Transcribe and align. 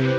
Velkommen 0.00 0.16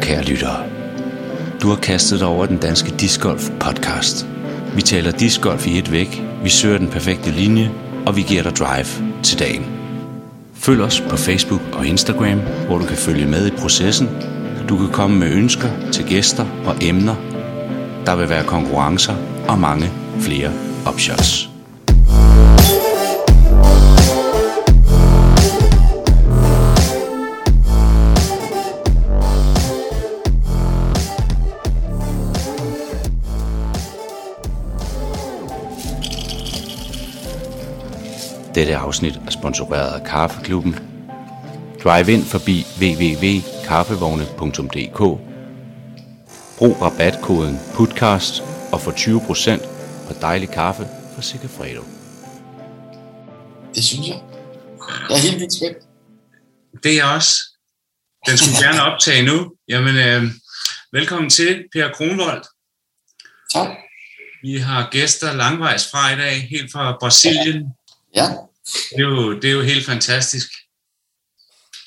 kære 0.00 0.22
lyttere. 0.22 0.64
Du 1.62 1.68
har 1.68 1.76
kastet 1.76 2.20
dig 2.20 2.28
over 2.28 2.46
den 2.46 2.58
danske 2.58 2.94
discgolf 3.00 3.50
podcast. 3.60 4.26
Vi 4.74 4.82
taler 4.82 5.10
discgolf 5.10 5.66
i 5.66 5.78
et 5.78 5.92
væk, 5.92 6.22
vi 6.42 6.48
søger 6.48 6.78
den 6.78 6.88
perfekte 6.88 7.30
linje, 7.30 7.70
og 8.06 8.16
vi 8.16 8.22
giver 8.22 8.42
dig 8.42 8.56
drive 8.56 8.86
til 9.22 9.38
dagen. 9.38 9.66
Følg 10.54 10.80
os 10.80 11.00
på 11.00 11.16
Facebook 11.16 11.62
og 11.72 11.86
Instagram, 11.86 12.40
hvor 12.66 12.78
du 12.78 12.84
kan 12.84 12.96
følge 12.96 13.26
med 13.26 13.46
i 13.46 13.50
processen. 13.50 14.08
Du 14.68 14.76
kan 14.76 14.88
komme 14.92 15.18
med 15.18 15.30
ønsker 15.30 15.68
til 15.92 16.06
gæster 16.06 16.46
og 16.66 16.76
emner. 16.82 17.33
Der 18.06 18.16
vil 18.16 18.28
være 18.28 18.44
konkurrencer 18.44 19.14
og 19.48 19.58
mange 19.58 19.90
flere 20.20 20.52
opshots. 20.86 21.50
Dette 38.54 38.76
afsnit 38.76 39.20
er 39.26 39.30
sponsoreret 39.30 40.00
af 40.00 40.06
Kaffeklubben. 40.06 40.78
Drive 41.84 42.12
ind 42.12 42.24
forbi 42.24 42.66
www.kaffevogne.dk 42.80 45.33
Brug 46.58 46.82
rabatkoden 46.82 47.58
PUTCAST 47.74 48.42
og 48.72 48.80
få 48.80 48.90
20% 48.90 49.66
på 50.06 50.12
dejlig 50.20 50.50
kaffe 50.50 50.88
fra 51.14 51.22
Sigafredo. 51.22 51.84
Det 53.74 53.84
synes 53.84 54.08
jeg. 54.08 54.22
Jeg 55.08 55.16
er 55.16 55.22
helt 55.22 55.40
vildt 55.40 55.52
spændt. 55.52 55.78
Det 56.82 56.90
er 56.92 56.96
jeg 56.96 57.14
også. 57.16 57.32
Den 58.26 58.38
skulle 58.38 58.58
gerne 58.66 58.82
optage 58.82 59.22
nu. 59.22 59.54
Jamen, 59.68 59.96
øh, 59.96 60.22
velkommen 60.92 61.30
til, 61.30 61.64
Per 61.72 61.92
Kronvold. 61.92 62.44
Tak. 63.54 63.68
Vi 64.42 64.58
har 64.58 64.88
gæster 64.90 65.32
langvejs 65.32 65.90
fra 65.90 66.12
i 66.12 66.16
dag, 66.16 66.48
helt 66.48 66.72
fra 66.72 66.96
Brasilien. 67.00 67.62
Ja. 68.16 68.26
Det 68.90 68.98
er 69.04 69.08
jo, 69.08 69.40
det 69.40 69.44
er 69.44 69.54
jo 69.54 69.62
helt 69.62 69.86
fantastisk. 69.86 70.48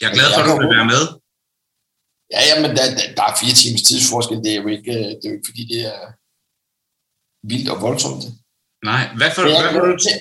Jeg 0.02 0.10
er 0.10 0.14
glad 0.14 0.34
for, 0.34 0.42
at 0.42 0.50
du 0.50 0.68
vil 0.68 0.78
være 0.78 0.86
med. 0.86 1.04
Ja, 2.34 2.42
ja, 2.50 2.56
men 2.62 2.70
der, 2.78 2.86
der, 3.18 3.26
er 3.30 3.36
fire 3.42 3.56
timers 3.62 3.86
tidsforskel. 3.90 4.38
Det 4.46 4.52
er 4.52 4.62
jo 4.62 4.68
ikke, 4.68 4.94
det 5.18 5.24
er 5.26 5.30
jo 5.32 5.36
ikke 5.38 5.50
fordi 5.50 5.64
det 5.74 5.82
er 5.96 6.02
vildt 7.52 7.70
og 7.74 7.82
voldsomt. 7.82 8.24
Nej, 8.90 9.04
hvad 9.18 9.32
for, 9.36 9.42
jeg, 9.42 9.62
hvad 9.62 9.72
jeg, 9.72 9.74
for 9.74 9.86
du? 9.86 9.98
jeg, 10.12 10.20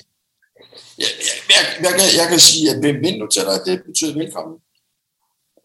jeg, 1.03 1.11
jeg, 1.53 1.61
jeg, 1.85 1.93
kan, 1.97 2.07
jeg 2.19 2.27
kan 2.31 2.39
sige, 2.49 2.65
at 2.71 2.77
hvem 2.83 2.97
nu 3.19 3.27
til 3.27 3.43
dig, 3.49 3.57
det 3.67 3.75
betyder 3.89 4.13
velkommen. 4.23 4.55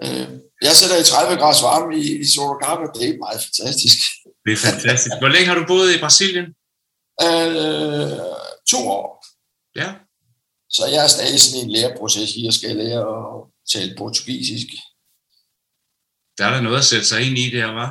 Øh, 0.05 0.29
jeg 0.67 0.75
sætter 0.77 0.97
i 1.01 1.05
30 1.05 1.41
grader 1.41 1.63
varme 1.69 1.93
i, 2.03 2.05
i 2.23 2.27
Sorocaba. 2.33 2.85
Det 2.97 3.05
er 3.09 3.23
meget 3.27 3.41
fantastisk. 3.47 3.99
Det 4.45 4.53
er 4.57 4.61
fantastisk. 4.71 5.15
Hvor 5.21 5.33
længe 5.35 5.49
har 5.51 5.59
du 5.59 5.65
boet 5.67 5.95
i 5.95 6.03
Brasilien? 6.05 6.47
Øh, 7.27 8.19
to 8.73 8.81
år. 8.99 9.07
Ja. 9.81 9.89
Så 10.77 10.83
jeg 10.95 11.05
er 11.05 11.11
stadig 11.17 11.41
sådan 11.41 11.59
i 11.59 11.63
en 11.63 11.71
læreproces 11.77 12.31
at 12.49 12.55
skal 12.55 12.77
lære 12.77 13.05
at 13.23 13.37
tale 13.73 13.95
portugisisk. 13.99 14.69
Der 16.39 16.45
er 16.47 16.53
der 16.55 16.61
noget 16.61 16.79
at 16.79 16.85
sætte 16.85 17.07
sig 17.07 17.21
ind 17.27 17.39
i 17.39 17.47
der, 17.57 17.67
var. 17.81 17.91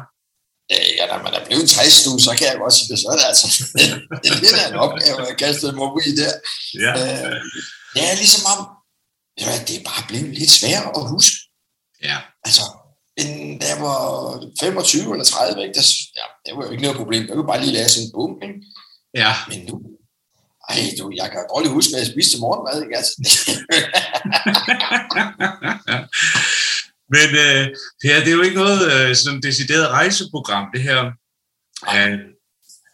Øh, 0.74 0.90
Ja, 0.98 1.04
når 1.12 1.20
man 1.24 1.34
er 1.34 1.46
blevet 1.46 1.70
60 1.70 2.06
nu, 2.08 2.12
så 2.26 2.32
kan 2.38 2.48
jeg 2.48 2.58
godt 2.64 2.74
sige 2.74 2.90
det, 2.92 3.00
så 3.00 3.08
er 3.12 3.18
det 3.20 3.26
altså 3.32 3.48
det 4.24 4.30
er 4.32 4.40
lidt 4.46 4.58
af 4.62 4.68
en 4.70 4.76
opgave, 4.86 5.18
at 5.30 5.38
kaste 5.38 5.72
mig 5.80 5.88
ud 5.98 6.04
i 6.12 6.14
der. 6.22 6.34
Ja. 6.84 6.92
Øh, 7.02 7.40
det 7.94 8.02
er 8.10 8.16
ligesom 8.22 8.44
om, 8.54 8.60
ja, 9.44 9.52
det 9.68 9.74
er 9.80 9.84
bare 9.92 10.04
blevet 10.10 10.34
lidt 10.40 10.52
sværere 10.52 10.90
at 11.00 11.04
huske. 11.14 11.36
Ja. 12.10 12.18
Altså, 12.46 12.64
end 13.22 13.60
da 13.62 13.66
jeg 13.74 13.82
var 13.82 14.00
25 14.60 15.12
eller 15.14 15.26
30, 15.26 15.62
ikke, 15.64 15.74
der, 15.80 15.86
ja, 16.20 16.26
det 16.46 16.52
var 16.58 16.64
jo 16.66 16.72
ikke 16.72 16.84
noget 16.84 16.98
problem. 17.02 17.28
Jeg 17.28 17.36
kunne 17.36 17.52
bare 17.54 17.66
lige 17.66 17.90
sådan 17.90 18.06
en 18.06 18.12
bum, 18.16 18.34
ikke? 18.48 18.58
Ja. 19.22 19.32
Men 19.50 19.60
nu, 19.68 19.76
ej, 20.70 20.80
du, 21.00 21.12
jeg 21.20 21.28
kan 21.32 21.40
dårligt 21.52 21.74
huske, 21.74 21.92
hvad 21.92 22.02
jeg 22.02 22.12
spiste 22.14 22.32
til 22.32 22.40
morgenmad, 22.44 22.78
ikke? 22.84 22.98
Altså, 23.00 23.14
Men 27.16 27.30
øh, 27.46 27.68
Per, 28.02 28.20
det 28.20 28.28
er 28.28 28.38
jo 28.40 28.42
ikke 28.42 28.62
noget 28.64 28.82
øh, 28.94 29.16
sådan 29.16 29.42
decideret 29.42 29.88
rejseprogram, 29.90 30.66
det 30.74 30.82
her. 30.82 31.12
Øh, 31.96 32.20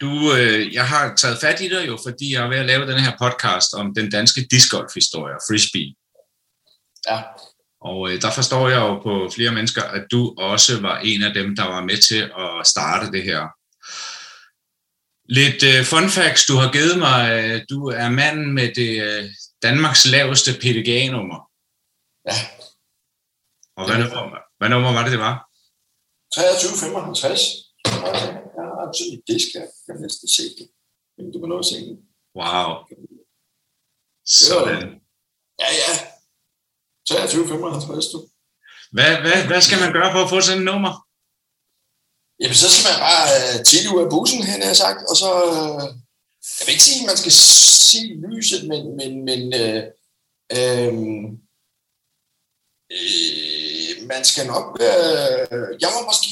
du, 0.01 0.33
øh, 0.37 0.73
jeg 0.73 0.87
har 0.87 1.15
taget 1.15 1.37
fat 1.41 1.61
i 1.61 1.69
dig 1.69 1.87
jo, 1.87 1.97
fordi 2.05 2.33
jeg 2.33 2.43
er 2.43 2.49
ved 2.49 2.57
at 2.57 2.65
lave 2.65 2.87
den 2.91 2.99
her 2.99 3.11
podcast 3.21 3.73
om 3.73 3.93
den 3.95 4.11
danske 4.11 4.47
discgolf-historie, 4.51 5.35
frisbee. 5.47 5.93
ja, 7.09 7.21
Og 7.81 8.11
øh, 8.11 8.21
der 8.21 8.31
forstår 8.31 8.69
jeg 8.69 8.77
jo 8.77 8.99
på 8.99 9.31
flere 9.35 9.51
mennesker, 9.51 9.83
at 9.83 10.05
du 10.11 10.33
også 10.37 10.81
var 10.81 10.99
en 10.99 11.23
af 11.23 11.33
dem, 11.33 11.55
der 11.55 11.63
var 11.63 11.83
med 11.83 11.97
til 11.97 12.21
at 12.21 12.67
starte 12.67 13.11
det 13.11 13.23
her. 13.23 13.41
Lidt 15.29 15.63
øh, 15.63 15.85
fun 15.85 16.09
facts, 16.09 16.45
du 16.45 16.55
har 16.55 16.71
givet 16.71 16.97
mig. 16.99 17.43
Øh, 17.43 17.61
du 17.69 17.87
er 17.87 18.09
manden 18.09 18.53
med 18.53 18.69
det 18.75 19.03
øh, 19.03 19.29
Danmarks 19.63 20.05
laveste 20.05 20.53
PDGA-nummer. 20.53 21.39
ja. 22.27 22.56
Og 23.77 23.83
hvad 23.87 23.97
nummer, 24.01 24.39
hvad 24.59 24.69
nummer 24.69 24.91
var 24.97 25.03
det, 25.03 25.11
det 25.15 25.23
var? 25.27 25.35
23,55. 26.35 26.41
Jeg 28.57 28.65
har 28.77 28.85
sådan 28.97 29.13
et 29.15 29.23
disk. 29.31 29.47
Jeg 29.57 29.67
kan 29.85 29.95
næsten 30.05 30.27
se 30.37 30.43
det. 30.57 30.67
Men 31.15 31.31
du 31.33 31.37
kan 31.39 31.49
nå 31.49 31.57
at 31.63 31.69
se 31.71 31.77
det. 31.87 31.97
Wow. 32.39 32.69
Sådan. 34.25 34.83
Ja, 35.61 35.69
ja. 35.81 35.91
23,55, 37.09 38.11
du. 38.13 38.17
Hvad, 38.95 39.11
hvad, 39.23 39.39
hvad 39.49 39.61
skal 39.61 39.79
man 39.83 39.91
gøre 39.97 40.11
for 40.13 40.21
at 40.23 40.29
få 40.29 40.37
sådan 40.41 40.59
et 40.61 40.65
nummer? 40.71 40.93
Jamen, 42.41 42.57
så 42.63 42.67
skal 42.69 42.85
man 42.89 42.99
bare 43.07 43.25
øh, 43.37 43.55
tidligt 43.67 43.93
ud 43.95 44.03
af 44.05 44.09
bussen, 44.13 44.41
han 44.51 44.61
har 44.69 44.77
sagt, 44.85 44.99
og 45.09 45.15
så... 45.21 45.29
Øh, 45.49 45.87
jeg 46.57 46.63
vil 46.65 46.73
ikke 46.75 46.87
sige, 46.87 47.01
at 47.01 47.09
man 47.11 47.17
skal 47.21 47.35
se 47.91 48.01
lyset, 48.29 48.61
men, 48.71 48.81
men, 48.99 49.11
men 49.29 49.41
øh, 49.61 49.81
øh, 50.57 50.93
øh, 52.95 53.56
man 54.13 54.21
skal 54.31 54.45
nok... 54.53 54.65
Øh, 54.87 55.67
jeg 55.83 55.89
var 55.95 56.03
måske 56.11 56.31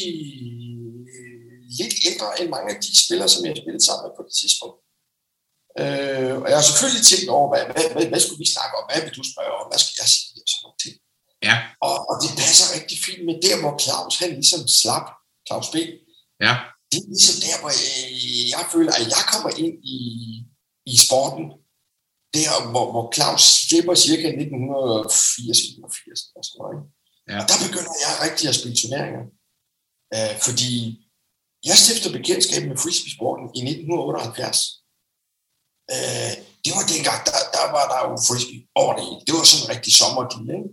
lidt 1.79 1.95
ældre 2.09 2.29
end 2.39 2.49
mange 2.55 2.69
af 2.73 2.77
de 2.85 2.91
spillere, 3.03 3.29
som 3.31 3.41
jeg 3.43 3.51
har 3.53 3.61
spillet 3.63 3.83
sammen 3.87 4.03
med 4.05 4.13
på 4.17 4.23
det 4.27 4.35
tidspunkt. 4.41 4.77
Øh, 5.81 6.33
og 6.43 6.47
jeg 6.49 6.57
har 6.59 6.65
selvfølgelig 6.69 7.05
tænkt 7.11 7.29
over, 7.37 7.47
hvad, 7.51 7.63
hvad, 7.73 7.85
hvad, 7.93 8.05
hvad 8.11 8.21
skulle 8.23 8.41
vi 8.43 8.49
snakke 8.55 8.73
om? 8.79 8.85
Hvad 8.89 9.01
vil 9.03 9.17
du 9.19 9.23
spørge 9.33 9.53
om? 9.59 9.65
Hvad 9.71 9.81
skal 9.83 9.95
jeg 10.01 10.09
sige? 10.15 10.39
Og 10.43 10.47
sådan 10.51 10.63
nogle 10.65 10.81
ting. 10.85 10.95
Ja, 11.47 11.55
Og, 11.87 11.95
og 12.09 12.15
det 12.23 12.31
passer 12.43 12.67
rigtig 12.77 12.97
fint 13.05 13.23
med 13.29 13.35
der, 13.45 13.55
hvor 13.61 13.73
Claus 13.83 14.15
han 14.21 14.31
ligesom 14.39 14.63
slap, 14.79 15.07
Claus 15.47 15.67
B., 15.73 15.75
ja, 16.45 16.53
det 16.89 16.97
er 17.01 17.09
ligesom 17.13 17.37
der, 17.47 17.55
hvor 17.61 17.71
jeg, 17.79 17.89
jeg 18.53 18.63
føler, 18.73 18.93
at 18.99 19.07
jeg 19.15 19.23
kommer 19.31 19.51
ind 19.63 19.75
i, 19.97 19.99
i 20.93 20.95
sporten, 21.05 21.45
der 22.35 22.51
hvor, 22.71 22.85
hvor 22.93 23.05
Claus 23.15 23.43
slipper 23.67 23.95
cirka 24.05 24.27
1980 24.27 25.59
81 25.77 26.19
og 26.37 26.43
sådan 26.45 26.59
noget. 26.61 26.73
ikke? 26.75 26.94
Ja. 27.29 27.35
Og 27.41 27.45
der 27.51 27.57
begynder 27.65 27.93
jeg 28.05 28.11
rigtig 28.25 28.45
at 28.51 28.57
spille 28.59 28.77
turneringer. 28.81 29.23
Øh, 30.15 30.33
fordi 30.45 30.71
jeg 31.69 31.75
stifter 31.83 32.09
bekendtskab 32.17 32.61
med 32.69 32.77
frisbee-sporten 32.83 33.45
i 33.57 33.59
1978. 33.61 34.83
Øh, 35.93 36.33
det 36.65 36.71
var 36.77 36.85
dengang, 36.93 37.19
der, 37.29 37.37
der 37.57 37.65
var 37.77 37.85
der 37.91 37.99
jo 38.07 38.13
frisbee 38.27 38.61
over 38.81 38.91
det 38.95 39.03
hele. 39.07 39.21
Det 39.25 39.33
var 39.35 39.43
sådan 39.47 39.63
en 39.63 39.71
rigtig 39.73 39.93
sommerdeal, 40.01 40.47
ikke? 40.57 40.69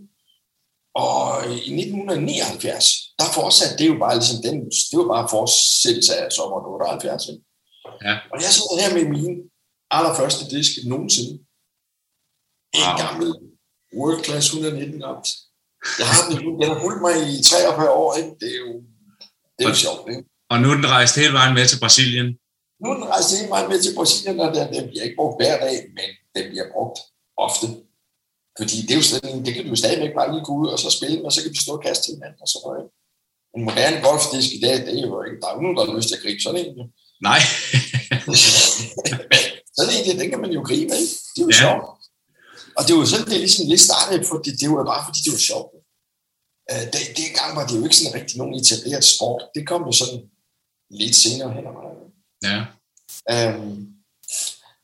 Og 1.05 1.19
i 1.67 1.69
1979, 1.81 2.85
der 3.19 3.27
fortsatte 3.39 3.75
det 3.79 3.87
jo 3.91 3.97
bare 4.03 4.15
ligesom 4.19 4.39
den, 4.47 4.55
det 4.89 4.95
var 5.01 5.09
bare 5.15 5.27
fortsættelse 5.37 6.13
af 6.21 6.31
sommeren 6.37 6.65
78. 6.65 7.27
Ikke? 7.31 7.43
Ja. 8.05 8.13
Og 8.33 8.37
jeg 8.45 8.51
sidder 8.55 8.75
her 8.83 8.91
med 8.97 9.05
min 9.15 9.33
allerførste 9.97 10.43
disk 10.55 10.71
nogensinde. 10.93 11.33
En 12.79 12.85
Wow. 12.87 12.97
gammel 13.03 13.27
World 13.99 14.19
Class 14.25 14.45
119 14.47 15.01
grams. 15.03 15.29
Jeg 15.99 16.07
har 16.11 16.21
den, 16.29 16.37
har 16.69 16.79
fulgt 16.85 17.01
mig 17.05 17.13
i 17.31 17.43
43 17.43 17.91
år, 18.03 18.09
ikke? 18.19 18.31
Det 18.41 18.49
er 18.55 18.59
jo, 18.65 18.71
det 19.55 19.61
er 19.65 19.69
jo 19.73 19.75
sjovt, 19.85 20.05
ikke? 20.13 20.23
Og 20.51 20.57
nu 20.61 20.67
er 20.71 20.77
den 20.81 20.89
rejst 20.97 21.15
hele 21.21 21.33
vejen 21.39 21.53
med 21.57 21.65
til 21.67 21.79
Brasilien. 21.83 22.27
Nu 22.81 22.85
er 22.91 22.95
den 22.99 23.07
rejst 23.13 23.29
hele 23.35 23.49
vejen 23.53 23.67
med 23.71 23.79
til 23.81 23.93
Brasilien, 23.97 24.39
og 24.39 24.49
den, 24.55 24.65
den 24.75 24.83
bliver 24.89 25.03
ikke 25.07 25.19
brugt 25.21 25.35
hver 25.39 25.55
dag, 25.65 25.75
men 25.97 26.07
den 26.35 26.45
bliver 26.51 26.67
brugt 26.73 26.97
ofte. 27.47 27.67
Fordi 28.59 28.75
det 28.85 28.91
er 28.95 28.99
jo 29.01 29.07
sådan, 29.11 29.45
det 29.45 29.51
kan 29.53 29.63
du 29.63 29.69
jo 29.69 29.79
stadigvæk 29.83 30.13
bare 30.19 30.31
lige 30.33 30.45
gå 30.47 30.53
ud 30.61 30.67
og 30.73 30.79
så 30.83 30.89
spille, 30.97 31.25
og 31.25 31.31
så 31.33 31.39
kan 31.41 31.51
vi 31.53 31.59
stå 31.65 31.71
og 31.77 31.83
kaste 31.85 32.03
til 32.03 32.13
hinanden 32.15 32.41
og 32.45 32.49
sådan 32.51 32.65
noget. 32.67 32.85
En 33.55 33.63
moderne 33.67 33.97
golfdisk 34.07 34.49
i 34.57 34.59
dag, 34.65 34.75
det 34.85 34.93
er 34.99 35.05
jo 35.07 35.17
ikke, 35.27 35.39
der 35.41 35.49
er 35.49 35.61
nogen, 35.63 35.75
der 35.77 35.83
har 35.85 35.95
lyst 35.97 36.09
til 36.09 36.17
at 36.17 36.23
gribe 36.23 36.41
sådan 36.45 36.59
en. 36.63 36.73
Nej. 37.29 37.39
Sådan 39.77 39.93
en, 39.97 40.19
den 40.19 40.29
kan 40.29 40.41
man 40.43 40.51
jo 40.57 40.61
gribe, 40.69 40.93
ikke? 41.01 41.13
Det 41.33 41.39
er 41.41 41.47
jo 41.47 41.53
ja. 41.55 41.61
sjovt. 41.63 42.02
Og 42.77 42.81
det 42.87 42.93
var 42.95 43.05
sådan, 43.05 43.29
det 43.31 43.39
ligesom 43.45 43.65
lidt 43.67 43.87
startet, 43.89 44.27
for 44.29 44.37
det, 44.45 44.53
det 44.61 44.69
var 44.69 44.85
bare 44.91 45.03
fordi, 45.07 45.19
det 45.25 45.33
var 45.35 45.43
sjovt. 45.51 45.73
Uh, 46.71 46.85
det, 46.93 47.03
det 47.17 47.27
gang 47.39 47.51
var 47.57 47.63
det 47.67 47.75
jo 47.77 47.83
ikke 47.85 47.99
sådan 47.99 48.15
rigtig 48.19 48.35
nogen 48.37 48.55
etableret 48.59 49.05
sport. 49.13 49.41
Det 49.55 49.63
kom 49.69 49.81
jo 49.89 49.93
sådan 50.01 50.19
lidt 50.99 51.15
senere 51.23 51.51
hen 51.55 51.65
ad 51.69 51.73
vejen. 51.79 52.01
Ja. 52.47 52.59
Øhm, 53.33 53.75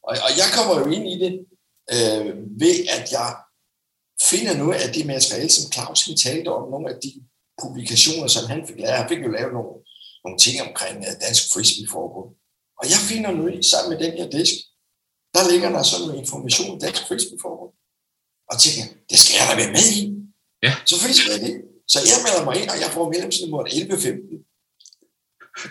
og, 0.07 0.13
og 0.25 0.31
jeg 0.41 0.47
kommer 0.55 0.73
jo 0.81 0.85
ind 0.95 1.05
i 1.13 1.15
det 1.23 1.33
øh, 1.95 2.31
ved, 2.63 2.77
at 2.97 3.05
jeg 3.17 3.29
finder 4.29 4.53
noget 4.63 4.77
af 4.83 4.89
det 4.95 5.05
materiale, 5.05 5.49
som 5.49 5.71
Claus 5.73 6.09
talte 6.25 6.49
om, 6.57 6.71
nogle 6.73 6.87
af 6.93 6.97
de 7.03 7.11
publikationer, 7.63 8.27
som 8.27 8.43
han 8.51 8.67
fik 8.67 8.79
lavet. 8.79 8.99
Han 9.01 9.09
fik 9.09 9.21
jo 9.27 9.31
lavet 9.37 9.53
nogle, 9.57 9.73
nogle 10.23 10.37
ting 10.45 10.55
omkring 10.67 10.97
uh, 11.07 11.13
Dansk 11.23 11.43
Frisbee-forbund. 11.51 12.29
Og 12.79 12.85
jeg 12.93 12.99
finder 13.09 13.31
noget 13.39 13.65
sammen 13.71 13.89
med 13.91 13.99
den 14.05 14.13
her 14.19 14.29
disk. 14.37 14.55
Der 15.35 15.43
ligger 15.51 15.69
der 15.75 15.83
sådan 15.83 16.05
noget 16.05 16.19
information 16.23 16.71
om 16.73 16.79
Dansk 16.85 17.01
Frisbee-forbund. 17.07 17.73
Og 18.51 18.55
tænker, 18.63 18.83
det 19.09 19.17
skal 19.21 19.35
jeg 19.39 19.45
da 19.49 19.53
være 19.61 19.73
med 19.77 19.87
i. 19.99 20.01
Ja. 20.65 20.71
Selvfølgelig 20.89 21.19
skal 21.21 21.33
jeg 21.35 21.41
det. 21.47 21.55
Så 21.91 21.97
jeg 22.11 22.17
melder 22.25 22.43
mig 22.47 22.55
ind, 22.61 22.69
og 22.73 22.77
jeg 22.83 22.89
får 22.95 23.11
medlemsnummer 23.13 23.59
11.15. 23.63 24.39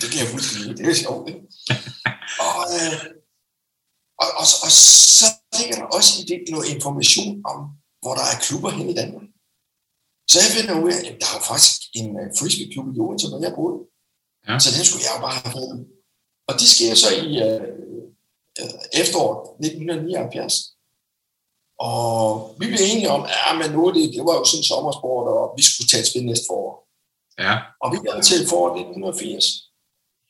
Det 0.00 0.06
kan 0.10 0.18
jeg 0.22 0.28
fuldstændig 0.34 0.70
Det 0.78 0.86
er 0.92 1.00
sjovt, 1.04 1.24
ikke? 1.30 1.42
og, 2.48 2.60
øh, 2.76 2.94
og, 4.22 4.28
og, 4.40 4.46
og, 4.64 4.70
så 5.20 5.28
ligger 5.58 5.76
der 5.80 5.86
også 5.96 6.10
i 6.20 6.22
det 6.30 6.38
noget 6.54 6.66
information 6.74 7.30
om, 7.52 7.58
hvor 8.02 8.14
der 8.18 8.24
er 8.32 8.36
klubber 8.46 8.70
hen 8.76 8.88
i 8.92 8.96
Danmark. 9.00 9.28
Så 10.30 10.36
jeg 10.42 10.50
finder 10.56 10.74
ud 10.84 10.90
af, 10.96 11.00
at 11.10 11.16
der 11.22 11.30
er 11.36 11.42
faktisk 11.52 11.78
en 12.00 12.08
uh, 12.20 12.26
frisbee-klub 12.38 12.86
i 12.90 12.96
Joens, 12.98 13.22
hvor 13.22 13.40
jeg 13.46 13.52
boede. 13.58 13.78
Ja. 14.48 14.54
Så 14.64 14.68
den 14.76 14.84
skulle 14.84 15.04
jeg 15.06 15.14
jo 15.16 15.20
bare 15.26 15.38
have 15.42 15.54
fået. 15.58 15.78
Og 16.48 16.54
det 16.60 16.68
sker 16.74 16.90
så 17.04 17.08
i 17.26 17.28
uh, 17.44 17.62
uh, 18.62 18.82
efteråret 19.02 19.38
1979. 19.66 20.77
Og 21.78 22.54
vi 22.60 22.66
blev 22.66 22.82
enige 22.90 23.10
om, 23.10 23.22
at 23.24 23.58
men 23.60 23.70
nu, 23.76 23.82
det, 23.96 24.04
det 24.14 24.22
var 24.28 24.34
jo 24.38 24.44
sådan 24.44 24.60
en 24.60 24.70
sommersport, 24.70 25.26
og 25.34 25.44
vi 25.56 25.62
skulle 25.62 25.88
tage 25.88 26.02
et 26.02 26.10
spil 26.10 26.24
næste 26.26 26.46
forår. 26.50 26.74
Ja. 27.44 27.54
Og 27.82 27.86
vi 27.92 27.98
er 28.08 28.20
til 28.20 28.48
foråret 28.50 28.74
1980. 28.80 29.44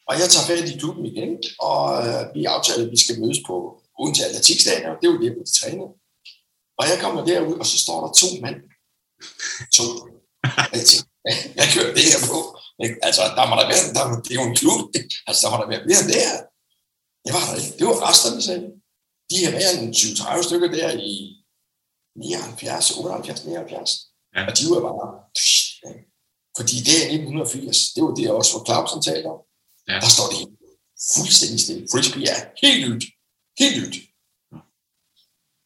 Og 0.08 0.14
jeg 0.20 0.28
tager 0.30 0.46
fat 0.48 0.68
i 0.72 0.78
klubben 0.82 1.04
igen, 1.12 1.32
og 1.68 1.82
øh, 2.06 2.22
vi 2.34 2.40
aftaler, 2.54 2.84
at 2.86 2.94
vi 2.94 3.00
skal 3.04 3.20
mødes 3.22 3.40
på 3.48 3.54
Odense 3.98 4.26
Atletikstadion. 4.26 4.96
Det 4.98 5.06
er 5.06 5.12
jo 5.14 5.22
det, 5.24 5.32
hvor 5.34 5.44
de 5.48 5.54
træner. 5.60 5.86
Og 6.78 6.84
jeg 6.90 6.98
kommer 7.04 7.20
derud, 7.30 7.54
og 7.62 7.66
så 7.66 7.76
står 7.84 7.98
der 8.02 8.10
to 8.22 8.28
mænd. 8.44 8.58
To. 9.76 9.86
Og 10.70 10.74
jeg 10.78 10.84
tænker, 10.90 11.08
hvad 11.56 11.68
kører 11.74 11.92
det 11.96 12.04
her 12.10 12.20
på? 12.32 12.38
Altså, 13.08 13.22
der 13.38 13.44
må 13.50 13.54
der 13.60 13.66
være, 13.72 13.84
der, 13.96 14.04
det 14.24 14.32
er 14.32 14.40
jo 14.42 14.48
en 14.50 14.58
klub. 14.60 14.80
Altså, 15.28 15.40
der 15.42 15.50
må 15.52 15.56
der 15.62 15.68
være 15.72 15.86
mere 15.88 16.00
end 16.02 16.10
det 16.12 16.22
her. 16.28 16.38
Det 17.24 17.30
var 17.36 17.42
der 17.48 17.54
ikke. 17.60 17.72
Det 17.78 17.86
var 17.90 17.96
resterne 18.06 18.42
selv. 18.50 18.64
De 19.30 19.36
har 19.44 19.52
været 19.60 19.76
en 19.82 19.90
20-30 19.90 20.42
stykker 20.48 20.68
der 20.78 20.88
i 21.10 21.37
79, 22.18 22.90
78, 22.90 23.44
79. 23.44 23.90
Ja. 24.36 24.46
Og 24.48 24.52
de 24.58 24.64
var 24.72 24.80
bare... 24.88 25.08
ikke? 25.90 26.04
Fordi 26.58 26.76
det 26.88 26.96
er 27.02 27.06
1980. 27.06 27.92
Det 27.94 28.02
var 28.04 28.14
det 28.14 28.30
også, 28.38 28.50
hvor 28.52 28.64
Clausen 28.68 29.02
talte 29.02 29.26
om. 29.34 29.40
Ja. 29.88 29.96
Der 30.04 30.10
står 30.16 30.26
det 30.32 30.38
fuldstændig 31.14 31.60
stille. 31.64 31.82
Frisbee 31.92 32.28
er 32.34 32.40
helt 32.62 32.80
nyt. 32.90 33.04
Helt 33.60 33.76
nyt. 33.82 33.96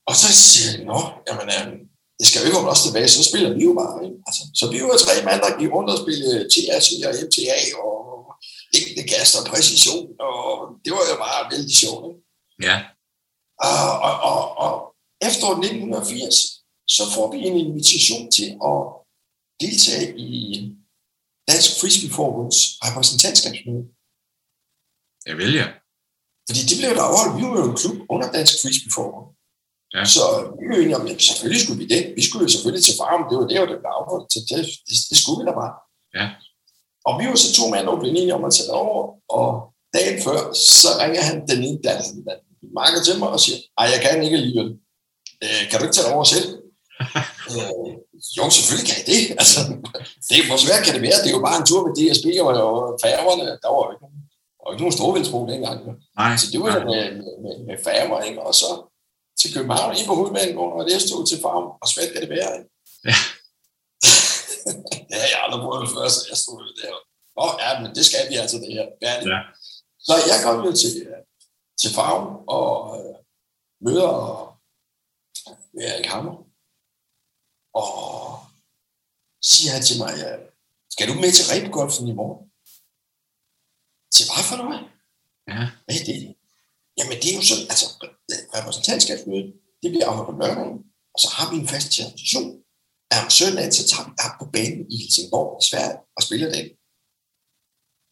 Og 0.08 0.14
så 0.22 0.28
siger 0.42 0.70
jeg, 0.72 0.84
nå, 0.92 0.98
jamen, 1.28 1.48
øh, 1.56 1.66
det 2.18 2.26
skal 2.26 2.40
jo 2.40 2.46
ikke 2.46 2.58
holde 2.58 2.74
os 2.76 2.84
tilbage, 2.86 3.08
så 3.08 3.22
spiller 3.30 3.50
vi 3.56 3.62
jo 3.68 3.72
bare. 3.82 3.96
Ikke? 4.04 4.18
Altså, 4.28 4.42
så 4.58 4.64
vi 4.72 4.78
var 4.82 4.96
tre 5.06 5.14
mand, 5.26 5.40
der 5.44 5.58
gik 5.60 5.70
rundt 5.76 5.90
og 5.94 5.98
spillede 6.04 6.48
TRC 6.52 6.88
og 7.06 7.12
MTA 7.24 7.58
og 7.84 7.92
ikke 8.76 9.02
gas 9.12 9.30
og 9.38 9.42
præcision, 9.50 10.06
og 10.28 10.42
det 10.84 10.90
var 10.96 11.02
jo 11.10 11.16
bare 11.26 11.40
vældig 11.52 11.76
sjovt. 11.82 12.02
Ikke? 12.08 12.20
Ja. 12.68 12.76
Og, 13.68 13.84
og, 14.06 14.14
og, 14.30 14.40
og 14.64 14.72
efter 15.28 15.46
1980, 15.46 16.34
så 16.96 17.02
får 17.14 17.26
vi 17.32 17.38
en 17.48 17.56
invitation 17.66 18.24
til 18.36 18.48
at 18.70 18.78
deltage 19.62 20.06
i 20.18 20.32
Dansk 21.50 21.70
Frisbee-forbunds 21.80 22.58
repræsentantskabsmøde. 22.84 23.84
Jeg 25.28 25.36
vælger. 25.42 25.66
Fordi 26.46 26.60
det 26.68 26.76
blev 26.80 26.90
der 26.98 27.04
overholdt. 27.10 27.36
Vi 27.38 27.44
var 27.48 27.56
jo 27.62 27.66
en 27.70 27.78
klub 27.82 27.96
under 28.14 28.28
Dansk 28.36 28.54
Frisbee-forbund. 28.62 29.26
Ja. 29.96 30.02
Så 30.14 30.22
vi 30.58 30.64
var 30.70 30.78
enige 30.82 30.98
om, 31.00 31.06
at 31.06 31.22
selvfølgelig 31.28 31.62
skulle 31.64 31.80
vi 31.82 31.88
det. 31.94 32.02
Vi 32.18 32.22
skulle 32.26 32.44
jo 32.46 32.52
selvfølgelig 32.54 32.84
til 32.84 32.98
farven. 33.00 33.24
Det 33.30 33.36
var 33.40 33.46
det, 33.50 33.58
der 33.60 33.80
blev 33.82 33.92
afholdt. 34.00 34.26
Så 34.34 34.38
det, 34.48 34.58
det, 34.88 34.96
det 35.10 35.16
skulle 35.20 35.38
vi 35.40 35.44
da 35.48 35.54
bare. 35.62 35.72
Ja. 36.18 36.26
Og 37.06 37.12
vi 37.18 37.24
var 37.28 37.36
så 37.44 37.50
to 37.58 37.64
mænd, 37.72 37.84
der 37.86 38.00
blev 38.00 38.10
enige 38.10 38.36
om 38.38 38.44
at 38.48 38.54
tage 38.58 38.72
over. 38.82 39.02
Og 39.38 39.48
dagen 39.96 40.18
før, 40.26 40.38
så 40.78 40.88
ringer 41.02 41.22
han 41.28 41.36
den 41.50 41.60
ene 41.68 41.80
der, 41.86 41.94
der 42.26 42.36
marker 42.80 43.00
til 43.06 43.14
mig 43.20 43.28
og 43.36 43.40
siger, 43.44 43.58
ej, 43.80 43.86
jeg 43.92 44.00
kan 44.02 44.22
ikke 44.24 44.38
alligevel. 44.40 44.70
Øh, 45.44 45.60
kan 45.68 45.76
du 45.78 45.84
ikke 45.84 45.96
tage 45.96 46.06
det 46.08 46.14
over 46.16 46.26
selv? 46.34 46.48
øh, 47.52 47.90
jo, 48.36 48.42
selvfølgelig 48.56 48.86
kan 48.88 48.96
jeg 49.00 49.06
det. 49.12 49.20
Altså, 49.42 49.60
det 50.28 50.36
hvor 50.48 50.58
svært 50.64 50.82
kan 50.84 50.94
det 50.96 51.02
være? 51.08 51.18
Det 51.22 51.28
er 51.30 51.36
jo 51.38 51.46
bare 51.48 51.58
en 51.60 51.66
tur 51.70 51.80
med 51.86 51.92
DSB 51.98 52.26
og, 52.46 52.52
og 52.68 52.78
færgerne. 53.04 53.44
Der 53.62 53.68
var 53.74 53.80
jo 53.86 53.90
ikke, 53.94 54.04
nogen- 54.06 54.24
var 54.60 54.72
ikke 54.72 54.84
nogen 54.84 54.98
storvindsbro 54.98 55.40
dengang. 55.52 55.78
Nej. 56.20 56.32
Så 56.40 56.46
det 56.52 56.58
var 56.60 56.72
med, 56.90 57.02
med, 57.20 57.34
med, 57.44 57.54
med 57.68 57.76
færger, 57.86 58.18
ikke? 58.28 58.40
Og 58.48 58.54
så 58.62 58.70
til 59.40 59.48
København, 59.54 59.96
ind 59.96 60.06
på 60.06 60.14
hovedbanegården, 60.18 60.80
og 60.80 60.84
det 60.88 61.02
stod 61.08 61.22
til 61.26 61.38
farm, 61.46 61.66
og 61.82 61.86
svært 61.92 62.10
kan 62.12 62.22
det 62.24 62.30
være, 62.38 62.50
ikke? 62.58 62.70
Ja. 63.08 63.16
det 65.08 65.16
har 65.22 65.28
jeg 65.34 65.40
aldrig 65.44 65.60
prøvet 65.66 65.88
før, 65.94 66.04
så 66.14 66.20
jeg 66.30 66.38
stod 66.44 66.58
der. 66.82 66.94
Nå, 67.38 67.44
ja, 67.64 67.70
men 67.82 67.88
det 67.96 68.04
skal 68.08 68.22
vi 68.30 68.34
altså, 68.42 68.56
det 68.64 68.72
her. 68.76 68.86
Ja. 69.06 69.12
Så 70.06 70.12
jeg 70.30 70.38
kom 70.44 70.56
jo 70.66 70.72
til, 70.82 70.92
til 71.80 71.90
farven 71.96 72.26
og 72.56 72.70
øh, 72.98 73.14
møder 73.86 74.08
Erik 75.80 76.06
Hammer. 76.06 76.36
Og 77.80 77.90
siger 79.50 79.72
han 79.72 79.82
til 79.82 79.98
mig, 79.98 80.12
skal 80.90 81.08
du 81.08 81.14
med 81.14 81.32
til 81.32 81.48
rebgolfen 81.52 82.08
i 82.08 82.14
morgen? 82.20 82.40
Til 84.14 84.24
hvad 84.28 84.44
for 84.50 84.56
noget? 84.62 84.80
Ja. 85.50 85.62
Hvad 85.84 85.96
er 86.00 86.04
det? 86.10 86.18
Jamen 86.98 87.16
det 87.20 87.28
er 87.30 87.38
jo 87.40 87.44
sådan, 87.50 87.68
altså 87.72 87.86
repræsentantskabsmødet, 88.56 89.48
det 89.82 89.88
bliver 89.92 90.06
afholdt 90.08 90.30
på 90.30 90.36
lørdagen, 90.40 90.78
og 91.14 91.18
så 91.22 91.28
har 91.36 91.46
vi 91.50 91.56
en 91.62 91.68
fast 91.72 91.88
tradition. 91.96 92.48
At 93.10 93.18
om 93.24 93.30
søndagen, 93.38 93.72
så 93.78 93.82
tager 93.90 94.04
vi 94.08 94.12
op 94.24 94.34
på 94.40 94.46
banen 94.54 94.82
i 94.92 94.96
Helsingborg 95.02 95.48
i 95.60 95.64
Sverige 95.70 95.98
og 96.16 96.20
spiller 96.26 96.48
den. 96.56 96.66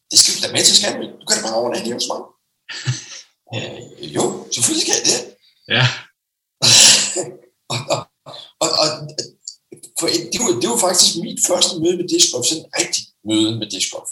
Det 0.09 0.17
skal 0.19 0.33
du 0.33 0.39
da 0.43 0.49
med 0.55 0.63
til, 0.65 0.75
skal 0.77 0.93
du? 0.97 1.03
Du 1.19 1.25
kan 1.25 1.37
da 1.37 1.43
bare 1.47 1.59
overnatte 1.61 1.85
det 1.85 1.97
hos 1.97 2.07
mig. 2.11 2.21
øh, 3.55 3.81
jo, 4.15 4.23
selvfølgelig 4.53 4.85
skal 4.85 4.97
jeg 4.99 5.07
det. 5.11 5.19
Ja. 5.75 5.83
og, 7.71 7.77
og, 7.93 7.99
og, 8.63 8.69
og 8.81 8.87
for 9.99 10.07
det, 10.33 10.39
var, 10.43 10.51
det 10.61 10.69
var 10.73 10.79
faktisk 10.87 11.11
mit 11.25 11.39
første 11.49 11.73
møde 11.81 11.97
med 11.99 12.07
discgolf, 12.13 12.45
sådan 12.45 12.65
et 12.65 12.73
rigtigt 12.79 13.07
møde 13.29 13.51
med 13.59 13.67
discgolf. 13.73 14.09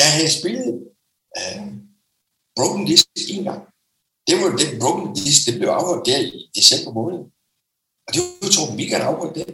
Jeg 0.00 0.08
havde 0.16 0.30
spillet 0.38 0.68
øh, 1.38 1.62
Broken 2.56 2.84
Disc 2.88 3.06
en 3.34 3.44
gang. 3.48 3.62
Det 4.28 4.34
var 4.40 4.48
den 4.62 4.72
Broken 4.82 5.08
Disc, 5.18 5.40
det 5.46 5.54
blev 5.58 5.70
afholdt 5.78 6.06
der 6.08 6.20
i 6.36 6.38
december 6.58 6.92
måned. 6.98 7.20
Og 8.06 8.10
det 8.14 8.20
var 8.42 8.50
Torben 8.54 8.76
Mika, 8.76 8.94
der 8.98 9.06
afholdt 9.12 9.36
det. 9.38 9.46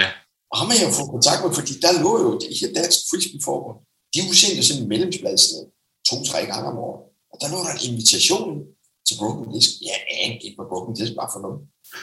Ja. 0.00 0.08
Og 0.50 0.56
ham 0.58 0.68
har 0.70 0.76
jeg 0.78 0.86
jo 0.88 0.96
fået 0.98 1.14
kontakt 1.16 1.40
med, 1.42 1.52
fordi 1.58 1.72
der 1.84 1.92
lå 2.04 2.12
jo 2.24 2.30
det 2.42 2.50
her 2.60 2.70
dansk 2.78 2.98
frisbee-forbund. 3.08 3.78
De 4.14 4.20
udsendte 4.28 4.62
sådan 4.66 4.82
en 4.82 4.88
medlemsblad 4.92 5.36
sådan 5.38 5.66
to-tre 6.10 6.40
gange 6.50 6.66
om 6.72 6.78
året. 6.86 7.00
Og 7.32 7.36
der 7.40 7.46
lå 7.52 7.58
der 7.66 7.72
en 7.74 7.84
invitation 7.90 8.50
til 9.10 9.18
Broken 9.20 9.46
Disc. 9.54 9.70
Ja, 9.88 9.96
Jeg 10.08 10.16
anede 10.24 10.42
ikke, 10.46 10.56
hvad 10.58 10.68
Broken 10.72 10.94
Disc 10.98 11.12
var 11.20 11.28
for 11.34 11.40
noget. 11.44 11.58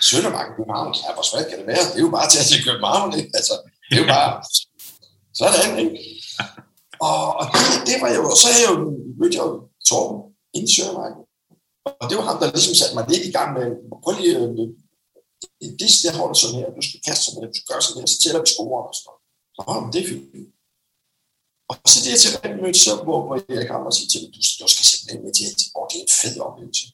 Søndermarken 0.10 0.54
København, 0.58 0.92
ja, 1.04 1.10
hvor 1.16 1.26
svært 1.30 1.48
kan 1.50 1.58
det 1.60 1.68
være? 1.72 1.84
Det 1.92 2.00
er 2.02 2.06
jo 2.08 2.14
bare 2.18 2.28
til 2.32 2.40
at 2.44 2.48
til 2.52 2.60
København, 2.68 3.10
ikke? 3.20 3.32
Altså, 3.40 3.54
det 3.88 3.94
er 3.98 4.02
jo 4.04 4.10
bare 4.18 4.32
sådan, 5.40 5.72
ikke? 5.84 6.00
Og, 7.08 7.20
og 7.40 7.46
det, 7.54 7.62
det, 7.90 7.98
var 8.04 8.10
jo, 8.18 8.24
så 8.42 8.48
havde 8.52 8.64
jeg 8.66 8.72
jo 8.74 8.78
mødt 9.20 9.34
jeg 9.36 9.44
jo 9.48 9.52
Torben 9.90 10.20
inde 10.56 10.68
i 10.70 10.74
Søndermarken. 10.76 11.22
Og 12.02 12.06
det 12.08 12.16
var 12.18 12.26
ham, 12.30 12.38
der 12.40 12.56
ligesom 12.56 12.76
satte 12.80 12.96
mig 12.98 13.06
lidt 13.12 13.26
i 13.30 13.36
gang 13.38 13.50
med, 13.58 13.66
prøv 14.04 14.14
lige, 14.20 14.34
øh, 14.42 14.68
det 15.82 15.90
der 16.04 16.20
holder 16.22 16.38
sådan 16.42 16.60
her, 16.60 16.68
du 16.78 16.84
skal 16.88 17.02
kaste 17.08 17.24
sådan 17.24 17.40
her, 17.40 17.52
du 17.52 17.58
skal 17.58 17.70
gøre 17.72 17.84
sådan 17.84 18.02
her, 18.02 18.08
så 18.12 18.18
tæller 18.20 18.42
vi 18.44 18.50
scorer 18.54 18.84
og 18.90 18.94
sådan 18.96 19.08
noget. 19.10 19.22
Nå, 19.58 19.74
men 19.84 19.90
det 19.94 20.00
er 20.02 20.08
fint. 20.12 20.26
Og 21.70 21.74
så 21.92 21.98
det 22.04 22.10
jeg 22.16 22.22
til 22.24 22.34
rent 22.38 22.58
møde, 22.62 22.78
så 22.86 22.92
hvor, 23.06 23.20
hvor 23.26 23.36
jeg 23.60 23.68
kom 23.72 23.90
og 23.90 23.94
sige 23.98 24.10
til 24.12 24.20
mig, 24.22 24.30
du, 24.36 24.40
du 24.62 24.68
skal 24.74 24.86
simpelthen 24.90 25.22
med 25.26 25.34
til 25.38 25.46
at 25.52 25.56
det 25.90 25.96
er 26.00 26.06
en 26.08 26.14
fed 26.22 26.36
oplevelse. 26.48 26.86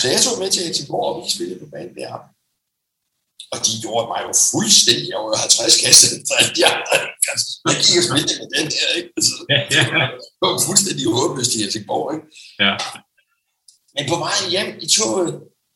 Så 0.00 0.06
jeg 0.14 0.20
tog 0.24 0.34
med 0.42 0.50
til 0.50 0.64
Helsingborg, 0.66 1.06
og 1.08 1.14
vi 1.24 1.30
spillede 1.36 1.60
på 1.62 1.68
banen 1.74 1.94
der. 2.00 2.12
Og 3.52 3.58
de 3.66 3.72
gjorde 3.84 4.06
mig 4.12 4.20
jo 4.26 4.32
fuldstændig, 4.52 5.08
jo 5.16 5.20
50 5.34 5.82
kasse, 5.82 6.06
så 6.28 6.34
de 6.56 6.62
andre, 6.72 6.94
altså, 7.32 7.48
jeg 7.68 7.76
gik 7.84 7.96
og 8.00 8.04
spillede 8.08 8.36
med 8.40 8.48
den 8.56 8.66
der, 8.74 8.86
ikke? 8.98 9.10
Altså, 9.18 9.34
Ja, 9.54 9.58
ja. 9.76 10.04
det 10.38 10.44
var 10.46 10.66
fuldstændig 10.68 11.04
håbløst 11.18 11.52
i 11.54 11.58
Helsingborg, 11.62 12.06
ikke? 12.14 12.26
Ja. 12.64 12.72
Men 13.94 14.04
på 14.12 14.16
vej 14.24 14.38
hjem 14.54 14.70
i 14.84 14.86
toget 14.96 15.30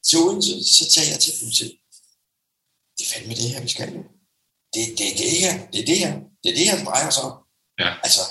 til 0.06 0.16
Odense, 0.24 0.54
så 0.76 0.84
tager 0.94 1.08
jeg 1.12 1.20
til 1.24 1.32
dem 1.40 1.48
til, 1.58 1.68
det 2.96 3.02
er 3.04 3.10
fandme 3.12 3.34
det 3.40 3.48
her, 3.52 3.60
vi 3.66 3.70
skal 3.74 3.88
nu. 3.96 4.02
Det, 4.74 4.82
det 4.98 5.04
er 5.10 5.16
det 5.22 5.30
her, 5.44 5.54
det 5.72 5.78
er 5.82 5.86
det 5.90 5.98
her, 6.04 6.12
det 6.42 6.48
er 6.52 6.56
det 6.58 6.66
her, 6.68 6.76
det 6.78 6.86
drejer 6.90 7.10
sig 7.16 7.24
om. 7.30 7.34
Ja. 7.82 7.90
Altså, 8.06 8.22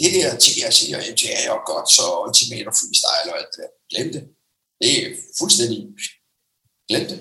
det 0.00 0.08
der 0.16 0.30
TRC 0.44 0.80
og 0.96 1.02
MTA 1.12 1.36
og 1.54 1.60
godt, 1.70 1.86
så 1.96 2.02
Ultimate 2.24 2.68
og 2.70 2.74
Freestyle 2.78 3.28
og 3.32 3.36
alt 3.40 3.50
det 3.52 3.58
der, 3.62 3.72
glem 3.92 4.08
det. 4.16 4.22
Det 4.82 4.92
er 5.02 5.08
fuldstændig, 5.38 5.78
glem 6.88 7.04
det. 7.12 7.18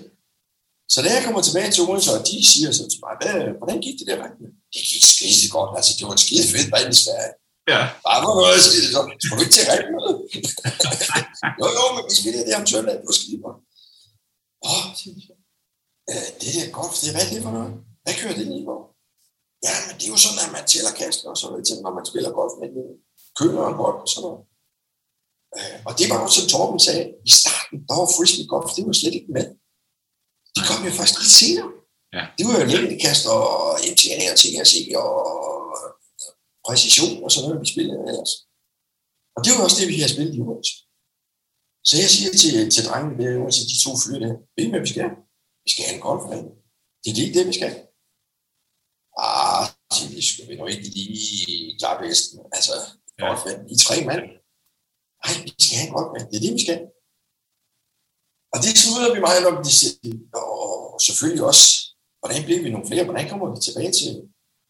Så 0.94 0.98
da 1.04 1.10
jeg 1.16 1.24
kommer 1.26 1.42
tilbage 1.42 1.72
til 1.72 1.84
Odense, 1.88 2.12
og 2.18 2.22
de 2.30 2.36
siger 2.52 2.70
så 2.78 2.84
til 2.92 3.00
mig, 3.04 3.14
Hvad, 3.22 3.36
hvordan 3.60 3.80
gik 3.86 3.96
det 4.00 4.08
der 4.10 4.18
rigtigt? 4.26 4.52
Det 4.74 4.82
gik 4.90 5.04
skide 5.14 5.48
godt, 5.56 5.72
altså 5.78 5.92
det 5.98 6.04
var 6.08 6.14
et 6.18 6.26
skide 6.26 6.46
fedt 6.54 6.70
vand 6.74 6.90
i 6.96 6.98
Sverige. 7.04 7.34
Ja. 7.72 7.82
Bare 8.08 8.20
for 8.24 8.32
noget, 8.40 8.58
det 8.74 8.92
så, 8.96 9.02
skal 9.24 9.36
du 9.38 9.42
ikke 9.46 9.56
til 9.58 9.66
rigtig 9.72 9.94
noget? 10.00 10.16
jo, 11.60 11.66
jo, 11.78 11.84
men 11.96 12.04
vi 12.10 12.14
spiller 12.20 12.42
det 12.48 12.54
om 12.60 12.66
søndag 12.74 12.98
på 13.06 13.12
Skiber. 13.20 13.54
Åh. 14.70 14.86
Øh, 16.12 16.28
det 16.42 16.50
er 16.62 16.66
golf, 16.80 16.94
det 17.02 17.08
er 17.10 17.16
hvad 17.16 17.28
det 17.32 17.44
for 17.46 17.54
noget? 17.58 17.72
Hvad 18.04 18.16
kører 18.22 18.38
det 18.40 18.46
lige 18.52 18.66
på? 18.72 18.76
Ja, 19.68 19.76
men 19.86 19.94
det 19.98 20.06
er 20.08 20.14
jo 20.16 20.20
sådan, 20.26 20.44
at 20.46 20.52
man 20.58 20.66
tæller 20.72 20.94
kaster 21.02 21.28
og 21.32 21.38
sådan 21.38 21.52
noget, 21.52 21.84
når 21.86 21.94
man 21.98 22.06
spiller 22.10 22.32
golf 22.40 22.54
med 22.62 22.68
en 22.70 22.90
køler 23.38 23.62
og 23.66 23.70
en 23.72 23.80
bold 23.82 24.00
og 24.06 24.10
sådan 24.12 24.24
noget. 24.28 24.42
Og 25.88 25.92
det 26.00 26.06
var 26.10 26.18
også, 26.24 26.36
som 26.40 26.48
Torben 26.54 26.80
sagde, 26.88 27.04
i 27.30 27.32
starten, 27.42 27.78
der 27.88 27.94
var 28.00 28.08
frisbee 28.16 28.48
golf, 28.54 28.70
det 28.76 28.84
var 28.88 28.96
slet 29.02 29.16
ikke 29.20 29.32
med. 29.38 29.46
De 30.56 30.62
kom 30.70 30.80
jo 30.88 30.92
først 31.00 31.16
lidt 31.22 31.36
senere. 31.42 31.70
Ja. 32.18 32.24
Det 32.38 32.44
var 32.48 32.56
jo 32.60 32.66
længdekast 32.74 33.24
og 33.36 33.46
MTN 33.92 34.22
og 34.32 34.38
TRC 34.42 34.74
og 35.04 35.12
præcision 36.66 37.16
og 37.26 37.30
sådan 37.32 37.46
noget, 37.48 37.62
vi 37.64 37.70
spillede 37.74 38.00
ellers. 38.12 38.34
Og 39.36 39.40
det 39.44 39.52
var 39.54 39.62
også 39.66 39.78
det, 39.80 39.88
vi 39.94 39.98
har 40.04 40.10
spillet 40.16 40.34
i 40.38 40.42
Odense. 40.48 40.74
Så 41.90 41.94
jeg 42.04 42.10
siger 42.16 42.32
til, 42.44 42.56
til 42.76 42.84
drengene 42.90 43.16
der, 43.22 43.32
altså 43.48 43.62
de 43.72 43.76
to 43.86 43.92
fyre 44.02 44.20
der, 44.26 44.34
ved 44.56 44.64
I, 44.66 44.72
hvad 44.72 44.84
vi 44.86 44.92
skal? 44.94 45.10
Vi 45.66 45.70
skal 45.72 45.84
have 45.88 45.98
en 46.00 46.06
golfbane. 46.08 46.50
Det 47.02 47.10
er 47.12 47.18
lige 47.20 47.34
det, 47.38 47.44
vi 47.50 47.56
skal. 47.60 47.74
Ah, 49.28 49.64
vi, 50.14 50.22
skal 50.30 50.46
vi 50.50 50.54
nu 50.60 50.66
ikke 50.74 50.88
lige 50.98 51.78
klare 51.80 51.98
bedsten. 52.04 52.38
Altså, 52.58 52.74
Ja. 53.20 53.26
golfbane. 53.28 53.62
I 53.74 53.76
tre 53.86 53.96
mand. 54.10 54.24
Nej, 55.24 55.34
vi 55.44 55.50
skal 55.66 55.78
have 55.78 55.88
en 55.90 55.96
golfbane. 55.96 56.28
Det 56.30 56.38
er 56.38 56.46
det, 56.46 56.54
vi 56.58 56.64
skal. 56.66 56.80
Og 58.54 58.58
det 58.64 58.72
slutter 58.82 59.14
vi 59.16 59.20
meget 59.28 59.48
om, 59.52 59.58
de 59.68 59.74
siger, 59.80 60.18
og 60.42 61.02
selvfølgelig 61.08 61.44
også, 61.52 61.66
hvordan 62.22 62.42
bliver 62.46 62.62
vi 62.64 62.70
nogle 62.74 62.88
flere? 62.90 63.08
Hvordan 63.08 63.30
kommer 63.32 63.48
vi 63.54 63.58
tilbage 63.68 63.92
til 64.00 64.12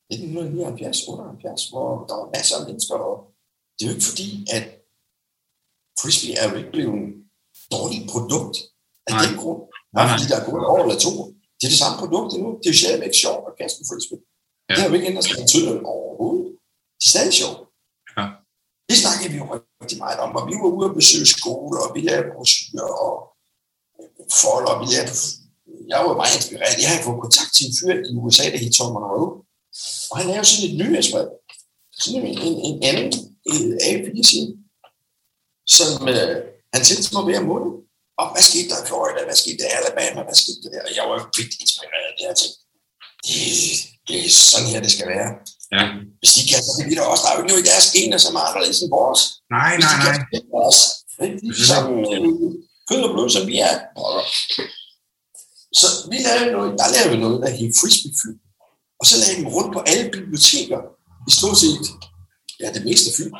1979, 0.09 1.07
78, 1.07 1.69
hvor 1.71 1.87
der 2.07 2.15
var 2.21 2.27
masser 2.35 2.55
af 2.59 2.65
mennesker, 2.69 2.95
og 3.09 3.15
det 3.73 3.81
er 3.81 3.89
jo 3.89 3.95
ikke 3.95 4.09
fordi, 4.11 4.29
at 4.57 4.65
frisbee 6.01 6.33
er 6.39 6.45
jo 6.49 6.55
ikke 6.59 6.73
blevet 6.77 7.01
et 7.07 7.15
dårligt 7.75 8.05
produkt 8.13 8.55
af 9.07 9.13
Nej. 9.13 9.21
den 9.23 9.33
grund. 9.41 9.61
Nej, 9.95 10.05
fordi 10.11 10.25
der 10.31 10.37
er 10.39 10.45
gået 10.47 10.61
et 10.61 10.69
år 10.73 10.81
eller 10.85 10.99
to. 11.07 11.11
Det 11.57 11.63
er 11.67 11.73
det 11.73 11.83
samme 11.83 11.97
produkt 12.01 12.29
endnu. 12.35 12.49
Det 12.59 12.65
er 12.67 12.73
jo 12.73 12.81
stadigvæk 12.83 13.13
sjovt 13.23 13.43
at 13.49 13.53
kaste 13.59 13.77
en 13.81 13.87
frisbee. 13.89 14.21
Ja. 14.21 14.71
Det 14.73 14.79
har 14.81 14.87
jo 14.89 14.95
ikke 14.97 15.09
ændret 15.11 15.25
sig 15.25 15.35
betydeligt 15.43 15.85
overhovedet. 15.93 16.47
Det 16.99 17.05
er 17.07 17.13
stadig 17.15 17.33
sjovt. 17.41 17.60
Det 18.91 18.99
snakkede 19.03 19.29
vi 19.33 19.37
jo 19.41 19.45
rigtig 19.83 19.97
meget 20.05 20.19
om, 20.25 20.31
og 20.37 20.43
vi 20.49 20.53
var 20.61 20.69
ude 20.77 20.89
og 20.89 20.95
besøge 20.99 21.27
skoler, 21.35 21.79
og 21.85 21.89
vi 21.95 22.01
lavede 22.09 22.31
brosyrer 22.35 22.91
og 23.05 23.13
øh, 23.99 24.25
folder, 24.41 24.71
og 24.73 24.79
vi 24.83 24.87
lavede 24.93 25.15
jeg 25.91 25.99
var 26.07 26.15
meget 26.21 26.35
inspireret. 26.39 26.81
Jeg 26.81 26.89
havde 26.91 27.03
fået 27.07 27.23
kontakt 27.25 27.51
til 27.55 27.63
en 27.67 27.73
fyr 27.79 27.95
i 28.09 28.13
USA, 28.23 28.45
der 28.51 28.59
hed 28.63 28.71
Tom 28.73 28.91
Monroe. 28.95 29.29
Og 30.11 30.15
han 30.19 30.27
lavede 30.29 30.47
sådan 30.47 30.67
et 30.69 30.77
nyhedsbrev. 30.81 31.27
Sådan 32.01 32.21
en, 32.31 32.37
en, 32.47 32.55
en 32.69 32.77
anden 32.89 33.11
øh, 33.51 33.71
A4-side, 33.87 34.49
som 35.75 35.89
øh, 36.13 36.35
han 36.73 36.81
sendte 36.87 37.09
mig 37.15 37.23
hver 37.27 37.41
måned. 37.51 37.71
Og 38.19 38.25
hvad 38.33 38.43
skete 38.49 38.67
der 38.71 38.77
i 38.83 38.87
Florida? 38.89 39.19
Hvad 39.27 39.37
skete 39.41 39.57
der 39.61 39.67
i 39.71 39.77
Alabama? 39.79 40.19
Hvad 40.27 40.37
skete 40.43 40.59
der 40.63 40.69
der? 40.73 40.81
Og 40.87 40.91
jeg 40.97 41.03
var 41.09 41.15
jo 41.19 41.23
vildt 41.37 41.55
inspireret 41.63 42.05
af 42.09 42.13
det. 42.17 42.23
Jeg 42.29 42.35
tænkte, 42.41 42.59
det, 43.25 43.39
det 44.07 44.15
er 44.25 44.29
sådan 44.51 44.69
her, 44.71 44.81
det 44.85 44.91
skal 44.95 45.07
være. 45.15 45.29
Ja. 45.75 45.83
Hvis 46.19 46.31
de 46.37 46.41
kan, 46.49 46.59
så 46.67 46.71
kan 46.77 46.89
vi 46.89 46.95
da 46.95 47.01
også. 47.11 47.23
Der 47.23 47.29
er 47.29 47.35
jo 47.35 47.41
ikke 47.41 47.51
noget 47.53 47.65
i 47.65 47.69
deres 47.71 47.87
gener, 47.95 48.17
som 48.25 48.35
er 48.39 48.43
anderledes 48.47 48.79
end 48.81 48.91
vores. 48.99 49.21
Nej, 49.57 49.71
Hvis 49.75 49.85
nej, 49.85 49.95
de 49.95 50.03
nej. 50.03 50.25
kan 50.31 50.43
os, 50.67 50.79
de 51.59 51.65
samme 51.71 51.91
øh, 52.13 52.21
kød 52.89 53.01
og 53.07 53.11
blod, 53.13 53.29
som 53.35 53.43
vi 53.51 53.55
er. 53.69 53.75
Så 55.79 55.87
vi 56.11 56.17
lavede 56.27 56.51
noget, 56.55 56.71
der 56.79 56.87
lavede 56.97 57.19
noget, 57.25 57.37
der 57.43 57.49
hed 57.57 57.69
Frisbee. 57.79 58.33
Og 58.99 59.05
så 59.09 59.15
lavede 59.21 59.37
vi 59.41 59.47
rundt 59.55 59.71
på 59.75 59.81
alle 59.91 60.05
biblioteker, 60.15 60.79
i 61.29 61.31
stort 61.37 61.57
set, 61.63 61.85
ja, 62.61 62.67
det 62.75 62.81
meste 62.87 63.07
af 63.09 63.15
Fyn. 63.17 63.33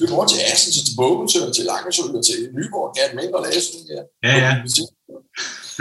Vi 0.00 0.06
går 0.12 0.24
til 0.26 0.38
Assens 0.50 0.76
til 0.86 0.96
Bogense 1.00 1.38
og 1.46 1.54
til 1.54 1.64
Langesø 1.64 2.02
og 2.18 2.24
til 2.28 2.38
Nyborg, 2.56 2.88
gav 2.96 3.04
dem 3.10 3.18
ind 3.24 3.34
og 3.34 3.42
der. 3.90 4.02
Ja, 4.26 4.32
ja. 4.44 4.52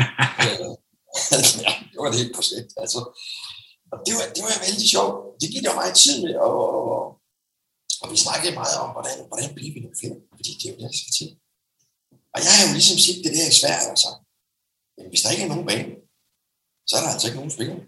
ja, 1.65 1.71
det 1.91 1.97
var 2.01 2.09
et 2.09 2.19
helt 2.21 2.35
projekt, 2.37 2.69
altså. 2.83 2.99
Og 3.91 3.97
det 4.05 4.13
var, 4.17 4.25
det 4.35 4.41
var 4.47 4.53
vældig 4.65 4.87
sjovt. 4.95 5.15
Det 5.41 5.47
gik 5.53 5.63
der 5.67 5.79
meget 5.81 5.95
tid 6.03 6.15
med, 6.25 6.33
og, 6.47 6.55
og, 6.93 7.01
og 8.01 8.07
vi 8.11 8.17
snakkede 8.25 8.53
meget 8.61 8.75
om, 8.83 8.89
hvordan, 8.95 9.15
hvordan 9.29 9.49
bliver 9.55 9.73
vi 9.75 9.79
nogle 9.83 9.99
flere, 10.01 10.17
fordi 10.37 10.51
det 10.59 10.65
er 10.65 10.71
jo 10.73 10.77
det, 10.79 10.87
der 10.89 10.99
skal 11.01 11.13
til. 11.19 11.29
Og 12.33 12.39
jeg 12.45 12.51
har 12.55 12.63
jo 12.67 12.73
ligesom 12.77 12.97
set 13.05 13.19
det 13.25 13.31
der 13.37 13.47
i 13.53 13.57
Sverige, 13.61 13.87
altså. 13.91 14.09
Men 14.95 15.05
hvis 15.09 15.21
der 15.23 15.31
ikke 15.33 15.45
er 15.47 15.51
nogen 15.53 15.67
bane, 15.69 15.93
så 16.89 16.93
er 16.97 17.01
der 17.03 17.11
altså 17.13 17.27
ikke 17.27 17.39
nogen 17.41 17.55
spillere. 17.57 17.81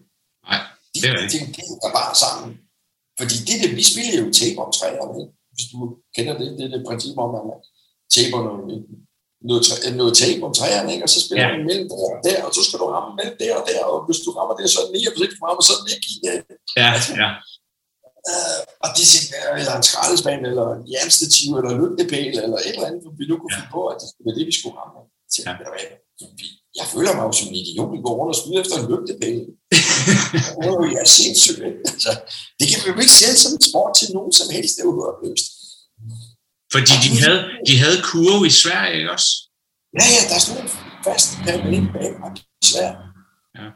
Nej, 0.50 0.60
De, 0.94 0.98
det 1.02 1.10
er 1.10 1.16
rigtigt. 1.22 1.44
de, 1.46 1.54
de 1.58 1.62
er 1.88 1.92
bare 2.00 2.14
sammen. 2.24 2.50
Fordi 3.20 3.36
det, 3.48 3.56
det, 3.64 3.70
vi 3.80 3.84
spiller 3.92 4.14
jo 4.22 4.28
tape 4.40 4.60
om 4.66 4.72
træerne, 4.78 5.24
hvis 5.54 5.66
du 5.72 5.78
kender 6.16 6.34
det, 6.40 6.48
det 6.58 6.64
er 6.66 6.72
det 6.74 6.88
princip 6.90 7.16
om, 7.26 7.32
at 7.40 7.46
man 7.50 7.60
taber 8.16 8.40
noget, 8.48 8.62
noget, 9.50 9.64
noget 10.00 10.14
tape 10.22 10.42
om 10.48 10.54
træerne, 10.60 10.90
ikke? 10.94 11.06
og 11.06 11.10
så 11.16 11.20
spiller 11.26 11.44
Ja. 11.46 11.52
man 11.56 11.66
mellem 11.70 11.88
der 11.92 12.00
og 12.16 12.20
der, 12.28 12.38
og 12.48 12.52
så 12.58 12.62
skal 12.66 12.78
du 12.82 12.86
ramme 12.96 13.12
mellem 13.20 13.36
der 13.42 13.52
og 13.60 13.64
der, 13.70 13.80
og 13.92 13.98
hvis 14.08 14.20
du 14.26 14.30
rammer 14.38 14.56
det, 14.60 14.66
så 14.74 14.78
er 14.82 14.86
det 14.88 14.94
9, 14.96 15.08
og 15.08 15.12
hvis 15.14 15.24
ikke 15.26 15.38
du 15.40 15.44
rammer, 15.48 15.64
så 15.68 15.72
er 15.78 15.80
det 15.86 15.92
ikke 15.98 16.10
i 16.16 16.18
det. 16.26 16.36
Ja, 16.82 16.90
ja. 17.22 17.30
Øh, 18.32 18.60
og 18.84 18.90
det 18.98 19.04
er 19.40 19.52
eller 19.62 19.76
en 19.80 19.86
skraldespand, 19.90 20.42
eller 20.52 20.66
en 20.78 20.84
jernstativ, 20.94 21.50
eller 21.58 21.72
en 21.74 21.80
lygtepæl, 21.84 22.34
eller 22.46 22.58
et 22.68 22.74
eller 22.78 22.88
andet, 22.90 23.02
vi 23.22 23.26
nu 23.30 23.36
kunne 23.40 23.54
Ja. 23.54 23.58
finde 23.58 23.72
på, 23.78 23.82
at 23.92 23.98
det 24.02 24.08
skulle 24.10 24.26
være 24.28 24.38
det, 24.40 24.46
vi 24.52 24.56
skulle 24.60 24.76
ramme. 24.82 25.00
Så, 25.34 25.40
Ja. 25.48 25.54
jeg 26.80 26.86
føler 26.94 27.12
mig 27.18 27.24
jo 27.28 27.32
som 27.40 27.48
en 27.50 27.56
idiot, 27.62 27.90
vi 27.96 28.02
går 28.06 28.16
rundt 28.20 28.32
og 28.34 28.38
skyder 28.40 28.60
efter 28.64 28.76
en 28.82 28.88
lygtepæl. 28.94 29.40
Jeg 30.96 31.02
er 31.06 31.10
sindssygt. 31.20 31.62
ikke? 31.70 31.82
Altså, 31.94 32.12
det 32.60 32.66
kan 32.70 32.78
vi 32.84 32.88
jo 32.92 32.96
ikke 33.04 33.18
sælge 33.22 33.38
som 33.44 33.52
en 33.58 33.64
sport 33.70 33.92
til 34.00 34.08
nogen 34.18 34.34
som 34.40 34.48
helst, 34.56 34.74
det 34.76 34.82
er 34.84 34.90
jo. 34.92 34.96
Fordi 36.74 36.94
de 37.06 37.12
havde, 37.24 37.42
de 37.68 37.74
havde 37.84 38.00
kurve 38.12 38.44
i 38.52 38.56
Sverige, 38.64 38.96
ikke 39.00 39.12
også? 39.18 39.32
Ja, 40.00 40.06
ja, 40.16 40.22
der 40.30 40.36
er 40.40 40.44
sådan 40.46 40.64
en 40.64 40.70
fast 41.06 41.28
permanent 41.46 41.90
bag 41.96 42.10
mig, 42.22 42.32
desværre. 42.62 42.96
Ja. 43.58 43.68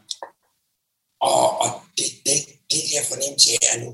Og, 1.30 1.46
og 1.64 1.70
det, 1.98 2.08
det, 2.26 2.38
det 2.72 2.80
der 2.92 3.04
fornemmelse 3.12 3.50
at 3.72 3.78
nu 3.84 3.90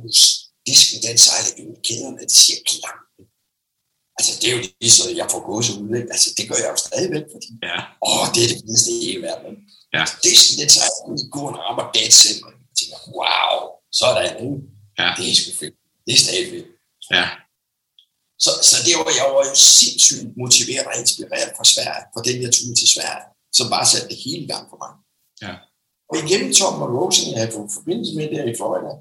disken 0.67 0.97
den 1.05 1.17
sejler 1.25 1.51
ind 1.59 1.69
i 1.75 1.79
kæderne, 1.87 2.19
det 2.29 2.37
siger 2.41 2.59
klam. 2.69 2.99
Altså, 4.17 4.31
det 4.39 4.45
er 4.49 4.55
jo 4.57 4.61
det, 4.81 4.91
så 4.97 5.03
jeg 5.19 5.27
får 5.33 5.41
gået 5.49 5.65
så 5.65 5.73
ud, 5.83 5.91
ikke? 5.99 6.11
Altså, 6.15 6.29
det 6.37 6.43
gør 6.49 6.59
jeg 6.63 6.71
jo 6.73 6.79
stadigvæk, 6.87 7.25
fordi, 7.33 7.49
Ja, 7.69 7.77
åh, 8.09 8.25
det 8.33 8.39
er 8.43 8.49
det 8.51 8.59
fedeste 8.63 8.91
i 8.97 8.99
hele 9.05 9.21
verden. 9.29 9.53
Ja. 9.95 10.03
Disken, 10.25 10.55
den 10.61 10.69
sejler 10.75 10.99
ind 11.07 11.19
i 11.23 11.27
gården 11.33 11.55
og 11.59 11.63
rammer 11.67 11.85
center. 12.23 12.49
Jeg 12.69 12.75
tænker, 12.79 12.99
wow, 13.17 13.55
sådan, 14.01 14.33
ikke? 14.43 14.57
Ja. 14.99 15.07
Det 15.17 15.23
er 15.29 15.35
sgu 15.39 15.49
fedt. 15.61 15.75
Det 16.05 16.11
er 16.15 16.21
stadig 16.25 16.45
fedt. 16.53 16.67
ja, 17.17 17.25
Så, 18.45 18.51
så 18.69 18.75
det 18.85 18.93
var, 18.97 19.05
jeg 19.19 19.27
var 19.35 19.41
jo 19.49 19.55
sindssygt 19.79 20.27
motiveret 20.41 20.85
og 20.89 20.95
inspireret 21.01 21.51
fra 21.57 21.65
Sverige, 21.73 22.05
for 22.13 22.21
den 22.27 22.35
jeg 22.43 22.51
tog 22.55 22.71
til 22.81 22.89
Sverige, 22.95 23.25
som 23.57 23.65
bare 23.75 23.85
satte 23.91 24.07
det 24.11 24.19
hele 24.27 24.45
gang 24.53 24.63
for 24.71 24.77
mig. 24.83 24.91
Ja. 25.45 25.53
Og 26.09 26.15
igennem 26.23 26.49
Tom 26.59 26.75
og 26.85 26.89
Rosen, 26.97 27.25
jeg 27.31 27.39
havde 27.41 27.53
fået 27.55 27.75
forbindelse 27.79 28.13
med 28.19 28.25
der 28.33 28.43
i 28.51 28.55
Florida, 28.59 28.91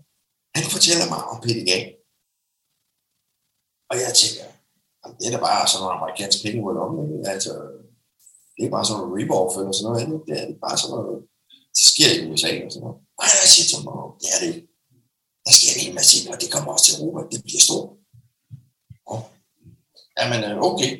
han 0.56 0.64
fortæller 0.74 1.06
mig 1.12 1.22
om 1.32 1.36
PDA. 1.44 1.78
Og 3.90 3.94
jeg 4.04 4.10
tænker, 4.20 4.46
"Jamen, 5.00 5.14
det 5.18 5.24
er 5.28 5.34
da 5.36 5.40
bare 5.48 5.62
sådan 5.68 5.80
nogle 5.82 5.96
amerikanske 5.98 6.40
penge 6.44 6.60
ud 6.68 6.76
om, 6.84 6.90
altså, 7.34 7.52
det 8.56 8.62
er 8.64 8.72
bare 8.76 8.86
sådan 8.86 8.98
noget 9.00 9.12
rip-off 9.16 9.52
eller 9.60 9.72
sådan 9.74 9.86
noget 9.88 10.00
andet. 10.02 10.18
Det 10.28 10.34
er 10.40 10.46
bare 10.66 10.78
sådan 10.80 10.94
noget, 10.96 11.16
det 11.76 11.84
sker 11.92 12.10
i 12.16 12.20
USA 12.30 12.50
og 12.66 12.70
sådan 12.72 12.84
noget. 12.86 12.98
Nej, 13.18 13.28
jeg 13.42 13.50
siger 13.54 13.66
til 13.70 13.78
mig, 13.86 13.94
det 14.22 14.28
er 14.34 14.38
det. 14.44 14.54
Der 15.44 15.52
sker 15.58 15.70
en 15.74 15.82
hel 15.84 15.94
masse 15.98 16.10
ting, 16.12 16.24
og 16.32 16.38
det 16.42 16.48
kommer 16.54 16.70
også 16.74 16.84
til 16.86 16.94
Europa, 16.98 17.20
det 17.32 17.40
bliver 17.46 17.62
stort. 17.68 17.88
Jamen, 20.18 20.40
okay. 20.70 20.92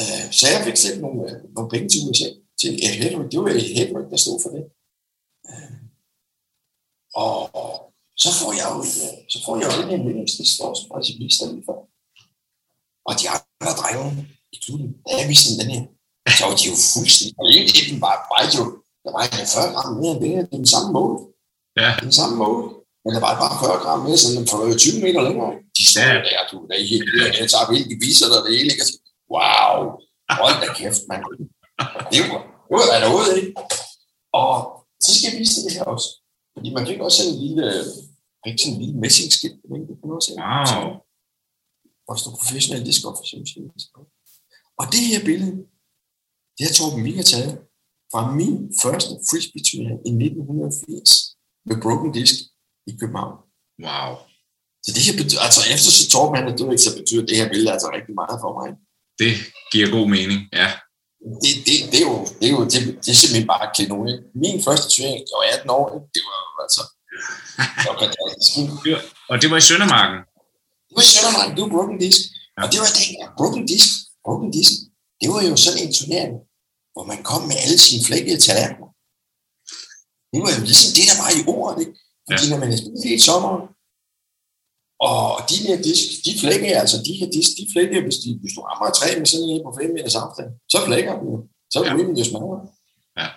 Øh, 0.00 0.24
så 0.38 0.44
jeg 0.52 0.64
fik 0.64 0.76
selv 0.76 1.00
nogle, 1.00 1.20
øh, 1.30 1.54
nogle 1.54 1.70
penge 1.70 1.88
til 1.88 2.00
USA, 2.08 2.28
til 2.60 2.70
Ed 2.84 2.94
Hedrick. 3.00 3.32
Det 3.32 3.40
var 3.40 3.48
Ed 3.48 3.68
Hedrick, 3.76 4.10
der 4.10 4.16
stod 4.16 4.38
for 4.44 4.50
det. 4.56 4.64
Øh, 5.50 5.78
og, 7.14 7.34
så 8.22 8.30
får 8.40 8.52
jeg 8.60 8.66
jo, 8.74 8.78
så 9.32 9.38
får 9.44 9.54
jeg 9.60 9.66
jo 9.66 9.82
en 9.82 9.90
henvendelse, 9.94 10.38
det 10.38 10.48
står 10.56 10.70
som 10.74 10.88
principist 10.94 11.38
for. 11.66 11.78
Og 13.08 13.12
de 13.20 13.26
andre 13.34 13.72
drenge 13.80 14.28
i 14.54 14.56
klubben, 14.64 14.90
da 15.06 15.12
jeg 15.20 15.28
viste 15.28 15.48
dem 15.48 15.58
den 15.60 15.70
her, 15.74 15.82
så 16.38 16.42
var 16.46 16.56
de 16.60 16.64
jo 16.70 16.74
fuldstændig, 16.94 17.34
og 17.40 17.46
en 17.54 17.66
af 17.78 17.84
dem 17.90 18.00
var 18.06 18.16
bare 18.32 18.46
jo, 18.56 18.62
der 19.04 19.10
var 19.16 19.22
en 19.24 19.48
40 19.54 19.72
gram 19.74 19.92
mere 20.00 20.14
end 20.14 20.22
det 20.24 20.58
den 20.62 20.66
samme 20.74 20.88
mål. 20.96 21.12
Ja. 21.80 21.88
Den 22.04 22.12
samme 22.18 22.34
mål. 22.42 22.77
Men 23.08 23.14
der 23.16 23.22
var 23.26 23.34
bare 23.44 23.56
40 23.64 23.82
gram 23.84 24.00
mere, 24.06 24.18
så 24.22 24.28
den 24.36 24.46
får 24.50 24.60
20 24.76 25.02
meter 25.04 25.20
længere. 25.28 25.52
De 25.76 25.82
står 25.90 26.00
Ja. 26.00 26.14
der, 26.26 26.40
du, 26.50 26.56
der 26.68 26.74
er 26.80 26.84
helt, 26.92 27.06
jeg 27.42 27.48
tager 27.52 27.66
helt 27.76 27.88
de 27.92 27.96
viser 28.06 28.26
der 28.32 28.40
det 28.44 28.50
hele, 28.56 28.70
ikke? 28.72 28.82
Og 28.84 28.88
så, 28.90 28.94
wow, 29.34 29.72
hold 30.40 30.56
da 30.62 30.68
kæft, 30.80 31.02
mand. 31.10 31.22
Det 32.12 32.18
var, 32.28 32.40
det 32.68 32.74
var 32.80 32.86
da 32.92 32.98
noget, 33.08 33.30
ikke? 33.40 33.52
Og 34.42 34.50
så 35.04 35.10
skal 35.14 35.26
jeg 35.28 35.36
vise 35.42 35.58
det 35.64 35.72
her 35.76 35.86
også. 35.94 36.08
Fordi 36.54 36.68
man 36.76 36.84
fik 36.90 37.00
også 37.08 37.20
en 37.28 37.34
lille, 37.44 37.66
fik 38.44 38.56
sådan 38.58 38.72
en 38.74 38.80
lille 38.82 38.96
messingskilt, 39.04 39.60
ikke? 39.74 39.86
Det 39.90 39.96
kunne 39.98 40.14
også. 40.18 40.30
Wow. 40.42 40.86
Og 42.08 42.14
stå 42.20 42.28
professionel 42.38 42.82
disc 42.88 43.00
golf 43.04 43.20
Og 44.80 44.84
det 44.92 45.02
her 45.10 45.20
billede, 45.30 45.54
det 46.56 46.62
har 46.66 46.74
Torben 46.78 47.16
har 47.20 47.28
taget 47.34 47.54
fra 48.12 48.20
min 48.38 48.54
første 48.82 49.12
frisbee 49.28 49.62
turnering 49.68 50.00
i 50.08 50.10
1980 50.10 51.36
med 51.68 51.76
Broken 51.84 52.12
Disc 52.18 52.34
i 52.90 52.92
København. 53.00 53.36
wow. 53.86 54.10
Så 54.84 54.90
det 54.94 55.02
her 55.06 55.16
betyder, 55.22 55.42
altså 55.48 55.60
efter 55.74 55.90
så 55.98 56.02
Torben 56.12 56.36
er 56.36 56.56
død, 56.58 56.70
ikke, 56.74 56.86
så 56.88 56.92
betyder 56.98 57.24
det 57.28 57.36
her 57.40 57.48
billede 57.52 57.72
altså 57.74 57.88
rigtig 57.96 58.14
meget 58.20 58.36
for 58.44 58.50
mig. 58.58 58.68
Det 59.22 59.32
giver 59.72 59.88
god 59.96 60.06
mening, 60.16 60.40
ja. 60.60 60.68
Det, 61.42 61.52
det, 61.66 61.74
det, 61.90 61.98
er 62.02 62.06
jo, 62.10 62.16
det, 62.38 62.46
er 62.50 62.54
jo 62.58 62.62
det, 62.72 62.80
det 63.04 63.10
er 63.14 63.18
simpelthen 63.20 63.46
bare 63.52 63.64
ikke? 64.10 64.24
Min 64.44 64.58
første 64.66 64.86
turnering, 64.92 65.22
jeg 65.30 65.36
var 65.40 65.46
18 65.56 65.70
år, 65.78 65.86
det 66.14 66.22
var 66.28 66.40
altså... 66.64 66.82
Det 67.82 67.86
var 68.94 69.02
og 69.30 69.36
det 69.40 69.48
var 69.52 69.58
i 69.62 69.66
Søndermarken? 69.70 70.18
Det 70.88 70.94
var 70.98 71.04
i 71.08 71.10
Søndermarken, 71.14 71.52
det 71.56 71.62
var 71.64 71.72
Broken 71.76 71.98
Disc. 72.04 72.20
Ja. 72.56 72.60
Og 72.62 72.66
det 72.72 72.78
var 72.82 72.90
den 72.98 73.10
Broken 73.38 73.64
Disc, 73.70 73.88
Broken 74.26 74.50
Disc, 74.56 74.72
det 75.20 75.28
var 75.32 75.40
jo 75.50 75.54
sådan 75.64 75.82
en 75.84 75.92
turnering, 75.98 76.34
hvor 76.92 77.04
man 77.10 77.20
kom 77.30 77.42
med 77.50 77.56
alle 77.64 77.78
sine 77.86 78.02
flækkede 78.08 78.40
tallerkener. 78.46 78.88
Det 80.32 80.38
var 80.44 80.50
jo 80.56 80.60
ligesom 80.70 80.90
det, 80.96 81.04
der 81.10 81.16
var 81.22 81.30
i 81.38 81.40
ordet, 81.56 81.76
ikke? 81.84 81.94
Fordi 82.28 82.44
ja. 82.46 82.50
når 82.50 82.58
man 82.62 82.70
er 82.72 82.78
spillet 82.80 83.18
i 83.18 83.26
sommeren, 83.28 83.62
og 85.08 85.20
de 85.50 85.56
der 85.66 85.76
disk, 85.88 86.06
de 86.26 86.32
flækker, 86.42 86.80
altså 86.82 86.96
de 87.06 87.12
her 87.18 87.28
disk, 87.36 87.50
de 87.58 87.64
flækker, 87.72 87.98
hvis, 88.06 88.18
de, 88.22 88.28
hvis 88.42 88.54
du 88.56 88.60
rammer 88.68 88.90
træ 88.98 89.08
med 89.18 89.28
sådan 89.32 89.48
en 89.52 89.62
på 89.66 89.70
5 89.80 89.94
meters 89.94 90.18
afstand, 90.22 90.50
så 90.72 90.78
flækker 90.86 91.12
den 91.18 91.26
jo. 91.32 91.36
Så 91.72 91.76
er 91.78 91.84
det 91.96 92.20
jo 92.20 92.24
smagere. 92.30 92.62
Ja. 93.20 93.28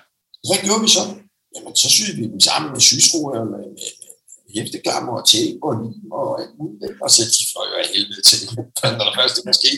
Hvad 0.47 0.59
gjorde 0.65 0.83
vi 0.85 0.89
så? 0.97 1.03
Jamen, 1.53 1.73
så 1.83 1.87
syede 1.95 2.15
vi 2.19 2.23
dem 2.33 2.41
sammen 2.49 2.69
med 2.75 2.81
syskruer, 2.91 3.31
med, 3.51 3.63
med, 3.77 3.91
med 4.43 4.51
hæfteklammer 4.55 5.13
og 5.19 5.23
tape 5.33 5.59
og 5.67 5.73
lim 5.81 6.11
og 6.19 6.27
alt 6.41 6.53
muligt. 6.59 6.93
Og 7.03 7.09
så 7.15 7.21
de 7.35 7.43
fløj 7.51 7.65
jo 7.71 7.75
af 7.81 7.87
helvede 7.93 8.21
til, 8.29 8.39
når 8.97 9.05
der 9.07 9.15
første 9.19 9.39
måske. 9.49 9.71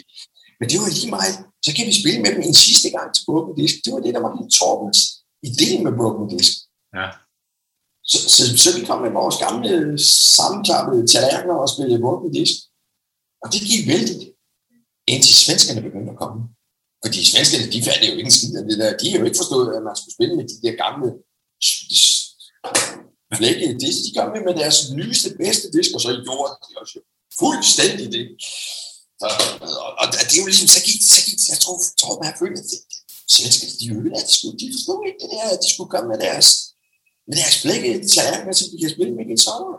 Men 0.59 0.65
det 0.69 0.77
var 0.81 0.89
lige 0.99 1.11
meget. 1.17 1.35
Så 1.65 1.69
kan 1.75 1.85
vi 1.89 1.93
spille 2.01 2.19
med 2.23 2.31
dem 2.35 2.41
en 2.49 2.57
sidste 2.67 2.89
gang 2.95 3.07
til 3.13 3.23
Broken 3.27 3.53
Disk. 3.59 3.75
Det 3.83 3.91
var 3.93 4.01
det, 4.05 4.13
der 4.15 4.23
var 4.25 4.31
helt 4.37 4.53
Torbens 4.59 4.99
idé 5.49 5.67
med 5.85 5.93
Broken 5.99 6.27
Disk. 6.33 6.53
Ja. 6.97 7.07
Så, 8.11 8.17
så, 8.35 8.43
så 8.63 8.69
vi 8.77 8.85
kom 8.85 9.01
med 9.01 9.11
vores 9.11 9.37
gamle 9.45 9.73
sammenklappede 10.37 11.07
tallerkener 11.07 11.55
og 11.63 11.69
spillede 11.69 12.03
Broken 12.05 12.31
Disk. 12.37 12.55
Og 13.43 13.47
det 13.53 13.61
gik 13.69 13.87
vældig, 13.93 14.19
indtil 15.13 15.35
svenskerne 15.35 15.81
begyndte 15.87 16.11
at 16.11 16.21
komme. 16.23 16.39
Fordi 17.03 17.19
svenskerne, 17.31 17.65
de 17.73 17.79
fandt 17.87 18.07
jo 18.09 18.13
ingen 18.19 18.35
skid 18.37 18.55
af 18.59 18.65
det 18.69 18.77
der. 18.81 18.97
De 19.01 19.09
har 19.09 19.19
jo 19.19 19.25
ikke 19.27 19.41
forstået, 19.41 19.67
at 19.77 19.83
man 19.87 19.95
skulle 19.99 20.15
spille 20.17 20.35
med 20.39 20.45
de 20.51 20.57
der 20.63 20.75
gamle 20.83 21.09
flækkede 23.37 23.79
disk. 23.83 23.99
De 24.05 24.11
kom 24.15 24.27
med 24.35 24.43
med 24.47 24.55
deres 24.61 24.77
nyeste, 24.99 25.27
bedste 25.43 25.67
disk, 25.75 25.89
og 25.95 26.01
så 26.05 26.11
gjorde 26.25 26.51
de 26.65 26.71
også 26.81 26.97
fuldstændig 27.41 28.07
det. 28.15 28.25
Så, 29.21 29.27
og, 29.83 29.89
og, 29.99 30.05
det 30.27 30.35
er 30.37 30.41
jo 30.43 30.49
ligesom, 30.51 30.69
så 30.75 30.81
gik, 30.87 31.01
så 31.13 31.19
gik 31.25 31.39
jeg 31.51 31.59
tror, 31.63 31.77
tror 32.01 32.13
man 32.19 32.27
har 32.29 32.37
følt, 32.41 32.57
at 32.61 32.67
det, 32.71 32.79
svenskerne, 33.35 33.73
de 33.79 33.85
ødelagde, 33.95 34.27
de, 34.29 34.35
skulle, 34.37 34.57
de 34.61 34.67
forstod 34.75 34.99
ikke 35.07 35.19
det 35.23 35.29
der, 35.35 35.45
at 35.55 35.61
de 35.63 35.69
skulle 35.73 35.91
komme 35.93 36.07
med 36.13 36.19
deres, 36.25 36.47
med 37.27 37.35
deres 37.41 37.57
blikke 37.63 37.91
tallerkener, 38.13 38.53
så 38.57 38.63
de 38.71 38.77
kan 38.81 38.93
spille 38.95 39.13
med 39.17 39.25
en 39.25 39.43
sommer. 39.47 39.75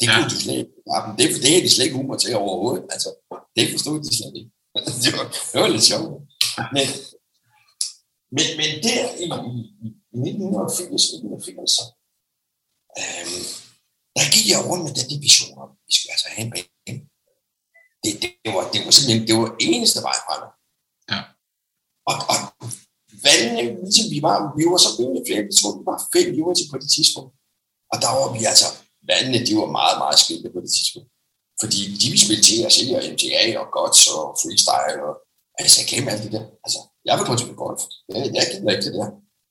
Det 0.00 0.06
ja. 0.06 0.14
kunne 0.14 0.30
de 0.32 0.38
slet 0.44 0.58
ikke. 0.62 0.74
Det, 1.18 1.24
det 1.42 1.50
er 1.56 1.60
de 1.66 1.70
slet 1.74 1.86
ikke 1.86 1.98
humor 2.00 2.16
til 2.16 2.36
overhovedet. 2.44 2.84
Altså, 2.94 3.10
det 3.56 3.64
forstod 3.74 3.96
de 4.06 4.12
slet 4.18 4.34
ikke. 4.40 4.50
det, 5.04 5.10
var, 5.16 5.24
det 5.52 5.58
var 5.62 5.68
lidt 5.74 5.86
sjovt. 5.90 6.08
Men, 6.76 6.86
men, 8.36 8.46
men 8.60 8.70
der 8.86 9.02
i, 9.24 9.26
i 9.84 9.88
1980, 10.12 11.04
1980, 11.14 11.72
øhm, 13.00 13.44
der 14.16 14.24
gik 14.34 14.46
jeg 14.52 14.60
rundt 14.68 14.84
med 14.86 14.92
den 14.98 15.22
vision 15.26 15.54
om, 15.62 15.68
vi 15.86 15.92
skulle 15.94 16.12
altså 16.14 16.28
have 16.34 16.44
en 16.46 16.52
bane 16.54 17.00
det, 18.06 18.12
det, 18.44 18.50
var, 18.54 18.64
det 18.72 18.78
var 18.84 18.92
simpelthen 18.94 19.26
det 19.28 19.36
var 19.40 19.50
eneste 19.66 19.98
vej 20.08 20.16
frem. 20.26 20.42
Ja. 21.12 21.20
Og, 22.10 22.16
og 22.32 22.38
vandene, 23.26 23.62
ligesom 23.86 24.06
vi 24.14 24.18
var, 24.26 24.36
vi 24.58 24.64
var 24.70 24.78
så 24.84 24.90
rimelig 24.98 25.22
flere, 25.26 25.42
tror, 25.58 25.72
vi 25.78 25.84
var 25.90 25.98
fem 26.14 26.26
til 26.58 26.66
på 26.72 26.78
det 26.82 26.90
tidspunkt. 26.96 27.32
Og 27.92 27.96
der 28.02 28.10
var 28.18 28.28
vi 28.36 28.40
altså, 28.52 28.68
vandene, 29.10 29.38
de 29.46 29.52
var 29.60 29.68
meget, 29.78 29.96
meget 30.02 30.18
skilte 30.22 30.48
på 30.54 30.60
det 30.64 30.72
tidspunkt. 30.76 31.08
Fordi 31.60 31.80
de 32.00 32.06
ville 32.12 32.24
spille 32.26 32.44
til 32.48 32.58
os, 32.66 32.76
og 32.96 33.02
MTA 33.14 33.44
og 33.62 33.66
Gods 33.76 34.00
og 34.16 34.24
Freestyle, 34.40 35.00
og 35.08 35.12
altså, 35.60 35.74
jeg 35.80 35.86
kender 35.90 36.10
alt 36.12 36.22
det 36.24 36.32
der. 36.36 36.44
Altså, 36.64 36.80
jeg 37.06 37.14
vil 37.16 37.28
gå 37.28 37.34
til 37.36 37.60
golf. 37.64 37.82
Jeg, 38.08 38.18
jeg 38.38 38.44
gider 38.50 38.72
ikke 38.74 38.86
det 38.88 38.94
der. 38.98 39.08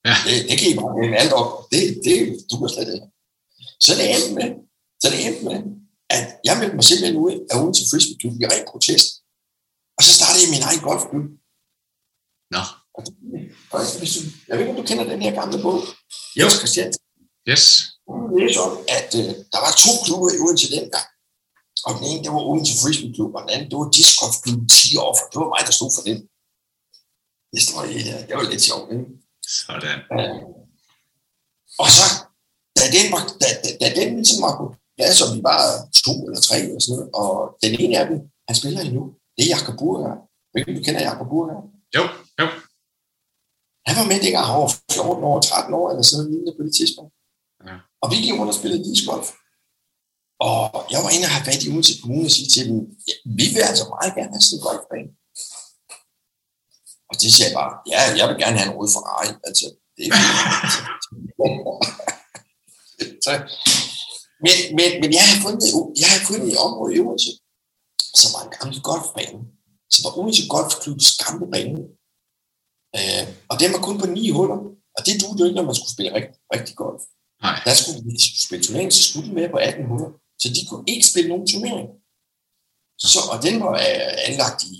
Ja. 0.09 0.15
Det, 0.27 0.35
det 0.49 0.55
kan 0.59 0.67
I 0.71 0.75
bare 0.81 0.93
med 1.11 1.19
alt 1.23 1.33
op. 1.39 1.49
Det, 1.71 1.81
det, 2.05 2.15
du 2.49 2.55
kan 2.59 2.69
slet 2.73 2.89
ikke. 2.95 3.09
Så 3.85 3.91
det 3.97 4.05
endte 4.13 4.31
med, 4.37 4.47
så 5.01 5.07
det 5.11 5.19
endte 5.25 5.43
med, 5.49 5.57
at 6.15 6.23
jeg 6.47 6.53
meldte 6.59 6.75
mig 6.77 6.85
simpelthen 6.87 7.17
ud 7.25 7.33
af 7.51 7.55
ugen 7.61 7.73
til 7.75 7.85
frisbee 7.89 8.19
klub 8.21 8.33
i 8.41 8.45
ren 8.51 8.65
protest. 8.71 9.07
Og 9.97 10.01
så 10.05 10.11
startede 10.17 10.43
jeg 10.43 10.53
min 10.55 10.67
egen 10.67 10.81
golfklub. 10.87 11.25
Nå. 12.55 12.63
Og 13.73 13.77
hvis 13.99 14.11
du, 14.15 14.19
jeg 14.47 14.53
ved 14.55 14.61
ikke, 14.63 14.73
om 14.75 14.79
du 14.81 14.87
kender 14.89 15.05
den 15.13 15.21
her 15.25 15.33
gamle 15.39 15.57
bog. 15.65 15.77
Jo. 16.39 16.45
Christian. 16.61 16.89
Yes. 17.49 17.63
Det 18.33 18.41
er 18.45 18.53
sådan, 18.59 18.79
at 18.97 19.09
uh, 19.19 19.31
der 19.53 19.59
var 19.65 19.71
to 19.83 19.91
klubber 20.05 20.27
i 20.35 20.37
Odense 20.45 20.67
dengang. 20.75 21.07
Og 21.85 21.91
den 21.97 22.03
ene, 22.09 22.21
det 22.23 22.31
var 22.35 22.49
Odense 22.49 22.73
Frisbee 22.81 23.13
Klub, 23.15 23.31
og 23.35 23.41
den 23.43 23.51
anden, 23.53 23.67
det 23.71 23.77
var 23.81 23.89
Disc 23.95 24.13
Golf 24.19 24.37
Klub 24.43 24.59
10 24.71 24.97
år, 25.03 25.11
for 25.17 25.25
det 25.31 25.37
var 25.41 25.49
mig, 25.53 25.61
der 25.67 25.73
stod 25.79 25.91
for 25.95 26.03
den. 26.09 26.17
Det, 27.53 27.61
var, 27.75 27.83
ja, 28.09 28.15
det 28.27 28.33
var 28.37 28.45
lidt 28.53 28.63
sjovt, 28.69 28.87
ikke? 28.93 29.05
Sådan. 29.59 29.99
Uh, 30.17 30.41
og 31.81 31.87
så, 31.97 32.05
da 32.77 32.83
den, 32.95 33.05
var, 33.13 33.21
da, 33.41 33.47
da, 33.63 33.69
da 33.81 33.87
den 33.99 34.07
ligesom 34.19 34.39
var 34.47 34.53
på 34.59 34.65
Ja, 34.99 35.13
så 35.13 35.23
vi 35.33 35.39
var 35.43 35.61
to 36.05 36.13
eller 36.27 36.41
tre 36.47 36.57
eller 36.59 36.79
sådan 36.79 36.95
noget. 36.95 37.09
Og 37.21 37.57
den 37.63 37.73
ene 37.81 37.97
af 37.99 38.05
dem, 38.09 38.19
han 38.47 38.55
spiller 38.59 38.81
endnu. 38.81 39.03
Det 39.35 39.41
er 39.43 39.49
Jakob 39.55 39.75
Burger. 39.81 40.13
Ved 40.53 40.75
du 40.77 40.83
kender 40.83 41.01
Jakob 41.09 41.27
Burger? 41.33 41.57
Jo, 41.95 42.03
jo. 42.39 42.45
Han 43.87 43.95
var 43.99 44.05
med 44.11 44.19
dengang, 44.23 44.45
han 44.51 44.61
var 44.63 44.71
14 44.91 45.23
år, 45.31 45.37
13 45.41 45.73
år 45.79 45.87
eller 45.91 46.03
sådan 46.03 46.25
noget 46.31 46.55
på 46.57 46.63
det 46.67 46.73
tidspunkt. 46.79 47.11
Ja. 47.67 47.75
Og 48.01 48.07
vi 48.11 48.15
gik 48.23 48.35
rundt 48.39 48.53
og 48.53 48.59
spillede 48.59 48.85
discgolf. 48.89 49.27
Og 50.49 50.59
jeg 50.93 50.99
var 51.03 51.11
inde 51.15 51.27
og 51.27 51.33
have 51.35 51.45
fat 51.47 51.63
i 51.63 51.69
Odense 51.71 51.93
Kommune 52.01 52.27
og 52.29 52.33
sige 52.35 52.49
til 52.53 52.63
dem, 52.69 52.79
ja, 53.07 53.15
vi 53.39 53.45
vil 53.53 53.63
altså 53.69 53.83
meget 53.93 54.11
gerne 54.17 54.33
have 54.35 54.45
sådan 54.45 54.57
en 54.59 54.65
golfbane. 54.67 55.09
Og 57.09 57.15
det 57.21 57.29
sagde 57.31 57.49
jeg 57.49 57.57
bare, 57.61 57.73
ja, 57.91 57.99
jeg 58.19 58.25
vil 58.29 58.37
gerne 58.43 58.57
have 58.59 58.69
en 58.71 58.77
rød 58.77 58.89
Ferrari. 58.95 59.29
Altså, 59.47 59.65
det 59.95 60.03
er 60.07 60.11
så, 63.25 63.31
men, 64.45 64.55
men, 64.77 64.89
men 65.01 65.09
jeg 65.17 65.25
har 65.29 65.37
fundet, 65.45 65.63
jeg 66.01 66.09
har 66.13 66.21
fundet 66.29 66.47
et 66.53 66.59
område 66.67 66.91
i 66.95 66.99
Odense, 67.05 67.31
som 68.19 68.29
var 68.35 68.41
en 68.43 68.53
gammel 68.55 68.77
golfbane, 68.89 69.39
som 69.93 70.01
var 70.05 70.11
Odense 70.19 70.43
Golfklubs 70.53 71.09
gamle 71.21 71.47
bane. 71.53 71.81
Øh, 72.97 73.23
og 73.51 73.55
den 73.61 73.69
var 73.73 73.81
kun 73.87 73.97
på 73.99 74.07
ni 74.17 74.25
huller, 74.37 74.59
og 74.95 75.01
det 75.05 75.21
duede 75.21 75.47
ikke, 75.47 75.57
når 75.59 75.69
man 75.69 75.77
skulle 75.77 75.95
spille 75.95 76.15
rigtig, 76.17 76.39
rigtig 76.55 76.75
golf. 76.83 77.01
Nej. 77.45 77.57
Der 77.65 77.73
skulle, 77.79 77.99
hvis 78.03 78.21
de 78.21 78.27
skulle 78.27 78.47
spille 78.47 78.63
turnering, 78.65 78.89
så 78.93 79.01
skulle 79.03 79.27
de 79.27 79.35
med 79.37 79.49
på 79.49 79.57
18 79.57 79.85
huller. 79.91 80.11
Så 80.41 80.47
de 80.55 80.61
kunne 80.69 80.85
ikke 80.93 81.09
spille 81.11 81.29
nogen 81.31 81.47
turnering. 81.51 81.87
Så, 83.13 83.19
og 83.33 83.37
den 83.45 83.55
var 83.63 83.73
øh, 83.87 84.13
anlagt 84.29 84.59
i, 84.63 84.77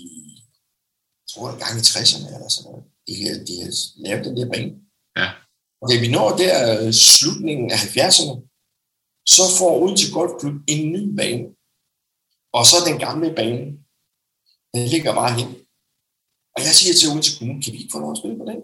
jeg 1.22 1.28
tror, 1.30 1.46
en 1.50 1.60
gang 1.62 1.74
i 1.80 1.82
60'erne 1.90 2.28
eller 2.34 2.50
sådan 2.54 2.66
noget. 2.68 2.84
De, 3.06 3.12
de 3.46 3.54
havde 3.60 3.76
lavet 4.04 4.24
den 4.26 4.36
der 4.38 4.48
bane. 4.52 4.72
Ja. 5.20 5.28
Og 5.80 5.84
da 5.90 5.94
vi 6.02 6.08
når 6.16 6.28
der 6.42 6.56
øh, 6.74 6.92
slutningen 6.92 7.66
af 7.74 7.78
70'erne, 7.86 8.34
så 9.34 9.42
får 9.58 9.80
Odense 9.82 10.12
Golfklub 10.16 10.56
en 10.72 10.82
ny 10.94 11.02
bane. 11.18 11.44
Og 12.56 12.62
så 12.70 12.76
den 12.88 12.98
gamle 13.06 13.28
bane, 13.38 13.64
den 14.74 14.84
ligger 14.92 15.12
bare 15.20 15.32
hen. 15.38 15.48
Og 16.56 16.60
jeg 16.66 16.74
siger 16.78 16.94
til 16.94 17.08
Odense 17.10 17.32
Kommune, 17.38 17.62
kan 17.62 17.72
vi 17.72 17.78
ikke 17.78 17.94
få 17.94 18.00
lov 18.04 18.12
at 18.12 18.20
spille 18.20 18.38
på 18.40 18.46
den? 18.50 18.60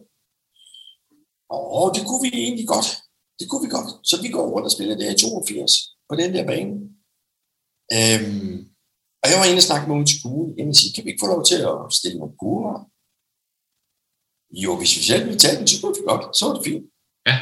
Og 1.80 1.86
det 1.94 2.02
kunne 2.08 2.22
vi 2.26 2.30
egentlig 2.46 2.68
godt. 2.74 2.88
Det 3.38 3.46
kunne 3.48 3.64
vi 3.66 3.70
godt. 3.76 3.90
Så 4.08 4.14
vi 4.24 4.28
går 4.36 4.46
rundt 4.52 4.68
og 4.68 4.74
spiller 4.76 4.94
det 4.96 5.06
i 5.12 5.20
82 5.22 5.72
på 6.08 6.14
den 6.20 6.30
der 6.34 6.44
bane. 6.50 6.74
Øhm, 7.96 8.56
og 9.22 9.26
jeg 9.30 9.38
var 9.38 9.46
inde 9.48 9.62
og 9.62 9.68
snakke 9.68 9.84
med 9.86 9.96
Odense 9.96 10.16
Kommune, 10.22 10.50
og 10.70 10.76
sige, 10.78 10.92
kan 10.94 11.04
vi 11.04 11.10
ikke 11.10 11.24
få 11.24 11.32
lov 11.34 11.42
til 11.50 11.58
at 11.70 11.78
stille 11.98 12.18
nogle 12.18 12.38
kurver? 12.42 12.76
Jo, 14.64 14.70
hvis 14.78 14.96
vi 14.96 15.02
selv 15.10 15.24
ville 15.26 15.42
tage 15.42 15.56
den, 15.58 15.66
så 15.68 15.76
kunne 15.80 15.96
vi 15.98 16.04
godt. 16.12 16.24
Så 16.38 16.42
var 16.46 16.54
det 16.56 16.64
fint. 16.68 16.86
Ja. 17.28 17.36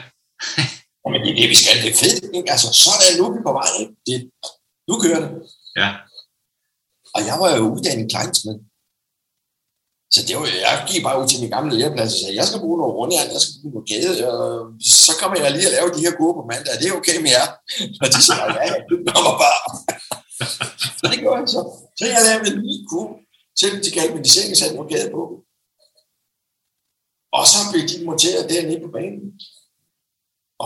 Men 1.12 1.20
det 1.22 1.30
er 1.32 1.38
det, 1.40 1.48
vi 1.52 1.58
skal. 1.60 1.76
Det 1.84 1.90
er 1.94 2.00
fedt. 2.04 2.18
Ikke? 2.38 2.50
Altså, 2.54 2.68
sådan 2.84 3.12
nu 3.18 3.22
er 3.28 3.32
vi 3.36 3.40
på 3.48 3.54
vej. 3.60 3.70
Ikke? 3.82 3.94
Det, 4.08 4.16
nu 4.88 4.94
kører 5.04 5.20
det. 5.24 5.30
Ja. 5.80 5.88
Og 7.14 7.20
jeg 7.28 7.36
var 7.42 7.50
jo 7.56 7.62
uddannet 7.74 8.10
kleinsmed. 8.12 8.56
Så 10.14 10.20
det 10.26 10.34
var, 10.36 10.46
jeg 10.66 10.74
gik 10.90 11.02
bare 11.06 11.18
ud 11.20 11.26
til 11.28 11.40
min 11.42 11.54
gamle 11.56 11.72
læreplads 11.78 12.12
og 12.14 12.18
sagde, 12.20 12.38
jeg 12.40 12.46
skal 12.48 12.62
bruge 12.64 12.78
noget 12.80 12.94
rundjern, 12.98 13.32
jeg 13.34 13.42
skal 13.42 13.56
bruge 13.60 13.74
noget 13.74 13.88
gade, 13.90 14.14
og 14.32 14.44
så 15.06 15.12
kommer 15.20 15.36
jeg 15.42 15.50
lige 15.52 15.68
at 15.68 15.74
lave 15.76 15.88
de 15.96 16.04
her 16.06 16.14
gode 16.20 16.34
på 16.38 16.42
mandag. 16.50 16.70
Er 16.74 16.80
det 16.82 16.96
okay 16.98 17.16
med 17.24 17.32
jer? 17.36 17.48
Og 18.02 18.06
de 18.14 18.20
sagde, 18.26 18.44
ja, 18.60 18.68
du 18.90 18.94
kommer 19.10 19.34
bare. 19.44 19.60
så 20.98 21.04
det 21.10 21.18
gjorde 21.22 21.40
jeg 21.42 21.48
så. 21.56 21.62
Så 21.98 22.04
jeg 22.12 22.20
lavede 22.26 22.48
en 22.50 22.58
lille 22.66 22.84
kurve, 22.90 23.12
selv 23.60 23.76
til 23.82 23.92
galvanisering, 23.98 24.50
satte 24.56 24.74
noget 24.76 24.92
gade 24.92 25.10
på. 25.16 25.22
Og 27.36 27.44
så 27.52 27.58
blev 27.70 27.82
de 27.90 27.96
monteret 28.08 28.50
dernede 28.50 28.80
på 28.84 28.90
banen. 28.96 29.26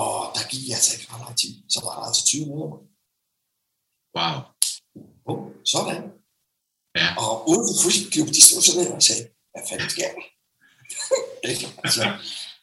Og 0.02 0.14
der 0.34 0.42
gik 0.50 0.64
jeg 0.68 0.76
altså 0.78 0.92
ikke 0.94 1.08
ret 1.12 1.24
lang 1.26 1.36
tid. 1.42 1.52
Så 1.72 1.78
var 1.84 1.92
der 1.96 2.02
altså 2.08 2.22
20 2.26 2.46
minutter. 2.50 2.78
Wow. 4.16 4.36
Oh, 5.30 5.40
sådan. 5.72 6.02
Ja. 6.98 7.08
Og 7.22 7.30
uden 7.50 7.74
for 7.82 7.90
Klub, 8.12 8.28
de 8.36 8.42
stod 8.48 8.62
sådan 8.62 8.86
der 8.86 8.94
og 9.00 9.02
sagde, 9.08 9.24
hvad 9.54 9.64
fanden 9.68 9.90
der? 9.98 10.10
altså, 11.84 12.02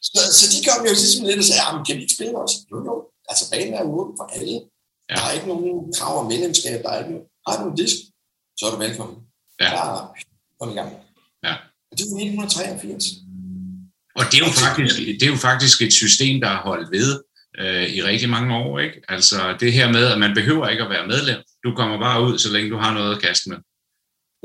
så, 0.02 0.20
så 0.38 0.44
de 0.52 0.58
kom 0.66 0.78
jo 0.88 0.92
ligesom 1.02 1.24
lidt 1.28 1.38
og 1.42 1.46
sagde, 1.50 1.84
kan 1.86 1.96
vi 1.96 2.02
ikke 2.04 2.16
spille 2.18 2.36
os? 2.44 2.54
Jo, 2.70 2.76
jo. 2.88 2.94
Altså 3.30 3.44
banen 3.52 3.74
er 3.74 3.82
åben 3.82 4.14
for 4.20 4.26
alle. 4.36 4.56
Ja. 5.10 5.14
Der 5.14 5.22
er 5.28 5.32
ikke 5.36 5.48
nogen 5.52 5.92
krav 5.96 6.14
om 6.22 6.26
medlemskab, 6.32 6.82
der 6.84 6.90
er 6.90 6.98
ikke 7.04 7.20
Har 7.46 7.54
du 7.58 7.70
en 7.70 7.76
disk, 7.76 7.96
så 8.58 8.62
er 8.66 8.70
du 8.74 8.78
velkommen. 8.86 9.16
Ja. 9.60 9.70
Bare 9.76 9.98
kom 10.58 10.70
i 10.74 10.76
gang. 10.80 10.90
Ja. 11.46 11.54
Og 11.90 11.94
det 11.98 12.04
var 12.10 12.16
1983. 12.18 13.04
Og 14.18 14.24
det 14.30 14.36
er, 14.40 14.44
jo 14.46 14.52
faktisk, 14.66 14.96
det 15.18 15.22
er 15.22 15.32
jo 15.36 15.40
faktisk 15.50 15.82
et 15.82 15.92
system, 15.92 16.40
der 16.40 16.48
har 16.48 16.62
holdt 16.62 16.90
ved 16.96 17.08
øh, 17.60 17.86
i 17.96 18.02
rigtig 18.02 18.28
mange 18.28 18.56
år. 18.56 18.78
Ikke? 18.78 19.02
Altså 19.08 19.56
det 19.60 19.72
her 19.72 19.92
med, 19.92 20.04
at 20.12 20.18
man 20.18 20.34
behøver 20.34 20.68
ikke 20.68 20.84
at 20.84 20.90
være 20.90 21.06
medlem. 21.06 21.40
Du 21.64 21.74
kommer 21.74 21.98
bare 21.98 22.22
ud, 22.26 22.38
så 22.38 22.52
længe 22.52 22.70
du 22.70 22.76
har 22.76 22.94
noget 22.94 23.16
at 23.16 23.22
kaste 23.22 23.48
med. 23.50 23.58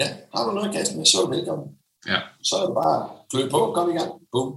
Ja, 0.01 0.07
har 0.35 0.45
du 0.45 0.51
noget 0.51 0.69
at 0.69 0.75
kaste 0.75 0.97
med, 0.97 1.05
så 1.05 1.17
er 1.21 1.25
du 1.25 1.31
velkommen. 1.35 1.76
Ja. 2.11 2.19
Så 2.47 2.53
er 2.59 2.65
det 2.65 2.75
bare 2.83 2.99
klø 3.29 3.49
på, 3.49 3.59
kom 3.75 3.89
i 3.91 3.97
gang. 3.99 4.11
Boom. 4.31 4.49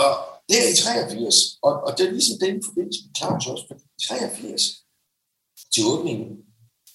Og 0.00 0.10
det 0.48 0.56
er 0.62 0.68
i 0.72 0.76
83, 0.76 1.34
og, 1.66 1.72
og 1.86 1.90
det 1.96 2.02
er 2.06 2.12
ligesom 2.16 2.38
den 2.44 2.56
forbindelse 2.66 3.00
med 3.04 3.12
Claus 3.18 3.46
også, 3.52 3.64
for 3.68 3.76
83 4.08 4.62
til 5.72 5.82
åbningen, 5.92 6.30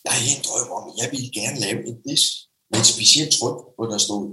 jeg 0.05 0.13
havde 0.13 0.31
en 0.37 0.45
drøm 0.47 0.69
om, 0.77 0.83
at 0.89 0.95
jeg 1.01 1.07
ville 1.13 1.29
gerne 1.39 1.59
lave 1.65 1.79
en 1.89 1.97
disk 2.07 2.27
med 2.69 2.79
et 2.79 2.91
specielt 2.95 3.31
tryk, 3.37 3.57
hvor 3.75 3.87
der 3.91 3.99
stod 4.05 4.23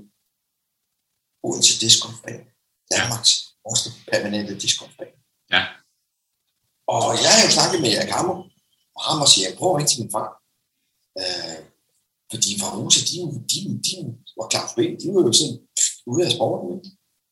Odense 1.46 1.80
Discgolfbane. 1.82 2.44
Danmarks 2.94 3.32
første 3.64 3.88
permanente 4.10 4.54
discgolfbane. 4.64 5.16
Ja. 5.54 5.62
Og 6.94 7.04
jeg 7.24 7.30
har 7.34 7.42
jo 7.46 7.50
snakket 7.56 7.78
med 7.84 7.90
Erik 7.96 8.12
Hammer, 8.16 8.36
og 8.96 9.00
Hammer 9.06 9.26
siger, 9.32 9.56
prøv 9.58 9.68
at 9.70 9.76
ringe 9.76 9.90
til 9.90 10.00
min 10.02 10.14
far. 10.16 10.30
Øh, 11.20 11.58
fordi 12.32 12.50
fra 12.60 12.68
Rose, 12.76 13.00
de, 13.08 13.16
de, 13.50 13.58
de, 13.86 13.96
og 14.40 14.46
Claus 14.52 14.72
B, 14.76 14.78
de 15.00 15.06
var 15.14 15.22
jo 15.26 15.32
sådan 15.38 15.56
pff, 15.76 15.94
ude 16.10 16.24
af 16.26 16.32
sporten. 16.36 16.68
Ikke? 16.76 16.88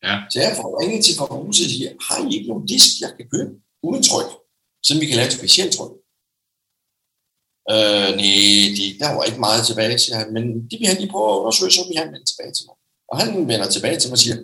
Ja. 0.07 0.15
Så 0.33 0.37
jeg 0.45 0.53
får 0.59 0.69
ringet 0.81 1.01
til 1.05 1.15
fra 1.19 1.27
Rose 1.35 1.63
og 1.67 1.71
siger, 1.75 1.91
har 2.07 2.19
I 2.25 2.29
ikke 2.37 2.51
nogen 2.53 2.67
disk, 2.73 2.91
jeg 3.05 3.11
kan 3.17 3.27
købe 3.35 3.53
uden 3.87 4.03
tryk, 4.09 4.31
så 4.87 4.91
vi 5.01 5.07
kan 5.07 5.17
lave 5.17 5.29
et 5.31 5.39
specielt 5.41 5.73
tryk? 5.77 5.95
Øh, 7.73 8.11
nej, 8.21 8.37
de, 8.77 8.85
der 9.01 9.11
var 9.17 9.25
ikke 9.29 9.45
meget 9.49 9.63
tilbage, 9.67 9.99
siger 9.99 10.17
han, 10.21 10.29
men 10.37 10.45
de 10.69 10.75
vil 10.79 10.91
han 10.91 10.99
lige 11.01 11.15
prøve 11.15 11.31
at 11.33 11.41
undersøge, 11.41 11.73
så 11.77 11.83
vil 11.89 12.01
han 12.03 12.13
vende 12.13 12.29
tilbage 12.31 12.53
til 12.55 12.65
mig. 12.69 12.77
Og 13.11 13.15
han 13.21 13.29
vender 13.51 13.69
tilbage 13.71 13.99
til 13.99 14.09
mig 14.09 14.19
og 14.19 14.23
siger, 14.25 14.37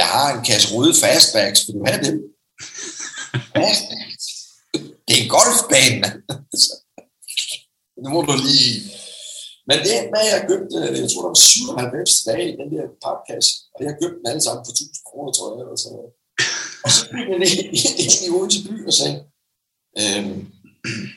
jeg 0.00 0.08
har 0.14 0.28
en 0.32 0.44
kasse 0.50 0.66
røde 0.74 0.94
fastbacks, 1.02 1.60
vil 1.66 1.76
du 1.78 1.84
have 1.90 2.02
dem? 2.06 2.16
Fastbacks? 3.56 4.26
Det 5.06 5.12
er 5.16 5.22
en 5.24 5.32
golfbane. 5.36 6.08
Nu 8.02 8.08
må 8.14 8.20
du 8.22 8.34
lige... 8.48 8.74
Men 9.70 9.78
det 9.84 9.92
er 9.98 10.04
med, 10.14 10.24
jeg 10.34 10.40
købte, 10.50 10.74
jeg 11.02 11.08
tror, 11.10 11.22
der 11.24 11.32
var 11.34 11.40
97 11.40 12.24
dage 12.28 12.44
i 12.52 12.54
den 12.60 12.68
der 12.74 12.84
papkasse, 13.04 13.50
og 13.74 13.80
jeg 13.86 13.92
købte 14.00 14.18
dem 14.18 14.30
alle 14.30 14.42
sammen 14.46 14.62
for 14.66 14.72
1000 14.72 15.06
kroner, 15.08 15.30
tror 15.36 15.46
jeg. 15.50 15.58
Eller 15.62 15.76
sådan 15.82 15.96
noget. 15.98 16.12
Og 16.84 16.88
så 16.94 17.00
jeg 17.30 17.38
ned 17.42 17.52
ind 18.02 18.14
i 18.26 18.28
Odense 18.36 18.60
by 18.66 18.74
og 18.90 18.94
sagde, 19.00 19.16
øhm, 20.00 20.38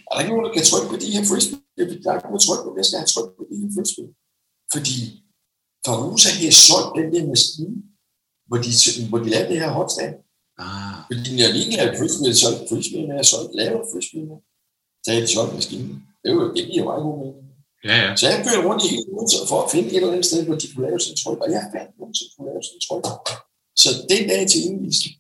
er 0.08 0.12
der 0.14 0.22
ikke 0.22 0.34
nogen, 0.34 0.46
der 0.48 0.54
kan 0.56 0.66
trykke 0.70 0.90
på 0.94 0.98
de 1.04 1.14
her 1.16 1.24
frisbee? 1.30 1.60
Der 2.04 2.08
er 2.10 2.16
ikke 2.18 2.28
nogen, 2.28 2.40
der 2.40 2.48
trykke 2.48 2.64
på, 2.66 2.72
jeg 2.80 2.86
skal 2.88 3.00
have 3.02 3.12
tryk 3.14 3.30
på 3.38 3.44
de 3.50 3.56
her 3.62 3.70
frisbee. 3.76 4.10
Fordi 4.74 4.98
Farusa 5.86 6.30
har 6.40 6.54
solgt 6.70 6.92
den 7.00 7.08
der 7.14 7.24
maskine, 7.34 7.76
hvor 8.48 8.60
de, 8.66 8.70
hvor 9.10 9.20
de 9.24 9.30
lavede 9.34 9.50
det 9.52 9.62
her 9.64 9.72
hotstand. 9.80 10.14
Ah, 10.64 10.96
Fordi 11.10 11.30
når 11.40 11.50
de 11.54 11.60
ikke 11.64 11.78
lavede 11.80 11.98
frisbee, 12.00 12.34
så 12.34 12.40
solgte 12.44 12.64
frisbee 12.72 13.06
og 13.22 13.26
solgte 13.32 13.54
lavede 13.60 13.86
frisbee. 13.92 14.26
Så 15.04 15.08
havde 15.12 15.26
de 15.26 15.34
solgt 15.36 15.54
maskinen. 15.58 15.90
Det, 16.24 16.30
var, 16.36 16.44
det 16.56 16.64
giver 16.70 16.84
jo 16.84 16.90
meget 16.92 17.04
god 17.08 17.18
mening 17.22 17.53
ja, 17.90 17.96
ja. 18.04 18.10
Så 18.20 18.24
jeg 18.30 18.38
kørte 18.46 18.68
rundt 18.68 18.84
i 18.90 18.92
Odense 19.14 19.38
for 19.52 19.60
at 19.64 19.72
finde 19.74 19.88
et 19.90 19.96
eller 19.96 20.12
andet 20.12 20.30
sted, 20.30 20.40
hvor 20.46 20.58
de 20.62 20.68
kunne 20.70 20.86
lave 20.88 21.00
sådan 21.00 21.14
en 21.14 21.22
tryk, 21.22 21.40
og 21.44 21.50
jeg 21.56 21.62
fandt 21.74 21.92
nogen, 22.00 22.16
som 22.18 22.28
kunne 22.34 22.48
lave 22.50 22.62
sådan 22.66 22.78
en 22.80 22.86
tryk. 22.88 23.06
Så 23.84 23.90
den 24.12 24.24
dag 24.32 24.42
til 24.52 24.62
indvisning, 24.70 25.16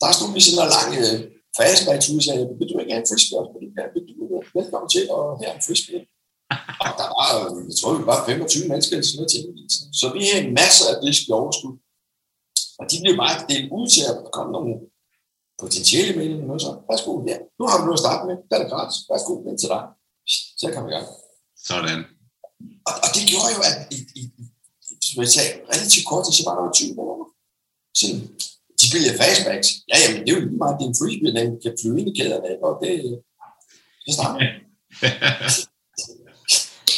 der 0.00 0.08
stod 0.16 0.30
vi 0.34 0.40
sådan 0.40 0.56
en 0.56 0.64
ligesom 0.64 0.76
lang 0.76 0.90
øh, 1.02 1.16
fastbacks 1.58 2.06
ud 2.12 2.20
og 2.20 2.24
sagde, 2.28 2.42
vil 2.58 2.68
du 2.70 2.74
ikke 2.80 2.92
have 2.94 3.02
en 3.04 3.10
frisbee 3.10 3.38
også 3.40 3.50
på 3.54 3.58
det 3.62 3.70
her? 3.76 3.86
Vil 3.94 4.04
du 4.10 4.14
øh, 4.34 4.42
velkommen 4.58 4.88
til 4.94 5.04
at 5.16 5.24
have 5.40 5.54
en 5.58 5.64
frisbee? 5.66 6.02
Og 6.84 6.92
der 7.00 7.08
var, 7.18 7.28
øh, 7.38 7.58
jeg 7.68 7.76
tror, 7.78 7.90
vi 8.00 8.04
var 8.10 8.18
25 8.26 8.68
mennesker 8.70 8.92
eller 8.94 9.08
sådan 9.08 9.18
noget 9.20 9.30
til 9.32 9.40
indvisning. 9.48 9.88
Så 10.00 10.06
vi 10.16 10.20
havde 10.30 10.46
masser 10.60 10.86
af 10.90 10.96
det 11.02 11.34
overskud. 11.40 11.74
Og 12.80 12.84
de 12.90 12.96
blev 13.02 13.14
bare 13.22 13.36
delt 13.50 13.68
ud 13.78 13.86
til, 13.94 14.02
at 14.10 14.14
der 14.24 14.30
kom 14.38 14.48
nogle 14.56 14.72
potentielle 15.62 16.12
meninger, 16.18 16.54
og 16.54 16.60
så, 16.64 16.70
værsgo, 16.88 17.12
ja, 17.30 17.36
nu 17.58 17.62
har 17.68 17.76
du 17.78 17.84
noget 17.88 17.98
at 18.00 18.04
starte 18.04 18.22
med, 18.28 18.36
der 18.48 18.54
er 18.56 18.62
det 18.62 18.72
gratis, 18.72 18.98
værsgo, 19.10 19.32
den 19.46 19.58
til 19.62 19.68
dig. 19.74 19.82
Så 20.60 20.64
kom 20.74 20.84
vi 20.86 20.90
i 20.92 20.94
gang. 20.96 21.06
Sådan. 21.68 22.00
Og, 22.88 22.94
og 23.04 23.08
det 23.14 23.22
gjorde 23.30 23.50
jo, 23.56 23.60
at 23.68 23.76
i, 23.96 23.98
i, 24.20 24.22
som 25.06 25.16
jeg 25.22 25.30
sagde, 25.36 25.52
relativt 25.72 26.06
kort 26.10 26.24
så 26.26 26.42
var 26.46 26.54
der 26.56 26.62
jo 26.66 26.72
20 26.74 26.94
måneder. 26.98 27.28
Sådan, 27.98 28.20
de 28.78 28.84
spillede 28.88 29.18
fastbacks. 29.20 29.68
Ja, 29.90 29.96
jamen, 30.02 30.20
det 30.22 30.28
er 30.30 30.36
jo 30.36 30.42
lige 30.44 30.60
meget, 30.62 30.76
det 30.78 30.84
er 30.84 30.92
en 30.92 31.00
freebie, 31.00 31.36
den 31.38 31.48
kan 31.62 31.72
flyve 31.80 31.98
ind 32.00 32.08
i 32.10 32.16
kæderne, 32.18 32.50
og 32.66 32.72
det, 32.82 32.92
det 34.04 34.12
starter. 34.16 34.40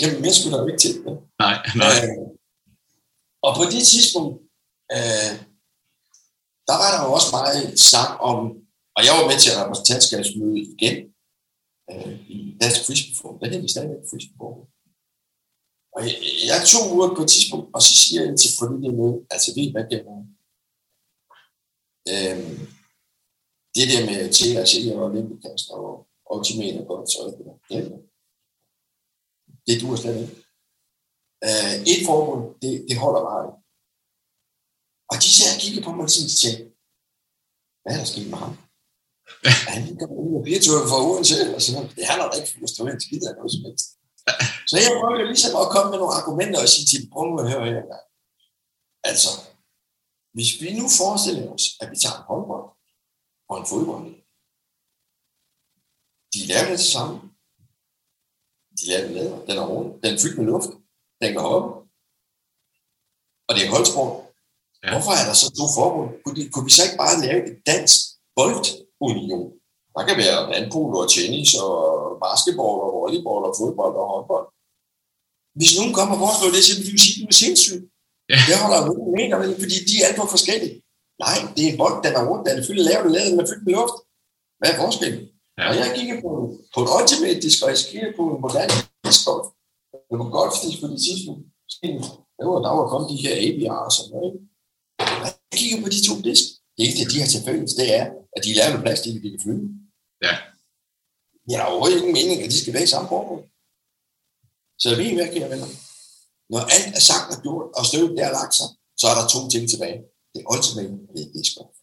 Jamen, 0.00 0.18
mere 0.22 0.34
skulle 0.34 0.52
der 0.54 0.62
jo 0.62 0.68
ikke 0.70 0.84
til. 0.86 0.94
Ja. 1.06 1.12
Nej, 1.44 1.56
nej. 1.82 1.94
Øh, 2.04 2.26
og 3.46 3.50
på 3.58 3.64
det 3.74 3.82
tidspunkt, 3.92 4.32
øh, 4.96 5.30
der 6.68 6.76
var 6.82 6.88
der 6.92 7.00
jo 7.04 7.10
også 7.18 7.30
meget 7.38 7.58
snak 7.88 8.10
om, 8.30 8.36
og 8.96 9.00
jeg 9.06 9.12
var 9.18 9.24
med 9.30 9.38
til 9.40 9.52
repræsentantskabsmøde 9.60 10.58
igen 10.74 10.96
øh, 11.90 12.30
i 12.34 12.36
Dansk 12.60 12.80
Frisbeeforum. 12.86 13.38
Der 13.38 13.46
hedder 13.46 13.62
vi 13.62 13.74
stadigvæk 13.74 14.02
Frisbeeforum. 14.10 14.60
Og 15.94 16.00
jeg, 16.06 16.16
jeg 16.50 16.58
tog 16.72 16.84
uger 16.94 17.08
på 17.16 17.22
et 17.24 17.30
tidspunkt, 17.34 17.66
og 17.76 17.80
så 17.86 17.92
siger 18.02 18.20
jeg 18.26 18.34
til 18.38 18.50
familien 18.60 18.94
med, 19.00 19.12
altså 19.34 19.48
ved 19.54 19.62
I 19.66 19.72
hvad 19.74 19.86
det 19.90 19.98
er? 20.12 20.18
Øhm, 22.12 22.58
det 23.74 23.86
der 23.92 24.02
med 24.10 24.20
til 24.38 24.50
at 24.60 24.68
sige, 24.70 24.98
og 25.00 25.10
limpekaster 25.14 25.74
og 25.74 25.92
ultimate 26.34 26.84
godt, 26.90 27.10
så 27.12 27.18
det 27.36 27.44
der. 27.46 27.56
det. 27.70 28.10
Det 29.66 29.80
duer 29.80 29.96
slet 29.96 30.20
ikke. 30.22 30.36
Øh, 31.46 31.74
et 31.92 32.00
forbund, 32.08 32.42
det, 32.62 32.72
det 32.88 32.96
holder 33.04 33.22
bare 33.28 33.42
ikke. 33.46 33.60
Og 35.10 35.16
de 35.22 35.28
sagde 35.36 35.54
og 35.56 35.60
kiggede 35.62 35.84
på 35.84 35.90
mig 35.92 36.04
og 36.06 36.12
tænkte, 36.14 36.48
hvad 37.82 37.92
er 37.92 37.98
der 38.00 38.12
sket 38.12 38.28
med 38.30 38.38
ham? 38.44 38.54
Han 39.72 39.80
kommet 40.00 40.18
ud 40.26 40.34
af 40.38 40.44
birturen 40.48 40.86
for 40.90 40.98
Odense? 41.08 41.36
Og 41.56 41.60
noget. 41.74 41.96
Det 41.98 42.04
handler 42.10 42.26
da 42.28 42.34
ikke 42.38 42.50
for 42.52 42.58
en 42.94 43.00
skid 43.06 43.22
af 43.28 43.34
noget 43.38 43.52
som 43.54 43.62
helst. 43.66 43.86
Så 44.68 44.74
jeg 44.80 44.90
prøvede 45.00 45.30
ligesom 45.32 45.52
at 45.62 45.70
komme 45.74 45.88
med 45.90 45.98
nogle 46.00 46.18
argumenter 46.20 46.58
og 46.64 46.68
sige 46.72 46.86
til 46.86 46.98
dem, 47.00 47.10
prøv 47.14 47.24
at 47.40 47.50
høre 47.52 47.66
her. 47.74 47.84
Altså, 49.10 49.30
hvis 50.34 50.50
vi 50.62 50.68
nu 50.78 50.84
forestiller 51.00 51.44
os, 51.54 51.64
at 51.82 51.86
vi 51.92 51.96
tager 52.02 52.16
en 52.18 52.28
håndbold 52.30 52.66
og 53.50 53.54
en 53.60 53.66
fodbold, 53.72 54.06
de 56.34 56.40
laver 56.50 56.68
det 56.70 56.78
til 56.80 56.92
sammen. 56.96 57.18
De 58.78 58.84
laver 58.90 59.06
det 59.06 59.16
lader. 59.18 59.38
Den 59.48 59.56
er 59.62 59.66
rundt. 59.72 59.90
Den 60.02 60.14
er 60.14 60.20
fyldt 60.22 60.38
med 60.38 60.46
luft. 60.52 60.70
Den 61.22 61.30
kan 61.34 61.44
hoppe. 61.50 61.68
Og 63.48 63.52
det 63.54 63.62
er 63.64 63.70
holdsport. 63.74 64.12
Ja. 64.82 64.90
Hvorfor 64.92 65.12
er 65.20 65.24
der 65.28 65.34
så 65.42 65.46
to 65.58 65.66
forbund? 65.78 66.10
Kunne, 66.22 66.36
de, 66.38 66.42
kunne 66.52 66.66
vi 66.68 66.74
så 66.76 66.82
ikke 66.86 67.00
bare 67.04 67.20
lave 67.26 67.40
et 67.50 67.56
dansk 67.70 67.96
boldunion? 69.00 69.46
Der 69.94 70.02
kan 70.08 70.16
være 70.22 70.38
vandpolo 70.52 70.96
og 71.04 71.08
tennis 71.14 71.50
og 71.64 71.76
basketball 72.24 72.76
og 72.84 72.90
volleyball 72.98 73.42
og 73.48 73.54
fodbold 73.58 73.94
og 74.02 74.06
håndbold. 74.12 74.46
Hvis 75.58 75.72
nogen 75.78 75.92
kommer 75.98 76.14
og 76.16 76.20
foreslår 76.24 76.50
det, 76.56 76.62
så 76.68 76.72
vil 76.76 76.94
jo 76.96 77.00
sige, 77.04 77.16
at 77.16 77.22
du 77.22 77.30
er 77.34 77.38
sindssyg. 77.42 77.80
Ja. 78.32 78.38
Det 78.48 78.54
holder 78.62 78.78
jeg 78.78 78.86
ikke 79.22 79.36
med, 79.38 79.48
med, 79.50 79.60
fordi 79.64 79.76
de 79.88 79.94
er 80.00 80.04
alt 80.08 80.18
for 80.20 80.28
forskellige. 80.36 80.74
Nej, 81.24 81.36
det 81.54 81.62
er 81.62 81.70
en 81.72 81.80
bold, 81.82 81.96
den 82.06 82.12
er 82.18 82.24
rundt, 82.28 82.42
den 82.46 82.58
er 82.60 82.64
fyldt 82.68 82.84
lavet, 82.88 83.10
lavet, 83.14 83.30
den 83.32 83.40
er 83.42 83.48
fyldt 83.50 83.64
med 83.66 83.74
luft. 83.78 83.96
Hvad 84.58 84.68
er 84.72 84.78
forskellen? 84.84 85.22
Ja. 85.58 85.64
Og 85.68 85.74
jeg 85.80 85.88
kigger 85.96 86.16
på, 86.24 86.30
på 86.74 86.78
en 86.84 86.90
ultimate 86.96 87.38
disk, 87.44 87.58
og 87.64 87.68
jeg 87.72 87.78
kigger 87.90 88.10
på 88.18 88.22
en 88.32 88.40
moderne 88.44 88.76
diskgolf. 89.06 89.46
Det 90.08 90.16
var 90.20 90.28
golfdisk 90.38 90.76
på 90.82 90.86
det 90.92 91.00
tidspunkt. 91.06 91.42
Der 92.38 92.44
var, 92.48 92.58
der 92.66 92.72
var 92.78 92.86
kommet 92.92 93.08
de 93.12 93.22
her 93.24 93.34
ABR 93.44 93.78
og 93.88 93.92
sådan 93.96 94.10
noget. 94.14 94.32
Jeg 95.24 95.32
kigger 95.60 95.78
på 95.84 95.88
de 95.94 96.00
to 96.08 96.14
disk. 96.28 96.44
Det 96.80 96.88
eneste, 96.88 97.10
de 97.12 97.20
har 97.20 97.28
til 97.28 97.42
fælles, 97.48 97.74
det 97.80 97.88
er, 97.98 98.04
at 98.36 98.40
de 98.44 98.48
er 98.50 98.58
lavet 98.58 98.74
med 98.74 98.82
plastik, 98.84 99.14
de 99.24 99.30
kan 99.34 99.42
flyve. 99.44 99.66
Ja. 100.26 100.34
Jeg 101.50 101.58
har 101.60 101.66
overhovedet 101.70 101.98
ingen 102.00 102.16
mening, 102.18 102.36
at 102.44 102.50
de 102.52 102.58
skal 102.62 102.74
være 102.76 102.86
i 102.88 102.92
samme 102.94 103.08
forbund. 103.12 103.42
Så 104.80 104.86
jeg 104.90 104.98
ved, 105.00 105.10
hvad 105.16 105.28
kan 105.32 105.50
venner. 105.54 105.70
Når 106.52 106.60
alt 106.74 106.90
er 106.98 107.04
sagt 107.10 107.28
og 107.34 107.38
gjort, 107.44 107.66
og 107.78 107.82
støvet 107.90 108.16
der 108.18 108.26
er 108.30 108.34
lagt 108.40 108.54
sig, 108.60 108.68
så 109.00 109.04
er 109.10 109.16
der 109.18 109.24
to 109.34 109.40
ting 109.52 109.64
tilbage. 109.72 109.98
Det 110.32 110.38
er 110.40 110.48
ultimate, 110.54 110.94
og 111.08 111.12
det 111.16 111.22
er. 111.26 111.30
Ja. 111.38 111.79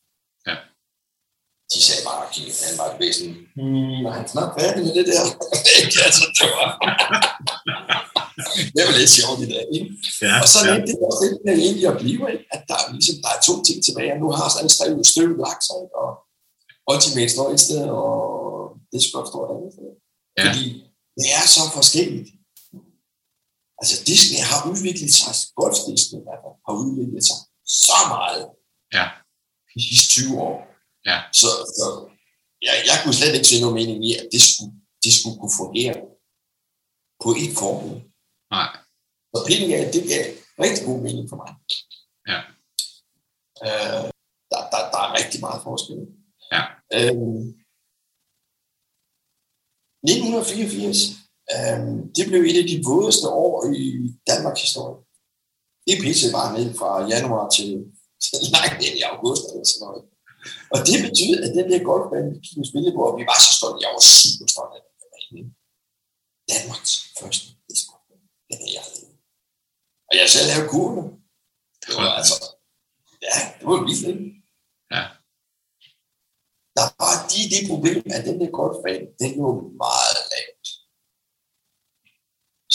De 1.73 1.80
sagde 1.88 2.01
bare, 2.10 2.21
at 2.25 2.34
han 2.67 2.75
var 2.82 2.88
et 2.93 2.97
væsen. 3.03 3.30
Hmm, 3.58 4.06
er 4.10 4.13
han 4.17 4.25
snart 4.34 4.51
færdig 4.60 4.82
med 4.86 4.93
det 4.97 5.06
der? 5.12 5.21
altså, 6.08 6.23
det 6.38 6.47
var... 6.58 6.67
det 8.75 8.82
var 8.88 8.93
lidt 9.01 9.12
sjovt 9.19 9.39
i 9.45 9.47
dag, 9.53 9.65
ikke? 9.77 9.88
Ja, 10.25 10.34
Og 10.43 10.47
så 10.53 10.60
ja. 10.65 10.71
er 10.73 10.80
det 10.88 10.95
også 11.08 11.21
det, 11.25 11.39
der 11.47 11.53
egentlig 11.65 11.88
at 11.93 11.97
blive, 12.03 12.21
ikke? 12.34 12.45
at 12.56 12.62
der, 12.69 12.77
er 12.82 12.86
ligesom, 12.97 13.15
der 13.23 13.30
er 13.36 13.41
to 13.49 13.53
ting 13.67 13.77
tilbage, 13.88 14.12
og 14.15 14.19
nu 14.23 14.27
har 14.38 14.47
sådan 14.56 14.71
støv, 14.77 14.93
støv 15.13 15.30
lagt 15.45 15.62
sig, 15.67 15.77
ikke? 15.86 15.95
og 16.03 16.10
Ultimate 16.91 17.32
står 17.36 17.47
et 17.56 17.62
sted, 17.67 17.84
og 17.99 18.08
Discord 18.93 19.25
står 19.32 19.41
et 19.45 19.51
andet 19.56 19.71
sted. 19.75 19.89
Ja. 20.38 20.43
Fordi 20.45 20.65
det 21.19 21.27
er 21.39 21.45
så 21.58 21.63
forskelligt. 21.77 22.30
Altså 23.80 23.95
Disney 24.10 24.39
har 24.51 24.60
udviklet 24.71 25.12
sig, 25.19 25.34
Golf 25.60 25.77
Disney 25.89 26.19
i 26.21 26.25
hvert 26.27 26.41
fald, 26.43 26.56
har 26.67 26.73
udviklet 26.82 27.23
sig 27.30 27.39
så 27.86 27.99
meget 28.15 28.43
Ja. 28.97 29.06
de 29.73 29.80
sidste 29.88 30.08
20 30.13 30.41
år. 30.47 30.56
Ja. 31.10 31.17
Så, 31.41 31.50
så 31.78 31.86
jeg, 32.65 32.76
jeg 32.89 32.98
kunne 33.00 33.17
slet 33.20 33.36
ikke 33.36 33.52
se 33.52 33.62
nogen 33.62 33.80
mening 33.80 34.00
i, 34.10 34.12
at 34.20 34.28
det 34.34 34.41
skulle, 34.50 34.74
det 35.04 35.12
skulle 35.17 35.38
kunne 35.39 35.58
fungere 35.62 35.96
på 37.24 37.30
et 37.43 37.52
forbud. 37.60 37.96
Nej. 38.56 38.70
Så 39.32 39.38
gav, 39.72 39.84
det 39.96 40.04
gav 40.12 40.26
rigtig 40.63 40.84
god 40.89 41.00
mening 41.06 41.26
for 41.30 41.38
mig. 41.41 41.52
Ja. 42.32 42.39
Øh, 43.65 44.06
der, 44.52 44.62
der, 44.72 44.82
der 44.93 45.00
er 45.06 45.12
rigtig 45.20 45.39
meget 45.46 45.62
forskel. 45.67 46.00
Ja. 46.54 46.63
Øh, 46.98 47.38
1984, 50.04 50.98
øh, 51.54 51.80
det 52.15 52.24
blev 52.30 52.41
et 52.50 52.62
af 52.62 52.67
de 52.72 52.84
vådeste 52.89 53.28
år 53.46 53.54
i 53.84 53.84
Danmarks 54.30 54.62
historie. 54.65 54.98
Det 55.88 55.96
pisse 56.04 56.28
var 56.38 56.48
ned 56.58 56.67
fra 56.80 56.91
januar 57.13 57.46
til, 57.58 57.70
til 58.24 58.38
langt 58.56 58.80
ind 58.86 58.96
i 58.98 59.08
august 59.12 59.43
eller 59.50 59.67
sådan 59.72 59.84
noget. 59.86 60.04
Og 60.74 60.80
det 60.88 60.98
betyder, 61.06 61.38
at 61.46 61.52
den 61.58 61.66
der 61.72 61.88
golfbane, 61.90 62.30
vi 62.34 62.40
gik 62.46 62.66
spille 62.72 62.92
på, 62.98 63.02
og 63.10 63.14
vi 63.20 63.24
var 63.30 63.38
så 63.46 63.52
stolte, 63.58 63.84
jeg 63.84 63.92
var 63.96 64.04
super 64.22 64.48
stolt 64.54 64.74
af 64.78 64.82
det. 64.84 64.94
Danmarks 66.54 66.94
første 67.20 67.46
disco. 67.70 67.94
Den 68.50 68.60
er 68.66 68.72
jeg 68.78 68.84
Og 70.10 70.14
jeg 70.20 70.28
selv 70.34 70.48
lavede 70.50 70.70
kurve. 70.74 71.02
Det 71.82 71.90
var 71.98 72.12
altså, 72.20 72.36
ja, 73.28 73.36
det 73.58 73.66
var 73.70 73.80
vildt. 73.88 74.08
Ikke? 74.12 74.26
Ja. 74.96 75.04
Der 76.78 76.88
var 77.02 77.14
de, 77.32 77.40
det 77.54 77.62
problem, 77.72 78.04
at 78.18 78.26
den 78.28 78.38
der 78.42 78.50
golfbane, 78.60 79.06
den 79.22 79.32
lå 79.42 79.50
meget 79.84 80.18
lavt. 80.32 80.68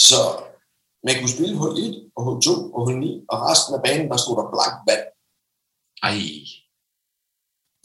Så 0.07 0.19
man 1.05 1.15
kunne 1.15 1.35
spille 1.35 1.57
hul 1.61 1.73
1 1.79 2.11
og 2.15 2.21
hul 2.25 2.37
2 2.41 2.73
og 2.75 2.81
hul 2.85 2.97
9, 2.99 3.25
og 3.31 3.37
resten 3.47 3.75
af 3.77 3.81
banen, 3.85 4.07
der 4.11 4.17
stod 4.17 4.35
der 4.39 4.51
blank 4.53 4.75
vand. 4.87 5.05
Ej. 6.07 6.17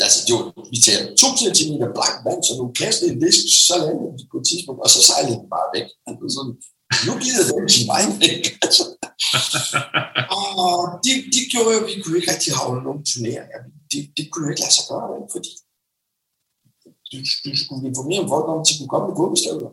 Altså, 0.07 0.19
det 0.27 0.33
var, 0.37 0.45
vi 0.75 0.79
tager 0.87 1.03
2 1.23 1.55
cm 1.59 1.73
blank 1.97 2.17
vand, 2.27 2.41
så 2.47 2.53
nu 2.61 2.65
kastede 2.83 3.09
en 3.13 3.21
disk, 3.25 3.43
så 3.69 3.75
landede 3.83 4.11
den 4.19 4.29
på 4.33 4.37
et 4.41 4.47
tidspunkt, 4.51 4.81
og 4.85 4.91
så 4.95 5.01
sejlede 5.09 5.39
den 5.41 5.49
bare 5.57 5.69
væk. 5.75 5.87
Sådan, 6.37 6.55
nu 7.07 7.13
gider 7.23 7.45
den 7.49 7.69
sin 7.77 7.87
vej 7.93 8.05
væk. 8.23 8.43
Altså. 8.65 8.85
og 10.39 10.73
det, 11.05 11.15
det 11.35 11.43
gjorde 11.53 11.71
jo, 11.75 11.81
at 11.83 11.89
vi 11.91 11.95
kunne 12.03 12.19
ikke 12.19 12.33
rigtig 12.35 12.53
havle 12.61 12.81
nogen 12.87 13.03
turneringer. 13.11 13.61
Det, 13.93 14.01
det 14.17 14.25
kunne 14.29 14.45
jo 14.47 14.51
ikke 14.53 14.65
lade 14.65 14.77
sig 14.77 14.87
gøre, 14.91 15.09
fordi 15.35 15.51
du, 17.11 17.17
du 17.45 17.57
skulle 17.63 17.89
informere 17.91 18.25
folk 18.33 18.47
om, 18.53 18.61
at 18.61 18.67
de 18.69 18.75
kunne 18.79 18.93
komme 18.93 19.07
med 19.09 19.17
gummistøvler. 19.21 19.71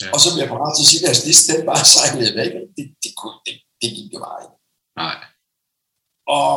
Ja. 0.00 0.08
Og 0.14 0.18
så 0.22 0.28
bliver 0.30 0.44
jeg 0.46 0.54
parat 0.54 0.72
til 0.74 0.84
at 0.84 0.90
sige, 0.90 1.00
at 1.00 1.06
deres 1.08 1.22
liste 1.28 1.48
den 1.52 1.66
bare 1.70 1.84
sejlede 1.94 2.32
væk. 2.40 2.52
Det, 2.76 2.86
det, 3.02 3.12
kunne, 3.18 3.38
det, 3.46 3.54
det 3.80 3.88
gik 3.96 4.10
jo 4.14 4.18
bare 4.26 4.38
ikke. 4.44 4.56
Nej. 5.02 5.16
Og 6.38 6.52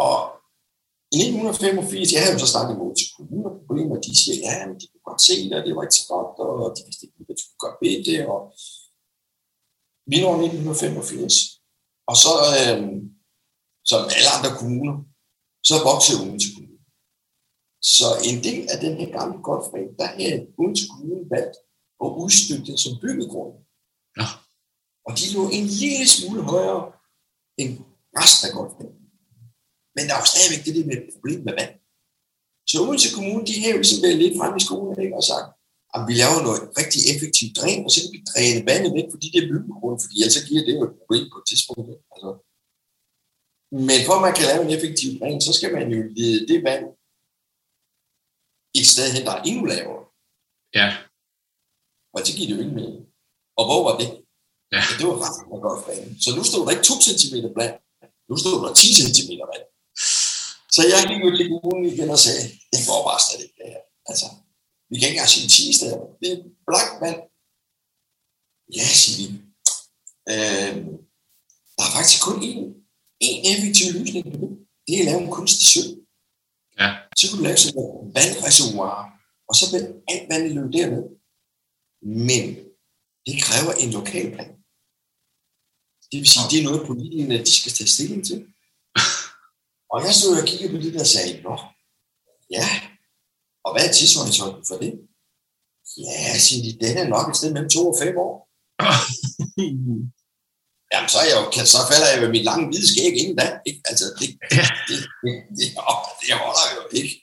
i 1.15 1.17
1985, 1.17 2.13
jeg 2.13 2.22
havde 2.22 2.36
jo 2.36 2.41
så 2.43 2.50
snakket 2.54 2.74
imod 2.76 2.93
til 2.96 3.08
kommunerproblemer, 3.15 3.98
de 4.08 4.13
siger, 4.22 4.38
ja, 4.46 4.54
men 4.67 4.76
de 4.80 4.88
kunne 4.88 5.08
godt 5.10 5.22
se 5.28 5.36
det, 5.50 5.56
og 5.60 5.63
det 5.65 5.76
var 5.76 5.84
ikke 5.86 6.00
så 6.02 6.08
godt, 6.13 6.32
og 6.43 6.76
de 6.76 6.82
vidste 6.88 7.04
ikke, 7.06 7.17
hvad 7.17 7.36
de 7.36 7.41
skulle 7.43 7.62
gøre 7.63 7.78
ved 7.84 7.96
det, 8.10 8.20
og 8.34 8.39
vi 10.12 10.17
når 10.22 10.34
1985, 10.34 11.36
og 12.10 12.15
så, 12.24 12.34
øh, 12.60 12.82
som 13.89 14.02
alle 14.15 14.30
andre 14.36 14.52
kommuner, 14.60 14.96
så 15.70 15.76
voksede 15.89 16.20
Odense 16.24 16.50
Kommune. 16.54 16.80
Så 17.96 18.08
en 18.30 18.38
del 18.48 18.63
af 18.74 18.78
den 18.86 18.93
her 19.00 19.10
gamle 19.17 19.38
golfbane, 19.48 19.91
der 20.00 20.08
havde 20.20 20.41
Odense 20.60 20.86
Kommune 20.91 21.24
valgt 21.36 21.56
at 22.04 22.10
udstykke 22.22 22.65
det 22.70 22.80
som 22.84 22.93
byggegrund. 23.04 23.54
Ja. 24.20 24.28
Og 25.08 25.12
de 25.17 25.26
lå 25.36 25.43
en 25.58 25.65
lille 25.82 26.08
smule 26.15 26.41
højere 26.54 26.84
end 27.62 27.72
resten 28.20 28.43
af 28.48 28.54
golfbanen. 28.58 29.07
Men 29.98 30.04
der 30.10 30.16
var 30.20 30.28
stadigvæk 30.34 30.62
det 30.66 30.74
der 30.78 30.86
med 30.90 30.98
et 31.00 31.10
problem 31.14 31.40
med 31.48 31.54
vand. 31.60 31.74
Så 32.70 32.76
Odense 32.84 33.10
Kommune, 33.16 33.44
de 33.50 33.56
har 33.62 33.70
jo 33.74 33.80
ligesom 33.84 34.02
været 34.06 34.22
lidt 34.24 34.36
frem 34.40 34.54
i 34.60 34.64
skolen 34.68 34.96
ikke? 35.06 35.18
og 35.20 35.26
sagt, 35.32 35.48
at 35.96 36.02
vi 36.08 36.14
laver 36.22 36.40
noget 36.48 36.62
rigtig 36.80 37.02
effektivt 37.14 37.54
dræn, 37.60 37.82
og 37.86 37.92
så 37.94 38.00
kan 38.02 38.14
vi 38.16 38.22
dræne 38.32 38.60
vandet 38.70 38.92
væk 38.98 39.08
for 39.12 39.20
de 39.24 39.34
der 39.36 39.44
byggegrunde, 39.52 40.00
fordi 40.04 40.16
ellers 40.22 40.48
giver 40.50 40.64
det 40.68 40.74
jo 40.78 40.84
et 40.90 40.96
problem 41.00 41.24
på 41.32 41.38
et 41.42 41.46
tidspunkt. 41.50 41.88
ikke? 41.94 42.06
Altså. 42.14 42.32
Men 43.88 44.00
for 44.08 44.14
at 44.18 44.26
man 44.28 44.36
kan 44.38 44.46
lave 44.52 44.64
en 44.66 44.74
effektiv 44.78 45.10
dræn, 45.20 45.40
så 45.48 45.52
skal 45.58 45.72
man 45.78 45.86
jo 45.94 46.00
lede 46.20 46.42
det 46.50 46.60
vand 46.68 46.84
et 48.80 48.88
sted 48.94 49.08
hen, 49.16 49.24
der 49.28 49.34
er 49.36 49.44
endnu 49.50 49.64
lavere. 49.74 50.04
Ja. 50.80 50.88
Og 52.16 52.20
det 52.26 52.32
giver 52.36 52.48
det 52.50 52.56
jo 52.58 52.64
ikke 52.64 52.78
mening. 52.80 53.02
Og 53.60 53.64
hvor 53.68 53.82
var 53.88 53.96
det? 54.02 54.10
Ja. 54.76 54.82
Det 55.00 55.06
var 55.10 55.18
ret 55.26 55.38
af 55.54 55.60
golfbanen. 55.66 56.12
Så 56.24 56.30
nu 56.38 56.42
stod 56.50 56.62
der 56.66 56.72
ikke 56.76 56.88
2 56.92 56.94
cm 57.08 57.36
bland, 57.56 57.74
nu 58.30 58.36
stod 58.42 58.56
der 58.64 58.72
10 58.74 58.88
cm 59.00 59.32
vand. 59.52 59.66
Så 60.78 60.84
jeg 60.94 61.02
gik 61.10 61.22
ud 61.28 61.34
til 61.38 61.48
kommunen 61.54 61.86
igen 61.94 62.10
og 62.16 62.22
sagde, 62.26 62.44
det 62.74 62.82
går 62.88 63.00
bare 63.08 63.22
slet 63.26 63.42
ikke 63.44 63.58
det 63.62 63.70
her. 63.74 63.84
Altså, 64.12 64.28
vi 64.90 64.96
kan 64.96 65.08
ikke 65.08 65.18
engang 65.18 65.34
sige 65.34 65.48
10 65.48 65.78
steder. 65.78 66.00
Det 66.20 66.28
er 66.34 66.40
blank 66.68 66.92
vand. 67.04 67.20
Ja, 68.78 68.86
siger 69.02 69.16
de. 69.20 69.26
Øh, 70.32 70.74
der 71.78 71.84
er 71.88 71.94
faktisk 71.98 72.20
kun 72.28 72.38
én, 72.50 72.60
én 73.28 73.40
effektiv 73.52 73.88
løsning 73.98 74.24
på 74.34 74.38
det. 74.42 74.52
Det 74.86 74.94
er 74.94 75.02
at 75.02 75.10
lave 75.10 75.22
en 75.24 75.36
kunstig 75.38 75.68
sø. 75.74 75.84
Ja. 76.80 76.90
Så 77.20 77.24
kunne 77.26 77.40
du 77.40 77.48
lave 77.48 77.60
sådan 77.62 77.80
et 77.84 77.90
vandreservoir, 78.18 78.96
og 79.50 79.54
så 79.60 79.66
vil 79.72 79.84
alt 80.12 80.26
vandet 80.32 80.52
løbe 80.56 80.72
derned. 80.78 81.04
Men 82.26 82.44
det 83.26 83.36
kræver 83.46 83.74
en 83.84 83.92
lokalplan. 84.00 84.52
Det 86.10 86.18
vil 86.22 86.32
sige, 86.34 86.50
det 86.52 86.58
er 86.60 86.68
noget, 86.70 86.88
politikerne 86.90 87.38
de 87.48 87.54
skal 87.60 87.72
tage 87.78 87.94
stilling 87.96 88.22
til. 88.30 88.40
Og 89.91 89.97
jeg 90.06 90.13
stod 90.19 90.34
og 90.41 90.47
kiggede 90.47 90.71
på 90.73 90.78
det 90.84 90.93
der 90.93 91.00
og 91.08 91.12
sagde, 91.15 91.32
Nå, 91.47 91.56
ja, 92.58 92.67
og 93.65 93.69
hvad 93.73 93.84
er 93.88 93.93
tidshorisonten 93.93 94.63
for 94.69 94.78
det? 94.84 94.91
Ja, 96.08 96.21
de, 96.47 96.69
den 96.84 96.93
er 97.02 97.08
nok 97.15 97.26
et 97.30 97.38
sted 97.39 97.50
mellem 97.54 97.69
to 97.76 97.82
og 97.91 97.97
fem 98.04 98.15
år. 98.28 98.34
Jamen, 100.91 101.10
så, 101.13 101.17
er 101.21 101.28
jeg 101.32 101.38
jo, 101.39 101.45
så 101.76 101.80
falder 101.91 102.10
jeg 102.12 102.19
med 102.23 102.32
mit 102.36 102.47
lange 102.50 102.65
hvide 102.67 102.88
skæg 102.91 103.13
inden 103.21 103.38
da. 103.41 103.47
Ikke? 103.69 103.82
Altså, 103.91 104.06
det, 104.19 104.30
det, 104.52 104.63
det, 104.89 105.00
det, 105.23 105.34
det, 105.58 105.67
det 106.21 106.34
holder 106.43 106.65
jo 106.78 106.82
ikke. 107.00 107.15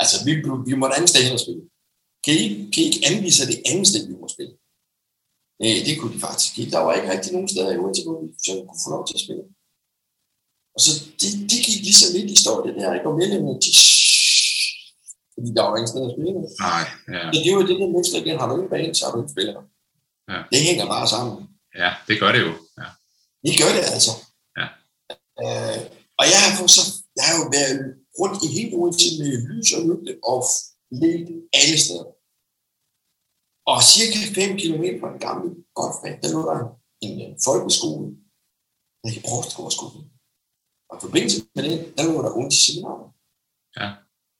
Altså, 0.00 0.16
vi, 0.26 0.32
vi 0.68 0.74
må 0.76 0.84
et 0.86 0.96
andet 0.96 1.10
sted 1.10 1.22
hen 1.26 1.38
og 1.38 1.44
spille. 1.44 1.64
Kan 2.24 2.34
I, 2.42 2.46
kan 2.72 2.80
I 2.82 2.86
ikke 2.88 3.04
anvise 3.10 3.50
det 3.52 3.58
andet 3.70 3.86
sted, 3.90 4.02
vi 4.10 4.16
må 4.22 4.26
spille? 4.34 4.54
Nej, 5.60 5.74
det 5.86 5.94
kunne 5.98 6.14
de 6.14 6.20
faktisk 6.28 6.52
ikke. 6.58 6.72
Der 6.74 6.82
var 6.86 6.92
ikke 6.94 7.10
rigtig 7.12 7.32
nogen 7.32 7.48
steder 7.52 7.70
i 7.72 7.80
Odense, 7.82 8.02
hvor 8.04 8.16
vi 8.22 8.26
kunne 8.68 8.84
få 8.84 8.90
lov 8.94 9.02
til 9.06 9.16
at 9.18 9.24
spille. 9.24 9.44
Og 10.74 10.80
så 10.84 10.90
de, 11.20 11.26
de 11.50 11.56
gik 11.66 11.80
ligesom 11.88 12.08
lidt 12.16 12.30
i 12.34 12.36
stå, 12.42 12.52
det 12.66 12.74
der, 12.78 12.94
ikke? 12.94 13.08
Og 13.08 13.14
medlemmerne, 13.20 13.60
de 13.64 13.70
fordi 15.34 15.48
der 15.56 15.62
var 15.62 15.76
ingen 15.76 15.92
sted 15.92 16.02
at 16.08 16.14
spille. 16.14 16.32
Nej, 16.68 16.84
ja. 17.14 17.22
Så 17.34 17.38
det 17.44 17.50
var 17.56 17.64
det 17.68 17.76
der 17.80 17.92
mennesker 17.94 18.18
igen, 18.22 18.38
har 18.40 18.46
du 18.48 18.54
ikke 18.58 18.72
bane, 18.74 18.94
så 18.94 19.02
har 19.04 19.12
du 19.14 19.18
ikke 19.22 19.34
spillere. 19.36 19.62
Ja. 20.30 20.38
Det 20.52 20.60
hænger 20.68 20.84
bare 20.94 21.06
sammen. 21.14 21.34
Ja, 21.82 21.90
det 22.08 22.16
gør 22.22 22.30
det 22.34 22.40
jo. 22.46 22.52
Ja. 22.80 22.88
Det 23.46 23.54
gør 23.60 23.70
det 23.76 23.84
altså. 23.94 24.12
Ja. 24.58 24.66
Øh, 25.42 25.78
og 26.20 26.24
jeg 26.32 26.38
har, 26.44 26.50
så, 26.76 26.82
jeg 27.18 27.24
har 27.28 27.34
jo 27.40 27.46
været 27.58 27.78
rundt 28.20 28.38
i 28.46 28.48
hele 28.56 28.72
Odense 28.78 29.08
med 29.18 29.30
lys 29.48 29.68
og 29.76 29.82
lygte 29.88 30.12
og 30.30 30.38
let 31.02 31.26
alle 31.60 31.76
steder. 31.84 32.08
Og 33.70 33.78
cirka 33.92 34.18
5 34.34 34.58
km 34.62 34.84
fra 35.00 35.10
den 35.12 35.20
gamle 35.26 35.48
golfbane, 35.78 36.18
der 36.22 36.28
lå 36.34 36.40
der 36.50 36.58
en, 37.04 37.14
en 37.24 37.34
folkeskole, 37.48 38.06
der 39.02 39.08
hed 39.12 39.22
Brostgårdsskolen. 39.28 40.04
Og 40.92 40.98
i 40.98 41.04
forbindelse 41.06 41.38
med 41.54 41.62
det, 41.64 41.76
der 41.96 42.02
lå 42.08 42.22
der 42.24 42.36
Odense 42.38 42.60
Seminar. 42.64 42.98
Ja. 43.78 43.88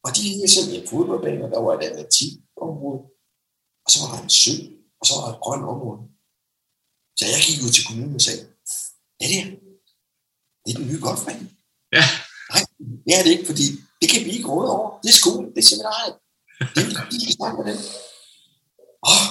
Og 0.05 0.11
de 0.17 0.23
havde 0.35 0.55
sådan 0.55 0.75
en 0.75 0.89
fodboldbane, 0.91 1.51
der 1.55 1.61
var 1.67 1.73
et 1.75 1.85
atletikområde, 1.89 3.01
og 3.85 3.89
så 3.93 3.97
var 4.03 4.09
der 4.13 4.21
en 4.23 4.35
sø, 4.43 4.55
og 4.99 5.05
så 5.07 5.13
var 5.15 5.23
der 5.25 5.33
et 5.35 5.43
grønt 5.45 5.65
område. 5.73 6.01
Så 7.19 7.23
jeg 7.33 7.41
gik 7.47 7.59
ud 7.65 7.73
til 7.75 7.87
kommunen 7.89 8.19
og 8.19 8.25
sagde, 8.27 8.43
ja 9.21 9.25
det 9.31 9.39
er, 9.43 9.47
det 10.63 10.71
er 10.71 10.79
den 10.79 10.89
nye 10.91 11.03
golfbane. 11.07 11.45
Ja. 11.99 12.05
Nej, 12.53 12.63
det 13.05 13.13
er 13.17 13.23
det 13.25 13.33
ikke, 13.35 13.49
fordi 13.51 13.67
det 14.01 14.09
kan 14.13 14.23
vi 14.27 14.31
ikke 14.37 14.51
råde 14.53 14.71
over. 14.77 14.89
Det 15.03 15.09
er 15.13 15.19
skolen, 15.23 15.49
det 15.55 15.61
er 15.63 15.69
seminaret. 15.71 16.15
Det 16.75 16.81
er 16.83 17.07
vi 17.13 17.19
skal 17.23 17.39
snakke 17.39 17.57
med 17.59 17.67
dem. 17.71 17.79
Åh, 19.11 19.27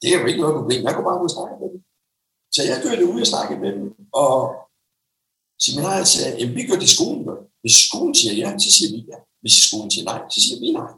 det 0.00 0.06
er 0.08 0.16
jo 0.20 0.26
ikke 0.30 0.42
noget 0.42 0.58
problem. 0.58 0.80
Jeg 0.86 0.92
kunne 0.94 1.08
bare 1.10 1.20
ud 1.22 1.30
og 1.30 1.36
snakke 1.36 1.54
med 1.62 1.68
dem. 1.72 1.80
Så 2.54 2.60
jeg 2.68 2.76
kørte 2.84 3.04
ud 3.12 3.20
og 3.24 3.30
snakke 3.32 3.54
med 3.62 3.70
dem, 3.76 3.86
og 4.22 4.34
seminaret 5.64 6.06
sagde, 6.08 6.30
at 6.42 6.54
vi 6.56 6.62
gør 6.68 6.78
det 6.82 6.90
skolen. 6.96 7.22
Gør. 7.28 7.38
Hvis 7.62 7.76
skolen 7.86 8.14
siger 8.14 8.34
ja, 8.42 8.48
så 8.64 8.70
siger 8.76 8.90
vi 8.94 9.00
ja. 9.12 9.18
Hvis 9.42 9.56
skolen 9.66 9.90
siger 9.90 10.04
nej, 10.10 10.20
så 10.34 10.38
siger 10.44 10.58
vi 10.62 10.68
nej. 10.80 10.92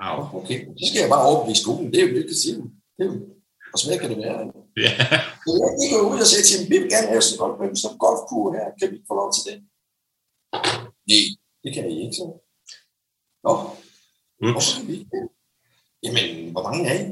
Wow. 0.00 0.18
Okay, 0.40 0.58
så 0.78 0.84
skal 0.88 1.00
jeg 1.04 1.10
bare 1.14 1.26
overbevise 1.28 1.62
skolen. 1.64 1.86
Det 1.92 1.98
er 2.00 2.06
jo 2.08 2.14
det, 2.16 2.24
det 2.30 2.36
siger. 2.42 2.56
Det 2.96 3.02
er 3.04 3.08
jo, 3.10 3.76
svært 3.82 4.00
kan 4.00 4.10
det 4.12 4.18
være. 4.24 4.38
Ja. 4.84 4.92
Så 5.44 5.50
jeg 5.62 5.70
gik 5.80 5.92
ud 6.12 6.20
og 6.24 6.28
sagde 6.32 6.46
til 6.46 6.56
dem, 6.58 6.66
vi 6.72 6.76
vil 6.80 6.90
gerne 6.94 7.08
have 7.12 7.22
sådan 7.22 7.34
en 7.34 7.40
golf, 7.42 7.56
sådan 7.82 7.94
en 7.94 7.98
golfkur 8.04 8.46
her. 8.56 8.66
Kan 8.78 8.86
vi 8.90 8.94
ikke 8.96 9.10
få 9.10 9.16
lov 9.22 9.30
til 9.34 9.42
det? 9.48 9.56
Nej, 11.10 11.22
det 11.62 11.70
kan 11.74 11.84
I 11.92 11.94
ikke 12.04 12.16
så. 12.20 12.26
Nå, 13.46 13.52
Ups. 14.44 14.52
hvorfor 14.54 14.72
kan 14.76 14.86
vi 14.88 14.94
ikke 14.98 15.12
det? 15.16 15.24
Jamen, 16.04 16.28
hvor 16.52 16.62
mange 16.66 16.80
er 16.90 16.96
I? 17.02 17.04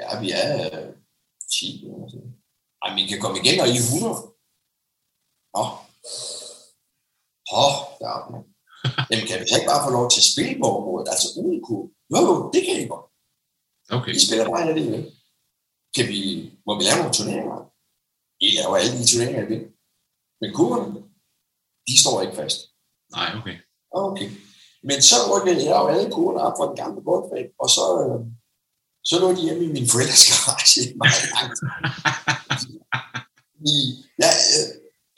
Ja, 0.00 0.08
vi 0.22 0.28
er 0.42 0.48
øh, 0.66 0.94
10 1.52 1.86
eller 1.86 2.08
sådan. 2.12 2.32
Ej, 2.82 2.88
vi 2.96 3.02
kan 3.10 3.20
komme 3.22 3.36
igen, 3.42 3.56
og 3.62 3.68
I 3.72 3.76
er 3.80 3.84
100. 3.84 4.14
Nå. 5.54 5.62
Åh, 7.52 7.76
der 8.00 8.30
man. 8.32 8.42
Jamen, 9.10 9.26
kan 9.28 9.36
vi 9.40 9.44
ikke 9.56 9.70
bare 9.72 9.84
få 9.86 9.90
lov 9.98 10.06
til 10.10 10.20
at 10.22 10.28
spille 10.32 10.54
på 10.62 10.66
området? 10.78 11.08
Altså 11.12 11.28
uden 11.40 11.60
kur? 11.66 11.82
Jo, 12.12 12.18
jo, 12.28 12.34
det 12.54 12.60
kan 12.66 12.74
I 12.82 12.86
godt. 12.92 13.06
Okay. 13.96 14.12
I 14.16 14.20
spiller 14.26 14.44
bare 14.50 14.68
alligevel. 14.68 15.04
kan 15.96 16.06
vi, 16.12 16.20
må 16.66 16.72
vi 16.78 16.82
lave 16.84 16.98
nogle 16.98 17.14
turneringer? 17.18 17.58
I 18.46 18.48
laver 18.58 18.76
alle 18.80 18.92
de 18.98 19.06
turneringer, 19.10 19.42
I 19.44 19.48
vil. 19.52 19.62
Men 20.40 20.48
kurverne, 20.56 20.88
de 21.88 21.94
står 22.02 22.22
ikke 22.22 22.36
fast. 22.42 22.58
Nej, 23.16 23.28
okay. 23.38 23.56
Okay. 23.90 24.30
Men 24.88 24.98
så 25.02 25.16
rykkede 25.30 25.64
jeg 25.64 25.76
jo 25.82 25.86
alle 25.88 26.10
kurverne 26.14 26.40
op 26.46 26.56
fra 26.58 26.68
den 26.68 26.76
gamle 26.82 27.00
golfbag, 27.08 27.44
og 27.62 27.68
så, 27.76 27.84
øh, 28.04 28.20
så 29.08 29.14
lå 29.20 29.28
de 29.36 29.42
hjemme 29.46 29.64
i 29.64 29.72
min 29.76 29.88
forældres 29.92 30.24
garage 30.30 30.82
meget 31.02 31.24
langt. 31.34 31.58
I, 33.72 33.76
ja, 34.22 34.30
øh, 34.56 34.68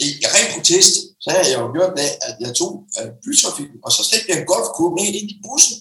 i 0.04 0.08
ren 0.34 0.48
protest, 0.54 0.94
så 1.22 1.28
havde 1.32 1.48
jeg 1.50 1.58
jo 1.62 1.68
gjort 1.76 1.92
det, 2.00 2.10
at 2.26 2.34
jeg 2.44 2.52
tog 2.60 2.72
øh, 2.98 3.08
bytrafikken, 3.24 3.78
og 3.84 3.90
så 3.94 4.00
slæbte 4.08 4.28
jeg 4.30 4.38
en 4.40 4.50
golfkurve 4.52 4.92
med 4.96 5.06
ind 5.18 5.28
i 5.34 5.36
bussen. 5.46 5.76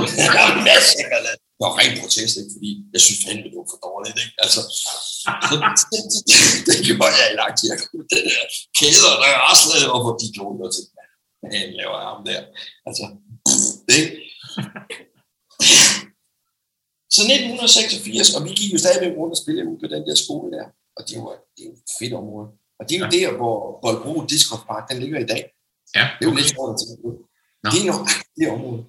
Det 0.00 0.08
kan 0.14 0.40
jeg 0.40 0.50
masser 0.70 1.04
af 1.16 1.20
Det 1.56 1.62
var 1.64 1.72
ren 1.80 1.92
protest, 2.00 2.34
ikke? 2.40 2.52
fordi 2.56 2.70
jeg 2.94 3.00
synes 3.04 3.20
fandme, 3.24 3.46
det 3.50 3.58
var 3.60 3.68
for 3.72 3.80
dårligt. 3.88 4.16
Ikke? 4.24 4.34
Altså, 4.44 4.60
det, 5.48 5.58
det, 5.92 6.00
det, 6.28 6.38
det 6.68 6.76
gjorde 6.86 7.16
jeg 7.20 7.28
i 7.34 7.36
lang 7.42 7.52
tid. 7.56 7.66
Jeg 7.72 7.78
kunne 7.82 8.06
den 8.14 8.24
der 8.30 8.44
kæder, 8.78 9.12
der 9.22 9.30
raslede 9.46 9.86
over 9.96 10.10
de 10.20 10.26
kloner 10.36 10.68
til. 10.74 10.84
Hvad 11.40 11.58
han 11.62 11.70
laver 11.80 11.98
ham 12.08 12.20
der? 12.28 12.40
Altså, 12.88 13.04
det 13.88 14.00
Så 17.14 17.20
1986, 17.22 18.34
og 18.36 18.40
vi 18.46 18.50
gik 18.58 18.70
jo 18.74 18.78
stadigvæk 18.84 19.12
rundt 19.18 19.34
og 19.34 19.40
spillede 19.42 19.68
ud 19.70 19.78
på 19.82 19.86
den 19.94 20.02
der 20.08 20.16
skole 20.24 20.48
der. 20.56 20.66
Og 20.96 21.02
det 21.08 21.16
var, 21.24 21.34
det 21.56 21.62
var 21.68 21.76
et 21.84 21.92
fedt 22.00 22.14
område. 22.22 22.48
Og 22.84 22.88
det 22.90 22.96
er 22.96 23.00
jo 23.04 23.10
ja. 23.12 23.16
der, 23.18 23.36
hvor 23.36 23.54
Boldbro 23.82 24.14
Disc 24.26 24.48
Park, 24.68 24.84
den 24.90 24.98
ligger 25.02 25.18
i 25.26 25.28
dag. 25.32 25.42
Ja, 25.98 26.04
Det 26.18 26.24
er 26.24 26.30
jo 26.30 26.36
lidt 26.40 26.50
sjovt 26.54 26.70
at 26.72 26.78
tænke 26.82 26.98
på. 27.04 27.10
Nå. 27.62 27.68
Det 27.72 27.80
er 27.82 27.86
nok 27.92 28.06
det 28.38 28.46
område. 28.54 28.82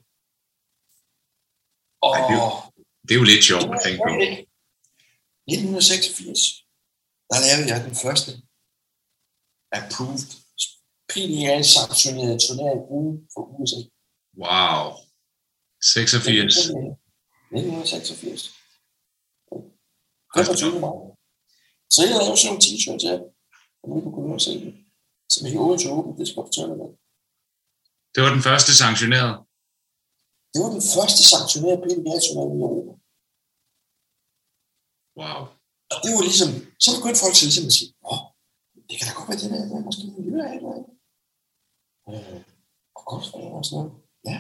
Og 2.06 2.12
Ej, 2.16 2.20
det 2.30 2.36
er 2.44 2.50
Det 3.06 3.12
er 3.16 3.20
jo 3.22 3.28
lidt 3.34 3.44
sjovt 3.50 3.70
at 3.76 3.82
tænke 3.86 4.00
på. 4.08 4.12
1986, 5.48 6.40
der 7.30 7.38
lavede 7.46 7.68
jeg 7.72 7.80
den 7.88 7.96
første 8.04 8.30
approved 9.78 10.28
PDA 11.10 11.56
sanktionerede 11.76 12.40
turnering 12.46 12.82
ude 12.98 13.14
for 13.34 13.42
USA. 13.58 13.82
Wow. 14.44 14.84
86. 15.82 16.58
1986. 16.58 18.42
25. 20.36 20.80
maj. 20.86 20.96
Så 21.94 22.00
jeg 22.02 22.10
lavede 22.10 22.38
sådan 22.38 22.48
nogle 22.52 22.64
t-shirts 22.66 23.04
her, 23.10 23.18
og 24.38 24.42
se 24.48 24.54
dem. 24.64 24.74
Som 25.34 25.48
i 25.48 25.58
Odense 25.64 25.88
Open, 25.96 26.14
det 26.20 26.26
skal 26.28 26.44
fortælle. 26.48 26.74
Det 28.14 28.20
var 28.24 28.32
den 28.36 28.44
første 28.48 28.72
sanktionerede. 28.82 29.36
Det 30.52 30.60
var 30.64 30.72
den 30.78 30.86
første 30.96 31.22
sanktionerede 31.32 31.82
PDA-turnering 31.84 32.54
i 32.60 32.64
Europa. 32.68 32.94
Wow. 35.20 35.40
Og 35.94 35.98
det 36.04 36.10
var 36.16 36.24
ligesom, 36.30 36.50
så 36.84 36.90
begyndte 36.98 37.22
folk 37.24 37.36
til 37.36 37.46
ligesom 37.48 37.68
at 37.70 37.76
sige, 37.78 37.90
åh, 38.12 38.22
det 38.88 38.96
kan 38.98 39.08
da 39.08 39.14
godt 39.18 39.30
være 39.30 39.42
det 39.42 39.50
der, 39.54 39.62
der 39.70 39.78
er 39.80 39.88
måske 39.88 40.04
en 40.08 40.16
miljø 40.18 40.36
af 40.48 40.52
eller. 40.58 40.74
Øh, 42.10 42.40
og 42.98 43.02
golfbaner 43.10 43.58
og 43.60 43.66
sådan 43.66 43.78
noget. 43.80 43.92
Ja. 44.30 44.38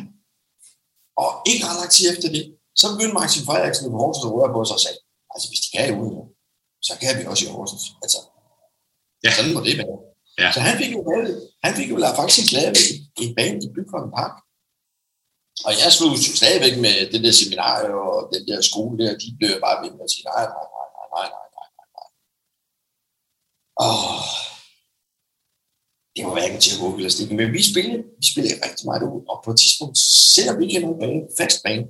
Og 1.24 1.30
ikke 1.50 1.66
ret 1.68 1.80
lang 1.82 1.92
tid 1.96 2.06
efter 2.14 2.30
det, 2.36 2.44
så 2.80 2.86
begyndte 2.92 3.18
Martin 3.20 3.46
Frederiksen 3.48 3.86
i 3.88 3.96
Horsens 4.00 4.28
at 4.28 4.34
røre 4.36 4.54
på 4.56 4.60
sig 4.68 4.78
og 4.78 4.84
sagde, 4.86 5.00
altså 5.34 5.46
hvis 5.50 5.64
de 5.64 5.70
kan 5.74 5.86
i 5.90 5.94
ude, 6.02 6.22
så 6.88 6.94
kan 7.02 7.14
vi 7.18 7.24
også 7.32 7.44
i 7.46 7.54
Horsens. 7.56 7.86
Altså, 8.04 8.20
Ja. 9.26 9.32
sådan 9.38 9.54
må 9.56 9.62
det 9.68 9.76
være. 9.82 9.98
Ja. 10.42 10.50
Så 10.56 10.60
han 10.68 10.76
fik 10.82 10.92
jo 10.98 11.02
lavet, 11.12 11.34
han 11.66 11.74
fik 11.78 11.90
jo 11.94 11.98
lavet 12.04 12.18
faktisk 12.22 12.48
lavet 12.58 12.78
en, 13.22 13.36
bane 13.38 13.60
i 13.66 13.70
Bygholm 13.76 14.10
Park. 14.20 14.36
Og 15.68 15.72
jeg 15.82 15.90
slog 15.96 16.10
jo 16.14 16.20
stadigvæk 16.42 16.76
med 16.86 16.96
det 17.12 17.20
der 17.26 17.34
seminarie 17.42 17.92
og 18.06 18.16
den 18.34 18.44
der 18.50 18.60
skole 18.70 18.94
der, 19.02 19.12
de 19.24 19.28
blev 19.40 19.52
bare 19.66 19.78
ved 19.84 19.92
med 19.96 20.04
at 20.08 20.12
sige, 20.14 20.26
nej, 20.32 20.46
nej, 20.56 20.68
nej, 20.76 20.88
nej, 20.96 21.08
nej, 21.16 21.28
nej, 21.36 21.48
nej, 21.58 21.68
nej, 21.78 21.88
nej. 22.00 22.08
Det 26.16 26.22
var 26.26 26.34
hverken 26.38 26.60
til 26.62 26.74
at 26.76 26.82
gå 26.82 26.88
eller 26.98 27.12
stikke. 27.16 27.36
Men 27.40 27.54
vi 27.58 27.62
spillede, 27.72 28.00
vi 28.22 28.26
spillede 28.32 28.56
rigtig 28.66 28.86
meget 28.90 29.04
ud, 29.14 29.22
og 29.32 29.38
på 29.46 29.50
et 29.54 29.60
tidspunkt, 29.64 29.96
selvom 30.36 30.54
vi 30.58 30.64
ikke 30.64 30.76
havde 30.76 30.88
nogen 30.88 31.02
bane, 31.04 31.22
fast 31.40 31.58
bane, 31.66 31.86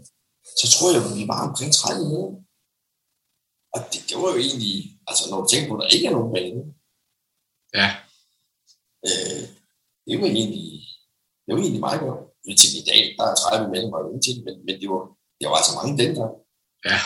så 0.60 0.66
tror 0.74 0.88
jeg, 0.94 1.02
vi 1.20 1.24
var 1.32 1.40
omkring 1.50 1.72
30 1.74 2.04
minutter. 2.10 2.36
Og 3.76 3.80
det, 3.92 4.00
det 4.10 4.16
var 4.22 4.30
jo 4.34 4.38
egentlig, 4.48 4.76
altså 5.10 5.24
når 5.30 5.38
du 5.42 5.48
tænker 5.50 5.68
på, 5.70 5.76
at 5.76 5.82
der 5.82 5.96
ikke 5.96 6.08
er 6.10 6.16
nogen 6.18 6.34
bane, 6.36 6.62
Ja. 7.80 7.88
øh, 9.08 9.44
det 10.08 10.16
var 10.22 10.28
egentlig, 10.28 10.68
det 11.44 11.52
var 11.54 11.62
egentlig 11.62 11.86
meget 11.88 12.02
godt. 12.06 12.22
Til 12.62 12.72
i 12.82 12.84
dag, 12.92 13.02
der 13.18 13.26
er 13.32 13.36
30 13.36 13.72
mellem 13.74 13.94
og 13.98 14.02
ingenting, 14.08 14.38
men, 14.46 14.56
men 14.66 14.76
det, 14.82 14.88
var, 14.94 15.04
det 15.40 15.46
var 15.50 15.58
altså 15.60 15.74
mange 15.80 15.94
dengang. 16.02 16.34
Ja. 16.90 17.00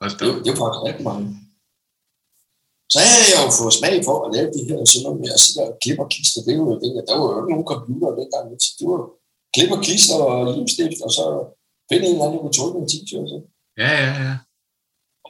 Hold 0.00 0.12
da 0.18 0.22
Det, 0.24 0.32
det 0.44 0.50
var 0.52 0.58
faktisk 0.62 0.84
rigtig 0.88 1.06
mange. 1.10 1.24
Så 2.92 2.98
havde 3.10 3.28
jeg 3.32 3.40
jo 3.44 3.50
fået 3.60 3.78
smag 3.78 3.94
for 4.08 4.16
at 4.24 4.32
lave 4.36 4.48
de 4.56 4.62
her 4.68 4.78
sådan 4.90 5.02
noget 5.04 5.18
med 5.22 5.30
at 5.36 5.40
sidde 5.44 5.62
og 5.68 5.76
klippe 5.82 6.02
og 6.04 6.10
klister. 6.14 6.40
Det 6.46 6.54
var 6.58 6.66
jo 6.72 6.76
det, 6.82 6.90
der 7.08 7.14
var 7.18 7.26
jo 7.30 7.38
ikke 7.40 7.52
nogen 7.54 7.70
computer 7.72 8.08
dengang. 8.20 8.44
Det 8.78 8.86
var 8.92 9.00
klippe 9.54 9.74
og 9.76 9.82
klister 9.86 10.16
og 10.28 10.38
limstift, 10.54 11.00
og 11.06 11.10
så 11.18 11.24
finde 11.90 12.04
en 12.06 12.14
eller 12.14 12.24
anden, 12.24 12.36
der 12.36 12.42
kunne 12.42 12.58
trykke 12.58 12.78
en 12.80 12.90
t-shirt. 12.92 13.26
så. 13.32 13.38
Ja, 13.82 13.90
ja, 14.04 14.12
ja. 14.26 14.34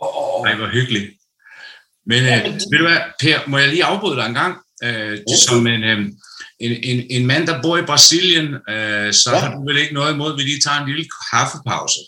Og, 0.03 0.11
og, 0.21 0.41
Ej, 0.47 0.55
hvor 0.61 0.71
hyggeligt. 0.77 1.09
Men 2.07 2.23
øh, 2.23 2.45
ved 2.71 2.79
du 2.79 2.87
hvad, 2.89 2.99
Per, 3.21 3.39
må 3.47 3.59
jeg 3.59 3.69
lige 3.69 3.85
afbryde 3.85 4.17
dig 4.17 4.27
en 4.27 4.35
gang? 4.35 4.55
Øh, 4.85 5.19
som 5.47 5.67
en, 5.67 5.85
øh, 5.85 5.99
en, 6.61 6.73
en, 6.83 7.07
en 7.11 7.27
mand, 7.27 7.47
der 7.47 7.63
bor 7.63 7.77
i 7.79 7.83
Brasilien, 7.83 8.47
øh, 8.55 9.13
så 9.13 9.31
Ja. 9.33 9.39
har 9.39 9.55
du 9.55 9.65
vel 9.69 9.77
ikke 9.77 9.95
noget 9.95 10.15
imod, 10.15 10.33
at 10.33 10.39
vi 10.39 10.43
lige 10.43 10.61
tager 10.61 10.79
en 10.81 10.89
lille 10.89 11.07
kaffepause? 11.31 12.01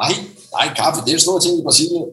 nej, 0.00 0.12
nej, 0.56 0.74
kaffe, 0.74 1.00
det 1.04 1.08
er 1.08 1.14
en 1.14 1.20
stor 1.20 1.38
ting 1.40 1.54
i 1.60 1.62
Brasilien. 1.62 2.04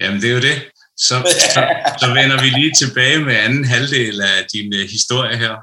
Jamen, 0.00 0.20
det 0.22 0.28
er 0.30 0.34
jo 0.34 0.40
det. 0.40 0.56
Så, 0.96 1.14
så, 1.54 1.60
så 2.00 2.06
vender 2.18 2.42
vi 2.42 2.48
lige 2.48 2.72
tilbage 2.82 3.18
med 3.18 3.36
anden 3.36 3.64
halvdel 3.64 4.20
af 4.20 4.46
din 4.52 4.74
øh, 4.74 4.88
historie 4.88 5.36
her. 5.36 5.54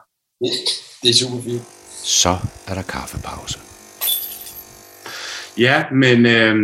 Det, 0.41 0.51
det 1.03 1.09
er 1.09 1.13
super 1.13 1.43
fint. 1.43 1.61
Så 2.03 2.37
er 2.67 2.73
der 2.73 2.81
kaffepause. 2.81 3.59
Ja, 5.57 5.83
men 6.01 6.25
øh, 6.25 6.55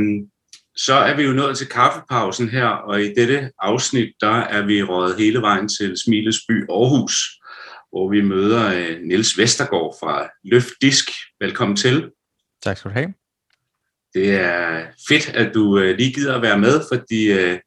så 0.77 0.93
er 0.93 1.15
vi 1.15 1.23
jo 1.23 1.33
nået 1.33 1.57
til 1.57 1.67
kaffepausen 1.67 2.49
her, 2.49 2.65
og 2.65 3.01
i 3.01 3.13
dette 3.13 3.51
afsnit, 3.59 4.13
der 4.21 4.35
er 4.35 4.65
vi 4.65 4.83
røget 4.83 5.17
hele 5.17 5.41
vejen 5.41 5.69
til 5.69 5.97
Smilesby 6.05 6.69
Aarhus, 6.69 7.13
hvor 7.91 8.09
vi 8.09 8.21
møder 8.21 8.73
øh, 8.73 9.01
Niels 9.01 9.37
Vestergaard 9.37 9.95
fra 9.99 10.29
Løft 10.43 10.73
Disk. 10.81 11.09
Velkommen 11.39 11.77
til. 11.77 12.11
Tak 12.63 12.77
skal 12.77 12.91
du 12.91 12.93
have. 12.93 13.13
Det 14.13 14.35
er 14.35 14.85
fedt, 15.09 15.29
at 15.29 15.53
du 15.53 15.79
øh, 15.79 15.97
lige 15.97 16.13
gider 16.13 16.35
at 16.35 16.41
være 16.41 16.59
med, 16.59 16.81
fordi 16.91 17.31
øh, 17.31 17.59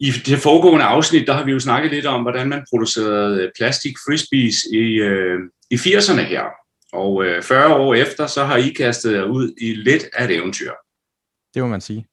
i 0.00 0.10
det 0.10 0.38
foregående 0.38 0.84
afsnit, 0.84 1.26
der 1.26 1.32
har 1.32 1.44
vi 1.44 1.52
jo 1.52 1.60
snakket 1.60 1.90
lidt 1.90 2.06
om, 2.06 2.22
hvordan 2.22 2.48
man 2.48 2.64
producerede 2.70 3.42
øh, 3.42 3.50
plastik 3.56 3.94
frisbees 4.06 4.56
i, 4.72 4.84
øh, 5.00 5.38
i 5.70 5.74
80'erne 5.74 6.20
her. 6.20 6.44
Og 6.92 7.24
øh, 7.24 7.42
40 7.42 7.74
år 7.74 7.94
efter, 7.94 8.26
så 8.26 8.44
har 8.44 8.56
I 8.56 8.68
kastet 8.68 9.12
jer 9.12 9.24
ud 9.24 9.52
i 9.60 9.74
lidt 9.74 10.04
af 10.12 10.24
et 10.24 10.30
eventyr. 10.30 10.70
Det 11.54 11.62
må 11.62 11.68
man 11.68 11.80
sige. 11.80 12.06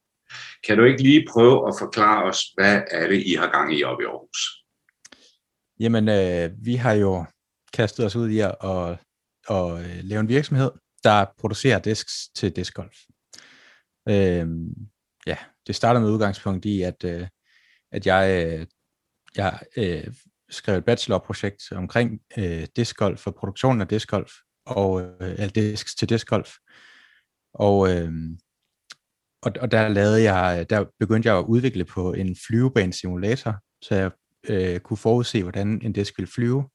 Kan 0.67 0.77
du 0.77 0.84
ikke 0.84 1.04
lige 1.04 1.27
prøve 1.30 1.67
at 1.67 1.73
forklare 1.80 2.23
os, 2.23 2.45
hvad 2.54 2.82
er 2.91 3.08
det, 3.08 3.23
I 3.25 3.34
har 3.34 3.51
gang 3.51 3.80
i 3.80 3.84
oppe 3.84 4.04
i 4.04 4.06
Aarhus? 4.06 4.63
Jamen, 5.80 6.10
øh, 6.10 6.65
vi 6.65 6.75
har 6.75 6.93
jo 6.93 7.25
kastet 7.73 8.06
os 8.06 8.15
ud 8.15 8.30
i 8.30 8.39
at, 8.39 8.56
at, 8.63 8.99
at 9.49 9.80
øh, 9.80 10.04
lave 10.04 10.19
en 10.19 10.27
virksomhed, 10.27 10.71
der 11.04 11.25
producerer 11.39 11.80
disks 11.80 12.30
til 12.36 12.56
discgolf. 12.56 12.97
Øh, 14.10 14.47
ja, 15.27 15.38
det 15.67 15.75
starter 15.75 15.99
med 15.99 16.10
udgangspunkt 16.10 16.65
i, 16.65 16.82
at, 16.82 17.04
øh, 17.04 17.27
at 17.91 18.06
jeg, 18.06 18.45
øh, 18.47 18.67
jeg 19.36 19.60
øh, 19.77 20.13
skrev 20.49 20.77
et 20.77 20.86
bachelorprojekt 20.86 21.71
omkring 21.71 22.21
øh, 22.38 22.67
discgolf 22.75 23.27
og 23.27 23.36
produktionen 23.36 23.82
af 23.82 23.88
discgolf, 23.88 24.32
og 24.65 25.01
øh, 25.01 25.32
eller 25.32 25.47
disks 25.47 25.95
til 25.95 26.10
discgolf. 26.10 26.51
Og, 27.54 27.95
øh, 27.95 28.12
og, 29.43 29.51
og 29.60 29.71
der 29.71 29.88
lavede 29.88 30.32
jeg, 30.32 30.69
der 30.69 30.86
begyndte 30.99 31.30
jeg 31.30 31.38
at 31.38 31.45
udvikle 31.45 31.86
på 31.86 32.13
en 32.13 32.36
flyvebane 32.47 32.93
simulator, 32.93 33.55
så 33.82 33.95
jeg 33.95 34.11
øh, 34.49 34.80
kunne 34.80 34.97
forudse, 34.97 35.43
hvordan 35.43 35.82
en 35.84 35.93
disk 35.93 36.18
ville 36.18 36.32
flyve 36.32 36.70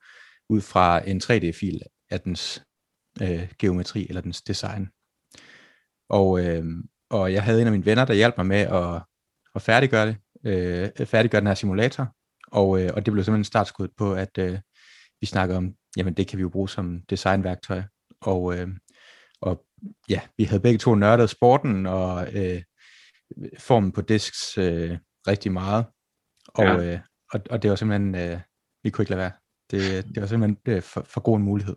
ud 0.48 0.60
fra 0.60 1.08
en 1.08 1.20
3D-fil 1.24 1.80
af 2.10 2.20
dens 2.20 2.62
øh, 3.22 3.48
geometri 3.58 4.06
eller 4.08 4.20
dens 4.20 4.42
design. 4.42 4.88
Og, 6.08 6.46
øh, 6.46 6.64
og 7.10 7.32
jeg 7.32 7.42
havde 7.42 7.60
en 7.60 7.66
af 7.66 7.72
mine 7.72 7.86
venner, 7.86 8.04
der 8.04 8.14
hjalp 8.14 8.36
mig 8.36 8.46
med 8.46 8.60
at, 8.60 9.02
at 9.54 9.62
færdiggøre 9.62 10.06
det, 10.06 10.16
øh, 10.44 11.06
færdiggøre 11.06 11.40
den 11.40 11.46
her 11.46 11.54
simulator, 11.54 12.14
og, 12.52 12.82
øh, 12.82 12.90
og 12.94 13.06
det 13.06 13.12
blev 13.12 13.24
simpelthen 13.24 13.44
startskuddet 13.44 13.96
på, 13.96 14.14
at 14.14 14.38
øh, 14.38 14.58
vi 15.20 15.26
snakker 15.26 15.56
om, 15.56 15.74
jamen 15.96 16.14
det 16.14 16.28
kan 16.28 16.36
vi 16.36 16.42
jo 16.42 16.48
bruge 16.48 16.68
som 16.68 17.00
designværktøj, 17.10 17.82
og, 18.20 18.58
øh, 18.58 18.68
og 19.42 19.64
ja, 20.08 20.20
vi 20.38 20.44
havde 20.44 20.62
begge 20.62 20.78
to 20.78 20.94
nørdet 20.94 21.30
sporten 21.30 21.86
og 21.86 22.36
øh, 22.36 22.62
formen 23.58 23.92
på 23.92 24.00
disks 24.00 24.58
øh, 24.58 24.98
rigtig 25.28 25.52
meget, 25.52 25.84
og, 26.48 26.64
Ja. 26.64 26.92
øh, 26.92 26.98
og, 27.32 27.40
og 27.50 27.62
det 27.62 27.70
var 27.70 27.76
simpelthen, 27.76 28.14
øh, 28.14 28.40
vi 28.82 28.90
kunne 28.90 29.02
ikke 29.02 29.10
lade 29.10 29.20
være. 29.20 29.32
Det, 29.70 30.04
det 30.14 30.20
var 30.20 30.26
simpelthen 30.26 30.58
øh, 30.68 30.82
for, 30.82 31.06
for 31.08 31.20
god 31.20 31.36
en 31.36 31.42
mulighed. 31.42 31.76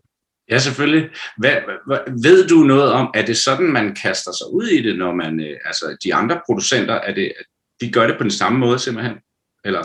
Ja, 0.50 0.58
selvfølgelig. 0.58 1.10
Hvad, 1.38 1.56
hvad, 1.88 2.00
ved 2.24 2.48
du 2.48 2.56
noget 2.56 2.92
om, 2.92 3.12
er 3.16 3.26
det 3.26 3.38
sådan, 3.38 3.66
man 3.66 3.96
kaster 3.96 4.32
sig 4.32 4.54
ud 4.54 4.68
i 4.68 4.82
det, 4.82 4.98
når 4.98 5.14
man, 5.14 5.40
øh, 5.40 5.58
altså 5.66 5.98
de 6.04 6.14
andre 6.14 6.42
producenter, 6.46 6.94
er 6.94 7.14
det, 7.14 7.34
de 7.82 7.92
gør 7.92 8.08
det 8.08 8.16
på 8.18 8.24
den 8.24 8.32
samme 8.32 8.60
måde 8.60 8.80
simpelthen? 8.80 9.18
Eller? 9.66 9.84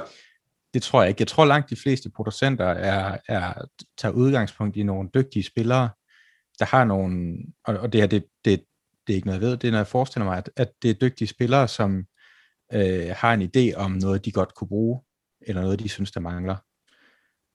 Det 0.75 0.83
tror 0.83 1.03
jeg 1.03 1.09
ikke. 1.09 1.21
Jeg 1.21 1.29
tror 1.29 1.45
langt 1.45 1.71
de 1.71 1.77
fleste 1.77 2.11
producenter 2.17 2.67
er, 2.67 3.19
er 3.29 3.53
tager 3.99 4.13
udgangspunkt 4.13 4.77
i 4.77 4.83
nogle 4.83 5.09
dygtige 5.15 5.43
spillere, 5.43 5.89
der 6.59 6.65
har 6.65 6.85
nogle, 6.85 7.39
og, 7.65 7.77
og 7.77 7.93
det 7.93 8.01
her, 8.01 8.09
det, 8.09 8.25
det, 8.45 8.65
det 9.07 9.13
er 9.13 9.17
ikke 9.17 9.27
noget, 9.27 9.41
jeg 9.41 9.49
ved, 9.49 9.57
det 9.57 9.69
er 9.69 9.71
noget, 9.71 9.85
jeg 9.85 9.87
forestiller 9.87 10.25
mig, 10.25 10.39
at, 10.39 10.51
at 10.57 10.73
det 10.83 10.91
er 10.91 10.95
dygtige 10.95 11.29
spillere, 11.29 11.69
som 11.69 12.05
øh, 12.73 13.15
har 13.17 13.35
en 13.35 13.51
idé 13.57 13.77
om 13.77 13.91
noget, 13.91 14.25
de 14.25 14.33
godt 14.33 14.55
kunne 14.55 14.69
bruge, 14.69 15.01
eller 15.41 15.63
noget, 15.63 15.81
de 15.81 15.89
synes, 15.89 16.13
der 16.13 16.21
mangler. 16.21 16.57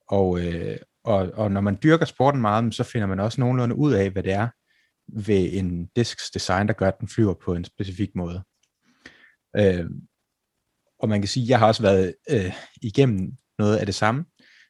Og, 0.08 0.40
øh, 0.40 0.78
og, 1.04 1.30
og 1.34 1.52
når 1.52 1.60
man 1.60 1.78
dyrker 1.82 2.04
sporten 2.04 2.40
meget, 2.40 2.74
så 2.74 2.84
finder 2.84 3.06
man 3.06 3.20
også 3.20 3.40
nogenlunde 3.40 3.74
ud 3.74 3.92
af, 3.92 4.10
hvad 4.10 4.22
det 4.22 4.32
er 4.32 4.48
ved 5.12 5.48
en 5.52 5.86
disks 5.96 6.30
design, 6.30 6.68
der 6.68 6.72
gør, 6.72 6.88
at 6.88 7.00
den 7.00 7.08
flyver 7.08 7.34
på 7.34 7.54
en 7.54 7.64
specifik 7.64 8.10
måde. 8.14 8.42
Øh, 9.56 9.90
og 10.98 11.08
man 11.08 11.20
kan 11.20 11.28
sige, 11.28 11.44
at 11.44 11.48
jeg 11.48 11.58
har 11.58 11.66
også 11.66 11.82
været 11.82 12.14
øh, 12.30 12.52
igennem 12.82 13.32
noget 13.58 13.76
af 13.76 13.86
det 13.86 13.94
samme, 13.94 14.24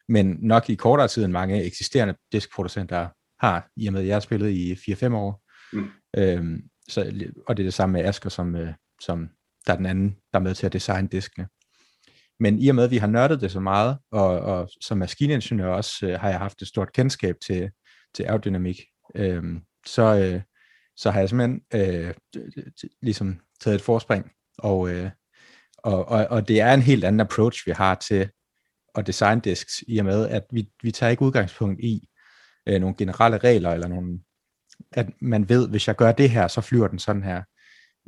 men 0.07 0.37
nok 0.41 0.69
i 0.69 0.75
kortere 0.75 1.07
tid 1.07 1.23
end 1.23 1.31
mange 1.31 1.63
eksisterende 1.63 2.15
diskproducenter 2.31 3.09
har, 3.41 3.69
i 3.77 3.87
og 3.87 3.93
med 3.93 4.01
at 4.01 4.07
jeg 4.07 4.15
har 4.15 4.19
spillet 4.19 4.49
i 4.49 4.73
4-5 4.73 5.13
år. 5.13 5.43
Mm. 5.73 5.89
Øhm, 6.17 6.61
så, 6.89 7.01
og 7.47 7.57
det 7.57 7.63
er 7.63 7.67
det 7.67 7.73
samme 7.73 7.93
med 7.93 8.05
Asker, 8.05 8.29
som, 8.29 8.55
øh, 8.55 8.73
som 9.01 9.29
der 9.67 9.73
er 9.73 9.77
den 9.77 9.85
anden, 9.85 10.09
der 10.33 10.39
er 10.39 10.43
med 10.43 10.55
til 10.55 10.65
at 10.65 10.73
designe 10.73 11.07
diskene. 11.07 11.47
Men 12.39 12.59
i 12.59 12.69
og 12.69 12.75
med, 12.75 12.83
at 12.83 12.91
vi 12.91 12.97
har 12.97 13.07
nørdet 13.07 13.41
det 13.41 13.51
så 13.51 13.59
meget, 13.59 13.97
og, 14.11 14.39
og 14.39 14.69
som 14.81 14.97
maskiningeniør 14.97 15.67
også 15.67 16.07
øh, 16.07 16.19
har 16.19 16.29
jeg 16.29 16.39
haft 16.39 16.61
et 16.61 16.67
stort 16.67 16.93
kendskab 16.93 17.35
til, 17.45 17.71
til 18.15 18.23
aerodynamik, 18.23 18.81
øh, 19.15 19.43
så, 19.85 20.15
øh, 20.15 20.41
så 20.97 21.11
har 21.11 21.19
jeg 21.19 21.29
simpelthen 21.29 21.61
øh, 21.73 22.13
ligesom 23.01 23.39
taget 23.61 23.75
et 23.75 23.81
forspring, 23.81 24.31
og, 24.57 24.89
øh, 24.89 25.11
og, 25.77 26.07
og, 26.07 26.27
og 26.29 26.47
det 26.47 26.61
er 26.61 26.73
en 26.73 26.81
helt 26.81 27.03
anden 27.03 27.19
approach, 27.19 27.67
vi 27.67 27.71
har 27.71 27.95
til 27.95 28.29
at 28.95 29.07
designe 29.07 29.41
disks, 29.41 29.83
i 29.87 29.97
og 29.97 30.05
med, 30.05 30.27
at 30.27 30.43
vi, 30.51 30.69
vi 30.83 30.91
tager 30.91 31.09
ikke 31.09 31.21
udgangspunkt 31.21 31.79
i 31.79 32.07
øh, 32.71 32.79
nogle 32.79 32.95
generelle 32.97 33.37
regler, 33.37 33.71
eller 33.71 33.87
nogle, 33.87 34.19
at 34.91 35.09
man 35.21 35.49
ved, 35.49 35.69
hvis 35.69 35.87
jeg 35.87 35.95
gør 35.95 36.11
det 36.11 36.29
her, 36.29 36.47
så 36.47 36.61
flyver 36.61 36.87
den 36.87 36.99
sådan 36.99 37.23
her. 37.23 37.43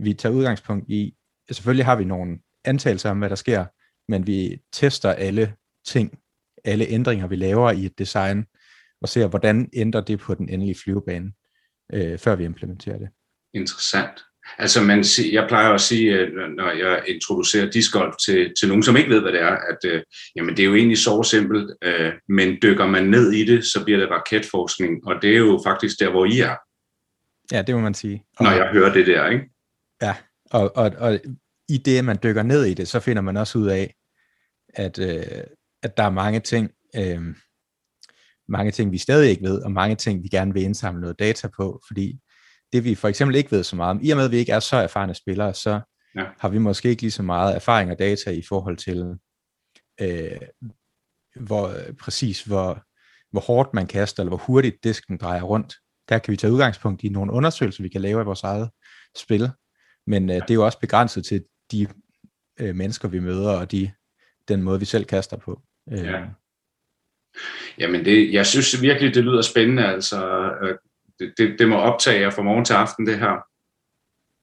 Vi 0.03 0.14
tager 0.14 0.36
udgangspunkt 0.36 0.89
i, 0.89 1.16
selvfølgelig 1.51 1.86
har 1.86 1.95
vi 1.95 2.05
nogle 2.05 2.39
antagelser 2.66 3.09
om, 3.09 3.20
hvad 3.20 3.30
der 3.30 3.36
sker, 3.36 3.66
men 4.11 4.28
vi 4.28 4.61
tester 4.72 5.11
alle 5.11 5.55
ting, 5.86 6.20
alle 6.64 6.88
ændringer, 6.88 7.28
vi 7.28 7.36
laver 7.36 7.72
i 7.72 7.86
et 7.86 7.99
design, 7.99 8.45
og 9.01 9.09
ser, 9.09 9.28
hvordan 9.28 9.70
ændrer 9.74 10.01
det 10.01 10.20
på 10.20 10.34
den 10.34 10.49
endelige 10.49 10.76
flyvebane, 10.84 11.32
øh, 11.93 12.20
før 12.20 12.36
vi 12.36 12.43
implementerer 12.43 12.97
det. 12.97 13.09
Interessant. 13.53 14.24
Altså 14.58 14.82
man, 14.82 15.04
jeg 15.32 15.45
plejer 15.47 15.70
at 15.70 15.82
sige, 15.82 16.14
øh, 16.14 16.49
når 16.49 16.72
jeg 16.72 17.04
introducerer 17.08 17.70
discgolf 17.70 18.16
til, 18.26 18.54
til 18.60 18.68
nogen, 18.68 18.84
som 18.84 18.97
ikke 18.97 19.10
ved, 19.10 19.22
hvad 19.22 19.32
det 19.32 19.41
er, 19.41 19.58
at 19.72 19.78
øh, 19.86 20.04
jamen, 20.36 20.58
det 20.58 20.64
er 20.64 20.68
jo 20.68 20.76
egentlig 20.76 20.97
så 20.97 21.24
simpelt, 21.24 21.78
øh, 21.82 22.14
men 22.30 22.58
dykker 22.62 22.86
man 22.86 23.04
ned 23.04 23.32
i 23.32 23.45
det, 23.45 23.66
så 23.66 23.84
bliver 23.84 23.99
det 23.99 24.10
raketforskning, 24.10 25.08
og 25.08 25.22
det 25.22 25.34
er 25.34 25.38
jo 25.38 25.62
faktisk 25.66 25.99
der, 25.99 26.12
hvor 26.12 26.26
I 26.26 26.39
er. 26.39 26.56
Ja, 27.51 27.62
det 27.62 27.76
må 27.76 27.82
man 27.82 27.93
sige. 27.93 28.24
Og, 28.38 28.45
når 28.45 28.51
jeg 28.51 28.70
hører 28.72 28.93
det 28.93 29.08
der, 29.08 29.30
ikke? 29.30 29.45
Ja, 30.01 30.16
og, 30.51 30.78
og, 30.78 30.91
og 30.97 31.20
i 31.70 31.78
det, 31.78 32.06
man 32.06 32.20
dykker 32.24 32.43
ned 32.43 32.66
i 32.66 32.74
det, 32.74 32.88
så 32.88 32.99
finder 32.99 33.22
man 33.22 33.38
også 33.38 33.58
ud 33.58 33.68
af, 33.68 33.95
at, 34.74 34.99
øh, 34.99 35.43
at 35.84 35.97
der 35.97 36.04
er 36.04 36.10
mange 36.10 36.39
ting, 36.39 36.72
øh, 36.95 37.22
mange 38.47 38.72
ting, 38.72 38.91
vi 38.91 38.97
stadig 38.97 39.30
ikke 39.30 39.43
ved, 39.43 39.62
og 39.62 39.72
mange 39.72 39.95
ting, 39.95 40.24
vi 40.24 40.28
gerne 40.28 40.54
vil 40.54 40.64
indsamle 40.64 41.01
noget 41.01 41.20
data 41.20 41.47
på, 41.47 41.82
fordi 41.88 42.20
det 42.74 42.84
vi 42.84 42.95
for 42.95 43.07
eksempel 43.07 43.36
ikke 43.36 43.51
ved 43.51 43.63
så 43.63 43.76
meget 43.76 43.91
om, 43.91 43.99
i 44.03 44.09
og 44.09 44.17
med 44.17 44.26
at 44.26 44.32
vi 44.32 44.38
ikke 44.38 44.51
er 44.51 44.59
så 44.59 44.76
erfarne 44.76 45.15
spillere, 45.15 45.53
så 45.53 45.80
ja. 46.15 46.26
har 46.39 46.49
vi 46.49 46.57
måske 46.57 46.89
ikke 46.89 47.01
lige 47.01 47.11
så 47.11 47.24
meget 47.24 47.55
erfaring 47.55 47.91
og 47.91 47.99
data 47.99 48.32
i 48.32 48.41
forhold 48.49 48.78
til, 48.78 49.17
øh, 50.01 50.41
hvor 51.36 51.74
præcis 51.99 52.43
hvor, 52.43 52.84
hvor 53.32 53.41
hårdt 53.41 53.74
man 53.74 53.88
kaster, 53.88 54.24
eller 54.24 54.30
hvor 54.30 54.45
hurtigt 54.45 54.84
disken 54.84 55.17
drejer 55.17 55.41
rundt. 55.41 55.76
Der 56.09 56.19
kan 56.19 56.32
vi 56.32 56.38
tage 56.38 56.53
udgangspunkt 56.53 57.03
i 57.03 57.09
nogle 57.09 57.32
undersøgelser, 57.32 57.84
vi 57.84 57.89
kan 57.89 58.01
lave 58.01 58.19
af 58.19 58.26
vores 58.26 58.43
eget 58.43 58.69
spil, 59.17 59.49
men 60.07 60.30
øh, 60.30 60.36
det 60.36 60.49
er 60.49 60.53
jo 60.53 60.65
også 60.65 60.80
begrænset 60.80 61.26
til 61.26 61.45
de 61.71 61.88
øh, 62.59 62.76
mennesker, 62.76 63.07
vi 63.07 63.19
møder, 63.19 63.59
og 63.59 63.71
de, 63.71 63.91
den 64.47 64.63
måde, 64.63 64.80
vi 64.80 64.86
selv 64.86 65.05
kaster 65.05 65.38
på. 65.38 65.61
Øh. 65.91 66.05
Ja. 66.05 66.26
Jamen, 67.78 68.05
det, 68.05 68.34
jeg 68.34 68.45
synes 68.45 68.82
virkelig, 68.82 69.15
det 69.15 69.24
lyder 69.24 69.41
spændende. 69.41 69.86
Altså, 69.86 70.51
øh, 70.63 70.78
det, 71.24 71.34
det, 71.38 71.59
det 71.59 71.69
må 71.69 71.76
optage 71.76 72.21
jer 72.21 72.30
fra 72.30 72.41
morgen 72.41 72.65
til 72.65 72.74
aften, 72.74 73.07
det 73.07 73.19
her. 73.19 73.36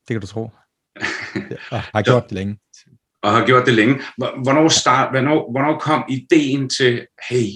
Det 0.08 0.14
kan 0.14 0.20
du 0.20 0.26
tro. 0.26 0.40
og 1.72 1.80
har 1.80 2.02
gjort 2.02 2.24
det 2.24 2.32
længe. 2.32 2.58
Og 3.22 3.30
har 3.30 3.46
gjort 3.46 3.66
det 3.66 3.74
længe. 3.74 4.00
Hvornår, 4.16 4.68
start, 4.68 5.12
hvornår, 5.12 5.50
hvornår 5.50 5.78
kom 5.78 6.04
ideen 6.08 6.68
til, 6.68 7.06
hey, 7.30 7.48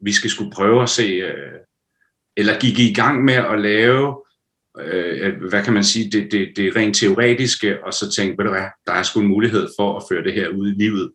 vi 0.00 0.12
skal 0.12 0.30
skulle 0.30 0.52
prøve 0.52 0.82
at 0.82 0.88
se, 0.88 1.02
øh, 1.02 1.58
eller 2.36 2.60
gik 2.60 2.78
I 2.78 2.90
i 2.90 2.94
gang 2.94 3.24
med 3.24 3.34
at 3.34 3.60
lave 3.60 4.16
øh, 4.78 5.48
hvad 5.48 5.64
kan 5.64 5.72
man 5.72 5.84
sige, 5.84 6.10
det, 6.10 6.32
det, 6.32 6.52
det 6.56 6.76
rent 6.76 6.96
teoretiske, 6.96 7.84
og 7.84 7.94
så 7.94 8.12
tænke, 8.12 8.38
ved 8.38 8.44
du 8.44 8.50
hvad, 8.50 8.66
der 8.86 8.92
er 8.92 9.02
sgu 9.02 9.20
en 9.20 9.26
mulighed 9.26 9.68
for 9.78 9.96
at 9.96 10.04
føre 10.10 10.24
det 10.24 10.32
her 10.32 10.48
ud 10.48 10.68
i 10.68 10.74
livet. 10.74 11.12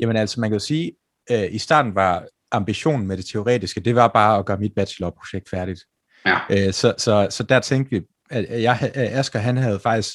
Jamen 0.00 0.16
altså, 0.16 0.40
man 0.40 0.50
kan 0.50 0.54
jo 0.54 0.64
sige, 0.64 0.92
øh, 1.30 1.54
i 1.54 1.58
starten 1.58 1.94
var 1.94 2.26
ambitionen 2.52 3.06
med 3.06 3.16
det 3.16 3.26
teoretiske, 3.26 3.80
det 3.80 3.94
var 3.94 4.08
bare 4.08 4.38
at 4.38 4.46
gøre 4.46 4.58
mit 4.58 4.74
bachelorprojekt 4.74 5.50
færdigt. 5.50 5.80
Ja. 6.26 6.38
Øh, 6.50 6.72
så, 6.72 6.94
så, 6.98 7.26
så 7.30 7.42
der 7.42 7.60
tænkte 7.60 7.90
vi, 7.90 8.02
at 8.30 8.62
jeg, 8.62 8.90
Asger, 8.94 9.38
han 9.38 9.56
havde 9.56 9.80
faktisk, 9.80 10.14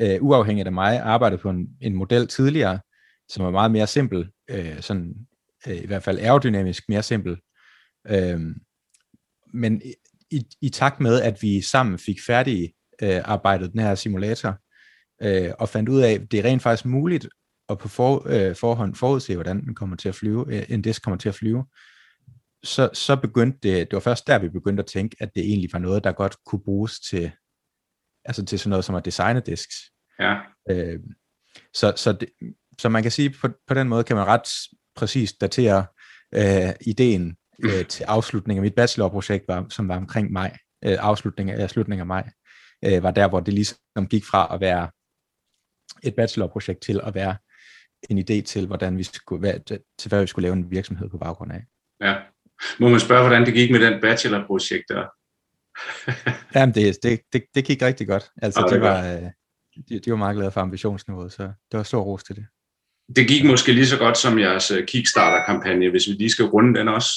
øh, 0.00 0.18
uafhængigt 0.20 0.66
af 0.66 0.72
mig, 0.72 1.00
arbejdet 1.00 1.40
på 1.40 1.50
en, 1.50 1.68
en 1.80 1.94
model 1.94 2.26
tidligere, 2.26 2.80
som 3.28 3.44
var 3.44 3.50
meget 3.50 3.70
mere 3.70 3.86
simpel, 3.86 4.30
øh, 4.50 4.80
sådan, 4.80 5.14
øh, 5.66 5.76
i 5.76 5.86
hvert 5.86 6.02
fald 6.02 6.18
aerodynamisk 6.18 6.82
mere 6.88 7.02
simpel. 7.02 7.36
Øh, 8.08 8.40
men 9.54 9.82
i, 10.30 10.42
i 10.62 10.68
takt 10.68 11.00
med, 11.00 11.22
at 11.22 11.42
vi 11.42 11.60
sammen 11.60 11.98
fik 11.98 12.16
færdig 12.26 12.72
øh, 13.02 13.20
arbejdet 13.24 13.72
den 13.72 13.80
her 13.80 13.94
simulator, 13.94 14.58
øh, 15.22 15.52
og 15.58 15.68
fandt 15.68 15.88
ud 15.88 16.00
af, 16.00 16.12
at 16.12 16.20
det 16.30 16.40
er 16.40 16.44
rent 16.44 16.62
faktisk 16.62 16.84
muligt 16.84 17.28
at 17.68 17.78
på 17.78 17.88
for, 17.88 18.22
øh, 18.26 18.56
forhånd 18.56 18.94
forudse, 18.94 19.34
hvordan 19.34 19.64
den 19.64 19.74
kommer 19.74 19.96
til 19.96 20.08
at 20.08 20.14
flyve, 20.14 20.54
øh, 20.54 20.62
en 20.68 20.82
disk 20.82 21.02
kommer 21.02 21.18
til 21.18 21.28
at 21.28 21.34
flyve, 21.34 21.64
så, 22.62 22.90
så 22.92 23.16
begyndte 23.16 23.58
det, 23.62 23.90
det 23.90 23.92
var 23.92 24.00
først 24.00 24.26
der, 24.26 24.38
vi 24.38 24.48
begyndte 24.48 24.80
at 24.80 24.86
tænke, 24.86 25.16
at 25.20 25.34
det 25.34 25.44
egentlig 25.44 25.70
var 25.72 25.78
noget, 25.78 26.04
der 26.04 26.12
godt 26.12 26.36
kunne 26.46 26.62
bruges 26.64 27.00
til, 27.00 27.32
altså 28.24 28.44
til 28.44 28.58
sådan 28.58 28.70
noget 28.70 28.84
som 28.84 28.94
at 28.94 29.04
designe 29.04 29.40
disks. 29.40 29.76
Ja. 30.18 30.36
Øh, 30.70 31.00
så, 31.74 31.92
så, 31.96 32.12
det, 32.12 32.28
så 32.78 32.88
man 32.88 33.02
kan 33.02 33.12
sige, 33.12 33.30
på, 33.30 33.48
på 33.66 33.74
den 33.74 33.88
måde 33.88 34.04
kan 34.04 34.16
man 34.16 34.26
ret 34.26 34.48
præcist 34.94 35.40
datere 35.40 35.86
øh, 36.34 36.74
ideen 36.80 37.36
øh, 37.64 37.86
til 37.86 38.04
afslutning 38.04 38.58
af 38.58 38.62
mit 38.62 38.74
bachelorprojekt, 38.74 39.48
var, 39.48 39.66
som 39.68 39.88
var 39.88 39.96
omkring 39.96 40.32
maj, 40.32 40.56
øh, 40.84 40.96
afslutning 41.00 41.50
af 41.50 41.70
slutningen 41.70 42.00
af 42.00 42.06
maj, 42.06 42.30
øh, 42.84 43.02
var 43.02 43.10
der, 43.10 43.28
hvor 43.28 43.40
det 43.40 43.54
ligesom 43.54 44.06
gik 44.10 44.24
fra 44.24 44.54
at 44.54 44.60
være 44.60 44.90
et 46.02 46.14
bachelorprojekt 46.14 46.80
til 46.80 47.00
at 47.04 47.14
være 47.14 47.36
en 48.10 48.18
idé 48.18 48.42
til, 48.42 48.66
hvordan 48.66 48.98
vi 48.98 49.02
skulle, 49.02 49.40
hvad, 49.40 49.60
til 49.98 50.08
hvad 50.08 50.20
vi 50.20 50.26
skulle 50.26 50.42
lave 50.42 50.52
en 50.52 50.70
virksomhed 50.70 51.08
på 51.08 51.18
baggrund 51.18 51.52
af. 51.52 51.64
Ja. 52.00 52.16
Må 52.78 52.88
man 52.88 53.00
spørge, 53.00 53.22
hvordan 53.22 53.46
det 53.46 53.54
gik 53.54 53.70
med 53.70 53.80
den 53.80 54.00
bachelorprojekt 54.00 54.84
der? 54.88 55.04
Jamen, 56.54 56.74
det, 56.74 56.98
det, 57.02 57.20
det, 57.32 57.42
det 57.54 57.64
gik 57.64 57.82
rigtig 57.82 58.06
godt. 58.08 58.30
Altså, 58.42 58.66
det, 58.70 58.80
var, 58.80 59.12
øh, 59.12 59.22
de, 59.88 59.98
de 59.98 60.10
var 60.10 60.16
meget 60.16 60.36
glade 60.36 60.50
for 60.50 60.60
ambitionsniveauet, 60.60 61.32
så 61.32 61.42
det 61.42 61.78
var 61.78 61.82
stor 61.82 62.02
ros 62.02 62.24
til 62.24 62.36
det. 62.36 62.46
Det 63.16 63.28
gik 63.28 63.44
måske 63.44 63.72
lige 63.72 63.86
så 63.86 63.98
godt 63.98 64.18
som 64.18 64.38
jeres 64.38 64.70
øh, 64.70 64.86
Kickstarter-kampagne, 64.86 65.90
hvis 65.90 66.08
vi 66.08 66.12
lige 66.12 66.30
skal 66.30 66.44
runde 66.44 66.78
den 66.78 66.88
også. 66.88 67.10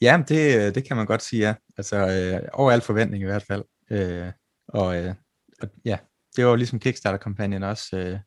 Ja, 0.00 0.22
det, 0.28 0.74
det 0.74 0.84
kan 0.84 0.96
man 0.96 1.06
godt 1.06 1.22
sige, 1.22 1.46
ja. 1.46 1.54
Altså, 1.76 1.96
øh, 1.96 2.48
over 2.52 2.72
al 2.72 2.80
forventning 2.80 3.22
i 3.22 3.26
hvert 3.26 3.42
fald. 3.42 3.64
Øh, 3.90 4.32
og, 4.68 4.96
øh, 4.96 5.14
og 5.62 5.68
ja, 5.84 5.98
det 6.36 6.46
var 6.46 6.56
ligesom 6.56 6.80
Kickstarter-kampagnen 6.80 7.62
også 7.62 7.96
øh, 7.96 8.18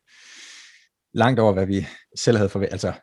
langt 1.13 1.39
over, 1.39 1.53
hvad 1.53 1.65
vi 1.65 1.87
selv 2.15 2.37
havde 2.37 2.49
forventet. 2.49 2.73
Altså, 2.73 2.93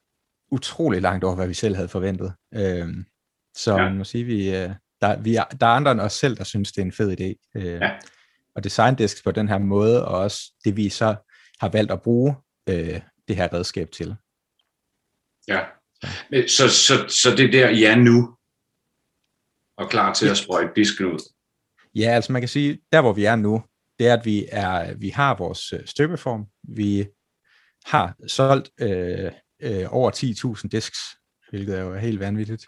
utrolig 0.55 1.03
langt 1.03 1.25
over, 1.25 1.35
hvad 1.35 1.47
vi 1.47 1.55
selv 1.55 1.75
havde 1.77 1.89
forventet. 1.89 2.35
Øh, 2.55 2.89
så 3.57 3.77
ja. 3.77 3.83
man 3.83 3.99
må 3.99 4.05
sige, 4.05 4.25
vi, 4.25 4.57
øh, 4.57 4.71
der, 5.01 5.21
vi 5.21 5.37
er, 5.37 5.45
der 5.45 5.67
er 5.67 5.71
andre 5.71 5.93
end 5.93 6.01
os 6.01 6.13
selv, 6.13 6.37
der 6.37 6.45
synes, 6.45 6.73
det 6.73 6.81
er 6.81 6.85
en 6.85 6.93
fed 6.93 7.21
idé. 7.21 7.51
Øh, 7.57 7.65
ja. 7.65 7.91
Og 8.55 8.65
design 8.65 8.95
disks 8.95 9.23
på 9.23 9.31
den 9.31 9.49
her 9.49 9.59
måde, 9.59 10.09
og 10.09 10.19
også 10.19 10.53
det, 10.65 10.77
vi 10.77 10.89
så 10.89 11.17
har 11.61 11.69
valgt 11.69 11.93
at 11.93 12.03
bruge 12.03 12.35
øh, 12.69 13.01
det 13.29 13.37
her 13.37 13.53
redskab 13.53 13.91
til. 13.91 14.17
Ja, 15.49 15.61
så, 16.49 16.69
så, 16.69 17.09
så 17.09 17.35
det 17.37 17.53
der, 17.53 17.69
I 17.69 17.85
er 17.85 17.97
nu, 17.97 18.37
og 19.77 19.91
klar 19.91 20.15
til 20.15 20.29
at 20.29 20.37
sprøjte 20.37 20.73
disken 20.77 21.07
ud? 21.07 21.19
Ja, 21.95 22.11
altså 22.11 22.33
man 22.33 22.43
kan 22.43 22.49
sige, 22.49 22.79
der 22.93 23.01
hvor 23.01 23.13
vi 23.13 23.25
er 23.25 23.37
nu, 23.37 23.63
det 23.99 24.07
er, 24.07 24.15
at 24.15 24.25
vi, 24.25 24.47
er, 24.53 24.95
vi 24.95 25.09
har 25.09 25.37
vores 25.37 25.73
øh, 25.73 25.87
støbeform. 25.87 26.47
Vi 26.63 27.07
har 27.85 28.15
solgt 28.27 28.71
øh, 28.81 29.33
øh, 29.65 29.87
over 29.91 30.11
10.000 30.11 30.69
disks, 30.69 30.99
hvilket 31.51 31.79
er 31.79 31.83
jo 31.83 31.95
helt 31.95 32.21
vanvittigt. 32.21 32.67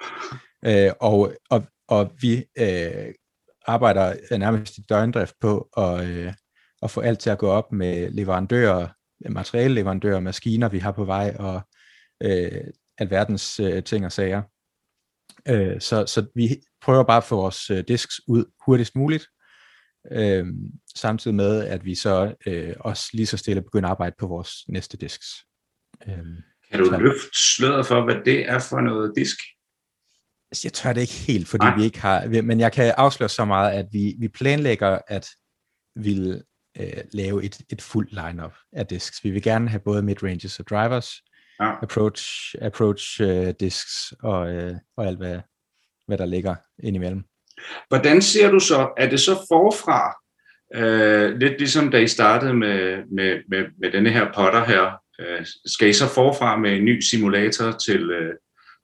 Øh, 0.66 0.90
og, 1.00 1.32
og, 1.50 1.62
og 1.88 2.12
vi 2.20 2.44
øh, 2.58 3.14
arbejder 3.66 4.36
nærmest 4.38 4.78
i 4.78 4.80
døgndrift 4.88 5.34
på 5.40 5.68
at, 5.76 6.04
øh, 6.04 6.32
at 6.82 6.90
få 6.90 7.00
alt 7.00 7.18
til 7.18 7.30
at 7.30 7.38
gå 7.38 7.48
op 7.48 7.72
med 7.72 8.10
leverandører 8.10 8.88
materialleverandører, 9.30 10.20
maskiner, 10.20 10.68
vi 10.68 10.78
har 10.78 10.92
på 10.92 11.04
vej, 11.04 11.36
og 11.38 11.60
øh, 12.22 12.64
alverdens 12.98 13.60
øh, 13.60 13.84
ting 13.84 14.04
og 14.04 14.12
sager. 14.12 14.42
Øh, 15.48 15.80
så, 15.80 16.06
så 16.06 16.26
vi 16.34 16.62
prøver 16.80 17.04
bare 17.04 17.16
at 17.16 17.24
få 17.24 17.36
vores 17.36 17.70
øh, 17.70 17.84
disks 17.88 18.20
ud 18.28 18.44
hurtigst 18.66 18.96
muligt, 18.96 19.26
øh, 20.12 20.46
samtidig 20.96 21.34
med, 21.34 21.64
at 21.64 21.84
vi 21.84 21.94
så 21.94 22.34
øh, 22.46 22.74
også 22.80 23.10
lige 23.12 23.26
så 23.26 23.36
stille 23.36 23.62
begynder 23.62 23.88
at 23.88 23.90
arbejde 23.90 24.16
på 24.18 24.26
vores 24.26 24.68
næste 24.68 24.96
disks. 24.96 25.26
Øh, 26.08 26.26
kan 26.70 26.80
du 26.80 26.90
løfte 26.98 27.28
sløret 27.56 27.86
for, 27.86 28.04
hvad 28.04 28.16
det 28.24 28.48
er 28.48 28.58
for 28.58 28.80
noget 28.80 29.12
disk? 29.16 29.36
Jeg 30.64 30.72
tør 30.72 30.92
det 30.92 31.00
ikke 31.00 31.12
helt, 31.12 31.48
fordi 31.48 31.64
Nej. 31.64 31.76
vi 31.76 31.84
ikke 31.84 32.00
har, 32.00 32.42
men 32.42 32.60
jeg 32.60 32.72
kan 32.72 32.94
afsløre 32.96 33.28
så 33.28 33.44
meget, 33.44 33.72
at 33.72 33.86
vi, 33.92 34.14
vi 34.18 34.28
planlægger 34.28 34.98
at 35.08 35.26
vil 35.96 36.42
øh, 36.80 37.04
lave 37.12 37.44
et, 37.44 37.60
et 37.70 37.82
fuldt 37.82 38.12
lineup 38.12 38.54
af 38.72 38.86
disks. 38.86 39.24
Vi 39.24 39.30
vil 39.30 39.42
gerne 39.42 39.68
have 39.68 39.80
både 39.80 40.02
midranges 40.02 40.60
og 40.60 40.66
drivers, 40.66 41.12
ja. 41.60 41.82
approach, 41.82 42.54
approach 42.62 43.22
uh, 43.22 43.48
disks 43.60 44.12
og, 44.22 44.56
uh, 44.56 44.72
og 44.96 45.06
alt, 45.06 45.18
hvad, 45.18 45.40
hvad 46.06 46.18
der 46.18 46.26
ligger 46.26 46.54
indimellem. 46.82 47.24
Hvordan 47.88 48.22
ser 48.22 48.50
du 48.50 48.60
så, 48.60 48.92
er 48.96 49.10
det 49.10 49.20
så 49.20 49.34
forfra, 49.34 50.16
uh, 50.76 51.38
lidt 51.38 51.58
ligesom 51.58 51.90
da 51.90 51.98
I 51.98 52.08
startede 52.08 52.54
med, 52.54 53.04
med, 53.12 53.42
med, 53.48 53.64
med 53.78 53.92
denne 53.92 54.10
her 54.10 54.32
potter 54.34 54.64
her, 54.64 55.00
uh, 55.18 55.46
skal 55.66 55.88
I 55.88 55.92
så 55.92 56.08
forfra 56.08 56.56
med 56.56 56.72
en 56.72 56.84
ny 56.84 57.00
simulator 57.00 57.70
til, 57.70 58.10
uh, 58.10 58.34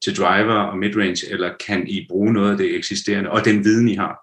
til 0.05 0.16
driver 0.16 0.55
og 0.55 0.78
midrange, 0.78 1.30
eller 1.30 1.53
kan 1.66 1.87
I 1.89 2.07
bruge 2.09 2.33
noget 2.33 2.51
af 2.51 2.57
det 2.57 2.76
eksisterende, 2.76 3.30
og 3.30 3.45
den 3.45 3.64
viden 3.64 3.89
I 3.89 3.95
har? 3.95 4.18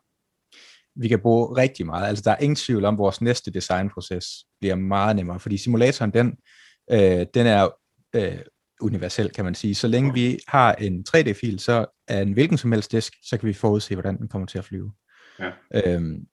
Vi 0.95 1.07
kan 1.07 1.19
bruge 1.19 1.57
rigtig 1.57 1.85
meget. 1.85 2.07
Altså 2.07 2.23
der 2.25 2.31
er 2.31 2.37
ingen 2.37 2.55
tvivl 2.55 2.85
om, 2.85 2.93
at 2.93 2.97
vores 2.97 3.21
næste 3.21 3.51
designproces 3.51 4.25
bliver 4.59 4.75
meget 4.75 5.15
nemmere, 5.15 5.39
fordi 5.39 5.57
simulatoren, 5.57 6.11
den, 6.11 6.37
øh, 6.91 7.25
den 7.33 7.47
er 7.47 7.69
øh, 8.15 8.39
universel, 8.81 9.29
kan 9.29 9.45
man 9.45 9.55
sige. 9.55 9.75
Så 9.75 9.87
længe 9.87 10.13
vi 10.13 10.39
har 10.47 10.73
en 10.73 11.05
3D-fil, 11.09 11.59
så 11.59 11.85
er 12.07 12.21
en 12.21 12.33
hvilken 12.33 12.57
som 12.57 12.71
helst 12.71 12.91
disk, 12.91 13.13
så 13.23 13.37
kan 13.37 13.47
vi 13.47 13.53
forudse, 13.53 13.95
hvordan 13.95 14.17
den 14.17 14.27
kommer 14.27 14.45
til 14.45 14.57
at 14.57 14.65
flyve. 14.65 14.91
Ja. 15.39 15.51
Øhm, 15.75 16.25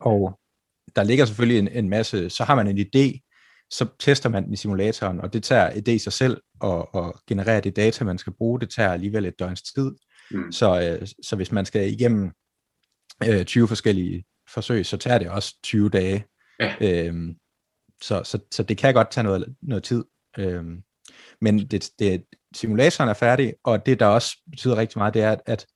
og 0.00 0.40
der 0.96 1.02
ligger 1.02 1.24
selvfølgelig 1.24 1.58
en, 1.58 1.68
en 1.68 1.88
masse, 1.88 2.30
så 2.30 2.44
har 2.44 2.54
man 2.54 2.68
en 2.68 2.78
idé, 2.78 3.29
så 3.70 3.86
tester 3.98 4.28
man 4.28 4.44
den 4.44 4.52
i 4.52 4.56
simulatoren, 4.56 5.20
og 5.20 5.32
det 5.32 5.42
tager 5.42 5.70
idé 5.70 5.90
i 5.90 5.98
sig 5.98 6.12
selv 6.12 6.42
at, 6.64 6.86
at 6.94 7.12
generere 7.26 7.60
det 7.60 7.76
data, 7.76 8.04
man 8.04 8.18
skal 8.18 8.32
bruge. 8.32 8.60
Det 8.60 8.70
tager 8.70 8.92
alligevel 8.92 9.24
et 9.24 9.38
døgns 9.38 9.62
tid. 9.62 9.90
Mm. 10.30 10.52
Så, 10.52 10.98
øh, 11.00 11.08
så 11.22 11.36
hvis 11.36 11.52
man 11.52 11.66
skal 11.66 11.92
igennem 11.92 12.30
øh, 13.28 13.44
20 13.44 13.68
forskellige 13.68 14.24
forsøg, 14.54 14.86
så 14.86 14.96
tager 14.96 15.18
det 15.18 15.30
også 15.30 15.56
20 15.62 15.88
dage. 15.88 16.24
Ja. 16.60 16.74
Øhm, 16.80 17.36
så, 18.02 18.22
så, 18.24 18.38
så 18.50 18.62
det 18.62 18.78
kan 18.78 18.94
godt 18.94 19.10
tage 19.10 19.24
noget, 19.24 19.54
noget 19.62 19.84
tid. 19.84 20.04
Øhm, 20.38 20.82
men 21.40 21.58
det, 21.58 21.90
det, 21.98 22.24
simulatoren 22.54 23.10
er 23.10 23.14
færdig, 23.14 23.54
og 23.64 23.86
det, 23.86 24.00
der 24.00 24.06
også 24.06 24.36
betyder 24.50 24.76
rigtig 24.76 24.98
meget, 24.98 25.14
det 25.14 25.22
er, 25.22 25.32
at, 25.32 25.42
at 25.46 25.66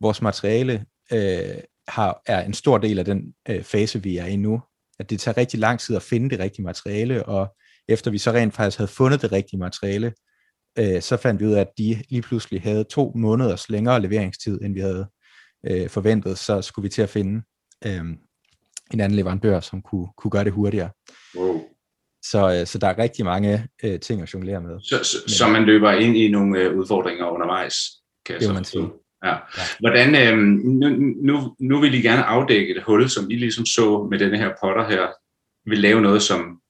vores 0.00 0.22
materiale 0.22 0.84
øh, 1.12 1.62
har, 1.88 2.22
er 2.26 2.44
en 2.44 2.54
stor 2.54 2.78
del 2.78 2.98
af 2.98 3.04
den 3.04 3.34
øh, 3.48 3.62
fase, 3.62 4.02
vi 4.02 4.16
er 4.16 4.26
i 4.26 4.36
nu. 4.36 4.62
At 4.98 5.10
det 5.10 5.20
tager 5.20 5.36
rigtig 5.36 5.60
lang 5.60 5.80
tid 5.80 5.96
at 5.96 6.02
finde 6.02 6.30
det 6.30 6.38
rigtige 6.38 6.64
materiale, 6.64 7.26
og 7.26 7.56
efter 7.88 8.10
vi 8.10 8.18
så 8.18 8.32
rent 8.32 8.54
faktisk 8.54 8.78
havde 8.78 8.90
fundet 8.90 9.22
det 9.22 9.32
rigtige 9.32 9.58
materiale, 9.58 10.12
øh, 10.78 11.02
så 11.02 11.16
fandt 11.16 11.40
vi 11.40 11.46
ud 11.46 11.52
af, 11.52 11.60
at 11.60 11.70
de 11.78 12.02
lige 12.08 12.22
pludselig 12.22 12.62
havde 12.62 12.84
to 12.84 13.12
måneders 13.14 13.68
længere 13.68 14.00
leveringstid, 14.00 14.60
end 14.60 14.74
vi 14.74 14.80
havde 14.80 15.06
øh, 15.66 15.88
forventet, 15.88 16.38
så 16.38 16.62
skulle 16.62 16.82
vi 16.82 16.88
til 16.88 17.02
at 17.02 17.08
finde 17.08 17.42
øh, 17.86 18.04
en 18.92 19.00
anden 19.00 19.16
leverandør, 19.16 19.60
som 19.60 19.82
kunne, 19.82 20.06
kunne 20.16 20.30
gøre 20.30 20.44
det 20.44 20.52
hurtigere. 20.52 20.90
Wow. 21.36 21.60
Så, 22.22 22.58
øh, 22.60 22.66
så 22.66 22.78
der 22.78 22.86
er 22.86 22.98
rigtig 22.98 23.24
mange 23.24 23.68
øh, 23.84 24.00
ting 24.00 24.22
at 24.22 24.34
jonglere 24.34 24.60
med. 24.60 24.80
Så, 24.80 25.04
så, 25.04 25.16
Men, 25.24 25.30
så 25.30 25.48
man 25.48 25.64
løber 25.64 25.92
ind 25.92 26.16
i 26.16 26.30
nogle 26.30 26.60
øh, 26.60 26.78
udfordringer 26.78 27.26
undervejs, 27.26 27.74
kan 28.26 28.32
jeg 28.32 28.40
det 28.40 28.46
så 28.46 28.52
man 28.52 28.64
sige. 28.64 28.88
Ja. 29.26 29.34
ja. 29.56 29.62
Hvordan, 29.80 30.14
øh, 30.14 30.38
nu, 30.64 30.88
nu, 31.28 31.56
nu 31.60 31.80
vil 31.80 31.94
I 31.94 32.00
gerne 32.00 32.24
afdække 32.24 32.76
et 32.76 32.82
hul, 32.82 33.08
som 33.08 33.30
I 33.30 33.34
ligesom 33.34 33.66
så 33.66 34.08
med 34.10 34.18
denne 34.18 34.38
her 34.38 34.52
potter 34.62 34.88
her, 34.88 35.06
vil 35.70 35.78
lave 35.78 36.00
noget, 36.00 36.22
som, 36.22 36.60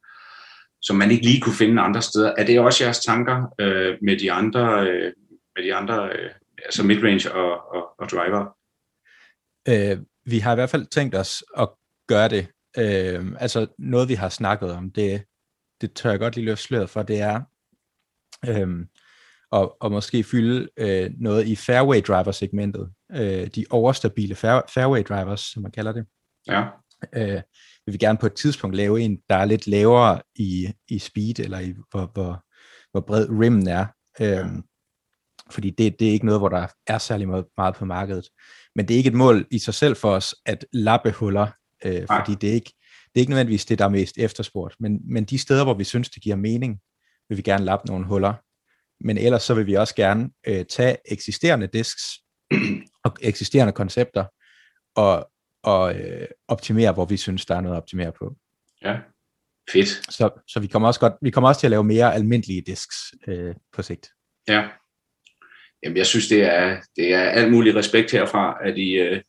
som 0.82 0.96
man 0.96 1.11
ikke 1.11 1.24
lige 1.24 1.40
kunne 1.40 1.54
finde 1.54 1.82
andre 1.82 2.02
steder. 2.02 2.34
Er 2.38 2.46
det 2.46 2.61
også 2.61 2.84
jeres 2.84 2.98
tanker 2.98 3.54
øh, 3.61 3.96
med 4.02 4.18
de 4.18 4.32
andre, 4.32 4.88
øh, 4.88 5.12
med 5.57 5.64
de 5.64 5.74
andre 5.74 6.09
øh, 6.12 6.30
altså 6.64 6.82
midrange 6.82 7.32
og, 7.32 7.74
og, 7.74 7.88
og 7.98 8.09
driver? 8.09 8.57
Øh, 9.68 9.98
vi 10.24 10.38
har 10.38 10.52
i 10.52 10.54
hvert 10.54 10.70
fald 10.70 10.86
tænkt 10.86 11.14
os 11.14 11.44
at 11.59 11.68
gøre 12.09 12.28
det. 12.28 12.46
Øh, 12.78 13.26
altså 13.38 13.66
noget, 13.78 14.09
vi 14.09 14.14
har 14.14 14.28
snakket 14.28 14.72
om, 14.72 14.90
det, 14.90 15.24
det 15.80 15.92
tør 15.92 16.11
jeg 16.11 16.18
godt 16.18 16.36
lige 16.36 16.44
løfte 16.44 16.62
sløret 16.62 16.90
for, 16.90 17.02
det 17.02 17.20
er 17.20 17.40
øh, 18.48 18.86
at, 19.53 19.68
at 19.84 19.92
måske 19.92 20.24
fylde 20.24 20.68
øh, 20.76 21.11
noget 21.18 21.47
i 21.47 21.57
fairway 21.57 22.01
driver 22.01 22.32
segmentet. 22.32 22.90
Øh, 23.12 23.47
de 23.47 23.64
overstabile 23.70 24.34
fair, 24.34 24.61
fairway 24.74 25.03
drivers, 25.03 25.40
som 25.40 25.62
man 25.62 25.72
kalder 25.72 25.92
det. 25.92 26.07
Ja. 26.47 26.64
Øh, 27.14 27.42
vi 27.86 27.92
vil 27.92 27.99
gerne 27.99 28.18
på 28.18 28.26
et 28.26 28.34
tidspunkt 28.34 28.76
lave 28.76 29.01
en, 29.01 29.18
der 29.28 29.36
er 29.36 29.44
lidt 29.44 29.66
lavere 29.66 30.22
i, 30.36 30.68
i 30.88 30.99
speed, 30.99 31.38
eller 31.38 31.59
i 31.59 31.74
hvor, 31.90 32.11
hvor, 32.14 32.44
hvor 32.90 33.01
bred 33.01 33.28
rimmen 33.30 33.68
er. 33.68 33.86
Øh, 34.20 34.28
ja. 34.28 34.47
Fordi 35.51 35.70
det, 35.70 36.01
det 36.01 36.09
er 36.09 36.12
ikke 36.12 36.26
noget, 36.26 36.40
hvor 36.40 36.49
der 36.49 36.66
er 36.86 36.99
særlig 36.99 37.28
meget, 37.28 37.44
meget 37.57 37.74
på 37.74 37.84
markedet. 37.84 38.28
Men 38.74 38.88
det 38.88 38.94
er 38.94 38.99
ikke 38.99 39.09
et 39.09 39.14
mål 39.14 39.47
i 39.51 39.59
sig 39.59 39.74
selv 39.74 39.97
for 39.97 40.11
os 40.11 40.34
at 40.47 40.66
lappe 40.72 41.11
huller, 41.11 41.47
øh, 41.84 42.07
fordi 42.07 42.34
det 42.34 42.51
er, 42.51 42.55
ikke, 42.55 42.72
det 43.05 43.14
er 43.14 43.20
ikke 43.20 43.30
nødvendigvis 43.30 43.64
det, 43.64 43.78
der 43.78 43.84
er 43.84 43.88
mest 43.88 44.18
efterspurgt. 44.18 44.74
Men, 44.80 45.01
men 45.05 45.24
de 45.24 45.38
steder, 45.38 45.64
hvor 45.64 45.74
vi 45.74 45.84
synes, 45.84 46.11
det 46.11 46.22
giver 46.22 46.36
mening, 46.36 46.80
vil 47.28 47.38
vi 47.38 47.42
gerne 47.42 47.64
lappe 47.64 47.86
nogle 47.86 48.07
huller. 48.07 48.34
Men 49.01 49.18
ellers 49.18 49.42
så 49.42 49.55
vil 49.55 49.66
vi 49.66 49.74
også 49.74 49.94
gerne 49.94 50.30
øh, 50.47 50.64
tage 50.64 50.97
eksisterende 51.11 51.66
disks 51.66 52.03
og 53.05 53.16
eksisterende 53.20 53.72
koncepter 53.72 54.24
og, 54.97 55.30
og 55.62 55.94
øh, 55.94 56.28
optimere, 56.49 56.92
hvor 56.92 57.05
vi 57.05 57.16
synes, 57.16 57.47
der 57.47 57.55
er 57.57 57.61
noget 57.61 57.76
at 57.76 57.82
optimere 57.82 58.12
på. 58.12 58.36
Ja, 58.82 58.99
fedt. 59.72 59.88
Så, 59.88 60.30
så 60.49 60.61
vi 60.61 60.66
kommer 60.66 60.88
også 60.88 61.01
godt, 61.01 61.12
vi 61.22 61.30
kommer 61.30 61.49
også 61.49 61.61
til 61.61 61.66
at 61.66 61.70
lave 61.70 61.84
mere 61.84 62.14
almindelige 62.14 62.62
disks 62.66 62.97
øh, 63.28 63.55
på 63.72 63.82
sigt. 63.82 64.09
Ja, 64.49 64.68
Jamen, 65.82 65.97
jeg 65.97 66.07
synes, 66.07 66.28
det 66.28 66.42
er, 66.42 66.76
det 66.97 67.14
er 67.14 67.20
alt 67.20 67.53
mulig 67.53 67.74
respekt 67.74 68.12
herfra, 68.12 68.59
at 68.64 68.78
I... 68.78 68.92
Øh, 68.92 69.22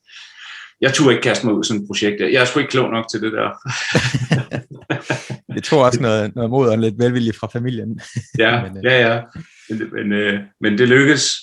jeg 0.82 0.94
turde 0.94 1.12
ikke 1.12 1.24
kaste 1.24 1.46
mig 1.46 1.56
ud 1.56 1.64
i 1.64 1.68
sådan 1.68 1.82
et 1.82 1.88
projekt. 1.88 2.22
Jeg 2.22 2.42
er 2.42 2.46
sgu 2.46 2.60
ikke 2.60 2.72
klog 2.72 2.92
nok 2.92 3.06
til 3.12 3.22
det 3.22 3.32
der. 3.32 3.50
det 5.58 5.66
tog 5.66 5.82
også 5.82 6.02
noget, 6.02 6.36
noget 6.36 6.50
mod 6.50 6.70
og 6.70 6.78
lidt 6.78 7.00
velvilje 7.00 7.34
fra 7.34 7.48
familien. 7.48 8.02
ja, 8.40 8.62
men, 8.64 8.78
øh, 8.78 8.84
ja, 8.84 9.08
ja. 9.08 9.22
Men, 9.70 9.92
men, 9.94 10.12
øh, 10.12 10.40
men 10.62 10.78
det 10.78 10.90
lykkes. 10.90 11.36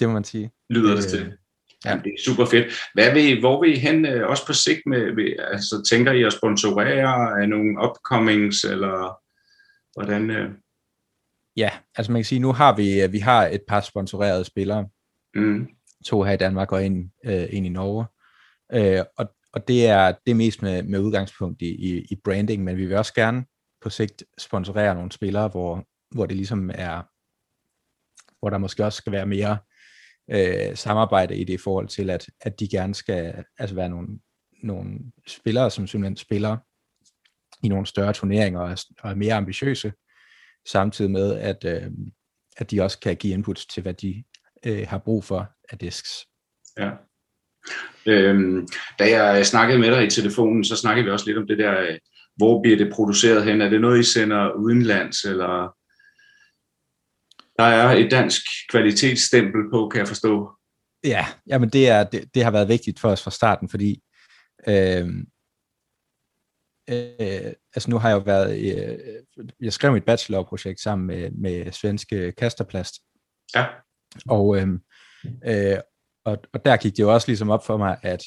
Det 0.00 0.08
må 0.08 0.14
man 0.14 0.24
sige. 0.24 0.50
Lyder 0.70 0.94
det, 0.94 1.02
det 1.02 1.10
til. 1.10 1.18
Ja. 1.84 1.90
Jamen, 1.90 2.04
det 2.04 2.12
er 2.12 2.22
super 2.24 2.44
fedt. 2.44 2.66
Hvad 2.94 3.12
vil, 3.12 3.40
hvor 3.40 3.62
vil 3.62 3.72
I 3.72 3.78
hen, 3.78 4.06
øh, 4.06 4.28
også 4.28 4.46
på 4.46 4.52
sigt 4.52 4.80
med, 4.86 5.12
med, 5.14 5.36
altså 5.38 5.86
tænker 5.90 6.12
I 6.12 6.22
at 6.22 6.32
sponsorere 6.32 7.42
af 7.42 7.48
nogle 7.48 7.88
upcomings, 7.88 8.64
eller 8.64 9.18
hvordan? 9.94 10.30
Øh? 10.30 10.50
Ja, 11.56 11.70
altså 11.96 12.12
man 12.12 12.20
kan 12.20 12.24
sige, 12.24 12.38
nu 12.38 12.52
har 12.52 12.76
vi, 12.76 13.02
øh, 13.02 13.12
vi 13.12 13.18
har 13.18 13.46
et 13.46 13.62
par 13.68 13.80
sponsorerede 13.80 14.44
spillere. 14.44 14.88
Mm. 15.34 15.68
To 16.06 16.22
her 16.22 16.32
i 16.32 16.36
Danmark 16.36 16.72
og 16.72 16.86
en, 16.86 17.12
øh, 17.24 17.46
en 17.50 17.64
i 17.64 17.68
Norge. 17.68 18.06
Øh, 18.72 19.04
og, 19.18 19.35
og 19.56 19.68
det 19.68 19.86
er 19.86 20.14
det 20.26 20.36
mest 20.36 20.62
med, 20.62 20.82
med 20.82 20.98
udgangspunkt 20.98 21.62
i, 21.62 21.66
i, 21.66 22.06
i 22.10 22.16
branding, 22.24 22.64
men 22.64 22.76
vi 22.76 22.86
vil 22.86 22.96
også 22.96 23.14
gerne 23.14 23.44
på 23.80 23.90
sigt 23.90 24.24
sponsorere 24.38 24.94
nogle 24.94 25.12
spillere, 25.12 25.48
hvor, 25.48 25.84
hvor 26.14 26.26
det 26.26 26.36
ligesom 26.36 26.70
er, 26.74 27.02
hvor 28.40 28.50
der 28.50 28.58
måske 28.58 28.84
også 28.84 28.96
skal 28.96 29.12
være 29.12 29.26
mere 29.26 29.58
øh, 30.30 30.76
samarbejde 30.76 31.36
i 31.36 31.44
det 31.44 31.52
i 31.52 31.56
forhold 31.56 31.88
til, 31.88 32.10
at, 32.10 32.26
at 32.40 32.60
de 32.60 32.68
gerne 32.68 32.94
skal 32.94 33.44
altså 33.58 33.74
være 33.74 33.88
nogle, 33.88 34.18
nogle 34.62 34.98
spillere, 35.26 35.70
som 35.70 35.86
simpelthen 35.86 36.16
spiller 36.16 36.56
i 37.62 37.68
nogle 37.68 37.86
større 37.86 38.12
turneringer 38.12 38.60
og 38.60 38.70
er, 38.70 38.84
og 39.02 39.10
er 39.10 39.14
mere 39.14 39.34
ambitiøse, 39.34 39.92
samtidig 40.68 41.10
med, 41.10 41.34
at, 41.34 41.64
øh, 41.64 41.90
at 42.56 42.70
de 42.70 42.82
også 42.82 42.98
kan 43.00 43.16
give 43.16 43.34
input 43.34 43.66
til, 43.70 43.82
hvad 43.82 43.94
de 43.94 44.24
øh, 44.66 44.86
har 44.88 44.98
brug 44.98 45.24
for 45.24 45.50
af 45.70 45.78
disks. 45.78 46.26
Ja. 46.78 46.90
Øhm, 48.06 48.68
da 48.98 49.20
jeg 49.20 49.46
snakkede 49.46 49.78
med 49.78 49.90
dig 49.90 50.06
i 50.06 50.10
telefonen, 50.10 50.64
så 50.64 50.76
snakkede 50.76 51.04
vi 51.04 51.10
også 51.10 51.26
lidt 51.26 51.38
om 51.38 51.46
det 51.46 51.58
der, 51.58 51.80
øh, 51.80 51.98
hvor 52.36 52.62
bliver 52.62 52.76
det 52.76 52.92
produceret 52.92 53.44
hen? 53.44 53.60
Er 53.60 53.68
det 53.68 53.80
noget, 53.80 54.00
I 54.00 54.02
sender 54.02 54.52
udenlands, 54.52 55.24
eller 55.24 55.76
der 57.58 57.64
er 57.64 57.96
et 57.96 58.10
dansk 58.10 58.42
kvalitetsstempel 58.70 59.60
på, 59.72 59.88
kan 59.88 59.98
jeg 59.98 60.08
forstå? 60.08 60.50
Ja, 61.04 61.26
jamen 61.46 61.68
det, 61.68 61.88
er, 61.88 62.04
det, 62.04 62.34
det 62.34 62.44
har 62.44 62.50
været 62.50 62.68
vigtigt 62.68 63.00
for 63.00 63.08
os 63.08 63.22
fra 63.22 63.30
starten, 63.30 63.68
fordi 63.68 64.02
øh, 64.68 65.06
øh, 66.90 67.52
altså 67.74 67.90
nu 67.90 67.98
har 67.98 68.08
jeg 68.08 68.16
jo 68.16 68.22
været, 68.26 68.58
øh, 68.58 69.46
jeg 69.60 69.72
skrev 69.72 69.92
mit 69.92 70.04
bachelorprojekt 70.04 70.80
sammen 70.80 71.06
med, 71.06 71.30
med 71.30 71.72
svenske 71.72 72.32
Kasterplast. 72.32 72.94
Ja. 73.54 73.66
Og, 74.28 74.56
øh, 74.56 74.68
øh, 75.46 75.78
og, 76.26 76.38
og 76.52 76.64
der 76.64 76.76
gik 76.76 76.92
det 76.92 77.02
jo 77.02 77.14
også 77.14 77.28
ligesom 77.28 77.50
op 77.50 77.66
for 77.66 77.76
mig, 77.76 77.98
at 78.02 78.22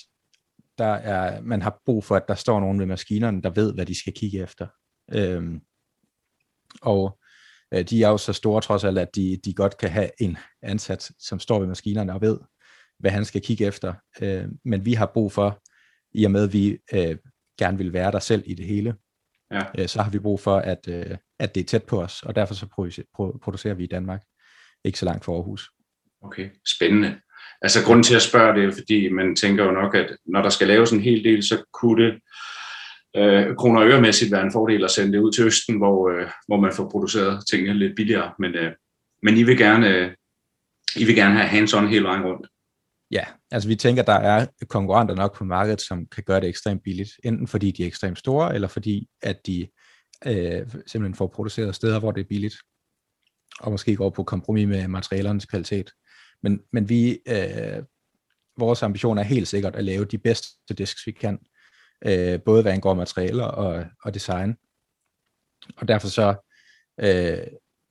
der 0.77 0.93
er, 0.93 1.41
man 1.41 1.61
har 1.61 1.81
brug 1.85 2.03
for, 2.03 2.15
at 2.15 2.27
der 2.27 2.35
står 2.35 2.59
nogen 2.59 2.79
ved 2.79 2.85
maskinerne, 2.85 3.41
der 3.41 3.49
ved, 3.49 3.73
hvad 3.73 3.85
de 3.85 3.99
skal 3.99 4.13
kigge 4.13 4.43
efter. 4.43 4.67
Øh, 5.13 5.43
Og 6.81 7.19
øh, 7.73 7.83
de 7.83 8.03
er 8.03 8.09
jo 8.09 8.17
så 8.17 8.33
store 8.33 8.61
trods 8.61 8.83
alt, 8.83 8.97
at 8.97 9.15
de, 9.15 9.37
de 9.45 9.53
godt 9.53 9.77
kan 9.77 9.89
have 9.89 10.09
en 10.19 10.37
ansat, 10.61 11.11
som 11.19 11.39
står 11.39 11.59
ved 11.59 11.67
maskinerne 11.67 12.13
og 12.13 12.21
ved, 12.21 12.39
hvad 12.99 13.11
han 13.11 13.25
skal 13.25 13.41
kigge 13.41 13.65
efter. 13.65 13.93
Øh, 14.21 14.45
men 14.65 14.85
vi 14.85 14.93
har 14.93 15.05
brug 15.13 15.31
for, 15.31 15.61
i 16.11 16.23
og 16.25 16.31
med 16.31 16.43
at 16.43 16.53
vi 16.53 16.77
øh, 16.93 17.17
gerne 17.59 17.77
vil 17.77 17.93
være 17.93 18.11
der 18.11 18.19
selv 18.19 18.43
i 18.45 18.53
det 18.53 18.65
hele, 18.65 18.95
Ja. 19.51 19.61
øh, 19.77 19.87
så 19.87 20.01
har 20.01 20.11
vi 20.11 20.19
brug 20.19 20.39
for, 20.39 20.57
at, 20.57 20.87
øh, 20.87 21.17
at 21.39 21.55
det 21.55 21.61
er 21.61 21.65
tæt 21.65 21.83
på 21.83 22.01
os, 22.01 22.23
og 22.23 22.35
derfor 22.35 22.53
så 22.53 22.67
producerer, 22.67 23.05
pro- 23.05 23.37
producerer 23.43 23.73
vi 23.73 23.83
i 23.83 23.87
Danmark, 23.87 24.23
ikke 24.83 24.99
så 24.99 25.05
langt 25.05 25.25
fra 25.25 25.33
Aarhus. 25.33 25.69
Okay, 26.21 26.49
spændende. 26.75 27.19
Altså 27.61 27.83
grunden 27.85 28.03
til 28.03 28.15
at 28.15 28.21
spørge 28.21 28.59
det 28.59 28.63
er, 28.63 28.71
fordi 28.71 29.09
man 29.09 29.35
tænker 29.35 29.65
jo 29.65 29.71
nok, 29.71 29.95
at 29.95 30.17
når 30.25 30.41
der 30.41 30.49
skal 30.49 30.67
laves 30.67 30.91
en 30.91 30.99
hel 30.99 31.23
del, 31.23 31.43
så 31.43 31.63
kunne 31.73 32.03
det 32.03 32.13
øh, 33.15 33.55
kroner 33.55 33.81
og 33.81 33.87
øremæssigt 33.87 34.31
være 34.31 34.43
en 34.43 34.51
fordel 34.51 34.83
at 34.83 34.91
sende 34.91 35.13
det 35.13 35.19
ud 35.19 35.31
til 35.31 35.45
Østen, 35.45 35.77
hvor, 35.77 36.09
øh, 36.09 36.27
hvor 36.47 36.59
man 36.59 36.73
får 36.73 36.89
produceret 36.89 37.43
tingene 37.51 37.79
lidt 37.79 37.95
billigere. 37.95 38.33
Men, 38.39 38.55
øh, 38.55 38.71
men 39.23 39.37
I 39.37 39.43
vil 39.43 39.57
gerne, 39.57 39.87
øh, 39.87 40.11
I 40.95 41.05
vil 41.05 41.15
gerne 41.15 41.35
have 41.35 41.49
hands-on 41.49 41.87
hele 41.87 42.03
vejen 42.03 42.23
rundt. 42.23 42.47
Ja, 43.11 43.23
altså 43.51 43.69
vi 43.69 43.75
tænker, 43.75 44.03
der 44.03 44.13
er 44.13 44.45
konkurrenter 44.67 45.15
nok 45.15 45.37
på 45.37 45.43
markedet, 45.43 45.81
som 45.81 46.05
kan 46.05 46.23
gøre 46.23 46.39
det 46.39 46.49
ekstremt 46.49 46.83
billigt, 46.83 47.11
enten 47.23 47.47
fordi 47.47 47.71
de 47.71 47.83
er 47.83 47.87
ekstremt 47.87 48.19
store, 48.19 48.55
eller 48.55 48.67
fordi 48.67 49.07
at 49.21 49.47
de 49.47 49.67
øh, 50.25 50.61
simpelthen 50.87 51.15
får 51.15 51.27
produceret 51.27 51.75
steder, 51.75 51.99
hvor 51.99 52.11
det 52.11 52.21
er 52.21 52.27
billigt, 52.29 52.55
og 53.59 53.71
måske 53.71 53.95
går 53.95 54.09
på 54.09 54.23
kompromis 54.23 54.67
med 54.67 54.87
materialernes 54.87 55.45
kvalitet. 55.45 55.91
Men, 56.43 56.61
men 56.71 56.89
vi, 56.89 57.19
øh, 57.27 57.83
vores 58.57 58.83
ambition 58.83 59.17
er 59.17 59.23
helt 59.23 59.47
sikkert 59.47 59.75
at 59.75 59.83
lave 59.83 60.05
de 60.05 60.17
bedste 60.17 60.73
disks, 60.73 61.07
vi 61.07 61.11
kan, 61.11 61.39
øh, 62.05 62.41
både 62.41 62.61
hvad 62.61 62.71
angår 62.71 62.93
materialer 62.93 63.45
og, 63.45 63.85
og 64.03 64.13
design. 64.13 64.55
Og 65.77 65.87
derfor 65.87 66.07
så, 66.07 66.35
øh, 66.99 67.47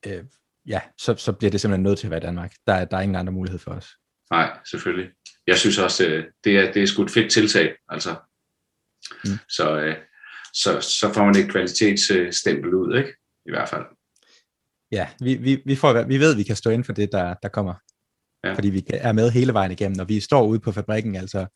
øh, 0.06 0.24
ja, 0.66 0.80
så, 0.98 1.16
så 1.16 1.32
bliver 1.32 1.50
det 1.50 1.60
simpelthen 1.60 1.82
nødt 1.82 1.98
til 1.98 2.06
at 2.06 2.10
være 2.10 2.20
Danmark. 2.20 2.54
Der, 2.66 2.84
der 2.84 2.96
er 2.96 3.00
ingen 3.00 3.16
andre 3.16 3.32
mulighed 3.32 3.58
for 3.58 3.70
os. 3.70 3.88
Nej, 4.30 4.58
selvfølgelig. 4.70 5.10
Jeg 5.46 5.58
synes 5.58 5.78
også, 5.78 6.06
øh, 6.06 6.24
det 6.44 6.58
er, 6.58 6.72
det 6.72 6.82
er 6.82 6.86
sgu 6.86 7.02
et 7.02 7.10
fedt 7.10 7.32
tiltag. 7.32 7.74
Altså. 7.88 8.16
Mm. 9.24 9.30
Mm. 9.30 9.38
Så, 9.48 9.80
øh, 9.80 9.96
så, 10.54 10.80
så 10.80 11.12
får 11.14 11.24
man 11.24 11.36
et 11.36 11.50
kvalitetsstempel 11.50 12.74
ud, 12.74 12.98
ikke? 12.98 13.12
I 13.46 13.50
hvert 13.50 13.68
fald. 13.68 13.84
Ja, 14.92 15.08
vi, 15.20 15.34
vi, 15.34 15.62
vi, 15.66 15.76
får, 15.76 16.06
vi 16.06 16.18
ved, 16.18 16.32
at 16.32 16.38
vi 16.38 16.42
kan 16.42 16.56
stå 16.56 16.70
inden 16.70 16.84
for 16.84 16.92
det, 16.92 17.12
der, 17.12 17.34
der 17.42 17.48
kommer. 17.48 17.74
Ja. 18.48 18.54
Fordi 18.54 18.70
vi 18.70 18.84
er 18.88 19.12
med 19.12 19.30
hele 19.30 19.52
vejen 19.52 19.72
igennem, 19.72 19.96
når 19.96 20.04
vi 20.04 20.20
står 20.20 20.46
ude 20.46 20.60
på 20.60 20.72
fabrikken, 20.72 21.16
altså 21.16 21.46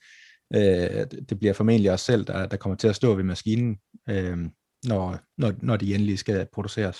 øh, 0.55 1.07
det 1.28 1.38
bliver 1.38 1.53
formentlig 1.53 1.90
os 1.93 2.01
selv, 2.01 2.24
der, 2.24 2.47
der 2.47 2.57
kommer 2.57 2.76
til 2.76 2.88
at 2.88 2.97
stå 2.97 3.14
ved 3.14 3.24
maskinen, 3.24 3.76
øh, 4.11 4.38
når, 4.84 5.18
når, 5.38 5.53
når 5.62 5.76
de 5.76 5.95
endelig 5.95 6.18
skal 6.18 6.47
produceres. 6.53 6.99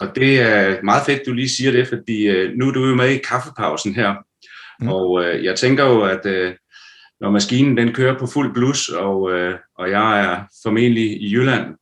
Og 0.00 0.16
det 0.16 0.40
er 0.40 0.82
meget 0.82 1.06
fedt, 1.06 1.26
du 1.26 1.32
lige 1.32 1.48
siger 1.48 1.72
det, 1.72 1.88
fordi 1.88 2.26
øh, 2.26 2.54
nu 2.56 2.68
er 2.68 2.72
du 2.72 2.88
jo 2.88 2.94
med 2.94 3.08
i 3.08 3.18
kaffepausen 3.18 3.94
her. 3.94 4.14
Mm. 4.80 4.88
Og 4.88 5.24
øh, 5.24 5.44
jeg 5.44 5.56
tænker 5.56 5.84
jo, 5.84 6.02
at 6.02 6.26
øh, 6.26 6.54
når 7.20 7.30
maskinen 7.30 7.76
den 7.76 7.94
kører 7.94 8.18
på 8.18 8.26
fuld 8.26 8.54
blus, 8.54 8.88
og, 8.88 9.30
øh, 9.32 9.58
og 9.78 9.90
jeg 9.90 10.24
er 10.24 10.44
formentlig 10.62 11.22
i 11.22 11.32
Jylland 11.32 11.74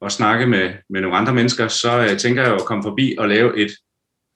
og 0.00 0.12
snakke 0.12 0.46
med, 0.46 0.72
med 0.90 1.00
nogle 1.00 1.16
andre 1.16 1.34
mennesker, 1.34 1.68
så 1.68 2.00
øh, 2.00 2.18
tænker 2.18 2.42
jeg 2.42 2.50
jo 2.50 2.56
at 2.56 2.64
komme 2.64 2.82
forbi 2.82 3.16
og 3.18 3.28
lave 3.28 3.58
et 3.58 3.70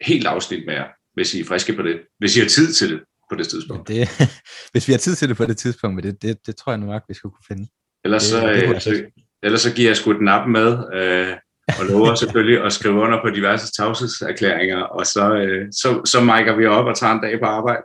helt 0.00 0.26
afsnit 0.26 0.66
med 0.66 0.74
jer, 0.74 0.88
hvis 1.14 1.34
I 1.34 1.40
er 1.40 1.44
friske 1.44 1.72
på 1.76 1.82
det. 1.82 2.00
Hvis 2.18 2.36
I 2.36 2.40
har 2.40 2.48
tid 2.48 2.72
til 2.72 2.90
det 2.92 2.98
på 3.30 3.34
det 3.36 3.38
Men 3.38 3.44
tidspunkt. 3.44 3.88
det, 3.88 4.08
hvis 4.72 4.88
vi 4.88 4.92
har 4.92 4.98
tid 4.98 5.14
til 5.14 5.28
det 5.28 5.36
på 5.36 5.44
det 5.46 5.56
tidspunkt, 5.56 5.94
men 5.94 6.04
det, 6.04 6.22
det, 6.22 6.38
det 6.46 6.56
tror 6.56 6.72
jeg 6.72 6.78
nu 6.80 6.86
nok, 6.86 7.02
vi 7.08 7.14
skulle 7.14 7.32
kunne 7.32 7.44
finde. 7.56 7.68
Ellers, 8.04 8.22
det- 8.22 8.30
så, 8.30 8.46
det 8.48 8.74
øh, 8.74 8.80
så, 8.80 8.90
fedt. 8.90 9.04
ellers 9.42 9.60
så 9.60 9.74
giver 9.74 9.88
jeg 9.88 9.96
sgu 9.96 10.12
den 10.12 10.28
app 10.28 10.48
med, 10.48 10.68
øh, 10.94 11.36
og 11.80 11.86
lover 11.86 12.14
selvfølgelig 12.14 12.64
at 12.64 12.72
skrive 12.72 12.94
under 12.94 13.18
på 13.22 13.30
diverse 13.30 13.72
tavshedserklæringer, 13.72 14.78
og 14.82 15.06
så, 15.06 15.34
øh, 15.34 15.66
så, 15.72 16.02
så 16.04 16.18
mic'er 16.18 16.52
vi 16.56 16.66
op 16.66 16.86
og 16.86 16.96
tager 16.96 17.12
en 17.12 17.20
dag 17.22 17.38
på 17.40 17.46
arbejde, 17.46 17.82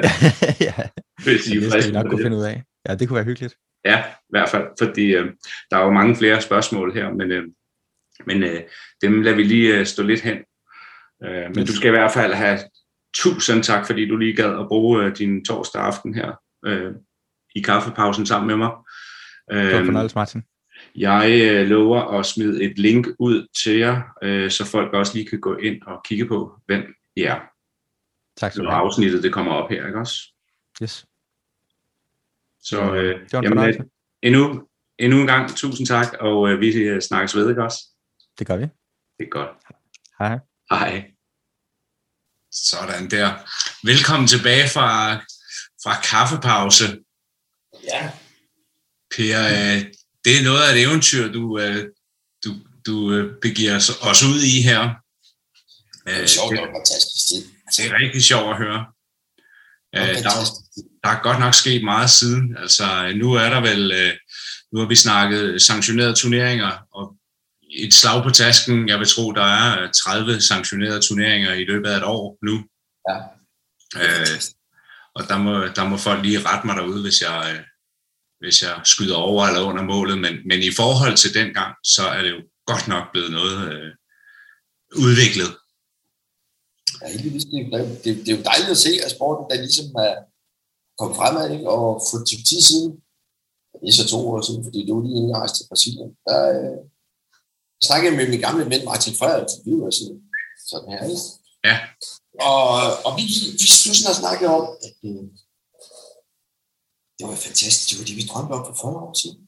ja, 0.68 0.74
hvis 1.24 1.48
I 1.48 1.50
det 1.50 1.56
er 1.56 1.60
skal 1.60 1.60
vi 1.62 1.70
friske 1.70 1.92
nok 1.92 2.04
kunne 2.06 2.18
det. 2.18 2.24
finde 2.24 2.36
ud 2.36 2.42
af. 2.44 2.62
Ja, 2.88 2.94
det 2.94 3.08
kunne 3.08 3.14
være 3.16 3.24
hyggeligt. 3.24 3.54
Ja, 3.84 3.98
i 4.08 4.30
hvert 4.30 4.48
fald, 4.48 4.64
fordi 4.82 5.14
øh, 5.14 5.26
der 5.70 5.76
er 5.76 5.84
jo 5.84 5.90
mange 5.90 6.16
flere 6.16 6.40
spørgsmål 6.40 6.94
her, 6.94 7.10
men, 7.10 7.32
øh, 7.32 7.42
men 8.26 8.42
øh, 8.42 8.60
dem 9.02 9.22
lader 9.22 9.36
vi 9.36 9.42
lige 9.42 9.78
øh, 9.78 9.86
stå 9.86 10.02
lidt 10.02 10.20
hen. 10.20 10.36
Øh, 11.24 11.56
men 11.56 11.66
du 11.66 11.72
skal 11.76 11.88
i 11.88 11.90
hvert 11.90 12.10
fald 12.12 12.32
have 12.32 12.58
tusind 13.14 13.62
tak, 13.62 13.86
fordi 13.86 14.08
du 14.08 14.16
lige 14.16 14.36
gad 14.36 14.58
at 14.60 14.68
bruge 14.68 15.04
øh, 15.04 15.16
din 15.16 15.44
torsdag 15.44 15.82
aften 15.82 16.14
her 16.14 16.32
øh, 16.66 16.92
i 17.54 17.60
kaffepausen 17.60 18.26
sammen 18.26 18.46
med 18.48 18.56
mig. 18.56 18.70
Det 19.50 19.74
Øh, 19.78 19.84
fornøjelse, 19.84 20.14
Martin. 20.14 20.42
jeg 20.96 21.40
øh, 21.52 21.66
lover 21.66 22.18
at 22.18 22.26
smide 22.26 22.62
et 22.64 22.78
link 22.78 23.06
ud 23.18 23.46
til 23.64 23.78
jer, 23.78 24.02
øh, 24.22 24.50
så 24.50 24.64
folk 24.66 24.92
også 24.92 25.14
lige 25.14 25.26
kan 25.28 25.40
gå 25.40 25.56
ind 25.56 25.82
og 25.82 26.00
kigge 26.04 26.26
på, 26.28 26.58
hvem 26.66 26.94
I 27.16 27.22
er, 27.22 27.40
Tak 28.36 28.52
skal 28.52 28.60
du 28.60 28.64
når 28.64 28.70
have. 28.74 28.84
afsnittet 28.84 29.22
det 29.22 29.32
kommer 29.32 29.52
op 29.52 29.70
her, 29.70 29.86
ikke 29.86 29.98
også? 29.98 30.14
Yes. 30.82 31.06
Så 32.60 32.94
øh, 32.94 33.20
Det 33.20 33.32
var 33.32 33.38
en 33.38 33.44
jamen, 33.44 33.68
øh, 33.68 33.74
endnu, 34.22 34.68
endnu 34.98 35.20
en 35.20 35.26
gang 35.26 35.50
tusind 35.56 35.86
tak, 35.86 36.06
og 36.20 36.48
øh, 36.50 36.60
vi 36.60 36.72
øh, 36.78 37.00
snakkes 37.00 37.36
ved, 37.36 37.48
ikke 37.50 37.62
også? 37.62 37.78
Det 38.38 38.46
gør 38.46 38.56
vi. 38.56 38.62
Det 39.18 39.24
er 39.24 39.28
godt. 39.30 39.50
Hej. 40.18 40.38
Hej. 40.70 41.11
Sådan 42.52 43.10
der. 43.10 43.34
Velkommen 43.86 44.28
tilbage 44.28 44.68
fra, 44.68 45.14
fra 45.84 46.00
kaffepause. 46.00 46.98
Ja, 47.84 48.10
Per, 49.16 49.40
øh, 49.48 49.84
det 50.24 50.38
er 50.38 50.42
noget 50.44 50.62
af 50.62 50.72
et 50.74 50.82
eventyr, 50.82 51.32
du, 51.32 51.58
øh, 51.58 51.88
du, 52.44 52.54
du 52.86 53.12
øh, 53.12 53.34
begiver 53.42 53.76
os- 53.76 54.22
ud 54.22 54.40
i 54.42 54.62
her. 54.62 54.82
det 56.06 56.12
Øh, 56.12 56.18
er 56.18 56.26
sjovt, 56.26 56.50
det 56.52 56.60
var 56.60 56.66
en 56.68 56.74
fantastisk 56.74 57.26
tid. 57.28 57.44
det 57.76 57.86
er 57.90 57.98
rigtig 58.00 58.24
sjovt 58.24 58.50
at 58.50 58.56
høre. 58.56 58.86
Øh, 59.96 60.14
der, 60.22 60.30
der 61.04 61.08
er 61.10 61.22
godt 61.22 61.40
nok 61.40 61.54
sket 61.54 61.84
meget 61.84 62.10
siden. 62.10 62.56
Altså, 62.58 63.12
nu 63.16 63.32
er 63.32 63.48
der 63.50 63.60
vel, 63.60 63.92
øh, 63.92 64.12
nu 64.72 64.80
har 64.80 64.86
vi 64.86 64.96
snakket 64.96 65.62
sanktionerede 65.62 66.14
turneringer, 66.14 66.72
og 66.94 67.16
et 67.72 67.94
slag 67.94 68.22
på 68.22 68.30
tasken, 68.30 68.88
jeg 68.88 68.98
vil 68.98 69.08
tro, 69.08 69.32
der 69.32 69.42
er 69.44 69.92
30 69.92 70.40
sanktionerede 70.40 71.00
turneringer 71.00 71.52
i 71.54 71.64
løbet 71.64 71.88
af 71.90 71.96
et 71.96 72.04
år 72.04 72.38
nu. 72.48 72.54
Ja. 73.08 73.16
Øh, 74.02 74.40
og 75.14 75.22
der 75.28 75.38
må, 75.38 75.52
der 75.78 75.84
må 75.88 75.96
folk 75.96 76.22
lige 76.22 76.40
rette 76.48 76.66
mig 76.66 76.76
derude, 76.76 77.02
hvis 77.02 77.22
jeg, 77.22 77.38
øh, 77.54 77.62
hvis 78.40 78.62
jeg 78.62 78.80
skyder 78.84 79.16
over 79.16 79.46
eller 79.46 79.62
under 79.70 79.82
målet. 79.82 80.18
Men, 80.18 80.34
men 80.48 80.58
i 80.70 80.72
forhold 80.80 81.16
til 81.16 81.34
dengang, 81.34 81.72
så 81.94 82.02
er 82.16 82.22
det 82.22 82.30
jo 82.30 82.40
godt 82.70 82.88
nok 82.88 83.04
blevet 83.12 83.30
noget 83.38 83.58
øh, 83.72 83.90
udviklet. 85.06 85.50
Ja, 87.02 87.06
heldigvis, 87.14 87.44
det, 87.44 87.58
er- 87.60 88.00
det, 88.04 88.10
det, 88.24 88.28
er 88.32 88.36
jo 88.38 88.42
dejligt 88.50 88.70
at 88.76 88.82
se, 88.86 88.92
at 89.04 89.10
sporten 89.16 89.44
der 89.50 89.62
ligesom 89.64 89.86
er 90.08 90.14
kommet 90.98 91.16
fremad, 91.20 91.44
ikke? 91.56 91.68
og 91.76 91.84
for 92.08 92.16
et 92.18 92.28
stykke 92.28 92.46
tid 92.50 92.60
siden, 92.70 92.90
det 93.80 93.88
er 93.88 93.96
så 94.00 94.06
to 94.14 94.18
år 94.30 94.40
siden, 94.48 94.62
fordi 94.66 94.78
det 94.86 94.92
var 94.96 95.02
lige 95.06 95.36
rejste 95.40 95.56
til 95.58 95.68
Brasilien, 95.70 96.10
der 96.28 96.38
øh, 96.56 96.78
snakkede 97.88 98.16
med 98.16 98.26
min 98.28 98.44
gamle 98.46 98.64
ven 98.72 98.84
Martin 98.90 99.14
Frederiksen, 99.20 99.60
vi 99.66 99.72
var 99.82 99.90
sådan, 99.98 100.20
sådan 100.70 100.88
her, 100.92 101.02
ikke? 101.10 101.24
Ja. 101.68 101.76
Og, 102.50 102.66
og 103.06 103.12
vi, 103.18 103.24
vi 103.62 103.68
stod 103.78 103.94
sådan 103.94 104.12
og 104.12 104.20
snakkede 104.22 104.50
om, 104.58 104.64
at 104.86 104.96
øh, 105.08 105.24
det 107.16 107.24
var 107.28 107.36
fantastisk, 107.48 107.84
det 107.88 107.98
var 107.98 108.06
det, 108.08 108.16
vi 108.20 108.24
drømte 108.30 108.52
om 108.56 108.64
for 108.68 108.76
40 108.82 109.06
år 109.06 109.14
siden. 109.22 109.40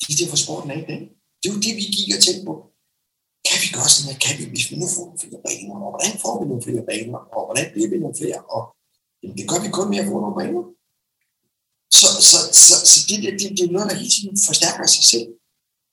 Det 0.00 0.08
er 0.12 0.18
det, 0.20 0.28
for 0.32 0.40
sporten 0.44 0.70
er 0.70 0.78
i 0.82 0.86
dag. 0.90 1.02
Det 1.42 1.48
var 1.52 1.60
det, 1.66 1.74
vi 1.80 1.84
gik 1.96 2.10
og 2.16 2.22
tænkte 2.26 2.44
på 2.50 2.54
kan 3.48 3.58
vi 3.64 3.68
gøre 3.76 3.90
sådan 3.92 4.08
her? 4.10 4.18
Kan 4.24 4.34
vi, 4.38 4.44
hvis 4.52 4.66
vi 4.70 4.74
nu 4.82 4.86
får 4.94 5.04
nogle 5.06 5.20
flere 5.22 5.40
baner? 5.46 5.74
Og 5.84 5.90
hvordan 5.92 6.14
får 6.22 6.34
vi 6.40 6.44
nogle 6.50 6.64
flere 6.66 6.84
baner? 6.90 7.20
Og 7.36 7.40
hvordan 7.46 7.66
bliver 7.72 7.88
vi 7.92 7.96
nogle 8.02 8.18
flere? 8.20 8.38
Og 8.54 8.62
jamen, 9.20 9.36
det 9.38 9.44
gør 9.50 9.60
vi 9.64 9.68
kun 9.76 9.88
med 9.92 9.98
at 10.02 10.08
få 10.10 10.16
nogle 10.24 10.38
baner. 10.40 10.62
Så, 11.98 12.08
så, 12.30 12.38
så, 12.66 12.74
så 12.90 12.98
det, 13.08 13.16
det, 13.24 13.30
det, 13.40 13.46
det 13.56 13.64
er 13.64 13.74
noget, 13.76 13.88
der 13.90 14.00
hele 14.02 14.14
tiden 14.16 14.36
forstærker 14.48 14.86
sig 14.96 15.04
selv. 15.12 15.28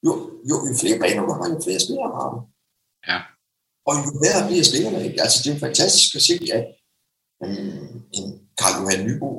Jo, 0.05 0.11
jo, 0.49 0.55
jo 0.67 0.73
flere 0.81 0.99
baner 1.03 1.21
du 1.27 1.31
har, 1.37 1.45
jo 1.53 1.59
flere 1.65 1.79
spillere 1.85 2.11
har 2.19 2.27
du. 2.33 2.39
Ja. 3.09 3.17
Og 3.87 3.93
jo 4.03 4.09
bedre 4.23 4.41
bliver 4.49 4.65
spillerne. 4.69 4.99
Ikke? 5.07 5.21
Altså, 5.23 5.37
det 5.43 5.47
er 5.49 5.55
jo 5.55 5.65
fantastisk 5.67 6.09
at 6.19 6.23
se, 6.29 6.33
at 6.57 6.63
um, 7.43 7.93
en 8.17 8.25
Karl 8.59 8.73
Johan 8.79 9.01
Nybo, 9.07 9.29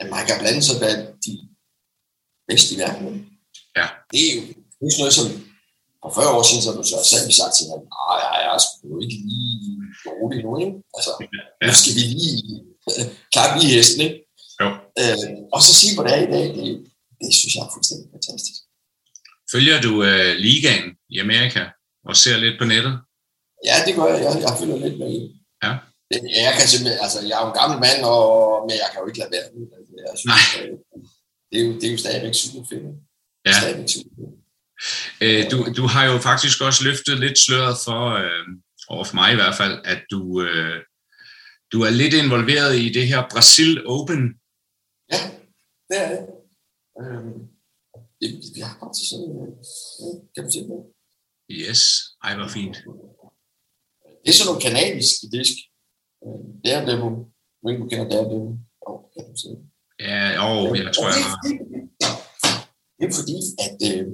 at 0.00 0.06
man 0.14 0.22
kan 0.28 0.36
blande 0.42 0.62
sig 0.68 0.76
blandt 0.80 1.02
de 1.26 1.32
bedste 2.48 2.70
i 2.74 2.78
verden. 2.82 3.14
Ja. 3.78 3.86
Det 4.12 4.20
er 4.28 4.32
jo 4.36 4.42
det 4.78 4.84
er 4.86 4.92
sådan 4.94 5.02
noget, 5.04 5.18
som 5.20 5.26
for 6.02 6.10
40 6.18 6.36
år 6.38 6.44
siden, 6.48 6.62
så 6.64 6.70
du 6.78 6.82
så 6.92 6.98
selv 7.12 7.26
sagt 7.40 7.54
til 7.56 7.66
mig, 7.68 7.78
nej, 7.96 8.16
jeg 8.44 8.52
er 8.56 8.60
sgu 8.64 8.86
ikke 9.04 9.18
lige 9.30 9.72
rolig 10.16 10.38
nu, 10.46 10.50
ikke? 10.64 10.74
Altså, 10.96 11.10
Ja. 11.36 11.66
nu 11.68 11.72
skal 11.80 11.94
vi 11.98 12.04
lige 12.20 12.42
klappe 13.34 13.56
i 13.64 13.66
hesten, 13.74 14.00
ikke? 14.06 14.16
Jo. 14.60 14.68
Øh, 15.00 15.26
og 15.54 15.60
så 15.66 15.70
sige, 15.80 15.92
hvor 15.94 16.04
det 16.06 16.12
er 16.16 16.22
i 16.26 16.30
dag, 16.36 16.44
det, 16.56 16.66
det 17.20 17.30
synes 17.38 17.52
jeg 17.54 17.62
er 17.66 17.72
fuldstændig 17.74 18.06
fantastisk. 18.16 18.58
Følger 19.52 19.80
du 19.86 19.92
øh, 20.08 20.36
ligaen 20.46 20.86
i 21.14 21.18
Amerika 21.18 21.62
og 22.08 22.16
ser 22.16 22.36
lidt 22.36 22.56
på 22.60 22.64
nettet? 22.64 22.94
Ja, 23.68 23.76
det 23.86 23.92
gør 23.96 24.06
jeg. 24.12 24.18
Jeg, 24.24 24.32
jeg 24.46 24.52
følger 24.60 24.78
lidt 24.84 24.98
med 24.98 25.10
i. 25.18 25.20
Ja. 25.64 25.72
Jeg 26.46 26.52
kan 26.58 26.66
simpelthen, 26.72 26.98
altså, 27.04 27.18
jeg 27.28 27.36
er 27.38 27.42
jo 27.44 27.50
en 27.52 27.58
gammel 27.60 27.78
mand, 27.86 28.00
og, 28.12 28.22
men 28.66 28.74
jeg 28.82 28.88
kan 28.90 28.98
jo 29.00 29.06
ikke 29.08 29.20
lade 29.22 29.32
være. 29.36 29.46
Jeg 30.08 30.16
synes, 30.20 30.34
Nej. 30.34 30.44
øh, 30.60 30.72
det, 31.50 31.56
er 31.60 31.64
jo, 31.66 31.72
det 31.80 31.86
er 31.88 31.92
jo 31.92 31.98
stadigvæk 32.04 32.34
super 32.34 32.62
fedt. 32.70 32.84
Ja. 33.46 33.52
Stadigvæk 33.60 33.88
super 33.94 34.12
fedt. 34.18 34.34
Øh, 35.24 35.42
du, 35.50 35.56
du 35.78 35.84
har 35.94 36.04
jo 36.10 36.16
faktisk 36.18 36.56
også 36.68 36.80
løftet 36.84 37.20
lidt 37.24 37.38
sløret 37.38 37.76
for, 37.86 38.02
øh, 38.22 38.44
over 38.88 39.04
for 39.04 39.14
mig 39.14 39.32
i 39.32 39.34
hvert 39.40 39.56
fald, 39.60 39.74
at 39.84 40.00
du, 40.10 40.42
øh, 40.42 40.78
du 41.72 41.82
er 41.82 41.90
lidt 41.90 42.14
involveret 42.14 42.72
i 42.84 42.88
det 42.96 43.06
her 43.08 43.20
Brasil 43.32 43.86
Open. 43.86 44.22
Ja, 45.12 45.20
det 45.88 45.96
er 46.04 46.08
det. 46.12 46.20
Øh, 47.00 47.24
det, 47.24 47.51
vi 48.56 48.60
har 48.60 48.76
faktisk 48.82 49.06
sådan, 49.10 49.30
øh, 49.42 49.52
kan 50.34 50.44
du 50.44 50.50
sige 50.50 50.66
det? 50.70 50.80
Yes, 51.60 51.80
ej 52.24 52.32
hvor 52.36 52.48
fint. 52.58 52.76
Det 54.22 54.28
er 54.30 54.36
sådan 54.36 54.48
nogle 54.50 54.66
kanadiske 54.68 55.24
disk. 55.36 55.56
Øh, 56.24 56.42
det 56.62 56.70
er 56.76 56.80
det, 56.88 56.94
hun, 57.04 57.14
hun 57.64 57.88
kender 57.90 58.08
det, 58.10 58.18
er 58.22 58.28
det. 58.32 58.40
Oh, 58.88 59.00
kan 59.12 59.22
du 59.30 59.34
sige. 59.42 59.58
Ja, 60.08 60.22
jo, 60.40 60.48
jeg 60.84 60.92
tror, 60.94 61.08
jeg 61.12 61.24
har. 61.28 61.36
Det 62.98 63.04
er 63.08 63.14
fordi, 63.20 63.38
at 63.66 63.78
øh, 63.88 64.06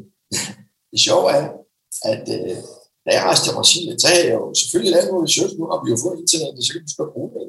det 0.91 0.99
sjove 1.07 1.27
er, 1.39 1.45
at 2.13 2.25
øh, 2.37 2.57
da 3.05 3.09
jeg 3.17 3.23
rejste 3.29 3.45
til 3.45 3.57
Brasilien, 3.59 3.99
så 4.01 4.07
havde 4.11 4.27
jeg 4.31 4.39
jo 4.43 4.47
selvfølgelig 4.61 4.93
lavet 4.95 5.09
nogle 5.11 5.27
research. 5.27 5.53
Nu 5.59 5.65
har 5.71 5.79
vi 5.83 5.89
jo 5.95 5.99
fået 6.05 6.21
internet, 6.23 6.65
så 6.67 6.71
kan 6.73 6.83
vi 6.85 6.91
skal 6.95 7.15
bruge 7.15 7.31
det. 7.35 7.47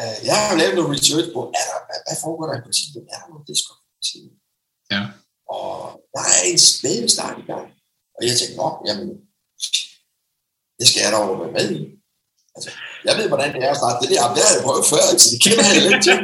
Uh, 0.00 0.18
jeg 0.28 0.36
har 0.48 0.56
lavet 0.60 0.74
noget 0.78 0.90
research 0.94 1.28
på, 1.36 1.40
er 1.58 1.64
der, 1.70 1.78
hvad, 1.86 2.00
hvad 2.06 2.16
foregår 2.24 2.46
der 2.48 2.56
i 2.58 2.66
Brasilien? 2.66 3.04
Er 3.12 3.18
der 3.20 3.28
noget 3.32 3.48
disko 3.50 3.72
Brasilien? 3.98 4.36
Ja. 4.94 5.02
Og 5.56 5.68
der 6.14 6.22
er 6.36 6.42
en 6.52 6.60
spæde 6.70 7.08
start 7.16 7.36
i 7.42 7.46
gang. 7.52 7.66
Og 8.16 8.20
jeg 8.26 8.34
tænkte, 8.38 8.56
nå, 8.62 8.68
jamen, 8.86 9.08
det 10.78 10.86
skal 10.88 11.02
jeg 11.02 11.12
da 11.12 11.16
over 11.22 11.36
være 11.42 11.56
med 11.58 11.66
i. 11.78 11.80
Altså, 12.54 12.70
jeg 13.06 13.14
ved, 13.18 13.26
hvordan 13.32 13.50
det 13.54 13.60
er 13.66 13.70
at 13.74 13.80
starte 13.82 13.98
det 14.02 14.08
der. 14.12 14.34
Det 14.34 14.42
har 14.46 14.54
jeg 14.56 14.64
prøvet 14.66 14.86
før, 14.92 15.04
så 15.22 15.26
det 15.32 15.40
kender 15.44 15.64
jeg 15.74 15.82
lidt 15.88 16.02
til. 16.08 16.18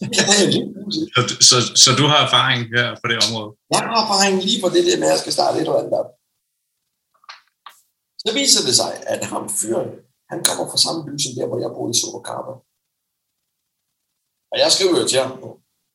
Det 0.00 0.08
kender 0.16 0.34
jeg 0.40 0.48
lidt 0.54 0.68
til. 0.94 1.04
Så, 1.16 1.20
så, 1.48 1.56
så 1.82 1.90
du 2.00 2.04
har 2.10 2.18
erfaring 2.26 2.60
her 2.76 2.86
på 3.02 3.06
det 3.10 3.18
område? 3.24 3.48
Jeg 3.74 3.80
har 3.88 3.98
erfaring 4.04 4.34
lige 4.46 4.60
på 4.64 4.68
det 4.74 4.82
der 4.88 4.98
med, 5.00 5.08
at 5.08 5.14
jeg 5.14 5.22
skal 5.24 5.36
starte 5.38 5.54
et 5.56 5.64
eller 5.64 5.80
andet 5.80 5.94
op. 6.00 6.10
Så 8.22 8.28
viser 8.40 8.62
det 8.66 8.74
sig, 8.80 8.92
at 9.14 9.20
ham 9.32 9.44
fyren, 9.60 9.90
han 10.32 10.38
kommer 10.46 10.64
fra 10.70 10.82
samme 10.84 11.00
by 11.06 11.14
som 11.22 11.32
der, 11.38 11.46
hvor 11.48 11.60
jeg 11.64 11.70
bor 11.76 11.86
i 11.92 11.94
Sorocaba. 12.00 12.52
Og 14.52 14.56
jeg 14.62 14.68
skriver 14.74 14.96
jo 15.00 15.06
til 15.08 15.20
ham 15.24 15.32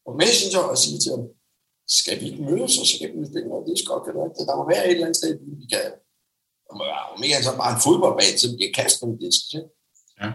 på, 0.04 0.10
Messenger 0.22 0.62
og 0.72 0.78
siger 0.84 1.00
til 1.00 1.12
ham, 1.16 1.26
skal 2.00 2.16
vi 2.20 2.26
ikke 2.30 2.44
mødes, 2.50 2.74
og 2.80 2.86
så 2.90 2.94
kan 3.00 3.10
vi 3.10 3.32
spille 3.32 3.50
noget 3.52 3.68
disk 3.70 3.86
op, 3.96 4.08
eller 4.08 4.24
Der 4.50 4.56
må 4.60 4.64
være 4.74 4.84
et 4.86 4.92
eller 4.92 5.08
andet 5.08 5.20
sted, 5.22 5.32
vi 5.62 5.66
kan 5.74 5.86
om 7.14 7.24
ikke 7.24 7.44
så 7.44 7.58
bare 7.62 7.74
en 7.76 7.84
fodboldbane, 7.88 8.38
så 8.38 8.48
vi 8.52 8.58
kan 8.64 8.74
kaste 8.80 8.98
nogle 9.02 9.20
disk. 9.24 9.44
Ja. 10.22 10.30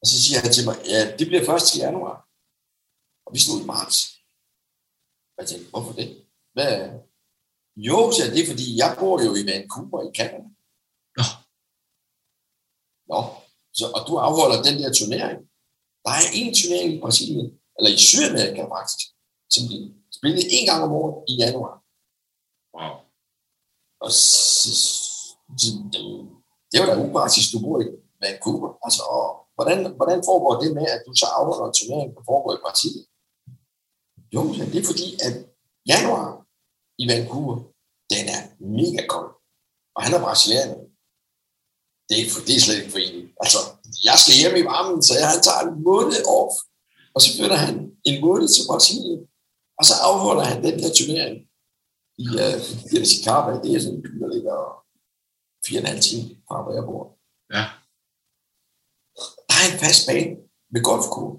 Og 0.00 0.06
så 0.10 0.16
siger 0.24 0.38
han 0.44 0.52
til 0.52 0.64
mig, 0.68 0.76
ja, 0.92 1.00
det 1.18 1.26
bliver 1.28 1.44
først 1.50 1.66
til 1.68 1.80
januar. 1.84 2.16
Og 3.26 3.30
vi 3.34 3.38
stod 3.44 3.58
i 3.62 3.70
marts. 3.74 3.98
Og 5.34 5.38
jeg 5.40 5.46
tænkte, 5.48 5.70
hvorfor 5.70 5.92
det? 5.92 6.08
Hvad? 6.54 6.72
Jo, 7.76 7.98
så 8.14 8.22
det 8.34 8.40
er 8.42 8.50
fordi, 8.52 8.66
jeg 8.82 8.90
bor 9.00 9.16
jo 9.26 9.30
i 9.40 9.46
Vancouver 9.50 10.00
i 10.08 10.12
Canada. 10.18 10.48
Nå. 11.18 11.24
Nå, 13.10 13.20
så, 13.78 13.84
og 13.96 14.00
du 14.08 14.12
afholder 14.26 14.58
den 14.66 14.76
der 14.80 14.90
turnering. 14.98 15.38
Der 16.04 16.12
er 16.20 16.26
en 16.40 16.50
turnering 16.58 16.90
i 16.94 17.00
Brasilien, 17.04 17.48
eller 17.76 17.90
i 17.96 17.98
Sydamerika 18.06 18.62
faktisk, 18.74 19.00
som 19.52 19.62
bliver 19.68 19.86
spillet 20.16 20.44
en 20.56 20.66
gang 20.68 20.80
om 20.86 20.92
året 21.00 21.14
i 21.30 21.32
januar. 21.42 21.74
Wow. 22.76 22.94
Og 24.04 24.10
det 26.70 26.76
var 26.80 26.86
da 26.88 26.94
upraktisk, 27.04 27.46
du 27.52 27.58
bor 27.64 27.78
i 27.84 27.88
Vancouver. 28.22 28.70
Altså, 28.86 29.02
og 29.16 29.24
hvordan, 29.56 29.78
hvordan 29.98 30.20
foregår 30.28 30.54
det 30.62 30.70
med, 30.78 30.86
at 30.94 31.02
du 31.06 31.12
så 31.14 31.26
afholder 31.38 31.66
en 31.66 31.76
turnering, 31.78 32.10
der 32.16 32.22
foregår 32.30 32.52
i 32.54 32.62
Brasilien? 32.64 33.06
Jo, 34.34 34.42
det 34.72 34.78
er 34.80 34.88
fordi, 34.90 35.08
at 35.26 35.34
januar 35.92 36.26
i 37.02 37.04
Vancouver, 37.12 37.56
den 38.12 38.24
er 38.36 38.42
mega 38.78 39.02
kold. 39.12 39.30
Og 39.94 40.00
han 40.04 40.12
er 40.14 40.24
brasilianer. 40.24 40.78
Det 42.08 42.14
er, 42.20 42.24
det 42.46 42.54
er 42.54 42.62
slet 42.64 42.78
ikke 42.78 42.94
for 42.94 43.02
en. 43.06 43.18
Altså, 43.42 43.60
jeg 44.08 44.16
skal 44.22 44.34
hjem 44.40 44.56
i 44.60 44.68
varmen, 44.70 45.00
så 45.06 45.12
han 45.32 45.42
tager 45.46 45.62
en 45.62 45.74
måned 45.88 46.20
off, 46.38 46.54
og 47.14 47.18
så 47.22 47.28
flytter 47.36 47.58
han 47.64 47.74
en 48.08 48.16
måned 48.24 48.48
til 48.48 48.64
Brasilien, 48.70 49.20
og 49.78 49.84
så 49.88 49.94
afholder 50.08 50.44
han 50.50 50.58
den 50.66 50.76
der 50.82 50.90
turnering 50.98 51.36
i 52.22 52.26
uh, 52.44 52.56
Piracicaba. 52.88 53.50
Det 53.62 53.70
er 53.70 53.80
sådan 53.80 53.96
en 53.96 54.02
by, 54.04 54.10
der 54.22 54.28
ligger 54.34 54.56
fire 55.66 55.78
og 55.78 55.82
en 55.82 55.92
halv 55.92 56.02
time 56.08 56.24
fra, 56.46 56.56
hvor 56.62 56.72
jeg 56.78 56.84
bor. 56.90 57.04
Ja. 57.56 57.64
Der 59.48 59.56
er 59.60 59.66
en 59.72 59.78
fast 59.84 60.02
bane 60.08 60.32
med 60.72 60.80
golfkugle. 60.88 61.34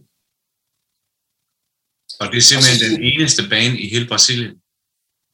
Og 2.22 2.26
det 2.32 2.38
er 2.40 2.48
simpelthen 2.50 2.80
den 2.86 3.02
eneste 3.12 3.42
bane 3.54 3.76
i 3.84 3.86
hele 3.94 4.08
Brasilien? 4.12 4.54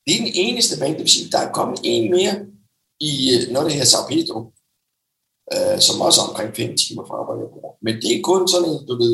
Det 0.04 0.12
er 0.16 0.22
den 0.26 0.34
eneste 0.46 0.74
bane, 0.82 0.96
det 0.98 1.06
vil 1.06 1.16
sige, 1.18 1.32
der 1.34 1.42
er 1.44 1.52
kommet 1.60 1.80
en 1.94 2.06
mere 2.16 2.36
i 3.10 3.12
noget, 3.54 3.66
der 3.68 3.76
hedder 3.76 3.92
Sao 3.94 4.04
Pedro, 4.12 4.40
øh, 5.54 5.78
som 5.86 5.96
også 6.08 6.18
er 6.22 6.28
omkring 6.30 6.52
5 6.56 6.78
timer 6.82 7.04
fra, 7.10 7.18
hvor 7.26 7.36
jeg 7.42 7.50
bor. 7.54 7.70
Men 7.86 7.94
det 8.02 8.10
er 8.12 8.22
kun 8.30 8.42
sådan 8.54 8.70
en, 8.72 8.78
du 8.90 8.94
ved, 9.04 9.14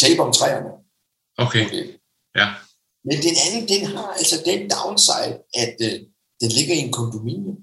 tape 0.00 0.20
om 0.26 0.32
træerne. 0.32 0.70
Okay, 1.44 1.64
ja. 2.40 2.46
Men 3.08 3.16
den 3.26 3.36
anden, 3.44 3.62
den 3.72 3.82
har 3.92 4.08
altså 4.20 4.36
den 4.48 4.60
downside, 4.74 5.34
at 5.62 5.76
øh, 5.86 5.96
den 6.40 6.50
ligger 6.58 6.74
i 6.74 6.82
en 6.86 6.92
kondominium. 6.92 7.58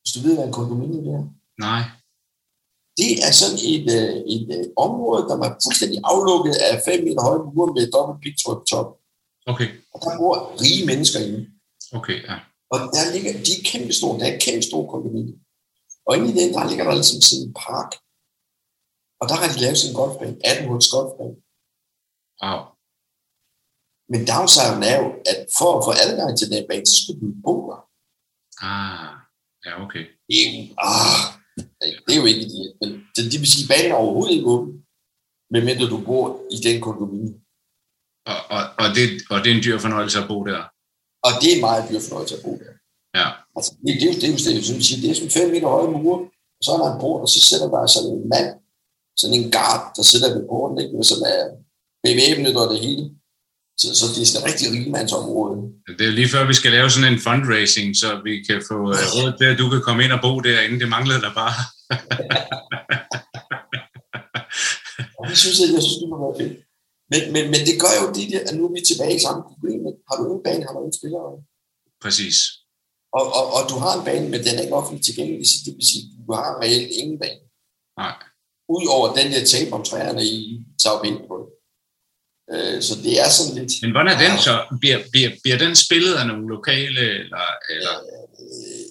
Hvis 0.00 0.12
du 0.14 0.20
ved, 0.24 0.34
hvad 0.34 0.46
en 0.46 0.58
kondominium 0.60 1.06
er. 1.16 1.22
Nej. 1.66 1.82
Det 3.00 3.10
er 3.26 3.32
sådan 3.40 3.60
et, 3.72 3.86
øh, 3.98 4.14
et, 4.34 4.42
et 4.60 4.72
område, 4.86 5.22
der 5.28 5.36
er 5.46 5.54
fuldstændig 5.66 5.98
aflukket 6.12 6.54
af 6.68 6.82
5 6.84 7.04
meter 7.06 7.22
høje 7.28 7.42
mure 7.54 7.74
med 7.74 7.90
dobbelt 7.94 8.18
pigtråd 8.22 8.56
på 8.60 8.66
top. 8.72 8.88
Okay. 9.52 9.68
Og 9.92 9.98
der 10.04 10.18
bor 10.18 10.34
rige 10.62 10.86
mennesker 10.90 11.18
inde. 11.26 11.40
Okay, 11.98 12.18
ja. 12.28 12.36
Og 12.72 12.78
der 12.94 13.12
ligger, 13.14 13.32
de 13.46 13.52
er 13.58 13.64
kæmpe 13.70 13.92
store, 13.98 14.18
der 14.20 14.26
er 14.32 14.38
kæmpe 14.46 14.62
store 14.68 14.86
kondominium. 14.92 15.38
Og 16.06 16.10
inde 16.16 16.28
i 16.32 16.36
den, 16.40 16.48
der 16.54 16.68
ligger 16.68 16.84
der 16.84 16.94
ligesom 17.00 17.20
sådan 17.20 17.44
en 17.46 17.54
park. 17.66 17.90
Og 19.20 19.24
der 19.28 19.36
har 19.40 19.48
de 19.52 19.60
lavet 19.62 19.78
sådan 19.78 19.90
en 19.92 19.98
golfbane, 20.00 20.36
18 20.44 20.68
huls 20.68 20.88
golfbane. 20.94 21.36
Wow. 22.42 22.60
Men 24.12 24.20
downsiden 24.30 24.82
er 24.90 24.96
jo, 25.02 25.08
at 25.30 25.38
for 25.58 25.70
at 25.76 25.84
få 25.86 25.92
adgang 26.04 26.30
til 26.38 26.50
den 26.52 26.64
bane, 26.68 26.86
så 26.86 26.96
skal 27.00 27.14
du 27.22 27.28
bo 27.46 27.54
der. 27.70 27.80
Ah, 28.70 29.12
ja, 29.64 29.72
okay. 29.84 30.04
Det 30.26 30.36
er 30.40 30.46
jo, 30.50 30.60
ah, 30.88 31.20
det 32.04 32.12
er 32.14 32.20
jo 32.22 32.26
ikke 32.30 32.44
det. 32.54 32.66
Men 32.80 32.88
det, 33.14 33.22
det 33.32 33.38
vil 33.40 33.52
sige, 33.52 33.64
at 33.66 33.70
banen 33.72 33.92
er 33.92 34.02
overhovedet 34.02 34.34
ikke 34.34 34.50
åben, 34.54 34.72
medmindre 35.54 35.92
du 35.94 35.98
bor 36.08 36.24
i 36.54 36.56
den 36.66 36.76
kondominium. 36.86 37.40
Og, 38.30 38.38
og, 38.54 38.62
og, 38.82 38.88
det, 38.96 39.06
og 39.32 39.36
det 39.40 39.48
er 39.50 39.56
en 39.56 39.64
dyr 39.66 39.78
fornøjelse 39.84 40.18
at 40.22 40.28
bo 40.30 40.38
der? 40.50 40.60
Og 41.26 41.32
det 41.40 41.46
er 41.50 41.56
en 41.56 41.66
meget 41.68 41.84
dyr 41.88 42.00
fornøjelse 42.06 42.34
at 42.36 42.42
bo 42.44 42.52
der. 42.62 42.72
Ja. 43.18 43.28
Altså, 43.56 43.70
det, 43.84 43.90
det, 44.00 44.06
er 44.08 44.14
det, 44.22 44.38
det, 44.44 44.56
jo, 44.58 44.62
som 44.70 44.80
siger, 44.86 44.98
det 45.02 45.10
er 45.10 45.16
sådan 45.18 45.38
5 45.40 45.50
meter 45.54 45.68
høje 45.76 45.90
mure, 45.94 46.18
og 46.58 46.62
så 46.64 46.68
er 46.74 46.78
der 46.80 46.88
en 46.90 47.00
port, 47.02 47.20
og 47.24 47.28
så 47.34 47.38
sætter 47.48 47.68
der 47.74 47.82
sådan 47.94 48.12
en 48.18 48.28
mand, 48.34 48.48
sådan 49.20 49.36
en 49.38 49.50
guard, 49.54 49.84
der 49.96 50.02
sidder 50.10 50.28
ved 50.34 50.48
porten, 50.50 50.76
ikke, 50.82 51.04
som 51.12 51.20
er 51.34 51.40
bevæbnet 52.06 52.54
og 52.62 52.66
det 52.72 52.80
hele. 52.86 53.04
Så, 53.80 53.88
så 53.98 54.04
det 54.14 54.20
er 54.22 54.26
sådan 54.26 54.40
et 54.42 54.48
rigtig 54.50 54.66
rigmandsområde. 54.76 55.56
Det 55.98 56.04
er 56.06 56.14
lige 56.18 56.32
før, 56.34 56.50
vi 56.52 56.56
skal 56.60 56.72
lave 56.76 56.88
sådan 56.90 57.12
en 57.12 57.20
fundraising, 57.28 57.88
så 58.02 58.08
vi 58.26 58.32
kan 58.48 58.58
få 58.70 58.76
uh, 58.92 58.98
råd 59.16 59.30
til, 59.38 59.46
at 59.52 59.58
du 59.62 59.66
kan 59.72 59.82
komme 59.86 60.00
ind 60.04 60.12
og 60.16 60.20
bo 60.26 60.32
derinde. 60.46 60.80
Det 60.82 60.88
manglede 60.96 61.20
der 61.26 61.32
bare. 61.42 61.54
og 65.18 65.24
det 65.30 65.36
synes 65.42 65.56
jeg, 65.60 65.68
jeg 65.76 65.82
synes, 65.86 66.00
det 66.02 66.08
må 66.12 66.16
være 66.24 66.36
fedt. 66.40 66.54
Men, 67.12 67.22
men, 67.34 67.44
men 67.52 67.60
det 67.68 67.74
gør 67.82 67.94
jo 68.00 68.06
det 68.16 68.26
der, 68.32 68.42
at 68.48 68.54
nu 68.56 68.62
er 68.68 68.72
vi 68.76 68.82
tilbage 68.90 69.16
i 69.18 69.24
samme 69.26 69.42
problem. 69.50 69.78
Har 70.08 70.16
du 70.18 70.24
en 70.36 70.42
bane, 70.46 70.62
har 70.66 70.74
du 70.78 70.82
en 70.86 70.98
spiller. 71.00 71.22
Præcis. 72.04 72.36
Og, 73.18 73.24
og, 73.38 73.44
og 73.56 73.62
du 73.70 73.76
har 73.84 73.92
en 73.98 74.04
bane, 74.08 74.26
men 74.32 74.40
den 74.46 74.54
er 74.56 74.62
ikke 74.64 74.78
offentligt 74.80 75.04
tilgængelig. 75.08 75.46
Det 75.66 75.72
vil 75.76 75.86
sige, 75.92 76.04
du 76.26 76.32
har 76.38 76.48
reelt 76.62 76.90
ingen 77.00 77.18
bane. 77.22 77.42
Nej. 78.02 78.16
Udover 78.76 79.06
den 79.18 79.26
der 79.32 79.42
tape 79.52 79.72
om 79.76 79.82
træerne 79.90 80.22
i 80.24 80.30
Pedro. 81.02 81.38
Øh, 82.52 82.78
så 82.86 82.92
det 83.04 83.14
er 83.24 83.28
sådan 83.36 83.54
lidt... 83.58 83.72
Men 83.82 83.92
hvordan 83.94 84.12
er 84.14 84.20
den 84.24 84.36
så? 84.46 84.54
Bliver, 84.82 84.98
bliver, 85.12 85.30
bliver 85.42 85.58
den 85.64 85.74
spillet 85.84 86.14
af 86.20 86.24
nogle 86.30 86.46
lokale? 86.56 87.02
Eller, 87.22 87.46
eller? 87.74 87.94
Øh, 88.40 88.84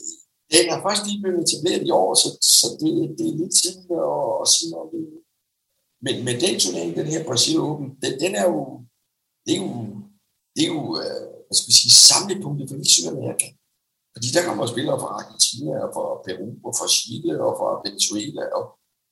den 0.56 0.66
er 0.74 0.80
først 0.86 1.04
lige 1.08 1.22
blevet 1.24 1.44
etableret 1.46 1.84
i 1.90 1.92
år, 2.02 2.10
så, 2.22 2.30
så 2.62 2.68
det, 2.82 2.92
det 3.18 3.26
er 3.28 3.40
lidt 3.42 3.54
tidligt 3.60 3.94
at, 4.14 4.24
at 4.42 4.48
sige 4.54 4.70
noget 4.72 4.84
om 4.86 4.90
det. 4.94 5.04
Men, 6.06 6.16
men 6.28 6.36
den 6.46 6.56
turnering, 6.64 6.92
den 7.00 7.08
her 7.14 7.22
Brasil 7.30 7.56
Open, 7.68 7.88
den, 8.04 8.14
den 8.24 8.34
er 8.42 8.46
jo, 8.52 8.62
det 9.46 9.54
er 9.56 9.62
jo, 9.66 9.70
det 10.56 10.62
er 10.66 10.72
jo 10.76 10.82
øh, 11.02 11.26
hvad 11.46 11.56
skal 11.58 11.72
vi 11.72 11.78
sige, 11.82 11.96
samlepunktet 12.10 12.66
for 12.68 12.76
hele 12.78 12.94
Sydamerika. 12.96 13.48
Fordi 14.14 14.28
der 14.36 14.44
kommer 14.48 14.74
spillere 14.74 15.00
fra 15.04 15.12
Argentina, 15.20 15.72
og 15.86 15.90
fra 15.96 16.06
Peru, 16.26 16.48
og 16.68 16.74
fra 16.78 16.88
Chile, 16.96 17.34
og 17.48 17.52
fra 17.60 17.70
Venezuela, 17.86 18.44
og 18.58 18.64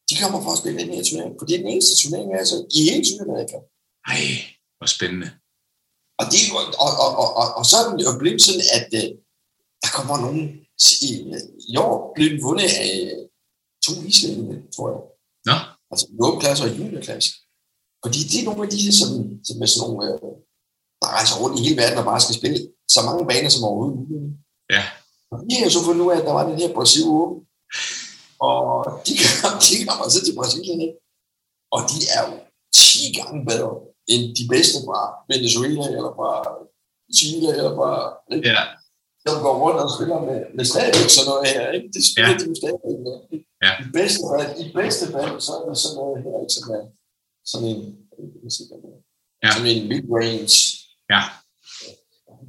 de 0.09 0.13
kommer 0.21 0.39
for 0.43 0.51
at 0.53 0.61
spille 0.61 0.79
den 0.81 0.93
her 0.95 1.03
turnering. 1.07 1.33
For 1.37 1.45
det 1.45 1.53
er 1.55 1.63
den 1.63 1.73
eneste 1.73 1.95
turnering, 2.01 2.29
altså 2.41 2.55
i 2.77 2.79
hele 2.89 3.05
Sydamerika. 3.09 3.57
Ej, 4.07 4.21
hvor 4.77 4.87
spændende. 4.95 5.29
Og, 6.19 6.25
det, 6.31 6.39
og, 6.59 6.65
og, 6.85 6.91
og, 7.05 7.11
og, 7.21 7.29
og, 7.41 7.47
og 7.59 7.63
så 7.69 7.75
er 7.77 7.85
den 7.89 7.99
jo 8.05 8.11
blevet 8.19 8.41
sådan, 8.47 8.67
at 8.77 8.87
uh, 8.99 9.09
der 9.83 9.89
kommer 9.97 10.15
nogen 10.25 10.61
i, 11.09 11.11
i 11.71 11.73
år 11.77 11.93
blev 12.15 12.29
den 12.29 12.43
vundet 12.43 12.69
af 12.85 12.91
to 13.85 13.91
islændinge, 14.09 14.55
tror 14.75 14.87
jeg. 14.93 15.01
Nå. 15.49 15.57
Altså 15.91 16.05
jordklasse 16.19 16.63
og 16.63 16.71
juniorklasse. 16.77 17.31
Fordi 18.03 18.19
det 18.29 18.37
er 18.39 18.47
nogle 18.49 18.63
af 18.63 18.69
de, 18.75 18.97
som, 18.99 19.09
som 19.47 19.61
er 19.61 19.69
sådan 19.69 19.83
nogle, 19.87 20.07
der 21.01 21.07
rejser 21.17 21.35
rundt 21.41 21.59
i 21.59 21.63
hele 21.63 21.77
verden 21.81 21.97
og 22.01 22.05
bare 22.11 22.21
skal 22.21 22.35
spille 22.39 22.59
så 22.95 22.99
mange 23.07 23.27
baner 23.29 23.49
som 23.49 23.63
overhovedet 23.67 23.97
muligt. 23.99 24.37
Ja. 24.75 24.83
Og 25.31 25.37
de 25.47 25.55
har 25.55 25.65
jo 25.67 25.71
så 25.75 25.81
fundet 25.87 26.05
ud 26.05 26.11
af, 26.11 26.17
at 26.19 26.27
der 26.27 26.33
var 26.37 26.49
den 26.49 26.59
her 26.61 26.73
Brasil 26.77 27.05
Open. 27.19 27.39
Og 28.49 28.61
de, 29.05 29.13
de 29.65 29.73
kommer 29.87 30.05
så 30.09 30.19
til 30.25 30.35
Brasilien, 30.39 30.81
ikke? 30.85 30.97
Og 31.75 31.79
de 31.91 31.97
er 32.15 32.21
jo 32.27 32.33
10 32.75 33.13
gange 33.19 33.45
bedre 33.49 33.73
end 34.13 34.23
de 34.39 34.45
bedste 34.53 34.77
fra 34.87 34.99
Venezuela, 35.33 35.83
eller 35.97 36.11
fra 36.19 36.29
Chile, 37.17 37.49
eller 37.59 37.73
fra... 37.79 37.89
Ikke? 38.35 38.49
Ja. 38.55 38.61
De 39.23 39.29
går 39.45 39.55
rundt 39.63 39.79
og 39.85 39.89
spiller 39.95 40.19
med, 40.29 40.39
med 40.57 40.65
stadigvæk 40.71 41.09
sådan 41.15 41.27
noget 41.31 41.43
her, 41.53 41.63
ikke? 41.77 41.87
Det 41.95 42.03
spiller 42.09 42.31
Ja. 42.33 42.37
de 42.39 42.43
jo 42.51 42.55
stadigvæk 42.61 42.97
med. 43.07 43.15
ikke? 43.33 43.45
Ja. 43.65 43.71
I 43.83 43.85
bedste 43.99 44.23
fald, 44.31 44.49
i 44.63 44.65
bedste 44.79 45.05
fald, 45.13 45.33
så 45.45 45.51
er 45.57 45.61
det 45.69 45.77
sådan 45.83 45.97
noget 46.01 46.17
her, 46.25 46.35
ikke? 46.43 46.53
Som 46.57 46.65
er 46.77 46.83
sådan 47.51 47.67
en, 47.73 47.81
Ja. 49.43 49.49
sådan 49.55 49.69
en 49.75 49.83
mid-range. 49.91 50.55
Ja. 51.13 51.21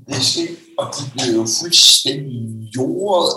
Det 0.07 0.15
er 0.23 0.27
sket, 0.33 0.53
og 0.81 0.87
de 0.97 1.03
bliver 1.15 1.33
jo 1.41 1.45
fuldstændig 1.61 2.41
jordet 2.77 3.31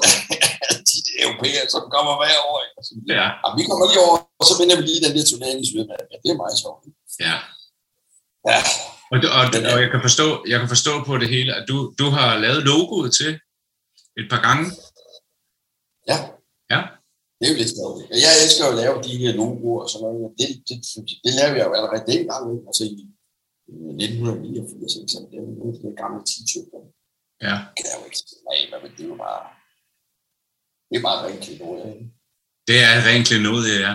af 0.70 0.76
de 0.90 0.98
der 1.08 1.16
europæere, 1.28 1.66
som 1.76 1.84
kommer 1.96 2.14
hver 2.22 2.38
år. 2.50 2.58
Ikke? 2.66 2.76
Så, 2.88 2.92
Ja. 3.20 3.28
og 3.46 3.50
vi 3.58 3.62
kommer 3.70 3.86
lige 3.92 4.02
over, 4.08 4.18
og 4.42 4.46
så 4.50 4.54
vinder 4.60 4.76
vi 4.80 4.84
lige 4.90 5.02
den 5.06 5.14
der 5.18 5.26
turnering 5.32 5.58
i. 5.66 5.68
Ja, 6.12 6.16
det 6.24 6.30
er 6.34 6.40
meget 6.44 6.58
sjovt. 6.64 6.80
Ja. 7.26 7.36
Ja, 8.52 8.60
Og, 9.14 9.18
og, 9.38 9.44
og 9.74 9.78
jeg, 9.84 9.90
kan 9.94 10.02
forstå, 10.08 10.28
jeg 10.52 10.60
kan 10.62 10.70
forstå 10.76 10.94
på 11.10 11.14
det 11.22 11.30
hele, 11.36 11.52
at 11.58 11.64
du, 11.70 11.76
du 12.00 12.06
har 12.16 12.30
lavet 12.46 12.62
logoet 12.70 13.12
til 13.20 13.32
et 14.20 14.28
par 14.32 14.42
gange. 14.48 14.66
ja. 16.12 16.18
Ja. 16.74 16.82
Det 17.38 17.44
er 17.48 17.52
jo 17.54 17.58
lidt 17.62 17.74
sjovt. 17.78 17.98
Jeg 18.26 18.34
elsker 18.44 18.66
at 18.72 18.76
lave 18.82 18.96
de 19.08 19.14
her 19.22 19.32
logoer 19.42 19.82
og 19.84 19.90
sådan 19.90 20.04
noget. 20.06 20.32
Det, 20.40 20.48
det, 20.68 20.78
det, 20.92 21.02
det 21.26 21.32
lavede 21.40 21.58
jeg 21.60 21.66
jo 21.68 21.74
allerede 21.78 22.04
dengang, 22.12 22.44
altså 22.70 22.84
i 22.94 22.96
i 23.68 23.74
1989, 23.74 25.16
ikke? 25.16 25.30
Det 25.32 25.38
er 25.38 25.44
jo 25.46 25.52
nogle 25.60 25.72
af 25.74 25.76
de 25.78 25.82
der 25.88 25.96
gamle 26.04 26.22
t-shirts. 26.30 26.72
Ja. 27.48 27.56
Det 27.78 27.84
jeg 27.90 27.98
jo 28.00 28.06
ikke 28.10 28.20
af, 28.54 28.82
men 28.84 28.92
det 28.96 29.04
er 29.06 29.10
jo 29.14 29.18
bare, 29.26 29.42
det 30.90 30.96
er 31.00 31.04
bare 31.10 31.20
rent 31.26 31.42
klenode, 31.46 31.82
ikke? 31.94 32.06
Det 32.68 32.78
er 32.90 32.96
rent 33.10 33.28
klenodie, 33.30 33.78
ja. 33.88 33.94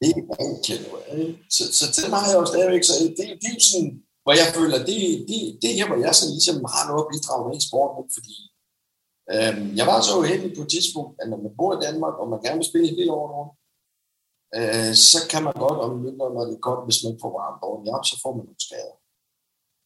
Det 0.00 0.08
er 0.10 1.16
ikke? 1.22 1.38
Så, 1.56 1.62
så 1.78 1.84
den 1.96 2.12
har 2.12 2.26
jeg 2.30 2.38
jo 2.40 2.46
stadigvæk, 2.52 2.84
så 2.84 2.94
det, 3.18 3.26
det 3.40 3.46
er 3.50 3.56
jo 3.58 3.64
sådan, 3.70 3.92
hvor 4.22 4.34
jeg 4.40 4.48
føler, 4.56 4.78
det, 4.88 4.98
det, 5.28 5.38
det 5.60 5.66
er 5.70 5.78
her, 5.78 5.88
hvor 5.90 6.00
jeg 6.06 6.14
sådan 6.14 6.34
ligesom 6.36 6.58
har 6.74 6.84
noget 6.88 7.02
at 7.04 7.10
bidrage 7.12 7.42
med 7.46 7.56
i 7.60 7.66
sporten, 7.68 8.02
fordi 8.16 8.36
øhm, 9.34 9.66
jeg 9.78 9.86
var 9.90 9.98
så 10.00 10.12
uheldig 10.20 10.50
på 10.54 10.62
et 10.64 10.72
tidspunkt, 10.74 11.12
at 11.20 11.26
når 11.32 11.40
man 11.44 11.56
bor 11.58 11.70
i 11.74 11.82
Danmark, 11.86 12.14
og 12.20 12.26
man 12.32 12.42
gerne 12.44 12.58
vil 12.60 12.70
spille 12.70 12.88
hele 12.96 13.12
året 13.18 13.32
rundt, 13.36 13.52
øh, 14.58 14.92
så 15.10 15.18
kan 15.30 15.42
man 15.46 15.54
godt 15.64 15.78
om 15.84 15.92
vinteren, 16.06 16.34
når 16.36 16.44
det 16.48 16.54
er 16.56 16.66
godt, 16.68 16.82
hvis 16.86 17.00
man 17.06 17.14
får 17.22 17.32
varmt 17.40 17.62
ordentligt 17.68 17.94
op, 17.96 18.04
så 18.10 18.16
får 18.22 18.32
man 18.36 18.44
nogle 18.46 18.64
skader. 18.66 18.96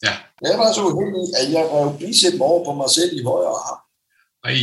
Ja. 0.07 0.15
Jeg 0.49 0.59
var 0.62 0.69
så 0.73 0.83
uheldig, 0.91 1.27
at 1.41 1.47
jeg 1.57 1.65
rev 1.75 1.89
bicep 2.03 2.37
over 2.49 2.61
på 2.69 2.73
mig 2.81 2.91
selv 2.99 3.11
i 3.19 3.23
højre 3.31 3.57
arm. 3.69 3.83
Ej. 4.49 4.61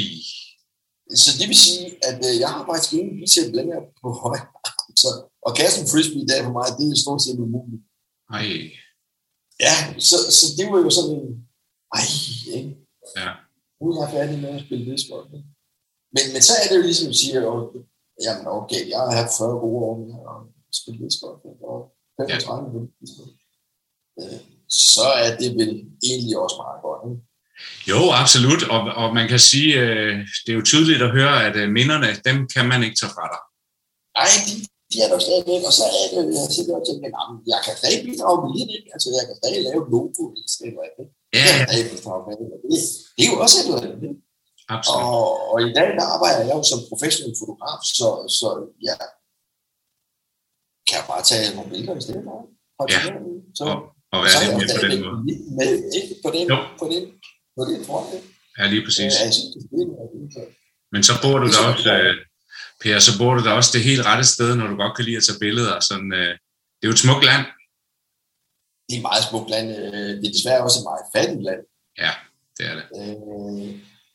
Så 1.23 1.29
det 1.39 1.45
vil 1.49 1.59
sige, 1.67 1.85
at 2.09 2.19
øh, 2.27 2.33
jeg 2.43 2.49
har 2.53 2.63
faktisk 2.69 2.91
ingen 2.93 3.15
bicep 3.19 3.49
længere 3.59 3.83
på 4.01 4.07
højre 4.23 4.47
arm. 4.69 4.89
Så, 5.03 5.09
og 5.45 5.51
en 5.81 5.91
frisbee 5.91 6.23
i 6.23 6.29
dag 6.31 6.39
for 6.45 6.53
mig, 6.57 6.65
det 6.77 6.85
er 6.85 7.03
stort 7.03 7.21
set 7.25 7.39
umuligt. 7.45 7.83
Ej. 8.37 8.47
Ja, 9.65 9.75
så, 10.09 10.17
så 10.37 10.45
det 10.57 10.65
var 10.71 10.79
jo 10.85 10.89
sådan 10.97 11.15
en, 11.19 11.29
ej, 11.97 12.05
ikke? 12.57 12.71
Ja. 13.19 13.29
Nu 13.77 13.83
er 13.91 13.97
jeg 14.01 14.13
færdig 14.17 14.37
med 14.43 14.49
at 14.57 14.63
spille 14.65 14.85
ikke? 14.93 15.49
Men, 16.15 16.23
men 16.33 16.41
så 16.47 16.53
er 16.61 16.65
det 16.69 16.75
jo 16.79 16.85
ligesom 16.89 17.09
at 17.13 17.17
sige, 17.21 17.33
at 17.37 17.43
jamen 18.25 18.45
okay, 18.59 18.81
jeg 18.91 18.99
har 18.99 19.11
haft 19.21 19.33
40 19.37 19.59
gode 19.65 19.81
år 19.87 19.95
med 20.01 20.11
at 20.31 20.37
spille 20.79 21.01
ikke? 21.05 21.61
og 21.71 21.79
35 22.17 22.87
ja. 24.17 24.25
Øh, 24.25 24.39
Så 24.69 25.05
er 25.25 25.31
det 25.41 25.49
vel 25.59 25.71
egentlig 26.09 26.35
også 26.43 26.57
meget 26.63 26.81
godt. 26.87 27.01
Ikke? 27.09 27.21
Jo, 27.91 28.01
absolut. 28.21 28.61
Og, 28.75 28.81
og 29.01 29.07
man 29.13 29.27
kan 29.31 29.39
sige, 29.39 29.71
øh, 29.83 30.13
det 30.43 30.51
er 30.51 30.57
jo 30.59 30.69
tydeligt 30.71 31.01
at 31.01 31.11
høre, 31.11 31.45
at 31.47 31.55
øh, 31.61 31.69
minderne, 31.69 32.07
dem 32.27 32.37
kan 32.53 32.65
man 32.71 32.83
ikke 32.83 32.97
tage 33.01 33.13
fra 33.15 33.25
dig. 33.33 33.41
Ej, 34.23 34.31
de, 34.47 34.53
de 34.91 34.97
er 35.03 35.07
der 35.11 35.19
stadigvæk, 35.27 35.61
og 35.69 35.73
så 35.79 35.83
er 35.99 36.05
det, 36.13 36.21
jeg 36.39 36.47
sidder 36.57 36.75
og 36.79 36.83
tænker, 36.89 37.07
jamen, 37.15 37.37
jeg 37.51 37.59
kan 37.65 37.73
stadig 37.81 37.99
bidrage 38.07 38.37
med 38.43 38.49
lidt, 38.57 38.71
ikke? 38.77 38.89
Altså, 38.95 39.07
jeg 39.17 39.23
kan 39.27 39.35
stadig 39.41 39.59
lave 39.69 39.81
logo, 39.95 40.21
i 40.41 40.43
stedet 40.55 40.73
for 40.77 40.83
det. 40.99 41.05
Ja, 41.35 41.39
Jeg 41.39 41.45
kan 41.47 41.59
ja, 41.59 41.65
stadig 41.69 41.85
bidrage 41.93 42.21
med 42.27 42.33
det. 42.39 42.45
Det, 42.71 42.79
det 43.15 43.21
er 43.25 43.29
jo 43.33 43.37
også 43.45 43.55
et 43.59 43.65
eller 43.67 43.79
andet, 43.85 44.03
ikke? 44.09 44.19
absolut. 44.75 45.03
Og, 45.05 45.25
og 45.51 45.57
i 45.69 45.71
dag, 45.77 45.89
der 45.99 46.05
arbejder 46.15 46.41
jeg 46.47 46.55
jo 46.59 46.63
som 46.71 46.79
professionel 46.91 47.33
fotograf, 47.41 47.79
så, 47.99 48.07
så 48.39 48.47
jeg 48.89 48.97
kan 50.89 51.01
bare 51.11 51.23
tage 51.29 51.45
nogle 51.55 51.69
billeder 51.73 51.95
i 52.01 52.03
stedet 52.05 52.23
for. 52.27 52.37
Ja. 52.93 52.99
Så, 53.59 53.63
Og, 53.71 53.77
og 54.15 54.19
er 54.33 54.39
jeg 54.43 54.51
med 54.59 54.67
på 54.75 54.79
den 54.93 54.99
måde. 55.05 55.19
med, 55.59 55.71
ikke? 55.99 56.11
På 56.25 56.29
den, 56.35 56.43
Jo. 56.53 56.57
på 56.81 56.85
den, 56.93 57.03
på 57.57 57.61
den 57.69 57.79
front, 57.87 58.09
ikke? 58.17 58.27
Ja, 58.57 58.63
lige 58.73 58.83
præcis. 58.87 59.11
Ja, 59.17 59.21
jeg 59.27 59.33
synes, 59.37 59.49
det 59.53 59.59
er 59.63 59.67
fedt. 59.73 60.49
Men 60.93 61.01
så 61.09 61.13
bor 61.23 61.35
du 61.41 61.45
Det 61.47 61.57
er 61.61 61.67
også, 61.73 61.91
øh, 61.97 62.13
Per, 62.81 62.99
så 62.99 63.11
bor 63.19 63.33
du 63.35 63.41
der 63.45 63.51
også 63.59 63.71
det 63.75 63.87
helt 63.89 64.05
rette 64.09 64.25
sted, 64.33 64.49
når 64.55 64.67
du 64.67 64.75
godt 64.83 64.95
kan 64.95 65.05
lide 65.05 65.17
at 65.17 65.25
tage 65.27 65.39
billeder. 65.45 65.79
Sådan, 65.89 66.11
øh, 66.21 66.33
det 66.77 66.83
er 66.83 66.91
jo 66.91 66.97
et 66.97 67.05
smukt 67.05 67.25
land. 67.29 67.43
Det 68.85 68.93
er 68.95 68.99
et 69.01 69.07
meget 69.11 69.23
smukt 69.29 69.49
land. 69.53 69.67
øh, 69.77 70.11
Det 70.19 70.25
er 70.27 70.35
desværre 70.37 70.65
også 70.67 70.79
et 70.79 70.87
meget 70.89 71.05
fattigt 71.15 71.43
land. 71.49 71.61
Ja, 72.03 72.11
det 72.57 72.63
er 72.71 72.75
det. 72.79 72.85
Øh, 72.99 73.69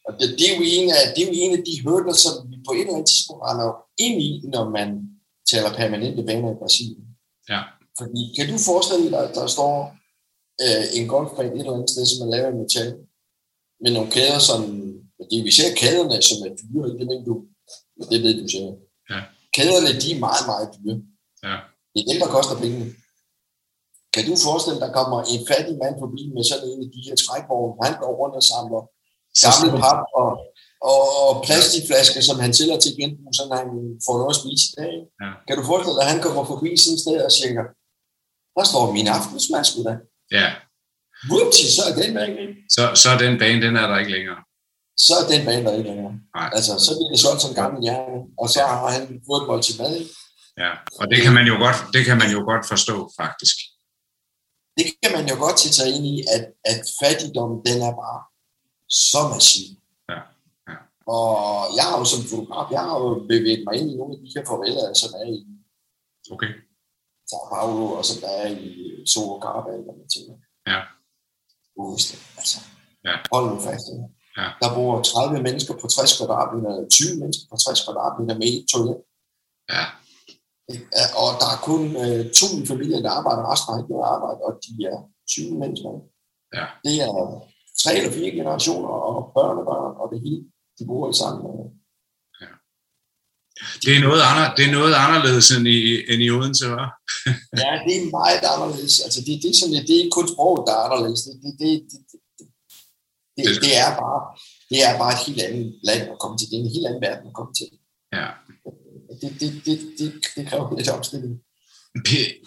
og 0.06 0.12
det, 0.18 0.26
det, 0.38 0.44
er 0.48 0.54
jo 0.58 0.62
en 0.76 0.86
af, 0.96 1.02
det 1.14 1.20
er 1.22 1.28
jo 1.30 1.36
en 1.44 1.52
af 1.58 1.62
de 1.68 1.74
hurdler, 1.84 2.16
som 2.24 2.34
vi 2.50 2.56
på 2.66 2.72
et 2.72 2.80
eller 2.80 2.94
andet 2.94 3.08
tidspunkt 3.12 3.42
render 3.48 3.70
ind 4.06 4.16
i, 4.28 4.30
når 4.54 4.64
man 4.78 4.88
taler 5.50 5.78
permanente 5.80 6.22
baner 6.28 6.50
i 6.52 6.60
Brasilien. 6.62 7.06
Ja. 7.52 7.60
Fordi 8.00 8.22
kan 8.36 8.46
du 8.50 8.56
forestille 8.70 9.10
dig, 9.14 9.22
at 9.28 9.34
der 9.38 9.46
står 9.56 9.74
øh, 10.64 10.84
en 10.98 11.06
golfbane 11.12 11.52
et 11.54 11.60
eller 11.60 11.74
andet 11.74 11.90
sted, 11.90 12.04
som 12.06 12.22
er 12.24 12.30
lavet 12.34 12.48
af 12.52 12.56
metal, 12.60 12.90
med 13.82 13.90
nogle 13.96 14.10
kæder, 14.16 14.38
som, 14.48 14.60
det 15.30 15.44
vi 15.48 15.52
ser 15.58 15.70
kæderne, 15.82 16.16
som 16.28 16.38
er 16.46 16.52
dyre, 16.60 16.86
ikke? 16.88 16.98
det 17.00 17.06
ved 17.10 17.24
du, 17.30 17.34
men 17.42 17.55
det 18.10 18.18
ved 18.24 18.34
du 18.42 18.48
selv. 18.54 18.70
Ja. 19.12 19.20
Kæderne, 19.56 19.90
de 20.02 20.08
er 20.14 20.20
meget, 20.26 20.44
meget 20.50 20.66
dyre. 20.74 20.96
Ja. 21.46 21.56
Det 21.92 21.98
er 22.00 22.08
dem, 22.10 22.18
der 22.22 22.30
koster 22.36 22.56
pengene. 22.62 22.86
Kan 24.14 24.22
du 24.28 24.34
forestille 24.46 24.78
dig, 24.78 24.86
der 24.86 24.96
kommer 24.98 25.18
en 25.32 25.42
fattig 25.50 25.76
mand 25.82 25.94
forbi 26.02 26.22
med 26.36 26.44
sådan 26.50 26.68
en 26.72 26.80
af 26.86 26.90
de 26.94 27.00
her 27.06 27.16
trækvogne, 27.24 27.84
han 27.86 27.94
går 28.02 28.12
rundt 28.20 28.36
og 28.40 28.44
samler 28.52 28.82
gamle 29.44 29.70
pap 29.82 30.00
og, 30.20 30.30
og, 30.90 31.00
og 31.22 31.32
plastikflasker, 31.46 32.20
som 32.28 32.36
han 32.44 32.52
sælger 32.58 32.78
til 32.80 32.92
genbrug, 32.98 33.30
så 33.38 33.42
han 33.60 33.68
får 34.06 34.14
noget 34.20 34.34
at 34.34 34.40
spise 34.42 34.64
i 34.72 34.74
dag. 34.80 34.94
Ja. 35.22 35.30
Kan 35.46 35.54
du 35.58 35.62
forestille 35.70 35.96
dig, 35.96 36.04
at 36.06 36.12
han 36.14 36.22
kommer 36.26 36.44
forbi 36.52 36.70
sådan 36.76 36.96
et 36.96 37.02
sted 37.04 37.16
og 37.28 37.32
siger, 37.36 37.64
der 38.56 38.64
står 38.70 38.84
min 38.96 39.08
aftensmad, 39.16 39.64
sgu 39.68 39.78
da. 39.88 39.94
Ja, 40.38 40.48
Whoopty, 41.30 41.66
så 41.76 41.82
er 41.88 41.94
den 42.00 42.10
væk, 42.20 42.30
så, 42.74 42.82
så 43.02 43.06
er 43.14 43.18
den 43.24 43.34
bane, 43.42 43.60
den 43.66 43.74
er 43.82 43.86
der 43.90 43.98
ikke 44.02 44.14
længere. 44.16 44.40
Så 45.04 45.12
er 45.20 45.24
den 45.32 45.46
bane 45.46 45.64
der 45.64 45.72
ikke 45.76 45.88
længere. 45.90 46.12
Nej. 46.36 46.48
Altså, 46.56 46.72
så 46.86 46.90
bliver 46.96 47.10
det 47.12 47.20
solgt 47.24 47.42
som 47.42 47.54
gammel 47.60 47.78
hjerne, 47.86 48.18
og 48.42 48.46
så 48.54 48.60
har 48.60 48.90
han 48.96 49.02
fået 49.26 49.40
et 49.42 49.48
måltid 49.50 49.74
mad? 49.82 49.94
Ja, 50.62 50.72
og 51.00 51.04
det 51.10 51.18
kan 51.24 51.32
man 51.38 51.46
jo 51.50 51.54
godt, 51.64 51.78
det 51.94 52.02
kan 52.08 52.18
man 52.22 52.30
jo 52.36 52.40
godt 52.50 52.64
forstå, 52.72 52.96
faktisk. 53.20 53.56
Det 54.78 54.86
kan 55.02 55.12
man 55.16 55.24
jo 55.30 55.34
godt 55.44 55.58
tage 55.78 55.92
ind 55.96 56.06
i, 56.14 56.16
at, 56.34 56.44
at 56.72 56.80
fattigdommen, 57.00 57.58
den 57.68 57.78
er 57.88 57.94
bare 58.04 58.20
så 59.10 59.20
massiv. 59.32 59.66
Ja, 60.12 60.20
ja. 60.70 60.76
Og 61.16 61.28
jeg 61.76 61.84
har 61.88 61.96
jo 62.00 62.04
som 62.12 62.22
fotograf, 62.30 62.66
jeg 62.76 62.82
har 62.88 62.96
jo 63.04 63.08
bevæget 63.30 63.62
mig 63.66 63.74
ind 63.78 63.88
i 63.90 63.96
nogle 63.98 64.12
af 64.14 64.20
de 64.22 64.32
her 64.34 64.42
farveler, 64.48 64.94
som 65.02 65.10
er 65.20 65.26
i 65.36 65.38
Okay. 66.34 66.52
Sao 67.30 67.48
Paulo, 67.54 67.84
og 67.98 68.04
som 68.04 68.20
der 68.20 68.28
er 68.28 68.46
i 68.46 69.02
Sorocaba, 69.06 69.70
eller 69.72 69.84
hvad 69.84 69.96
man 70.00 70.08
tænker. 70.14 70.34
Ja. 70.72 70.80
Det, 71.76 72.18
altså. 72.40 72.58
Ja. 73.04 73.14
Hold 73.32 73.46
nu 73.50 73.60
fast. 73.60 73.86
ikke? 73.92 74.15
Ja. 74.40 74.48
Der 74.62 74.74
bor 74.76 75.02
30 75.02 75.42
mennesker 75.46 75.74
på 75.80 75.86
60 75.86 76.16
kvadratmeter, 76.18 76.88
20 76.90 77.20
mennesker 77.20 77.44
på 77.50 77.56
60 77.56 77.84
kvadratmeter 77.84 78.34
med 78.40 78.48
et 78.56 78.64
toilet. 78.72 78.96
Ja, 79.74 79.84
Og 81.22 81.30
der 81.40 81.48
er 81.54 81.60
kun 81.68 81.82
øh, 82.04 82.22
to 82.38 82.46
i 82.62 82.66
familien, 82.72 83.04
der 83.04 83.12
arbejder, 83.18 83.50
resten 83.52 83.70
har 83.70 83.80
ikke 83.80 83.92
noget 83.94 84.08
arbejde, 84.14 84.40
og 84.48 84.52
de 84.64 84.70
er 84.92 84.98
20 85.34 85.60
mennesker. 85.62 85.90
Ja. 86.56 86.66
Det 86.84 86.94
er 87.06 87.12
tre 87.82 87.92
eller 87.98 88.12
fire 88.18 88.30
generationer, 88.38 88.92
og 89.08 89.14
børnebørn, 89.36 89.92
og 90.00 90.06
det 90.12 90.18
hele, 90.26 90.42
de 90.78 90.82
bor 90.88 91.04
i 91.10 91.14
sammen. 91.22 91.42
det 93.84 93.92
er 93.96 94.02
noget, 94.08 94.22
andre, 94.30 94.44
det 94.56 94.64
er 94.68 94.76
noget 94.78 94.94
anderledes 95.06 95.46
end 95.56 95.66
i, 95.76 95.80
end 96.10 96.20
i 96.26 96.28
Odense, 96.36 96.66
hva'? 96.72 96.88
Ja, 97.62 97.72
det 97.86 97.94
er 98.00 98.04
meget 98.18 98.42
anderledes. 98.54 98.94
Altså, 99.06 99.20
det, 99.26 99.32
det, 99.42 99.48
er 99.50 99.58
sådan, 99.60 99.86
det 99.86 99.94
er 99.94 100.02
ikke 100.02 100.16
kun 100.18 100.28
sproget, 100.34 100.62
der 100.66 100.74
er 100.76 100.82
anderledes. 100.86 101.20
Det, 101.26 101.52
det, 101.60 101.70
det, 101.90 102.00
det, 103.36 103.62
det, 103.66 103.72
er 103.84 103.90
bare, 104.02 104.20
det 104.70 104.78
er 104.88 104.98
bare 105.02 105.12
et 105.12 105.22
helt 105.26 105.42
andet 105.42 105.74
land 105.88 106.02
at 106.12 106.18
komme 106.22 106.38
til. 106.38 106.46
Det 106.50 106.56
er 106.56 106.62
en 106.66 106.74
helt 106.76 106.86
anden 106.86 107.02
verden 107.08 107.26
at 107.30 107.34
komme 107.38 107.54
til. 107.60 107.68
Ja. 108.18 108.26
Det, 109.20 109.30
det, 109.40 109.50
det, 109.66 109.76
det, 109.98 110.08
det 110.36 110.42
kræver 110.48 110.76
lidt 110.76 110.88
omstilling. 110.88 111.34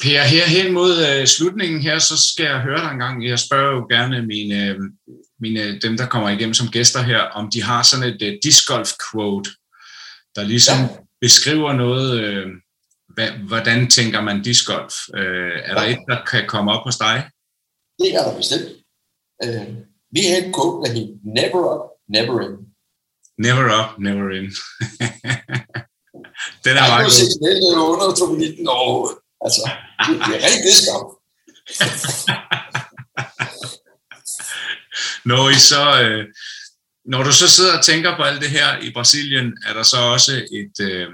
Per, 0.02 0.22
her 0.24 0.46
hen 0.46 0.74
mod 0.74 0.94
øh, 1.10 1.28
slutningen 1.28 1.82
her, 1.82 2.00
så 2.00 2.16
skal 2.32 2.46
jeg 2.46 2.60
høre 2.62 2.82
dig 2.84 2.92
en 2.92 3.00
gang. 3.00 3.28
Jeg 3.28 3.40
spørger 3.40 3.76
jo 3.76 3.86
gerne 3.90 4.28
mine, 4.34 4.66
øh, 4.66 4.80
mine, 5.40 5.80
dem, 5.80 5.98
der 5.98 6.06
kommer 6.06 6.30
igennem 6.30 6.54
som 6.54 6.68
gæster 6.68 7.02
her, 7.02 7.20
om 7.20 7.52
de 7.54 7.64
har 7.64 7.84
sådan 7.84 8.10
et 8.10 8.22
uh, 8.22 8.34
discgolf 8.44 8.90
quote, 9.12 9.50
der 10.36 10.44
ligesom 10.44 10.78
ja. 10.78 10.88
Beskriver 11.22 11.74
noget, 11.74 12.20
øh, 12.20 12.48
hvad, 13.14 13.30
hvordan 13.32 13.90
tænker 13.90 14.22
man 14.22 14.42
discgolf? 14.42 14.94
Øh, 15.16 15.52
er 15.64 15.74
der 15.74 15.84
Ja. 15.84 15.92
et, 15.92 15.98
der 16.08 16.26
kan 16.32 16.48
komme 16.48 16.72
op 16.72 16.84
hos 16.84 16.98
dig? 16.98 17.30
Det 18.00 18.16
er 18.16 18.24
der 18.24 18.38
bestemt. 18.38 18.70
Øh, 19.44 19.68
vi 20.12 20.20
havde 20.30 20.46
en 20.46 20.54
quote, 20.54 20.78
der 20.84 20.90
hed, 20.96 21.08
never 21.38 21.62
up, 21.74 21.84
never 22.16 22.36
in. 22.46 22.54
Never 23.46 23.66
up, 23.80 23.90
never 24.00 24.28
in. 24.38 24.48
Den 26.66 26.74
er 26.78 26.82
meget 26.88 27.06
god. 27.06 27.12
seksuelle 27.22 27.68
undertryk 27.92 28.42
i 28.42 28.44
den 28.58 28.68
overhovedet. 28.68 29.18
Altså, 29.46 29.62
det 30.26 30.34
er 30.38 30.42
rent 30.48 30.64
diskam. 30.68 31.04
Når, 35.26 35.50
I 35.50 35.60
så, 35.72 36.02
øh, 36.02 36.26
når 37.06 37.24
du 37.24 37.32
så 37.32 37.48
sidder 37.48 37.78
og 37.78 37.84
tænker 37.84 38.18
på 38.18 38.24
alt 38.24 38.42
det 38.42 38.50
her 38.50 38.80
i 38.80 38.92
Brasilien, 38.94 39.58
er 39.66 39.74
der 39.74 39.84
så 39.84 39.98
også 39.98 40.32
et, 40.32 40.80
øh, 40.82 41.08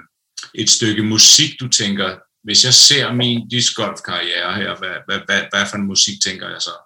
et 0.55 0.69
stykke 0.69 1.03
musik, 1.03 1.59
du 1.59 1.67
tænker, 1.67 2.17
hvis 2.43 2.63
jeg 2.63 2.73
ser 2.73 3.13
min 3.13 3.49
discgolf-karriere 3.49 4.53
her, 4.53 4.77
hvad, 4.77 4.95
hvad, 5.07 5.19
hvad, 5.25 5.41
hvad 5.51 5.65
for 5.69 5.77
en 5.77 5.87
musik 5.87 6.21
tænker 6.23 6.49
jeg 6.49 6.61
så? 6.61 6.84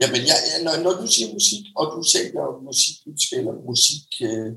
Jamen, 0.00 0.22
jeg, 0.30 0.38
når, 0.66 0.74
når 0.84 0.92
du 1.00 1.06
siger 1.14 1.28
musik, 1.36 1.64
og 1.78 1.84
du 1.94 2.00
tænker 2.14 2.42
musik, 2.68 2.94
du 3.06 3.12
spiller 3.26 3.54
musik, 3.70 4.06
øh, 4.28 4.50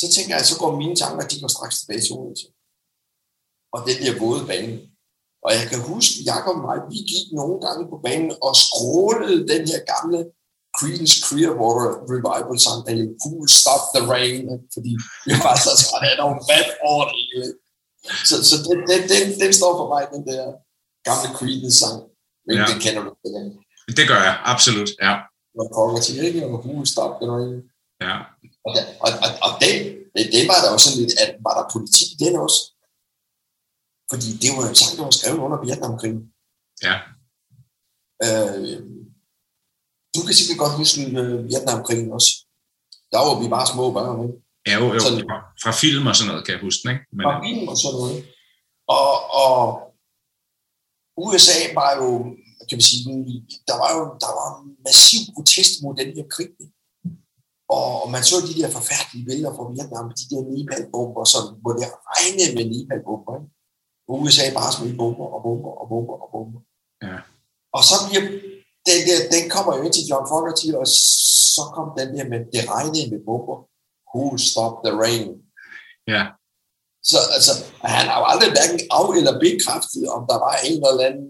så 0.00 0.04
tænker 0.14 0.32
jeg, 0.36 0.44
så 0.50 0.54
går 0.62 0.70
mine 0.82 0.96
tanker, 1.02 1.22
de 1.30 1.40
går 1.42 1.50
straks 1.56 1.74
tilbage 1.80 2.02
til 2.04 2.12
Odense. 2.18 2.46
Og 3.74 3.80
den 3.88 3.96
der 4.04 4.12
våde 4.22 4.42
bane. 4.50 4.74
Og 5.46 5.50
jeg 5.58 5.64
kan 5.70 5.80
huske, 5.92 6.14
Jacob 6.30 6.56
og 6.60 6.64
mig, 6.68 6.78
vi 6.92 6.98
gik 7.12 7.26
nogle 7.40 7.56
gange 7.66 7.82
på 7.92 7.96
banen 8.06 8.30
og 8.46 8.52
skrålede 8.64 9.40
den 9.52 9.62
her 9.70 9.80
gamle 9.92 10.18
Creedence 10.78 11.16
Clearwater 11.26 11.90
Revival 12.12 12.58
sang, 12.66 12.80
der 12.86 12.92
hed 12.98 13.10
Cool 13.22 13.46
Stop 13.60 13.82
the 13.94 14.02
Rain, 14.12 14.44
fordi 14.74 14.92
vi 15.26 15.32
var 15.44 15.54
så 15.66 15.72
trætte 15.84 16.06
af 16.12 16.16
nogle 16.22 16.38
bad 16.48 16.66
over 16.90 17.04
det 17.10 17.16
hele. 17.22 17.46
Så, 18.28 18.34
så 18.48 18.54
den, 18.66 18.78
den, 18.90 19.00
den, 19.12 19.24
den 19.42 19.52
står 19.60 19.72
for 19.80 19.86
mig, 19.94 20.02
den 20.14 20.22
der 20.30 20.42
gamle 21.08 21.28
Creedence 21.38 21.78
sang. 21.82 21.98
Men 22.46 22.54
Ja. 22.58 22.64
den 22.70 22.78
kender 22.84 23.02
du 23.06 23.10
ikke. 23.26 23.42
Det 23.98 24.04
gør 24.10 24.20
jeg, 24.28 24.34
absolut, 24.52 24.90
ja. 25.06 25.12
Når 25.56 25.66
Pokker 25.74 26.00
til 26.06 26.16
ikke, 26.26 26.46
og 26.46 26.62
Cool 26.64 26.86
Stop 26.92 27.12
the 27.20 27.26
Rain. 27.34 27.56
ja. 28.06 28.14
Og, 28.66 28.72
og, 29.04 29.08
og, 29.24 29.30
og 29.46 29.50
det, 29.62 29.70
det 30.34 30.42
var 30.50 30.58
der 30.64 30.70
sådan 30.84 30.98
lidt, 31.02 31.14
at 31.22 31.30
var 31.46 31.54
der 31.58 31.64
politik 31.74 32.08
i 32.14 32.16
den 32.24 32.34
også? 32.46 32.60
Fordi 34.10 34.28
det 34.42 34.48
var 34.54 34.60
jo 34.64 34.68
en 34.72 34.78
sang, 34.80 34.92
der 34.98 35.04
var 35.08 35.14
skrevet 35.18 35.40
under 35.46 35.58
Vietnamkrigen. 35.66 36.20
Ja. 36.86 36.96
Øh, 38.26 38.78
du 40.14 40.20
kan 40.26 40.34
sikkert 40.38 40.58
godt 40.62 40.74
huske 40.80 41.00
øh, 41.20 41.36
Vietnamkrigen 41.50 42.08
også. 42.18 42.30
Der 43.12 43.18
var 43.26 43.34
vi 43.42 43.46
bare 43.56 43.66
små 43.72 43.84
børn, 43.96 44.18
ikke? 44.26 44.36
Ja, 44.68 44.74
jo, 44.80 44.86
jo. 44.94 45.00
Sådan- 45.00 45.28
Fra, 45.30 45.38
fra 45.62 45.72
film 45.82 46.04
og 46.10 46.14
sådan 46.16 46.28
noget, 46.30 46.44
kan 46.44 46.54
jeg 46.54 46.62
huske 46.66 46.80
den, 46.82 46.90
ikke? 46.94 47.04
Men, 47.16 47.24
Fra 47.26 47.34
film 47.46 47.64
og 47.72 47.76
sådan 47.82 47.98
noget. 48.00 48.18
Og, 48.98 49.12
og 49.44 49.54
USA 51.24 51.58
var 51.80 51.90
jo, 52.00 52.08
kan 52.68 52.76
vi 52.80 52.84
sige, 52.90 53.04
der 53.68 53.76
var 53.82 53.90
jo 53.96 54.02
der 54.24 54.32
var 54.38 54.48
en 54.60 54.70
massiv 54.86 55.22
protest 55.34 55.72
mod 55.82 55.92
den 56.00 56.08
her 56.16 56.26
krig. 56.34 56.50
Og, 57.76 57.86
og 58.02 58.08
man 58.14 58.22
så 58.30 58.36
de 58.48 58.54
der 58.60 58.70
forfærdelige 58.78 59.26
billeder 59.28 59.52
fra 59.56 59.70
Vietnam, 59.72 60.06
de 60.20 60.24
der 60.32 60.42
Nepal-bomber, 60.52 61.24
som, 61.32 61.42
hvor 61.62 61.72
det 61.78 61.86
regnede 62.12 62.50
med 62.56 62.64
Nepal-bomber. 62.72 63.36
Hvor 64.04 64.16
USA 64.22 64.44
bare 64.58 64.72
smed 64.72 64.96
bomber 65.00 65.26
og 65.34 65.40
bomber 65.46 65.72
og 65.80 65.86
bomber 65.92 66.16
og 66.24 66.28
bomber. 66.34 66.60
Ja. 67.06 67.16
Og 67.76 67.82
så 67.88 67.96
bliver 68.06 68.24
den, 68.88 69.00
der, 69.08 69.18
den 69.34 69.44
kommer 69.54 69.72
jo 69.76 69.80
ind 69.82 69.94
til 69.94 70.08
John 70.10 70.26
Fogerty, 70.32 70.68
og 70.80 70.86
så 71.56 71.62
kom 71.76 71.88
den 71.98 72.08
der 72.16 72.24
med, 72.32 72.40
det 72.54 72.62
regnede 72.74 73.06
med 73.12 73.20
bomber. 73.28 73.56
Who 74.12 74.24
stop 74.48 74.74
the 74.84 74.92
rain? 75.02 75.30
ja, 76.14 76.22
Så 77.10 77.18
altså, 77.36 77.52
han 77.94 78.06
har 78.10 78.16
jo 78.20 78.26
aldrig 78.32 78.50
hverken 78.56 78.80
af- 78.98 79.16
eller 79.18 79.34
bekræftet, 79.46 80.02
om 80.16 80.22
der 80.30 80.38
var 80.46 80.54
en 80.68 80.78
eller 80.90 81.04
anden 81.08 81.28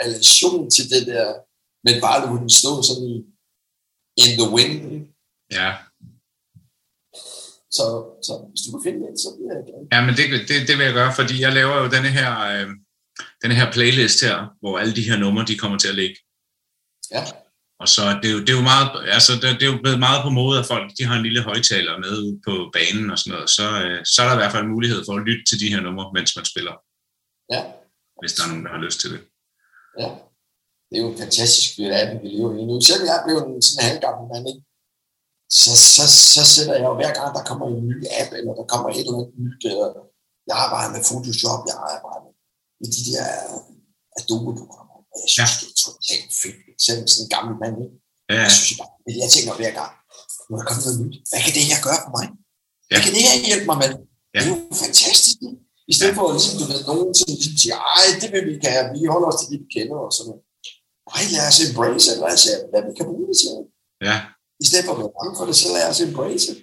relation 0.00 0.70
til 0.74 0.84
det 0.92 1.02
der, 1.12 1.26
men 1.86 1.94
bare 2.04 2.18
den 2.26 2.50
stå 2.60 2.72
sådan 2.88 3.08
i 3.14 3.16
in 4.22 4.32
the 4.40 4.48
wind. 4.54 4.74
ja. 5.58 5.70
Så, 7.78 7.84
så 8.26 8.32
hvis 8.50 8.60
du 8.64 8.68
kan 8.72 8.82
finde 8.86 9.00
det, 9.06 9.14
så 9.24 9.28
bliver 9.36 9.52
jeg 9.56 9.64
glad. 9.68 9.80
Ja, 9.94 9.98
men 10.06 10.12
det, 10.18 10.24
det, 10.48 10.56
det 10.68 10.74
vil 10.78 10.84
jeg 10.90 10.94
gøre, 11.00 11.12
fordi 11.20 11.34
jeg 11.44 11.52
laver 11.58 11.76
jo 11.82 11.86
denne 11.96 12.10
her, 12.18 12.30
øh, 12.52 12.68
denne 13.42 13.54
her 13.60 13.72
playlist 13.76 14.18
her, 14.26 14.36
hvor 14.60 14.78
alle 14.78 14.94
de 14.98 15.08
her 15.08 15.16
numre, 15.24 15.44
de 15.50 15.58
kommer 15.62 15.78
til 15.78 15.88
at 15.88 15.98
ligge. 16.02 16.16
Ja. 17.14 17.22
Og 17.82 17.88
så 17.94 18.02
det 18.20 18.28
er 18.30 18.34
jo, 18.36 18.40
det 18.46 18.52
er 18.54 18.58
jo 18.60 18.68
meget, 18.72 18.88
altså 19.16 19.32
det, 19.42 19.48
det 19.58 19.64
er 19.66 19.72
jo 19.74 19.82
blevet 19.84 20.00
meget 20.06 20.20
på 20.26 20.30
mode, 20.38 20.54
at 20.60 20.66
folk 20.72 20.86
de 20.98 21.02
har 21.08 21.14
en 21.16 21.26
lille 21.28 21.42
højtaler 21.50 21.94
med 22.04 22.12
ude 22.24 22.36
på 22.46 22.54
banen 22.76 23.06
og 23.12 23.18
sådan 23.18 23.32
noget. 23.34 23.50
Så, 23.58 23.66
øh, 23.84 23.98
så 24.12 24.16
er 24.22 24.26
der 24.26 24.36
i 24.36 24.40
hvert 24.40 24.54
fald 24.56 24.74
mulighed 24.74 25.00
for 25.06 25.14
at 25.16 25.24
lytte 25.28 25.44
til 25.48 25.60
de 25.62 25.72
her 25.72 25.80
numre, 25.86 26.06
mens 26.16 26.30
man 26.38 26.46
spiller, 26.52 26.74
Ja, 27.54 27.62
hvis 28.20 28.32
der 28.34 28.42
er 28.44 28.50
nogen, 28.50 28.64
der 28.66 28.72
har 28.76 28.82
lyst 28.86 28.98
til 29.02 29.10
det. 29.14 29.20
ja. 30.02 30.08
Det 30.88 30.94
er 30.98 31.02
jo 31.04 31.10
en 31.12 31.22
fantastisk 31.24 31.70
verden, 31.78 32.16
vi 32.22 32.28
lever 32.34 32.52
i 32.60 32.62
nu. 32.68 32.74
Selvom 32.86 33.06
jeg 33.08 33.16
er 33.18 33.24
blevet 33.26 33.44
en 33.46 33.62
sådan 33.66 33.84
halvgammel 33.88 34.24
mand, 34.32 34.44
ikke? 34.52 34.62
Så, 35.60 35.72
så, 35.96 36.04
så 36.34 36.42
sætter 36.54 36.74
jeg 36.80 36.86
jo 36.90 36.94
hver 37.00 37.12
gang, 37.18 37.28
der 37.36 37.42
kommer 37.50 37.64
en 37.66 37.88
ny 37.92 37.98
app, 38.20 38.30
eller 38.38 38.52
der 38.60 38.66
kommer 38.72 38.88
et 38.88 39.00
eller 39.00 39.14
andet 39.16 39.32
nyt, 39.44 39.62
eller 39.70 39.88
jeg 40.48 40.56
arbejder 40.64 40.90
med 40.96 41.02
Photoshop, 41.08 41.62
jeg 41.70 41.78
arbejder 41.94 42.20
med, 42.26 42.34
med 42.80 42.88
de 42.96 43.02
der 43.10 43.26
Adobe-programmer. 44.18 44.89
Og 45.14 45.18
Jeg 45.24 45.30
synes, 45.34 45.38
ja. 45.38 45.46
det 45.60 45.66
er 45.72 45.78
totalt 45.86 46.30
fedt. 46.42 46.58
Selv 46.86 46.98
sådan 47.12 47.22
en 47.24 47.30
gammel 47.34 47.54
mand, 47.62 47.74
ikke? 47.84 47.96
Ja, 48.30 48.34
Jeg 48.46 48.52
synes 48.56 48.74
bare, 48.80 48.90
er 49.06 49.08
det, 49.14 49.18
jeg 49.24 49.30
tænker 49.36 49.52
hver 49.60 49.72
gang. 49.80 49.92
Nu 50.46 50.50
er 50.54 50.58
der 50.60 50.66
kommet 50.68 50.84
noget 50.86 50.98
nyt. 51.04 51.16
Hvad 51.30 51.40
kan 51.46 51.52
det 51.58 51.64
her 51.70 51.78
gøre 51.86 52.00
for 52.04 52.12
mig? 52.18 52.26
Hvad 52.88 52.96
Ja. 52.98 53.02
kan 53.04 53.12
det 53.16 53.22
her 53.28 53.34
hjælpe 53.48 53.66
mig 53.70 53.78
med? 53.84 53.90
Ja. 54.34 54.38
Det 54.42 54.48
er 54.48 54.52
jo 54.52 54.56
fantastisk. 54.84 55.36
I 55.92 55.94
stedet 55.98 56.14
for, 56.18 56.24
at 56.28 56.32
ligesom, 56.36 56.54
du 56.60 56.64
ved, 56.72 56.80
nogen 56.90 57.08
som 57.18 57.26
ligesom 57.34 57.54
siger, 57.62 57.76
ej, 57.98 58.06
det 58.22 58.28
vil 58.32 58.42
vi 58.46 58.52
ikke 58.56 58.68
have, 58.74 58.84
vi 58.96 59.00
holder 59.14 59.28
os 59.32 59.38
til 59.40 59.46
det, 59.52 59.58
vi 59.64 59.68
kender 59.76 59.98
og 60.06 60.12
sådan 60.16 60.28
noget. 60.30 60.42
Ej, 61.16 61.22
lad 61.34 61.44
os 61.50 61.58
embrace 61.66 62.04
det, 62.10 62.16
lad 62.24 62.32
os 62.36 62.42
se, 62.46 62.52
hvad 62.72 62.82
vi 62.88 62.92
kan 62.98 63.06
bruge 63.10 63.26
det 63.30 63.36
til. 63.42 63.52
ja. 64.08 64.16
I 64.62 64.66
stedet 64.70 64.84
for 64.86 64.92
at 64.96 65.00
være 65.02 65.14
bange 65.18 65.32
for 65.38 65.44
det, 65.48 65.56
så 65.62 65.66
lad 65.76 65.84
os 65.92 66.00
embrace 66.08 66.44
det. 66.50 66.58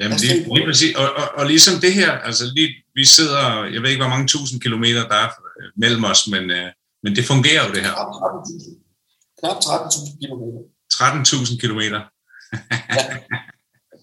Jamen 0.00 0.18
lige, 0.24 0.36
lige 0.56 0.66
præcis. 0.70 0.92
Og, 1.02 1.08
og, 1.20 1.26
og 1.38 1.44
ligesom 1.52 1.74
det 1.84 1.92
her, 2.00 2.10
altså 2.28 2.44
lige, 2.56 2.70
vi 2.98 3.04
sidder, 3.16 3.42
jeg 3.74 3.80
ved 3.82 3.88
ikke, 3.90 4.02
hvor 4.04 4.12
mange 4.14 4.26
tusind 4.34 4.58
kilometer 4.66 5.02
der 5.12 5.18
er 5.24 5.30
øh, 5.60 5.66
mellem 5.82 6.04
os, 6.12 6.20
men, 6.34 6.44
øh, 6.58 6.68
men 7.06 7.12
det 7.16 7.24
fungerer 7.32 7.62
jo 7.66 7.70
det 7.74 7.82
her. 7.86 7.94
Knap 7.94 8.10
13.000. 8.16 9.40
Knap 9.40 9.58
13.000 9.64 10.20
kilometer. 10.22 10.60
13.000 10.92 11.60
kilometer. 11.62 12.00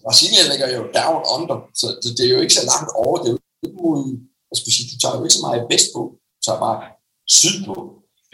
Brasilien 0.04 0.46
ligger 0.52 0.68
jo 0.76 0.82
down 1.00 1.20
under, 1.36 1.56
så 1.80 1.86
det, 2.02 2.10
det, 2.16 2.24
er 2.26 2.32
jo 2.36 2.40
ikke 2.44 2.58
så 2.60 2.64
langt 2.72 2.90
over. 3.02 3.16
Det 3.22 3.28
er 3.30 3.34
jo 3.36 3.40
ikke 3.66 3.78
mod, 3.82 4.02
skal 4.58 4.68
vi 4.68 4.74
sige, 4.76 4.88
du 4.92 4.96
tager 4.98 5.16
jo 5.16 5.22
ikke 5.24 5.38
så 5.38 5.44
meget 5.46 5.62
vestpå, 5.72 6.02
du 6.34 6.40
tager 6.46 6.60
bare 6.66 6.78
sydpå. 7.38 7.74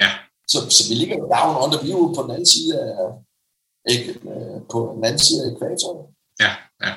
Ja. 0.02 0.10
Så, 0.52 0.58
så 0.76 0.80
vi 0.88 0.94
ligger 1.00 1.16
jo 1.22 1.26
down 1.36 1.54
under, 1.62 1.76
vi 1.84 1.88
er 1.90 1.98
jo 2.02 2.06
på 2.16 2.22
den 2.24 2.32
anden 2.36 2.50
side 2.54 2.72
af, 2.82 3.08
ikke, 3.92 4.10
på 4.72 4.78
den 4.94 5.02
anden 5.08 5.22
side 5.26 5.40
af 5.42 5.48
ekvatoren. 5.52 6.00
Ja, 6.44 6.52
ja. 6.86 6.92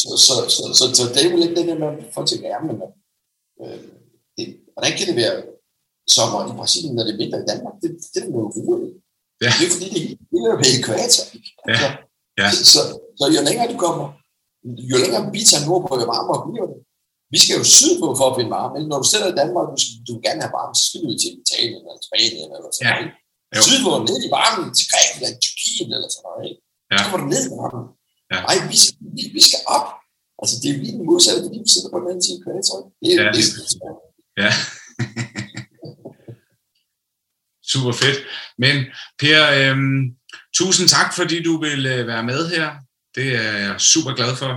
Så, 0.00 0.08
så, 0.26 0.34
så, 0.54 0.62
så, 0.78 0.84
så, 0.98 1.02
det 1.12 1.20
er 1.22 1.30
jo 1.30 1.36
lidt 1.42 1.56
det 1.58 1.66
der 1.68 1.78
med, 1.82 1.88
at 1.92 2.14
folk 2.14 2.26
tænker, 2.28 2.48
ja, 2.54 2.60
men 2.68 2.76
øh, 3.62 3.78
det, 4.36 4.44
hvordan 4.74 4.92
kan 4.98 5.06
det 5.10 5.16
være 5.22 5.36
sommer 6.16 6.38
i 6.50 6.52
Brasilien, 6.60 6.94
når 6.96 7.04
det 7.06 7.12
er 7.14 7.20
vinter 7.22 7.38
i 7.44 7.46
Danmark? 7.52 7.74
Det, 7.82 7.90
det 8.12 8.20
er 8.24 8.28
noget 8.34 8.48
roligt. 8.56 8.94
Ja. 9.44 9.50
Det 9.58 9.64
er 9.68 9.72
fordi, 9.76 9.86
det 9.94 10.00
hele 10.32 10.46
er 10.54 10.58
ved 10.62 10.70
ekvator. 10.78 11.24
Ja. 11.72 11.78
Ja. 12.40 12.46
Så, 12.56 12.62
så, 12.74 12.80
så 13.18 13.24
jo 13.36 13.40
længere 13.48 13.66
du 13.72 13.76
kommer, 13.86 14.06
jo 14.92 14.96
længere 15.04 15.22
vi 15.36 15.40
tager 15.50 15.62
nordpå, 15.68 15.92
jo 16.02 16.06
varmere 16.14 16.40
bliver 16.48 16.66
det. 16.72 16.78
Vi 17.34 17.38
skal 17.42 17.54
jo 17.60 17.64
sydpå 17.78 18.06
for 18.18 18.26
at 18.30 18.34
finde 18.38 18.52
varme. 18.58 18.74
Når 18.90 18.98
du 19.02 19.06
sætter 19.12 19.28
i 19.32 19.36
Danmark, 19.40 19.66
du, 19.74 19.78
skal, 19.82 19.94
du 20.06 20.10
vil 20.14 20.22
gerne 20.28 20.40
have 20.44 20.54
varme, 20.58 20.72
så 20.78 20.82
skal 20.86 20.98
du 21.02 21.08
til 21.22 21.30
Italien 21.42 21.80
eller 21.88 22.02
Spanien 22.08 22.48
eller 22.56 22.70
sådan 22.76 22.86
Ja. 22.88 22.94
noget. 22.96 23.10
Jo. 23.56 23.60
Sydpå, 23.68 23.90
ned 24.08 24.18
i 24.26 24.28
varmen 24.38 24.66
til 24.78 24.84
Grækenland, 24.90 25.36
Tyrkiet 25.44 25.88
eller 25.96 26.10
sådan 26.14 26.24
noget. 26.28 26.42
Ikke? 26.48 26.58
Ja. 26.90 26.96
Så 26.98 27.04
kommer 27.08 27.20
du 27.24 27.28
ned 27.34 27.42
i 27.48 27.50
varmen. 27.60 27.84
Ja. 28.32 28.38
Ej, 28.50 28.56
vi 28.70 28.76
skal, 28.82 28.94
vi, 29.16 29.22
vi 29.38 29.42
skal 29.48 29.60
op. 29.76 29.86
Altså, 30.40 30.54
det 30.62 30.68
er 30.70 30.76
lige 30.82 30.94
den 30.98 31.04
modsatte, 31.10 31.40
fordi 31.46 31.58
vi 31.64 31.70
sidder 31.74 31.90
på 31.92 31.98
den 32.00 32.08
anden 32.10 32.24
side 32.26 32.38
af. 32.74 32.80
Det 33.02 33.08
er 33.12 33.16
Ja, 33.24 33.30
det. 33.36 33.44
Ja. 34.42 34.50
Super 37.72 37.92
fedt. 38.02 38.18
Men 38.62 38.76
Per, 39.18 39.40
øhm, 39.58 40.00
tusind 40.58 40.88
tak, 40.88 41.08
fordi 41.18 41.42
du 41.42 41.52
vil 41.66 41.86
øh, 41.86 42.06
være 42.06 42.24
med 42.30 42.40
her. 42.54 42.66
Det 43.16 43.26
er 43.36 43.52
jeg 43.66 43.80
super 43.92 44.12
glad 44.18 44.32
for. 44.42 44.52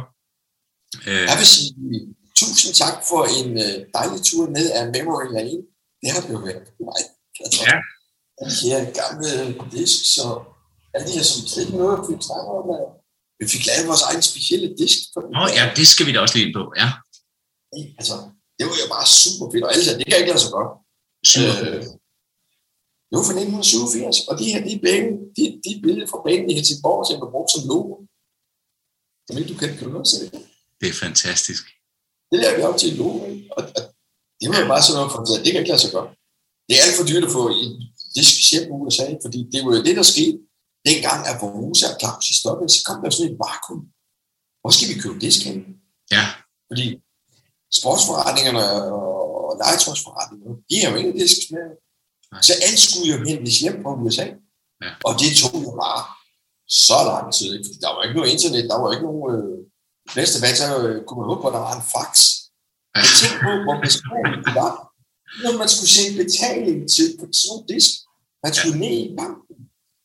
Øh, 1.08 1.24
Jeg 1.32 1.38
vil 1.40 1.48
sige 1.48 1.70
tusind 2.42 2.74
tak 2.84 2.96
for 3.10 3.22
en 3.40 3.50
øh, 3.66 3.76
dejlig 3.98 4.20
tur 4.30 4.44
ned 4.58 4.68
af 4.78 4.84
Memory 4.96 5.28
Lane. 5.36 5.62
Det 6.02 6.10
har 6.14 6.22
jo 6.32 6.38
været 6.48 6.68
mig. 6.88 7.04
Altså, 7.46 7.60
Ja. 7.68 7.76
De 8.50 8.70
her 8.72 8.82
gamle 9.02 9.30
disk, 9.76 9.98
så 10.16 10.26
alle 10.94 11.06
de 11.08 11.14
her, 11.18 11.24
som 11.32 11.48
slet 11.48 11.64
ikke 11.66 11.78
noget, 11.78 11.98
vi 12.10 12.14
snakker 12.30 12.52
om, 12.62 12.68
at 12.78 12.86
vi 13.40 13.46
fik 13.54 13.64
lavet 13.70 13.88
vores 13.92 14.04
egen 14.10 14.22
specielle 14.32 14.68
disk. 14.82 14.98
Den 15.16 15.24
her. 15.36 15.48
ja, 15.60 15.64
det 15.78 15.86
skal 15.92 16.06
vi 16.08 16.12
da 16.14 16.20
også 16.26 16.36
lige 16.36 16.48
ind 16.48 16.56
på. 16.60 16.64
Ja, 16.82 16.88
Altså, 18.00 18.16
det 18.58 18.64
var 18.70 18.76
jo 18.84 18.88
bare 18.96 19.08
super 19.24 19.46
fedt, 19.52 19.64
og 19.64 19.70
sagde, 19.88 19.98
det 20.00 20.06
kan 20.08 20.18
ikke 20.22 20.32
lade 20.34 20.44
sig 20.46 20.54
godt. 20.58 20.72
super. 21.32 21.56
Øh, 21.64 21.84
det 23.14 23.20
var 23.20 23.28
fra 23.30 23.40
1987, 23.40 24.28
og 24.30 24.34
de 24.40 24.46
her, 24.52 24.62
de, 24.70 24.74
bane, 24.86 25.10
de, 25.38 25.44
de 25.66 25.72
billeder 25.84 26.08
fra 26.12 26.24
banen 26.28 26.50
i 26.50 26.54
Helsingborg, 26.58 27.02
som 27.06 27.22
var 27.24 27.32
brugt 27.36 27.52
som 27.52 27.64
logo. 27.74 27.94
Som 29.26 29.34
ikke 29.38 29.50
du 29.54 29.58
kan, 29.62 29.70
kan 29.78 29.86
du 29.88 29.94
også 30.00 30.14
se 30.14 30.20
det? 30.34 30.42
Det 30.82 30.88
er 30.90 30.98
fantastisk. 31.06 31.64
Det 32.32 32.38
lavede 32.42 32.58
vi 32.58 32.64
op 32.70 32.78
til 32.80 32.90
en 32.92 32.98
logo, 33.04 33.20
ikke? 33.32 33.44
og, 33.58 33.62
og 33.78 33.82
det 34.40 34.48
var 34.52 34.58
jo 34.64 34.68
bare 34.74 34.84
sådan 34.84 34.98
noget, 35.00 35.12
for 35.14 35.20
det 35.44 35.50
kan 35.52 35.62
ikke 35.62 35.74
lade 35.74 35.84
sig 35.84 35.94
gøre. 35.96 36.10
Det 36.68 36.74
er 36.76 36.84
alt 36.86 36.98
for 37.00 37.06
dyrt 37.10 37.28
at 37.28 37.36
få 37.40 37.44
en 37.64 37.74
disk 38.18 38.34
hjem 38.52 38.66
i 38.72 38.76
USA, 38.84 39.08
fordi 39.24 39.40
det 39.54 39.60
var 39.66 39.72
jo 39.78 39.82
det, 39.88 39.96
der 40.00 40.06
skete. 40.14 40.38
dengang 40.90 41.20
at 41.30 41.36
Borussia 41.42 41.88
og 41.92 41.98
Claus 42.02 42.26
stoppede, 42.42 42.70
så 42.76 42.80
kom 42.88 42.98
der 43.04 43.10
sådan 43.10 43.32
et 43.32 43.40
vakuum. 43.44 43.82
Hvor 44.62 44.72
skal 44.76 44.90
vi 44.92 44.96
købe 45.04 45.18
disk 45.26 45.40
hen? 45.48 45.58
Ja. 46.16 46.26
Fordi 46.70 46.86
sportsforretningerne 47.80 48.64
og 48.98 49.50
legetøjsforretningerne, 49.62 50.56
de 50.70 50.76
har 50.82 50.90
jo 50.94 51.12
disk 51.24 51.40
med. 51.56 51.66
Så 52.42 52.54
alt 52.68 52.80
skulle 52.80 53.08
jo 53.14 53.18
hentes 53.28 53.60
hjem 53.60 53.84
fra 53.84 54.02
USA. 54.02 54.26
Ja. 54.84 54.90
Og 55.08 55.12
det 55.20 55.30
tog 55.42 55.56
jo 55.68 55.72
bare 55.84 56.02
så 56.88 56.98
lang 57.12 57.34
tid. 57.34 57.50
Fordi 57.66 57.78
der 57.86 57.92
var 57.96 58.04
ikke 58.04 58.18
noget 58.20 58.32
internet, 58.32 58.70
der 58.72 58.78
var 58.82 58.92
ikke 58.92 59.08
nogen... 59.10 59.26
Øh, 59.36 59.58
næste 60.16 60.38
dag, 60.44 60.54
så 60.58 60.66
øh, 60.88 61.06
kunne 61.06 61.20
man 61.20 61.30
håbe 61.30 61.42
på, 61.42 61.48
at 61.48 61.56
der 61.58 61.64
var 61.68 61.76
en 61.80 61.88
fax. 61.96 62.12
Jeg 62.96 63.10
tænkte 63.20 63.40
på, 63.46 63.52
hvor 63.66 63.78
beskrevet 63.86 64.40
det 64.46 64.56
var. 64.64 64.74
Når 65.44 65.54
man 65.62 65.70
skulle 65.74 65.94
sende 65.98 66.14
betaling 66.24 66.78
til 66.96 67.08
på 67.20 67.26
sådan 67.40 67.58
en 67.58 67.68
disk, 67.72 67.92
man 68.44 68.54
skulle 68.58 68.80
ned 68.84 68.98
i 69.08 69.16
banken 69.22 69.58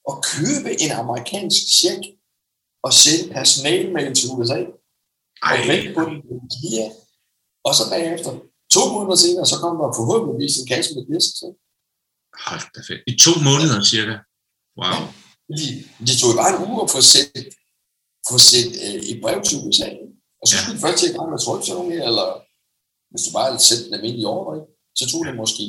og 0.08 0.14
købe 0.32 0.70
en 0.84 0.92
amerikansk 1.02 1.62
check 1.78 2.02
og 2.86 2.92
sende 3.02 3.24
personalmail 3.36 4.14
til 4.14 4.26
USA. 4.36 4.58
Ej, 5.48 5.56
Og 5.60 5.66
på 5.96 6.02
den 6.10 6.20
her. 6.74 6.88
Og 7.66 7.72
så 7.78 7.84
bagefter, 7.92 8.30
to 8.74 8.82
måneder 8.94 9.16
senere, 9.24 9.46
så 9.52 9.56
kom 9.62 9.74
der 9.80 9.98
forhåbentligvis 10.00 10.56
en 10.58 10.66
kasse 10.72 10.90
med 10.94 11.04
disk. 11.10 11.30
Så. 11.40 11.46
Hold 12.46 12.64
da 12.74 12.80
fedt. 12.88 13.02
I 13.12 13.14
to 13.24 13.32
måneder 13.48 13.78
cirka. 13.94 14.16
Wow. 14.80 14.98
Fordi 15.48 15.66
det 16.06 16.14
tog 16.20 16.28
jo 16.32 16.36
bare 16.42 16.50
en 16.54 16.60
uge 16.68 16.78
at 16.84 16.90
få 16.96 17.00
sendt, 17.14 17.48
få 18.30 18.36
sendt 18.50 18.72
øh, 18.86 18.98
et 19.10 19.18
brev 19.24 19.38
til 19.48 19.56
USA. 19.66 19.88
Og 20.40 20.44
så 20.48 20.52
Ja. 20.54 20.58
skulle 20.60 20.76
du 20.76 20.82
først 20.86 20.98
til 20.98 21.08
i 21.10 21.14
gang 21.16 21.28
med 21.30 21.38
her, 21.96 22.04
eller 22.10 22.26
hvis 23.10 23.22
du 23.26 23.30
bare 23.36 23.46
havde 23.50 23.62
sendt 23.68 23.82
den 23.86 23.94
almindelige 23.96 24.28
ordre, 24.36 24.54
så 24.98 25.04
tog 25.10 25.20
det 25.26 25.34
måske 25.42 25.64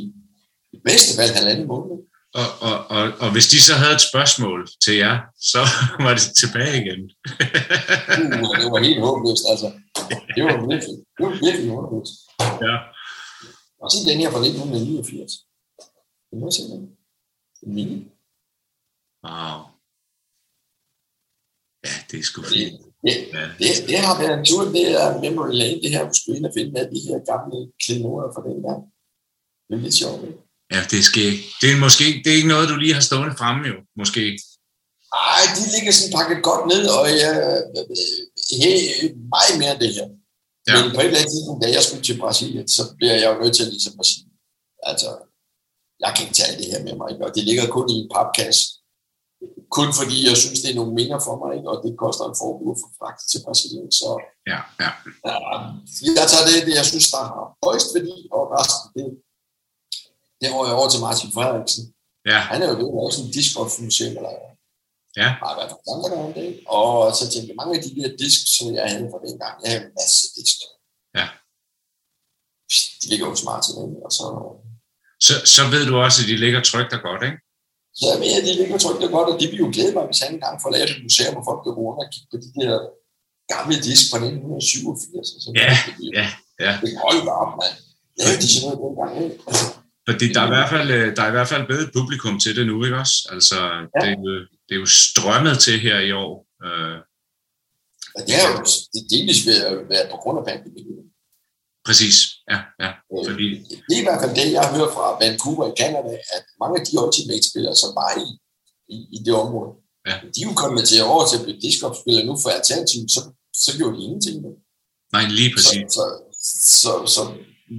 i 0.75 0.77
bedste 0.89 1.11
fald 1.17 1.31
halvanden 1.39 1.67
måned. 1.73 1.95
Og, 2.41 2.47
og, 2.67 2.75
og, 2.95 3.03
og 3.23 3.29
hvis 3.33 3.47
de 3.53 3.59
så 3.67 3.73
havde 3.81 3.95
et 3.99 4.07
spørgsmål 4.11 4.59
til 4.85 4.95
jer, 5.03 5.15
så 5.51 5.61
var 6.05 6.13
det 6.17 6.25
tilbage 6.41 6.75
igen. 6.83 7.01
Uh, 8.17 8.53
det 8.61 8.67
var 8.73 8.81
helt 8.87 9.01
håbløst, 9.05 9.45
altså. 9.51 9.67
Det 10.35 10.41
var 10.47 10.55
virkelig, 10.71 10.95
det 11.15 11.21
var 11.27 11.33
virkelig 11.45 11.69
håbløst. 11.77 12.13
ja. 12.67 12.75
Og 13.81 13.87
så 13.91 13.97
den 14.09 14.17
her 14.21 14.29
fra 14.33 14.41
1989. 14.45 15.31
Det 16.29 16.35
må 16.39 16.45
jeg 16.47 16.53
simpelthen. 16.53 16.87
En 17.63 17.71
mini. 17.77 17.97
Wow. 19.25 19.57
Ja, 21.85 21.93
det 22.09 22.17
er 22.19 22.23
sgu 22.29 22.41
Det, 22.41 22.49
fint. 22.53 22.81
det, 23.05 23.15
Ja. 23.37 23.45
det, 23.61 23.69
det 23.89 23.97
har 24.07 24.13
været 24.21 24.35
en 24.39 24.45
tur, 24.49 24.63
det 24.77 24.85
er 25.01 25.07
memory 25.25 25.51
lane, 25.61 25.81
det 25.83 25.89
her, 25.95 26.03
skulle 26.17 26.37
ind 26.37 26.45
og 26.49 26.53
finde 26.57 26.79
alle 26.79 26.91
de 26.95 27.01
her 27.07 27.17
gamle 27.31 27.57
klenoder 27.83 28.29
fra 28.35 28.41
den 28.47 28.57
gang. 28.67 28.81
Det 29.67 29.73
er 29.77 29.83
lidt 29.85 29.97
sjovt, 30.01 30.21
ikke? 30.27 30.39
Ja, 30.75 30.81
det 30.93 31.01
skal 31.09 31.23
ikke. 31.31 31.43
Det 31.61 31.67
er 31.73 31.79
måske 31.85 32.05
det 32.23 32.29
er 32.31 32.37
ikke 32.39 32.53
noget, 32.55 32.69
du 32.71 32.75
lige 32.83 32.97
har 32.97 33.05
stående 33.09 33.35
fremme 33.41 33.61
jo, 33.71 33.77
måske. 34.01 34.23
Ej, 35.35 35.43
de 35.57 35.63
ligger 35.75 35.91
sådan 35.97 36.13
pakket 36.19 36.39
godt 36.49 36.63
ned, 36.71 36.83
og 36.97 37.05
jeg 37.23 37.33
hey, 38.61 38.77
meget 39.35 39.53
mere 39.61 39.71
end 39.75 39.81
det 39.85 39.91
her. 39.97 40.07
Ja. 40.67 40.71
Ja. 40.71 40.75
Men 40.81 40.89
på 40.95 41.01
et 41.01 41.07
eller 41.09 41.19
andet 41.21 41.33
tidspunkt, 41.33 41.59
da 41.63 41.67
jeg 41.77 41.83
skulle 41.85 42.03
til 42.07 42.17
Brasilien, 42.23 42.67
så 42.77 42.81
bliver 42.97 43.15
jeg 43.21 43.27
jo 43.31 43.35
nødt 43.41 43.55
til 43.57 43.65
at 43.67 43.71
ligesom 43.75 43.95
at 44.01 44.05
sige, 44.11 44.25
altså, 44.91 45.09
jeg 46.03 46.11
kan 46.13 46.21
ikke 46.25 46.37
tage 46.39 46.57
det 46.59 46.71
her 46.71 46.81
med 46.87 46.95
mig, 46.99 47.07
ikke? 47.11 47.25
og 47.27 47.31
det 47.35 47.43
ligger 47.49 47.65
kun 47.75 47.87
i 47.93 47.95
en 48.03 48.09
papkasse. 48.15 48.63
Kun 49.77 49.89
fordi 49.99 50.17
jeg 50.29 50.37
synes, 50.43 50.59
det 50.61 50.71
er 50.71 50.79
nogle 50.79 50.93
minder 50.99 51.19
for 51.27 51.35
mig, 51.41 51.51
ikke? 51.57 51.69
og 51.71 51.77
det 51.83 51.91
koster 52.03 52.25
en 52.27 52.39
formue 52.41 52.75
for 52.81 52.89
fragt 52.99 53.21
til 53.31 53.39
Brasilien. 53.45 53.91
Så 53.99 54.09
Ja, 54.51 54.59
ja. 54.83 54.89
ja, 55.29 55.35
jeg 56.19 56.27
tager 56.31 56.45
det, 56.49 56.55
det, 56.67 56.73
jeg 56.81 56.87
synes, 56.91 57.07
der 57.13 57.21
har 57.31 57.45
højst 57.65 57.89
værdi, 57.95 58.17
og 58.35 58.41
resten, 58.55 58.87
det, 58.95 59.05
det 60.41 60.47
går 60.53 60.63
jeg 60.67 60.75
over 60.79 60.89
til 60.91 61.03
Martin 61.07 61.31
Frederiksen. 61.35 61.83
Ja, 62.31 62.39
Han 62.51 62.61
er 62.61 62.67
jo 62.71 62.75
ved 62.79 62.89
at 62.91 62.97
lave 62.97 63.11
sådan 63.11 63.27
en 63.27 63.35
discgolf-museum, 63.37 64.13
eller 64.19 64.33
ja. 65.19 65.29
har 65.43 65.53
været 65.57 65.71
for 65.73 65.81
tankerne 65.87 66.15
om 66.25 66.31
det. 66.39 66.47
Og 66.77 66.91
så 67.17 67.23
tænkte 67.31 67.49
jeg, 67.49 67.59
mange 67.61 67.73
af 67.77 67.81
de 67.85 67.91
der 67.97 68.09
disk, 68.23 68.41
som 68.55 68.65
jeg 68.77 68.85
havde 68.91 69.09
fra 69.11 69.21
dengang, 69.27 69.55
jeg 69.61 69.69
havde 69.71 69.85
en 69.87 69.95
masse 69.99 70.21
disk. 70.37 70.57
Ja. 71.17 71.25
De 73.01 73.05
ligger 73.11 73.27
hos 73.33 73.43
Martin, 73.49 73.75
og 74.05 74.11
så, 74.17 74.25
Så, 75.27 75.33
så 75.55 75.61
ved 75.73 75.83
du 75.89 75.93
også, 76.05 76.17
at 76.23 76.27
de 76.31 76.35
ligger 76.45 76.61
trygt 76.71 76.93
og 76.97 77.01
godt, 77.09 77.21
ikke? 77.29 77.37
så 77.97 78.03
jeg 78.11 78.17
ved, 78.23 78.31
at 78.39 78.43
de 78.47 78.53
ligger 78.61 78.77
trygt 78.85 79.01
og 79.07 79.11
godt, 79.17 79.27
og 79.31 79.35
det 79.41 79.47
vil 79.51 79.59
jo 79.65 79.69
glæde 79.75 79.93
mig, 79.97 80.03
hvis 80.09 80.19
han 80.23 80.31
engang 80.35 80.55
får 80.63 80.69
lavet 80.75 80.89
et 80.95 81.01
museum, 81.07 81.33
hvor 81.35 81.45
folk 81.49 81.59
kan 81.65 81.73
rundt 81.81 81.99
og 82.03 82.07
kigge 82.13 82.27
på 82.33 82.37
de 82.45 82.49
der 82.61 82.75
gamle 83.53 83.75
disk 83.87 84.03
fra 84.11 84.17
1987. 84.17 85.35
Og 85.35 85.39
sådan 85.43 85.55
Ja, 85.63 85.71
noget. 85.71 86.13
ja, 86.19 86.25
ja. 86.65 86.71
Det 86.81 86.87
kan 86.93 86.99
holde 87.07 87.21
bare 87.29 87.39
op, 87.45 87.53
mand. 87.61 87.75
Lavede 88.19 88.39
de 88.43 88.47
sådan 88.53 88.65
noget 88.65 88.79
dengang, 88.85 89.11
ikke? 89.23 89.35
Altså, 89.49 89.65
Fordi 90.09 90.25
der 90.35 90.41
er, 90.43 90.47
i 90.51 90.53
hvert 90.55 90.69
fald, 90.75 90.87
øh, 90.97 91.07
der 91.15 91.21
er 91.25 91.29
i 91.33 91.35
hvert 91.37 91.51
fald 91.53 91.63
et 91.87 91.91
publikum 91.99 92.35
til 92.43 92.51
det 92.57 92.65
nu, 92.71 92.75
ikke 92.85 92.97
også? 93.03 93.17
Altså, 93.35 93.57
Ja. 93.95 93.99
det, 94.01 94.09
er 94.13 94.17
jo, 94.25 94.31
det 94.67 94.73
er 94.77 94.81
jo 94.85 94.89
strømmet 95.07 95.55
til 95.65 95.75
her 95.87 95.97
i 96.09 96.11
år. 96.23 96.33
Øh, 96.65 96.97
og 98.15 98.21
det 98.27 98.33
er 98.39 98.43
jo 98.49 98.53
det 98.91 98.99
er 99.03 99.07
delvis 99.13 99.39
ved 99.47 99.57
at 99.69 99.73
være 99.93 100.05
på 100.13 100.17
grund 100.23 100.37
af 100.41 100.45
pandemien. 100.51 100.98
Præcis, 101.87 102.15
ja, 102.51 102.59
ja. 102.83 102.91
Øh, 103.13 103.23
Fordi, 103.29 103.45
Det 103.87 103.93
er 103.97 104.01
i 104.03 104.07
hvert 104.07 104.21
fald 104.23 104.33
det, 104.39 104.45
jeg 104.57 104.63
hørt 104.77 104.91
fra 104.97 105.05
Vancouver 105.23 105.65
i 105.71 105.75
Canada, 105.81 106.13
at 106.35 106.43
mange 106.61 106.75
af 106.79 106.83
de 106.87 106.93
Ultimate-spillere, 107.03 107.75
som 107.83 107.91
var 108.01 108.11
i, 108.23 108.27
i, 108.95 108.97
i 109.15 109.19
det 109.25 109.33
område, 109.45 109.71
Ja. 110.07 110.15
de 110.35 110.39
er 110.41 110.47
jo 110.49 110.81
til 110.89 111.03
over 111.03 111.23
til 111.27 111.37
at 111.39 111.43
blive 111.45 111.59
discgolf-spillere 111.65 112.25
nu 112.29 112.33
for 112.43 112.49
alternativ, 112.59 113.01
så, 113.15 113.21
så 113.63 113.69
gjorde 113.77 113.95
de 113.97 114.03
ingenting. 114.07 114.35
med. 114.45 114.53
nej, 115.15 115.23
lige 115.39 115.49
Så, 115.51 115.55
præcis. 115.55 115.93
så, 115.97 116.03
så, 116.81 116.91
så, 117.15 117.21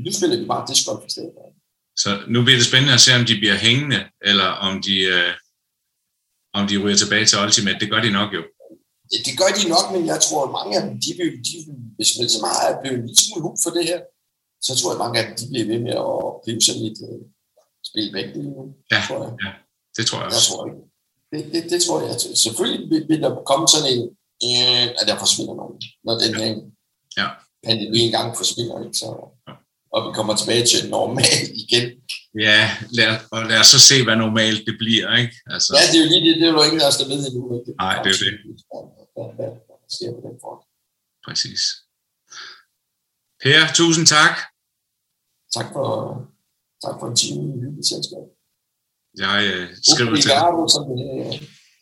nu 0.05 0.11
spiller 0.19 0.37
de 0.41 0.47
bare 0.53 0.65
discgolf 0.71 1.03
i 1.09 1.11
stedet. 1.11 1.33
Så 2.03 2.11
nu 2.35 2.39
bliver 2.45 2.59
det 2.61 2.67
spændende 2.71 2.95
at 2.99 3.01
se, 3.07 3.11
om 3.21 3.25
de 3.31 3.35
bliver 3.43 3.57
hængende, 3.67 4.01
eller 4.31 4.49
om 4.69 4.83
de, 4.87 4.97
øh, 5.15 5.33
om 6.59 6.63
de 6.69 6.77
ryger 6.83 6.97
tilbage 7.03 7.27
til 7.27 7.39
Ultimate. 7.45 7.79
Det 7.83 7.91
gør 7.93 8.01
de 8.07 8.11
nok 8.21 8.31
jo. 8.37 8.43
Det, 9.11 9.19
det 9.27 9.35
gør 9.41 9.51
de 9.59 9.65
nok, 9.75 9.87
men 9.95 10.03
jeg 10.13 10.19
tror, 10.27 10.41
at 10.47 10.53
mange 10.59 10.73
af 10.77 10.83
dem, 10.87 10.93
de 11.05 11.11
de, 11.49 11.55
hvis 11.97 12.11
man 12.19 12.29
så 12.35 12.41
meget 12.47 12.61
er 12.71 12.77
blevet 12.81 12.99
en 12.99 13.07
lille 13.09 13.23
smule 13.27 13.43
hooked 13.45 13.63
for 13.65 13.73
det 13.77 13.85
her, 13.91 14.01
så 14.67 14.71
tror 14.79 14.89
jeg, 14.91 14.97
at 14.99 15.03
mange 15.05 15.17
af 15.21 15.25
dem, 15.27 15.35
de 15.41 15.45
bliver 15.51 15.67
ved 15.73 15.81
med 15.89 15.95
at 16.09 16.21
blive 16.45 16.61
sådan 16.67 16.83
lidt 16.87 16.99
uh, 17.09 17.21
spil 17.89 18.09
væk 18.17 18.29
lige 18.37 18.51
nu. 18.57 18.63
Ja, 18.93 19.01
tror 19.09 19.19
jeg. 19.25 19.53
Det 19.97 20.05
tror 20.09 20.19
jeg 20.23 20.29
Jeg 20.33 20.39
også. 20.41 20.49
tror 20.51 20.63
ikke. 20.69 20.81
Det, 21.33 21.41
det, 21.55 21.63
det 21.73 21.79
tror 21.85 21.99
jeg. 22.05 22.11
Selvfølgelig 22.47 22.81
vil, 23.11 23.21
der 23.25 23.31
komme 23.51 23.65
sådan 23.75 23.89
en, 23.95 24.03
øh, 24.49 24.85
at 25.01 25.05
der 25.09 25.17
forsvinder 25.25 25.55
nogen, 25.61 25.77
når 26.07 26.15
den 26.25 26.33
her 26.41 26.49
Ja. 27.21 27.27
pandemi 27.67 27.99
engang 28.09 28.29
forsvinder. 28.41 28.77
Ikke? 28.85 28.97
Så, 29.03 29.09
Ja. 29.49 29.53
og 29.95 29.99
vi 30.07 30.11
kommer 30.19 30.35
tilbage 30.41 30.65
til 30.73 30.81
normal 30.97 31.45
igen. 31.65 31.87
Ja, 32.47 32.61
lad, 32.99 33.11
og 33.35 33.41
lad 33.51 33.59
os 33.63 33.67
så 33.75 33.79
se, 33.91 33.97
hvad 34.07 34.17
normalt 34.27 34.63
det 34.69 34.75
bliver, 34.83 35.09
ikke? 35.23 35.35
Altså, 35.55 35.71
Ja, 35.79 35.83
det 35.91 35.97
er 35.99 36.03
jo 36.05 36.09
lige 36.13 36.23
det. 36.29 36.35
Det 36.41 36.47
er 36.49 36.53
jo 36.59 36.63
ingen 36.69 36.81
af 36.85 36.89
os, 36.91 36.97
der 37.01 37.07
ved 37.13 37.21
endnu. 37.29 37.43
Nej, 37.85 37.95
det 38.03 38.09
er 38.11 38.15
jo 38.17 38.21
det. 38.27 38.35
Hvad, 39.15 39.29
hvad, 39.37 39.51
hvad 39.67 39.77
der 39.83 39.91
sker 39.97 40.11
på 40.17 40.21
den 40.27 40.37
front. 40.43 40.63
præcis. 41.27 41.63
Per, 43.43 43.61
tusind 43.75 44.07
tak. 44.07 44.35
Tak 45.57 45.67
for, 45.75 45.89
tak 46.85 46.95
for 47.01 47.07
en 47.11 47.17
time 47.17 47.43
i 47.57 47.61
hyggeligt 47.65 47.89
selskab. 47.93 48.25
Jeg 49.25 49.37
øh, 49.53 49.69
skriver 49.93 50.17
til 50.17 50.31
dig. 50.31 50.43
Obrigado, 50.43 50.69
som 50.75 50.83
det 50.91 51.07
er 51.19 51.31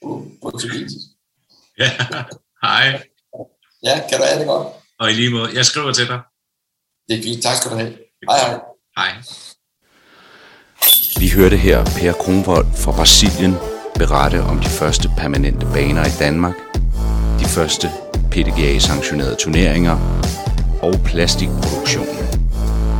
på 0.02 0.10
portugisisk. 0.42 1.06
Ja, 1.78 1.90
hej. 2.66 2.86
Ja, 3.82 3.94
kan 4.08 4.18
du 4.18 4.24
have 4.28 4.38
det 4.40 4.46
godt? 4.54 4.66
Og 5.00 5.10
i 5.10 5.14
lige 5.14 5.30
måde, 5.30 5.50
jeg 5.58 5.64
skriver 5.66 5.92
til 5.92 6.06
dig. 6.12 6.20
Det 7.08 7.18
er 7.18 7.22
fint. 7.22 7.42
Tak 7.42 7.56
skal 7.56 7.70
du 7.70 7.76
have. 7.76 7.92
Hej, 8.30 8.38
hej. 8.46 8.60
Hej. 8.98 9.12
Vi 11.20 11.28
hørte 11.36 11.56
her 11.56 11.84
Per 11.84 12.12
Kronvold 12.12 12.66
fra 12.82 12.92
Brasilien 12.92 13.54
berette 13.98 14.40
om 14.42 14.56
de 14.60 14.70
første 14.80 15.08
permanente 15.18 15.66
baner 15.74 16.04
i 16.06 16.14
Danmark, 16.18 16.54
første 17.58 17.90
PDGA-sanktionerede 18.30 19.34
turneringer 19.34 19.98
og 20.82 20.94
plastikproduktion. 21.04 22.06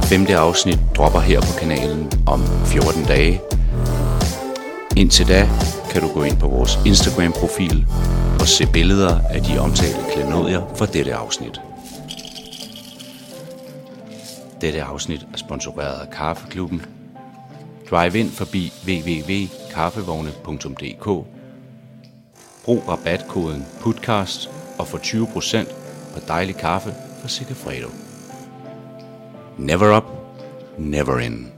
Femte 0.03 0.37
afsnit 0.37 0.79
dropper 0.97 1.21
her 1.21 1.41
på 1.41 1.59
kanalen 1.61 2.13
om 2.27 2.41
14 2.67 3.05
dage. 3.05 3.41
Indtil 4.97 5.29
da 5.29 5.49
kan 5.91 6.03
du 6.03 6.09
gå 6.15 6.23
ind 6.23 6.39
på 6.39 6.49
vores 6.49 6.79
Instagram-profil 6.87 7.87
og 8.41 8.47
se 8.47 8.67
billeder 8.73 9.21
af 9.31 9.43
de 9.43 9.59
omtalte 9.59 10.01
klenodier 10.13 10.63
fra 10.77 10.87
dette 10.87 11.15
afsnit. 11.15 11.61
Dette 14.61 14.83
afsnit 14.83 15.27
er 15.33 15.37
sponsoreret 15.37 16.01
af 16.01 16.11
Kaffeklubben. 16.11 16.83
Drive 17.91 18.19
ind 18.19 18.31
forbi 18.31 18.73
www.kaffevogne.dk 18.87 21.38
Brug 22.69 22.89
rabatkoden 22.89 23.67
PUDCAST 23.81 24.51
og 24.79 24.89
få 24.89 24.99
20% 24.99 25.73
på 26.15 26.21
dejlig 26.29 26.57
kaffe 26.57 26.95
fra 27.21 27.29
Sigafredo. 27.29 27.89
Never 29.59 29.97
up, 29.97 30.05
never 30.79 31.19
in. 31.19 31.58